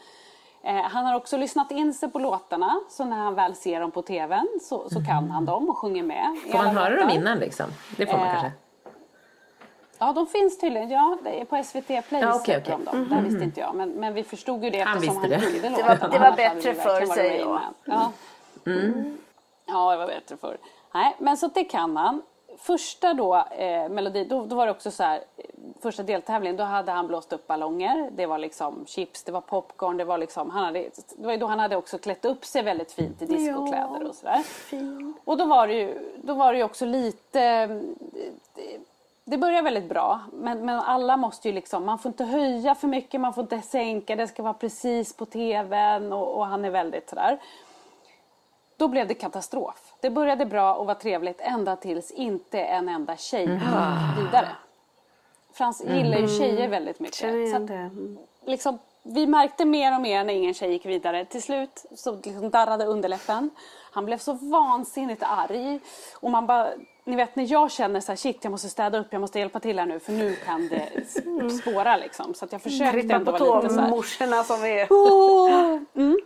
Eh, 0.63 0.83
han 0.83 1.07
har 1.07 1.15
också 1.15 1.37
lyssnat 1.37 1.71
in 1.71 1.95
sig 1.95 2.11
på 2.11 2.19
låtarna 2.19 2.81
så 2.89 3.05
när 3.05 3.17
han 3.17 3.35
väl 3.35 3.55
ser 3.55 3.81
dem 3.81 3.91
på 3.91 4.03
tvn 4.03 4.49
så, 4.63 4.89
så 4.89 5.05
kan 5.05 5.31
han 5.31 5.45
dem 5.45 5.71
och 5.71 5.79
sjunger 5.79 6.03
med. 6.03 6.39
Får 6.53 6.59
man 6.59 6.77
höra 6.77 6.97
dem 6.97 7.11
innan 7.11 7.39
liksom? 7.39 7.67
Det 7.97 8.07
får 8.07 8.19
man 8.19 8.27
eh, 8.27 8.33
kanske? 8.33 8.53
Ja, 9.99 10.13
de 10.13 10.27
finns 10.27 10.59
tydligen. 10.59 10.91
Ja, 10.91 11.19
på 11.49 11.63
SVT 11.65 11.87
Play 11.87 12.21
ja, 12.21 12.37
okay, 12.37 12.59
okay. 12.59 12.61
de 12.61 12.85
dem. 12.85 12.95
Mm 12.95 13.05
-hmm. 13.09 13.17
Det 13.17 13.29
visste 13.29 13.45
inte 13.45 13.61
jag. 13.61 13.75
Men, 13.75 13.91
men 13.91 14.15
vi 14.15 14.25
förstod 14.25 14.65
ju 14.65 14.71
det 14.71 14.81
han 14.81 14.97
eftersom 14.97 15.17
han 15.17 15.31
det. 15.31 15.37
det 15.63 15.83
var, 15.83 16.09
det 16.09 16.19
var 16.19 16.37
bättre 16.37 16.75
förr, 16.75 17.07
säger 17.07 17.41
jag. 17.41 17.61
Ja. 17.85 18.13
Mm. 18.67 19.19
ja, 19.67 19.91
det 19.91 19.97
var 19.97 20.07
bättre 20.07 20.37
förr. 20.37 20.59
Nej, 20.95 21.17
men 21.19 21.37
så 21.37 21.49
det 21.49 21.65
kan 21.65 21.97
han. 21.97 22.23
Första 22.59 23.15
då, 23.15 23.37
eh, 23.37 23.89
melodi, 23.89 24.25
då, 24.25 24.47
då, 24.47 24.57
var 24.57 24.67
det 24.67 24.73
också 24.73 24.91
så 24.91 25.03
här, 25.03 25.21
första 25.83 26.03
deltävlingen, 26.03 26.57
då 26.57 26.65
hade 26.65 26.93
han 26.93 27.07
blåst 27.07 27.33
upp 27.33 27.47
ballonger. 27.47 28.11
Det 28.11 28.27
var 28.27 28.39
liksom 28.39 28.85
chips, 28.87 29.23
det 29.23 29.33
var 29.33 29.41
popcorn, 29.41 29.97
det 29.97 30.05
var 30.05 30.19
liksom, 30.19 30.51
han 30.51 30.65
hade, 30.65 30.91
det 31.17 31.27
var 31.27 31.37
då 31.37 31.47
han 31.47 31.59
hade 31.59 31.77
också 31.77 31.99
klätt 31.99 32.25
upp 32.25 32.45
sig 32.45 32.63
väldigt 32.63 32.93
fint 32.93 33.23
i 33.23 33.27
discokläder 33.27 34.09
och 34.09 34.15
sådär. 34.15 34.43
Och 35.25 35.37
då 35.37 35.45
var 35.45 35.67
det 35.67 35.75
ju, 35.75 35.99
då 36.23 36.35
var 36.35 36.53
det 36.53 36.59
ju 36.59 36.65
också 36.65 36.85
lite 36.85 37.69
det 39.29 39.39
börjar 39.39 39.63
väldigt 39.63 39.89
bra, 39.89 40.21
men, 40.33 40.67
men 40.67 40.79
alla 40.81 41.17
måste 41.17 41.49
ju 41.49 41.55
liksom, 41.55 41.85
man 41.85 41.99
får 41.99 42.09
inte 42.09 42.25
höja 42.25 42.75
för 42.75 42.89
mycket, 42.89 43.21
man 43.21 43.35
får 43.35 43.43
inte 43.43 43.63
sänka, 43.63 44.17
det 44.17 44.27
ska 44.27 44.43
vara 44.43 44.55
precis 44.55 45.17
på 45.17 45.27
tvn 45.27 46.13
och, 46.13 46.37
och 46.37 46.47
han 46.47 46.65
är 46.65 46.71
väldigt 46.71 47.09
sådär. 47.09 47.39
Då 48.77 48.89
blev 48.89 49.09
det 49.09 49.15
katastrof. 49.15 49.95
Det 50.01 50.11
började 50.11 50.47
bra 50.47 50.75
och 50.75 50.87
var 50.87 50.95
trevligt 50.95 51.41
ända 51.41 51.77
tills 51.77 52.11
inte 52.11 52.61
en 52.61 52.89
enda 52.89 53.17
tjej 53.17 53.45
mm. 53.45 53.61
vidare. 54.25 54.49
Frans 55.53 55.81
mm. 55.81 55.97
gillar 55.97 56.19
ju 56.19 56.29
tjejer 56.29 56.69
väldigt 56.69 57.01
mycket. 57.01 57.51
Så 57.51 57.57
att, 57.57 57.71
liksom, 58.45 58.79
vi 59.03 59.27
märkte 59.27 59.65
mer 59.65 59.95
och 59.95 60.01
mer 60.01 60.25
när 60.25 60.35
ingen 60.35 60.55
tjej 60.55 60.73
gick 60.73 60.87
vidare. 60.87 61.25
Till 61.25 61.43
slut 61.43 61.87
så 61.95 62.15
liksom 62.15 62.51
darrade 62.51 62.85
underläppen. 62.85 63.51
Han 63.93 64.05
blev 64.05 64.19
så 64.19 64.33
vansinnigt 64.33 65.23
arg. 65.23 65.81
Och 66.15 66.31
man 66.31 66.47
bara 66.47 66.69
ni 67.07 67.17
vet 67.17 67.37
när 67.37 67.53
jag 67.53 67.71
känner 67.71 68.01
så 68.01 68.13
här, 68.13 68.17
shit 68.17 68.39
jag 68.43 68.51
måste 68.51 68.69
städa 68.69 68.99
upp, 68.99 69.07
jag 69.11 69.21
måste 69.21 69.39
hjälpa 69.39 69.61
till 69.61 69.79
här 69.79 69.87
nu 69.87 70.01
för 70.01 70.13
nu 70.13 70.37
kan 70.47 70.69
det 70.69 71.51
spåra 71.51 71.97
liksom. 71.97 72.35
Så 72.35 72.45
att 72.45 72.53
jag 72.53 72.63
försökte 72.63 73.15
ändå 73.15 73.33
vara 73.33 73.61
lite 73.61 73.75
så 73.75 73.81
här. 73.81 73.91
morsorna 73.91 74.45
som 74.45 74.65
är... 74.65 74.87
Oh, 74.87 75.79
mm. 75.95 76.19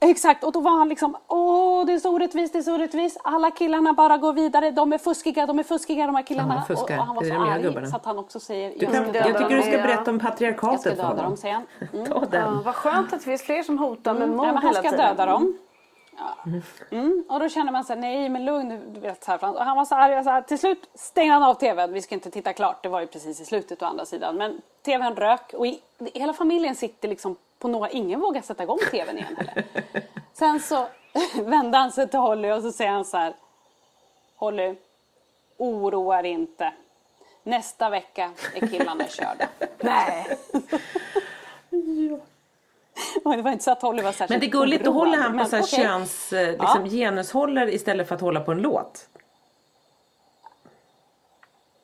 Exakt, 0.00 0.44
och 0.44 0.52
då 0.52 0.60
var 0.60 0.70
han 0.70 0.88
liksom, 0.88 1.16
åh 1.28 1.86
det 1.86 1.92
är 1.92 1.98
så 1.98 2.10
orättvist, 2.10 2.52
det 2.52 2.58
är 2.58 2.62
så 2.62 2.74
orättvist. 2.74 3.20
Alla 3.24 3.50
killarna 3.50 3.92
bara 3.92 4.16
går 4.16 4.32
vidare, 4.32 4.70
de 4.70 4.92
är 4.92 4.98
fuskiga, 4.98 5.46
de 5.46 5.58
är 5.58 5.62
fuskiga 5.62 6.06
de 6.06 6.14
här 6.14 6.22
killarna. 6.22 6.64
Ja, 6.68 6.74
och, 6.74 6.82
och, 6.82 6.90
han 6.90 7.16
var 7.16 7.24
så 7.24 7.34
arg 7.34 7.90
så 7.90 7.96
att 7.96 8.04
han 8.04 8.18
också 8.18 8.40
säger, 8.40 8.72
du 8.78 8.86
kan, 8.86 8.94
jag, 8.94 9.16
jag 9.16 9.38
tycker 9.38 9.56
du 9.56 9.62
ska 9.62 9.70
berätta 9.70 10.10
om 10.10 10.18
patriarkatet 10.18 10.84
Jag 10.84 10.96
ska 10.96 11.08
döda 11.08 11.22
dem, 11.22 11.36
säger 11.36 11.54
han. 11.54 11.66
Mm. 11.92 12.06
Ta 12.06 12.20
den. 12.20 12.54
Ja, 12.54 12.62
vad 12.64 12.74
skönt 12.74 13.12
att 13.12 13.18
det 13.18 13.24
finns 13.24 13.42
fler 13.42 13.62
som 13.62 13.78
hotar 13.78 14.14
med 14.14 14.28
mord 14.28 14.46
ja, 14.46 14.60
Han 14.62 14.74
ska 14.74 14.90
döda 14.90 15.26
dem. 15.26 15.58
Ja. 16.18 16.36
Mm. 16.90 17.24
Och 17.28 17.40
då 17.40 17.48
känner 17.48 17.72
man 17.72 17.84
sig 17.84 17.96
nej 17.96 18.28
men 18.28 18.44
lugn. 18.44 18.92
Du 18.94 19.00
vet, 19.00 19.24
så 19.24 19.30
här, 19.30 19.44
och 19.44 19.64
han 19.64 19.76
var 19.76 19.84
så 19.84 19.94
arg. 19.94 20.24
Så 20.24 20.30
här, 20.30 20.42
till 20.42 20.58
slut 20.58 20.90
stängde 20.94 21.32
han 21.32 21.42
av 21.42 21.54
tvn. 21.54 21.92
Vi 21.92 22.02
ska 22.02 22.14
inte 22.14 22.30
titta 22.30 22.52
klart. 22.52 22.82
Det 22.82 22.88
var 22.88 23.00
ju 23.00 23.06
precis 23.06 23.40
i 23.40 23.44
slutet 23.44 23.82
å 23.82 23.86
andra 23.86 24.06
sidan. 24.06 24.36
Men 24.36 24.62
tvn 24.82 25.16
rök 25.16 25.54
och 25.54 25.66
i, 25.66 25.80
hela 26.14 26.32
familjen 26.32 26.76
sitter 26.76 27.08
liksom 27.08 27.36
på 27.58 27.68
några. 27.68 27.90
Ingen 27.90 28.20
vågar 28.20 28.42
sätta 28.42 28.62
igång 28.62 28.78
tvn 28.90 29.18
igen 29.18 29.36
heller. 29.36 29.64
Sen 30.32 30.60
så 30.60 30.86
vände 31.42 31.78
han 31.78 31.92
sig 31.92 32.08
till 32.08 32.18
Holly 32.18 32.50
och 32.50 32.62
så 32.62 32.72
säger 32.72 32.90
han 32.90 33.04
så 33.04 33.16
här. 33.16 33.34
Holly, 34.36 34.74
oroa 35.56 36.22
dig 36.22 36.30
inte. 36.30 36.72
Nästa 37.42 37.90
vecka 37.90 38.30
är 38.54 38.66
killarna 38.66 39.04
körda. 39.04 39.48
Nej. 39.78 40.38
ja. 42.10 42.18
det 43.24 43.42
var 43.42 43.50
inte 43.50 43.64
så 43.64 43.70
att 43.70 43.82
Holly 43.82 44.02
var 44.02 44.12
särskilt 44.12 44.30
Men 44.30 44.40
det 44.40 44.46
är 44.46 44.60
gulligt, 44.60 44.84
då 44.84 44.90
håller 44.90 45.18
han 45.18 45.38
på 45.38 45.44
så 45.44 45.56
här 45.56 45.62
okay. 45.62 45.84
köns, 45.84 46.32
eh, 46.32 46.50
liksom, 46.50 46.86
ja. 46.86 46.90
genushåller 46.90 47.74
istället 47.74 48.08
för 48.08 48.14
att 48.14 48.20
hålla 48.20 48.40
på 48.40 48.52
en 48.52 48.62
låt. 48.62 49.08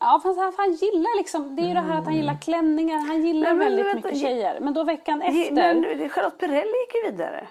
Ja 0.00 0.20
fast 0.22 0.38
han, 0.38 0.52
han 0.56 0.72
gillar 0.72 1.18
liksom, 1.18 1.56
det 1.56 1.62
är 1.62 1.66
ju 1.66 1.74
det 1.74 1.80
här 1.80 1.98
att 1.98 2.04
han 2.04 2.16
gillar 2.16 2.38
klänningar, 2.42 2.98
han 2.98 3.26
gillar 3.26 3.48
men, 3.48 3.58
väldigt 3.58 3.86
vänta, 3.86 4.08
mycket 4.08 4.20
tjejer. 4.20 4.60
Men 4.60 4.74
då 4.74 4.84
veckan 4.84 5.22
efter. 5.22 5.52
Men 5.52 6.08
Charlotte 6.08 6.38
Perrelli 6.38 6.72
gick 6.86 6.94
ju 6.94 7.10
vidare. 7.10 7.46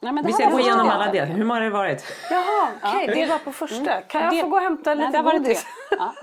Nej, 0.00 0.22
vi 0.24 0.32
ska 0.32 0.50
gå 0.50 0.60
igenom 0.60 0.88
alla 0.88 1.12
delar. 1.12 1.26
Hur 1.26 1.44
många 1.44 1.60
har 1.60 1.64
det 1.64 1.70
varit? 1.70 2.04
Jaha, 2.30 2.68
okej, 2.82 3.04
okay, 3.04 3.20
det 3.20 3.30
var 3.30 3.38
på 3.38 3.52
första. 3.52 3.92
Mm. 3.92 4.02
Kan 4.08 4.22
jag 4.22 4.32
det... 4.32 4.42
få 4.42 4.48
gå 4.48 4.56
och 4.56 4.62
hämta 4.62 4.94
lite 4.94 5.22
Nej, 5.22 5.32
godis? 5.32 5.66
Ja. 5.90 6.14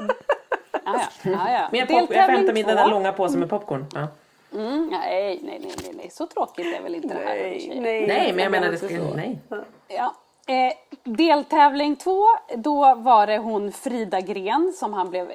Ja, 0.86 1.00
ja, 1.24 1.52
ja. 1.52 1.70
Mer 1.72 1.86
pop- 1.86 2.16
jag 2.16 2.26
får 2.26 2.32
hämta 2.32 2.54
min 2.54 2.66
den 2.66 2.76
där 2.76 2.88
långa 2.88 3.12
påsen 3.12 3.40
med 3.40 3.50
popcorn. 3.50 3.86
Ja. 3.96 4.08
Mm, 4.56 4.88
nej, 4.88 5.40
nej, 5.44 5.60
nej, 5.64 5.76
nej, 5.84 5.94
nej, 5.94 6.10
så 6.10 6.28
tråkigt 6.28 6.66
är 6.78 6.82
väl 6.82 6.96
inte 6.96 7.08
det 7.08 7.26
här 7.26 7.36
nej, 7.36 7.80
nej, 7.82 8.08
nej, 8.08 8.34
men 8.34 8.44
jag 8.44 8.52
menar 8.52 8.72
det 8.72 8.78
ska... 8.78 8.88
Nej. 8.88 9.40
Ja. 9.88 10.16
Eh, 10.48 10.74
deltävling 11.04 11.96
två, 11.96 12.26
då 12.56 12.96
var 12.96 13.28
det 13.28 13.38
hon 13.38 13.72
Frida 13.72 14.22
Gren 14.22 14.74
som 14.76 14.94
han 14.94 15.10
blev 15.10 15.32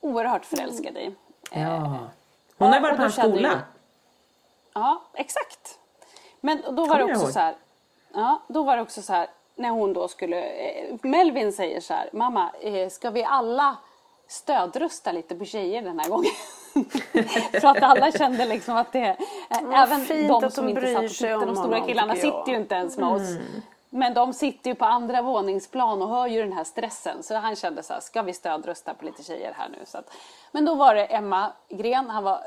oerhört 0.00 0.44
förälskad 0.44 0.96
i. 0.96 1.14
Ja. 1.52 1.60
Eh, 1.60 1.96
hon 2.58 2.72
har 2.72 2.80
varit 2.80 2.96
på 2.96 3.02
hans 3.02 3.16
skola. 3.16 3.48
Ju... 3.48 3.56
Ja, 4.72 5.02
exakt. 5.14 5.78
Men 6.40 6.62
då 6.70 6.86
var 6.86 6.98
det 6.98 7.04
också 7.04 7.32
så 7.32 7.38
här. 7.38 7.54
Ja, 8.14 8.42
då 8.48 8.62
var 8.62 8.76
det 8.76 8.82
också 8.82 9.02
så 9.02 9.12
här 9.12 9.26
när 9.54 9.70
hon 9.70 9.92
då 9.92 10.08
skulle, 10.08 10.42
eh, 10.42 10.96
Melvin 11.02 11.52
säger 11.52 11.80
så 11.80 11.94
här, 11.94 12.10
mamma, 12.12 12.50
eh, 12.60 12.88
ska 12.88 13.10
vi 13.10 13.24
alla 13.24 13.76
stödrösta 14.26 15.12
lite 15.12 15.34
på 15.34 15.44
tjejer 15.44 15.82
den 15.82 15.98
här 15.98 16.08
gången? 16.08 16.32
För 17.60 17.68
att 17.68 17.82
alla 17.82 18.12
kände 18.12 18.46
liksom 18.46 18.76
att 18.76 18.92
det, 18.92 19.16
ja, 19.48 19.86
även 19.86 20.28
de 20.28 20.50
som 20.50 20.68
inte 20.68 20.92
satt 20.94 21.04
och 21.04 21.10
tyckte, 21.10 21.34
de 21.34 21.56
stora 21.56 21.80
killarna 21.80 22.14
sitter 22.14 22.48
ju 22.48 22.56
inte 22.56 22.74
ens 22.74 22.98
med 22.98 23.08
oss. 23.08 23.30
Mm. 23.30 23.62
Men 23.94 24.14
de 24.14 24.32
sitter 24.32 24.70
ju 24.70 24.74
på 24.74 24.84
andra 24.84 25.22
våningsplan 25.22 26.02
och 26.02 26.08
hör 26.08 26.26
ju 26.26 26.42
den 26.42 26.52
här 26.52 26.64
stressen. 26.64 27.22
Så 27.22 27.34
han 27.34 27.56
kände 27.56 27.82
så 27.82 27.92
här, 27.92 28.00
ska 28.00 28.22
vi 28.22 28.32
stödrösta 28.32 28.94
på 28.94 29.04
lite 29.04 29.22
tjejer 29.22 29.54
här 29.58 29.68
nu? 29.68 29.78
Så 29.84 29.98
att, 29.98 30.12
men 30.52 30.64
då 30.64 30.74
var 30.74 30.94
det 30.94 31.04
Emma 31.04 31.52
Gren, 31.68 32.10
han 32.10 32.24
var 32.24 32.40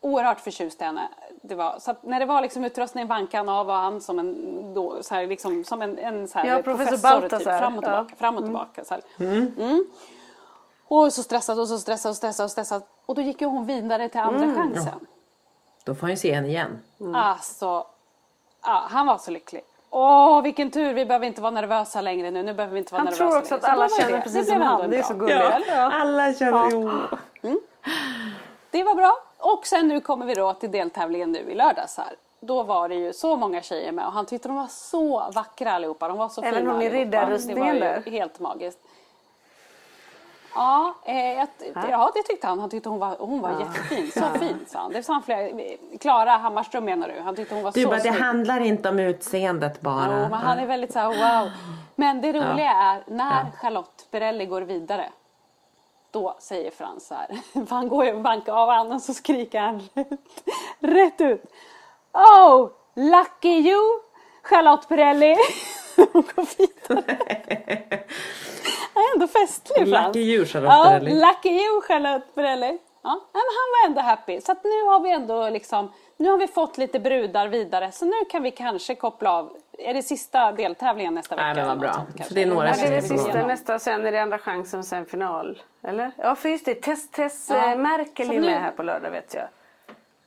oerhört 0.00 0.40
förtjust 0.40 0.80
i 0.80 0.84
henne. 0.84 1.08
Det 1.42 1.54
var, 1.54 1.78
så 1.78 1.94
när 2.02 2.20
det 2.20 2.26
var 2.26 2.42
liksom 2.42 2.64
utrustningen 2.64 3.08
vankan 3.08 3.48
av 3.48 3.66
var 3.66 3.76
han 3.76 4.00
som 4.00 4.18
en, 4.18 4.74
då, 4.74 5.02
så 5.02 5.14
här, 5.14 5.26
liksom, 5.26 5.64
som 5.64 5.82
en, 5.82 5.98
en 5.98 6.28
så 6.28 6.38
här, 6.38 6.46
ja, 6.46 6.62
professor, 6.62 7.20
professor 7.20 7.38
typ, 7.38 7.58
fram 7.58 7.78
och 7.78 7.84
tillbaka. 7.84 8.06
Ja. 8.10 8.16
Fram 8.16 8.34
och 8.34 8.42
mm. 8.42 8.50
tillbaka 8.50 8.84
så 8.84 8.94
mm. 9.24 9.86
Och 10.88 11.12
så 11.12 11.22
stressad 11.22 11.60
och 11.60 11.68
så 11.68 11.78
stressad 11.78 12.10
och 12.10 12.16
stressad 12.16 12.44
och 12.44 12.50
stressad. 12.50 12.82
Och 13.06 13.14
då 13.14 13.22
gick 13.22 13.40
ju 13.40 13.46
hon 13.46 13.66
vidare 13.66 14.08
till 14.08 14.20
andra 14.20 14.44
mm. 14.44 14.56
chansen. 14.56 14.92
Ja. 15.00 15.06
Då 15.84 15.94
får 15.94 16.00
han 16.00 16.10
ju 16.10 16.16
se 16.16 16.34
henne 16.34 16.48
igen. 16.48 16.78
Mm. 17.00 17.14
Alltså, 17.14 17.86
ja, 18.64 18.86
han 18.90 19.06
var 19.06 19.18
så 19.18 19.30
lycklig. 19.30 19.62
Åh, 19.90 20.42
vilken 20.42 20.70
tur! 20.70 20.94
Vi 20.94 21.06
behöver 21.06 21.26
inte 21.26 21.40
vara 21.40 21.50
nervösa 21.50 22.00
längre 22.00 22.30
nu. 22.30 22.42
Nu 22.42 22.54
behöver 22.54 22.74
vi 22.74 22.78
inte 22.78 22.92
vara 22.92 23.00
han 23.00 23.04
nervösa 23.04 23.24
tror 23.24 23.38
också 23.38 23.54
längre. 23.54 23.66
att 23.66 23.72
alla 23.72 23.88
känner 23.88 24.20
precis 24.20 24.48
som 24.48 24.60
han. 24.60 24.90
Det 24.90 24.98
är 24.98 25.02
så 25.02 25.14
gulligt. 25.14 25.68
Ja, 25.68 25.92
alla 25.92 26.34
känner... 26.34 26.52
Ja. 26.52 27.18
Mm. 27.42 27.60
Det 28.70 28.84
var 28.84 28.94
bra. 28.94 29.16
Och 29.38 29.66
sen 29.66 29.88
nu 29.88 30.00
kommer 30.00 30.26
vi 30.26 30.34
då 30.34 30.52
till 30.52 30.70
deltävlingen 30.70 31.32
nu 31.32 31.38
i 31.38 31.54
lördags 31.54 31.96
här. 31.96 32.16
Då 32.40 32.62
var 32.62 32.88
det 32.88 32.94
ju 32.94 33.12
så 33.12 33.36
många 33.36 33.62
tjejer 33.62 33.92
med 33.92 34.06
och 34.06 34.12
han 34.12 34.26
tyckte 34.26 34.48
de 34.48 34.56
var 34.56 34.66
så 34.66 35.30
vackra 35.34 35.72
allihopa. 35.72 36.08
De 36.08 36.18
var 36.18 36.28
så 36.28 36.42
Även 36.42 36.58
fina 36.58 36.72
hon 36.72 36.82
i 36.82 36.90
riddarrustningen 36.90 37.80
där. 37.80 38.02
helt 38.10 38.40
magiskt. 38.40 38.78
Ja, 40.58 40.94
eh, 41.04 41.46
ja, 41.90 42.10
det 42.14 42.22
tyckte 42.22 42.46
han. 42.46 42.58
Han 42.60 42.70
tyckte 42.70 42.88
hon 42.88 42.98
var, 42.98 43.16
hon 43.18 43.40
var 43.40 43.50
ja. 43.50 43.60
jättefin. 43.60 44.10
Så 44.10 44.18
ja. 44.18 44.40
fin 44.40 44.66
sa 44.66 44.78
han. 44.78 44.92
Det 44.92 45.02
sa 45.02 45.22
flera. 45.24 45.60
Klara 46.00 46.30
Hammarström 46.30 46.84
menar 46.84 47.08
du? 47.08 47.20
Han 47.20 47.36
tyckte 47.36 47.54
hon 47.54 47.64
var 47.64 47.72
du 47.72 47.82
så 47.82 47.88
bara, 47.88 47.98
Det 47.98 48.10
handlar 48.10 48.60
inte 48.60 48.88
om 48.88 48.98
utseendet 48.98 49.80
bara. 49.80 50.22
Jo, 50.22 50.28
men 50.28 50.32
han 50.32 50.58
är 50.58 50.66
väldigt 50.66 50.92
så 50.92 50.98
här, 50.98 51.08
wow. 51.08 51.50
Men 51.94 52.20
det 52.20 52.32
roliga 52.32 52.70
är 52.70 53.02
när 53.06 53.50
Charlotte 53.50 54.06
Perrelli 54.10 54.46
går 54.46 54.62
vidare. 54.62 55.10
Då 56.10 56.36
säger 56.38 56.70
Frans 56.70 57.06
så 57.06 57.14
här. 57.14 57.38
Han 57.70 57.88
går 57.88 58.04
ju 58.04 58.12
och 58.12 58.20
bankar 58.20 58.52
av 58.52 58.92
och 58.92 59.02
så 59.02 59.14
skriker 59.14 59.60
han 59.60 59.88
rätt, 59.94 60.10
rätt 60.78 61.20
ut. 61.20 61.44
Oh, 62.12 62.70
lucky 62.94 63.70
you 63.70 64.00
Charlotte 64.42 64.88
Perrelli. 64.88 65.36
Hon 65.96 66.24
går 66.34 66.58
vidare. 66.58 67.18
Han 68.98 69.04
är 69.04 69.14
ändå 69.14 69.26
festlig 69.26 69.88
Frans. 69.88 70.06
Lucky 70.06 70.34
you 70.34 70.46
Charlotte 70.46 70.84
Perrelli. 70.84 71.20
Ja, 71.20 71.26
lucky 71.26 71.48
you 71.48 71.80
Charlotte 71.82 72.34
Perrelli. 72.34 72.78
Ja, 73.02 73.20
men 73.32 73.42
han 73.58 73.68
var 73.72 73.88
ändå 73.88 74.00
happy. 74.00 74.40
Så 74.40 74.52
att 74.52 74.64
nu 74.64 74.84
har 74.86 75.00
vi 75.00 75.10
ändå 75.10 75.50
liksom, 75.50 75.92
nu 76.16 76.30
har 76.30 76.38
vi 76.38 76.46
fått 76.46 76.78
lite 76.78 77.00
brudar 77.00 77.48
vidare. 77.48 77.92
Så 77.92 78.04
nu 78.04 78.24
kan 78.30 78.42
vi 78.42 78.50
kanske 78.50 78.94
koppla 78.94 79.32
av. 79.32 79.56
Är 79.78 79.94
det 79.94 80.02
sista 80.02 80.52
deltävlingen 80.52 81.14
nästa 81.14 81.36
vecka? 81.36 81.46
Nej, 81.46 81.54
men 81.54 81.66
vad 81.66 81.78
bra. 81.78 81.92
Sånt, 81.92 82.28
det 82.30 82.42
är 82.42 82.46
några 82.46 82.68
ja, 82.68 82.74
det 82.76 82.86
är 82.86 82.90
det 82.90 83.02
sista 83.02 83.46
nästa, 83.46 83.78
sen 83.78 84.06
är 84.06 84.12
det 84.12 84.22
andra 84.22 84.38
chansen 84.38 84.80
och 84.80 84.86
sen 84.86 85.06
final. 85.06 85.62
Eller? 85.82 86.12
Ja, 86.16 86.34
för 86.34 86.48
just 86.48 86.64
det. 86.64 86.74
Tess, 86.74 87.10
Tess 87.10 87.46
ja. 87.50 87.72
Eh, 87.72 87.78
Merkel 87.78 88.30
är 88.30 88.40
med 88.40 88.60
här 88.60 88.70
på 88.70 88.82
lördag 88.82 89.10
vet 89.10 89.34
jag. 89.34 89.48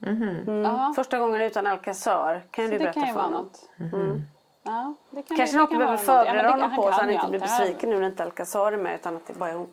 Mm 0.10 0.24
-hmm. 0.24 0.66
mm. 0.66 0.94
Första 0.94 1.20
gången 1.20 1.42
utan 1.42 1.68
Alcazar. 1.68 2.42
Kan 2.52 2.66
så 2.66 2.72
du 2.72 2.80
berätta 2.80 3.06
för 3.06 3.22
honom? 3.22 3.50
Mm. 3.80 3.94
Mm. 3.94 4.22
Ja, 4.64 4.94
det 5.10 5.22
kan 5.22 5.38
Kanske 5.38 5.58
något 5.58 5.70
behöver 5.70 5.98
förbereda 5.98 6.44
ja, 6.44 6.52
honom 6.52 6.76
på 6.76 6.82
så 6.82 6.90
han 6.92 7.10
inte 7.10 7.28
blir 7.28 7.40
besviken 7.40 7.90
nu 7.90 8.00
när 8.00 8.08
inte 8.08 8.24
Alcazar 8.24 8.72
är 8.72 8.78
med 8.78 8.96
utan 8.96 9.16
att 9.16 9.28
det 9.28 9.34
bara 9.34 9.50
är 9.50 9.56
hon. 9.56 9.68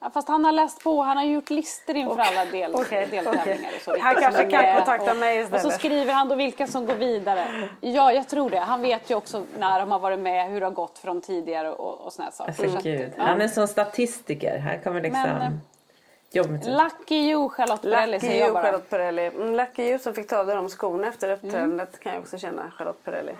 Ja, 0.00 0.10
fast 0.14 0.28
han 0.28 0.44
har 0.44 0.52
läst 0.52 0.84
på, 0.84 1.02
han 1.02 1.16
har 1.16 1.24
gjort 1.24 1.50
listor 1.50 1.96
inför 1.96 2.12
okay. 2.12 2.36
alla 2.36 2.50
del, 2.50 2.74
okay. 2.74 3.06
deltävlingar. 3.06 3.70
Och 3.76 3.82
så, 3.82 3.98
han 4.00 4.14
kanske 4.14 4.50
kan 4.50 4.76
kontakta 4.76 5.14
mig 5.14 5.38
istället. 5.38 5.64
Och 5.64 5.72
så 5.72 5.78
skriver 5.78 6.12
han 6.12 6.28
då 6.28 6.34
vilka 6.34 6.66
som 6.66 6.86
går 6.86 6.94
vidare. 6.94 7.44
Ja, 7.80 8.12
jag 8.12 8.28
tror 8.28 8.50
det. 8.50 8.58
Han 8.58 8.82
vet 8.82 9.10
ju 9.10 9.14
också 9.14 9.44
när 9.58 9.80
de 9.80 9.90
har 9.90 9.98
varit 9.98 10.18
med, 10.18 10.50
hur 10.50 10.60
det 10.60 10.66
har 10.66 10.70
gått 10.70 10.98
från 10.98 11.20
tidigare 11.20 11.70
och, 11.72 12.00
och 12.00 12.12
såna 12.12 12.30
saker. 12.30 12.50
Alltså, 12.50 12.70
så 12.70 12.78
att, 12.78 12.84
ja. 12.84 13.24
Han 13.24 13.40
är 13.40 13.48
som 13.48 13.68
statistiker. 13.68 14.58
Här 14.58 14.78
kommer 14.84 15.00
liksom... 15.00 15.22
Men, 15.22 15.60
Lucky 16.34 17.14
you 17.14 17.48
Charlotte 17.48 17.82
Perrelli 17.82 18.38
jag 18.38 18.52
bara. 18.52 18.62
Charlotte 18.62 18.90
Perrelli. 18.90 19.26
Mm, 19.26 19.54
lucky 19.54 19.82
you 19.82 19.98
som 19.98 20.14
fick 20.14 20.28
ta 20.28 20.38
av 20.38 20.46
de 20.46 20.68
skorna 20.68 21.08
efter 21.08 21.32
uppträdandet 21.32 21.88
mm. 21.88 22.00
kan 22.02 22.12
jag 22.12 22.22
också 22.22 22.38
känna 22.38 22.70
Charlotte 22.70 23.04
Perrelli. 23.04 23.32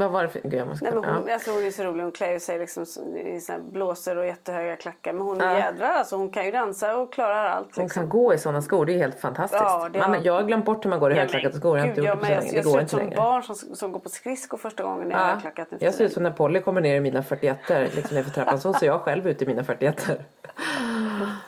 Vad 0.00 0.10
var 0.10 0.22
det 0.22 0.28
för... 0.28 0.40
Gud. 0.40 0.66
Nej, 0.82 0.92
men 0.92 1.04
hon, 1.04 1.24
ja. 1.26 1.34
alltså, 1.34 1.50
hon 1.50 1.64
är 1.64 1.70
så 1.70 1.84
rolig. 1.84 2.02
Hon 2.02 2.12
klär 2.12 2.38
sig 2.38 2.58
liksom 2.58 2.82
i 3.16 3.40
såna 3.40 3.58
blåsor 3.58 4.16
och 4.16 4.26
jättehöga 4.26 4.76
klackar. 4.76 5.12
Men 5.12 5.22
hon 5.22 5.40
är 5.40 5.54
ja. 5.54 5.58
jädrar 5.58 5.88
alltså. 5.88 6.16
Hon 6.16 6.30
kan 6.30 6.44
ju 6.44 6.50
dansa 6.50 6.96
och 6.96 7.12
klarar 7.12 7.44
allt. 7.44 7.66
Liksom. 7.66 7.82
Hon 7.82 7.88
kan 7.88 8.08
gå 8.08 8.34
i 8.34 8.38
sådana 8.38 8.62
skor. 8.62 8.86
Det 8.86 8.94
är 8.94 8.98
helt 8.98 9.20
fantastiskt. 9.20 9.62
Ja, 9.62 9.88
det 9.92 9.98
har... 9.98 10.20
jag 10.22 10.32
har 10.32 10.42
glömt 10.42 10.64
bort 10.64 10.84
hur 10.84 10.90
man 10.90 11.00
går 11.00 11.12
i 11.12 11.14
högklackade 11.14 11.54
skor. 11.54 11.78
Jag, 11.78 11.94
Gud, 11.94 12.04
jag, 12.04 12.18
jag, 12.22 12.32
jag 12.32 12.64
ser 12.64 12.80
ut 12.80 12.90
som 12.90 13.10
barn 13.16 13.42
som, 13.42 13.54
som 13.54 13.92
går 13.92 14.00
på 14.00 14.08
skridskor 14.08 14.58
första 14.58 14.82
gången 14.82 15.10
i 15.10 15.14
ja. 15.14 15.18
högklackat. 15.18 15.68
Jag 15.78 15.94
ser 15.94 16.04
ut 16.04 16.12
som 16.12 16.22
när 16.22 16.30
Polly 16.30 16.60
kommer 16.60 16.80
ner 16.80 16.96
i 16.96 17.00
mina 17.00 17.22
41 17.22 17.58
liksom 17.68 18.16
nerför 18.16 18.30
trappan. 18.30 18.60
Så 18.60 18.72
ser 18.72 18.86
jag 18.86 19.00
själv 19.00 19.28
ut 19.28 19.42
i 19.42 19.46
mina 19.46 19.64
41 19.64 20.08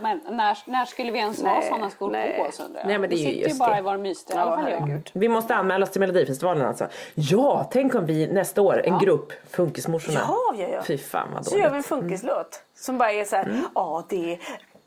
Men 0.03 0.21
när, 0.37 0.59
när 0.67 0.85
skulle 0.85 1.13
vi 1.13 1.19
ens 1.19 1.43
nej, 1.43 1.55
ha 1.55 1.63
sådana 1.63 1.91
skor 1.91 2.11
nej. 2.11 2.37
på 2.37 2.43
oss 2.43 2.61
undrar 2.61 2.81
jag? 2.81 2.89
Nej, 2.89 2.99
men 2.99 3.11
det 3.11 3.17
är 3.17 3.17
vi 3.17 3.25
sitter 3.25 3.51
ju 3.51 3.55
bara 3.55 3.73
det. 3.73 3.79
i 3.79 3.83
vår 3.83 3.97
mysdel. 3.97 4.37
Ja, 4.37 4.99
vi 5.13 5.29
måste 5.29 5.55
anmäla 5.55 5.85
oss 5.85 5.91
till 5.91 6.01
Melodifestivalen 6.01 6.67
alltså. 6.67 6.87
Ja, 7.15 7.69
tänk 7.73 7.95
om 7.95 8.07
vi 8.07 8.27
nästa 8.27 8.63
år, 8.63 8.83
en 8.85 8.93
ja. 8.93 8.99
grupp, 8.99 9.33
Funkismorsorna. 9.51 10.21
Ja, 10.29 10.55
ja, 10.57 10.69
ja. 10.69 10.83
Fy 10.83 10.99
fan 10.99 11.29
vad 11.35 11.35
dåligt. 11.35 11.49
Så 11.49 11.59
gör 11.59 11.71
vi 11.71 11.77
en 11.77 11.83
funkislåt. 11.83 12.35
Mm. 12.35 12.47
Som 12.75 12.99
bara 12.99 13.13
är 13.13 13.25
så 13.25 13.37
här, 13.37 13.45
mm. 13.45 13.65
ja 13.75 14.05
det 14.09 14.35
är 14.35 14.39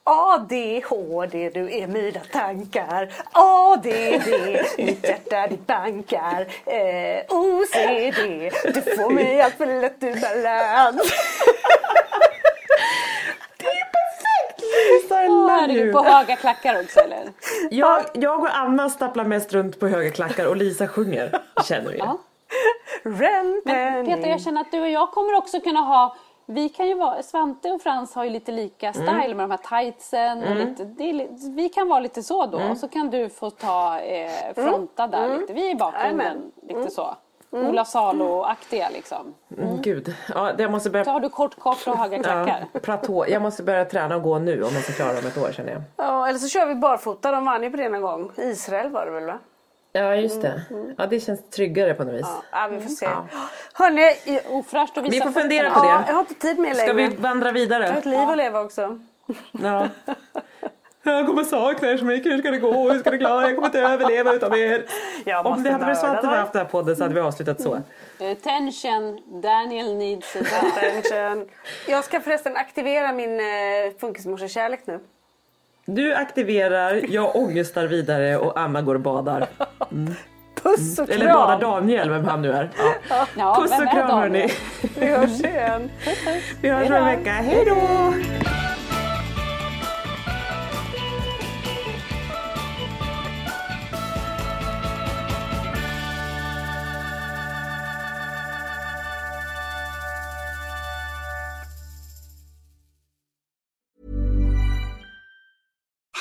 ADHD, 0.08 1.50
du 1.50 1.78
är 1.78 1.88
mina 1.88 2.20
tankar. 2.32 3.14
ADD, 3.32 4.28
mitt 4.78 5.04
hjärta 5.04 5.48
ditt 5.48 5.68
bankar. 5.68 6.48
Eh, 6.66 7.24
OCD, 7.30 8.52
du 8.74 8.82
får 8.82 9.10
mig 9.10 9.42
allt 9.42 9.54
för 9.54 9.82
lätt 9.82 10.04
ur 10.04 10.22
balans. 10.22 11.12
Är 15.18 15.68
du 15.68 15.74
you. 15.74 15.94
på 15.94 16.04
höga 16.04 16.36
klackar 16.36 16.82
också 16.82 17.00
eller? 17.00 17.24
Jag, 17.72 18.06
jag 18.14 18.40
och 18.40 18.58
Anna 18.58 18.90
stapplar 18.90 19.24
mest 19.24 19.54
runt 19.54 19.80
på 19.80 19.88
höga 19.88 20.12
klackar 20.12 20.46
och 20.48 20.56
Lisa 20.56 20.88
sjunger, 20.88 21.40
känner 21.64 21.92
vi. 21.92 21.98
Ja. 21.98 22.18
Men. 23.04 23.62
Peter, 24.06 24.30
jag 24.30 24.42
känner 24.42 24.62
att 24.62 24.72
du 24.72 24.82
och 24.82 24.90
jag 24.90 25.12
kommer 25.12 25.38
också 25.38 25.60
kunna 25.60 25.80
ha 25.80 26.16
vi 26.48 26.70
kan 26.70 26.88
ju 26.88 26.94
vara, 26.94 27.24
Svante 27.24 27.72
och 27.72 27.82
Frans 27.82 28.16
har 28.16 28.24
ju 28.24 28.30
lite 28.30 28.52
lika 28.52 28.90
Mm. 28.90 28.94
style 28.94 29.36
med 29.36 29.50
de 29.50 29.52
här 29.52 29.82
tightsen. 29.84 30.44
Och 30.44 30.56
lite, 30.56 30.86
det 30.86 31.10
är, 31.10 31.56
vi 31.56 31.70
kan 31.70 31.88
vara 31.88 32.00
lite 32.00 32.24
så 32.24 32.46
då. 32.46 32.58
Mm. 32.58 32.72
Och 32.72 32.78
så 32.78 32.88
kan 32.88 33.10
du 33.10 33.30
få 33.30 33.50
ta 33.50 34.00
eh, 34.00 34.54
fronta 34.56 35.08
där 35.08 35.40
lite. 35.40 35.54
Vi 35.54 35.68
är 35.68 35.72
i 35.72 35.76
bakgrunden. 35.76 36.52
Lite 36.68 36.92
så. 36.92 37.16
Ola 37.52 37.86
Salo-aktiga 37.86 38.90
liksom. 38.94 39.34
Mm, 39.58 39.82
Gud, 39.82 40.16
ja, 40.34 40.52
jag 40.58 40.72
måste 40.72 40.90
Så 40.90 40.92
börja... 40.92 41.12
har 41.12 41.20
du 41.20 41.30
kort 41.30 41.60
kort 41.60 41.88
och 41.88 41.98
höga 41.98 42.24
klackar. 42.24 42.66
Ja, 42.74 42.80
platå. 42.80 43.26
Jag 43.30 43.42
måste 43.42 43.64
börja 43.64 43.86
träna 43.86 44.16
och 44.16 44.22
gå 44.22 44.40
nu 44.40 44.64
om 44.64 44.74
jag 44.74 44.84
ska 44.84 44.94
klara 44.94 45.20
om 45.20 45.26
ett 45.28 45.38
år 45.38 45.52
känner 45.52 45.72
jag. 45.72 45.82
Ja, 45.98 46.28
eller 46.28 46.40
så 46.40 46.48
kör 46.48 46.66
vi 46.66 46.76
barfota. 46.76 47.32
De 47.32 47.46
vann 47.46 47.64
ju 47.64 47.70
på 47.72 47.78
det 47.78 47.90
någon 47.90 48.02
gång. 48.02 48.32
Israel 48.38 48.90
var 48.92 49.06
det 49.06 49.12
väl 49.12 49.26
va? 49.26 49.40
Ja 49.92 50.16
just 50.16 50.42
det. 50.42 50.62
Ja 50.98 51.06
det 51.08 51.20
känns 51.20 51.50
tryggare 51.50 51.94
på 51.94 52.04
något 52.04 52.14
vis. 52.14 52.28
Ja, 52.52 52.68
vi 52.72 52.82
får 52.82 52.90
se. 52.90 53.06
Ja. 53.06 53.28
Hörni, 53.74 54.40
Ofräscht 54.50 54.98
att 54.98 55.04
visa 55.04 55.12
Vi 55.16 55.22
får 55.34 55.42
fundera 55.42 55.70
på 55.70 55.80
ja, 55.80 55.84
det. 55.98 56.04
jag 56.08 56.14
har 56.14 56.20
inte 56.20 56.34
tid 56.34 56.60
med 56.60 56.78
Ska 56.78 56.94
längre. 56.94 57.10
vi 57.10 57.16
vandra 57.16 57.48
Jag 57.48 57.54
har 57.54 57.60
vidare? 57.60 57.86
ett 57.88 58.06
liv 58.06 58.20
att 58.30 58.38
leva 58.38 58.62
också. 58.62 59.00
Ja. 59.52 59.88
Jag 61.08 61.26
kommer 61.26 61.44
sakna 61.44 61.92
er 61.92 61.98
så 61.98 62.06
mycket, 62.06 62.32
hur 62.32 62.38
ska 62.38 62.52
det 62.52 62.58
gå? 62.58 62.92
Hur 62.92 63.00
ska 63.00 63.12
det 63.12 63.18
klara? 63.18 63.42
Jag 63.42 63.56
kommer 63.56 63.68
inte 63.68 63.80
överleva 63.80 64.34
utan 64.34 64.54
er. 64.54 64.86
Jag 65.26 65.46
Om 65.46 65.64
det 65.64 65.72
hade 65.72 65.86
varit 65.86 65.98
så 65.98 66.06
att 66.06 66.24
vi 66.24 66.28
haft 66.28 66.54
den 66.54 66.62
här 66.62 66.70
podden 66.70 66.96
så 66.96 67.04
hade 67.04 67.16
vi 67.16 67.22
avslutat 67.22 67.62
så. 67.62 67.74
Attention, 68.20 69.42
Daniel 69.42 69.96
needs 69.98 70.36
a 70.36 70.40
bath. 70.40 70.78
Attention. 70.78 71.50
Jag 71.88 72.04
ska 72.04 72.20
förresten 72.22 72.58
aktivera 72.58 73.12
min 73.12 73.40
eh, 73.40 73.46
funkismorsekärlek 74.00 74.80
nu. 74.86 75.00
Du 75.86 76.16
aktiverar, 76.16 77.02
jag 77.10 77.36
ångestar 77.36 77.88
vidare 77.88 78.38
och 78.38 78.60
Anna 78.60 78.82
går 78.82 78.96
och 78.96 79.02
badar. 79.02 79.48
Puss 80.64 81.00
och 81.00 81.10
Eller 81.10 81.34
badar 81.34 81.60
kram! 81.60 81.72
Daniel, 81.72 82.10
vem 82.10 82.26
han 82.26 82.42
nu 82.42 82.52
är. 82.52 82.70
Ja. 83.10 83.28
Ja, 83.38 83.56
Puss 83.62 83.72
och 83.72 83.92
kram 83.92 84.08
Daniel? 84.08 84.20
hörni. 84.20 84.50
Vi 85.00 85.06
hörs 85.06 85.42
igen. 85.42 85.90
Vi 86.62 86.70
hörs 86.70 86.90
om 86.90 86.96
en 86.96 87.06
vecka. 87.06 87.32
Hej 87.32 87.66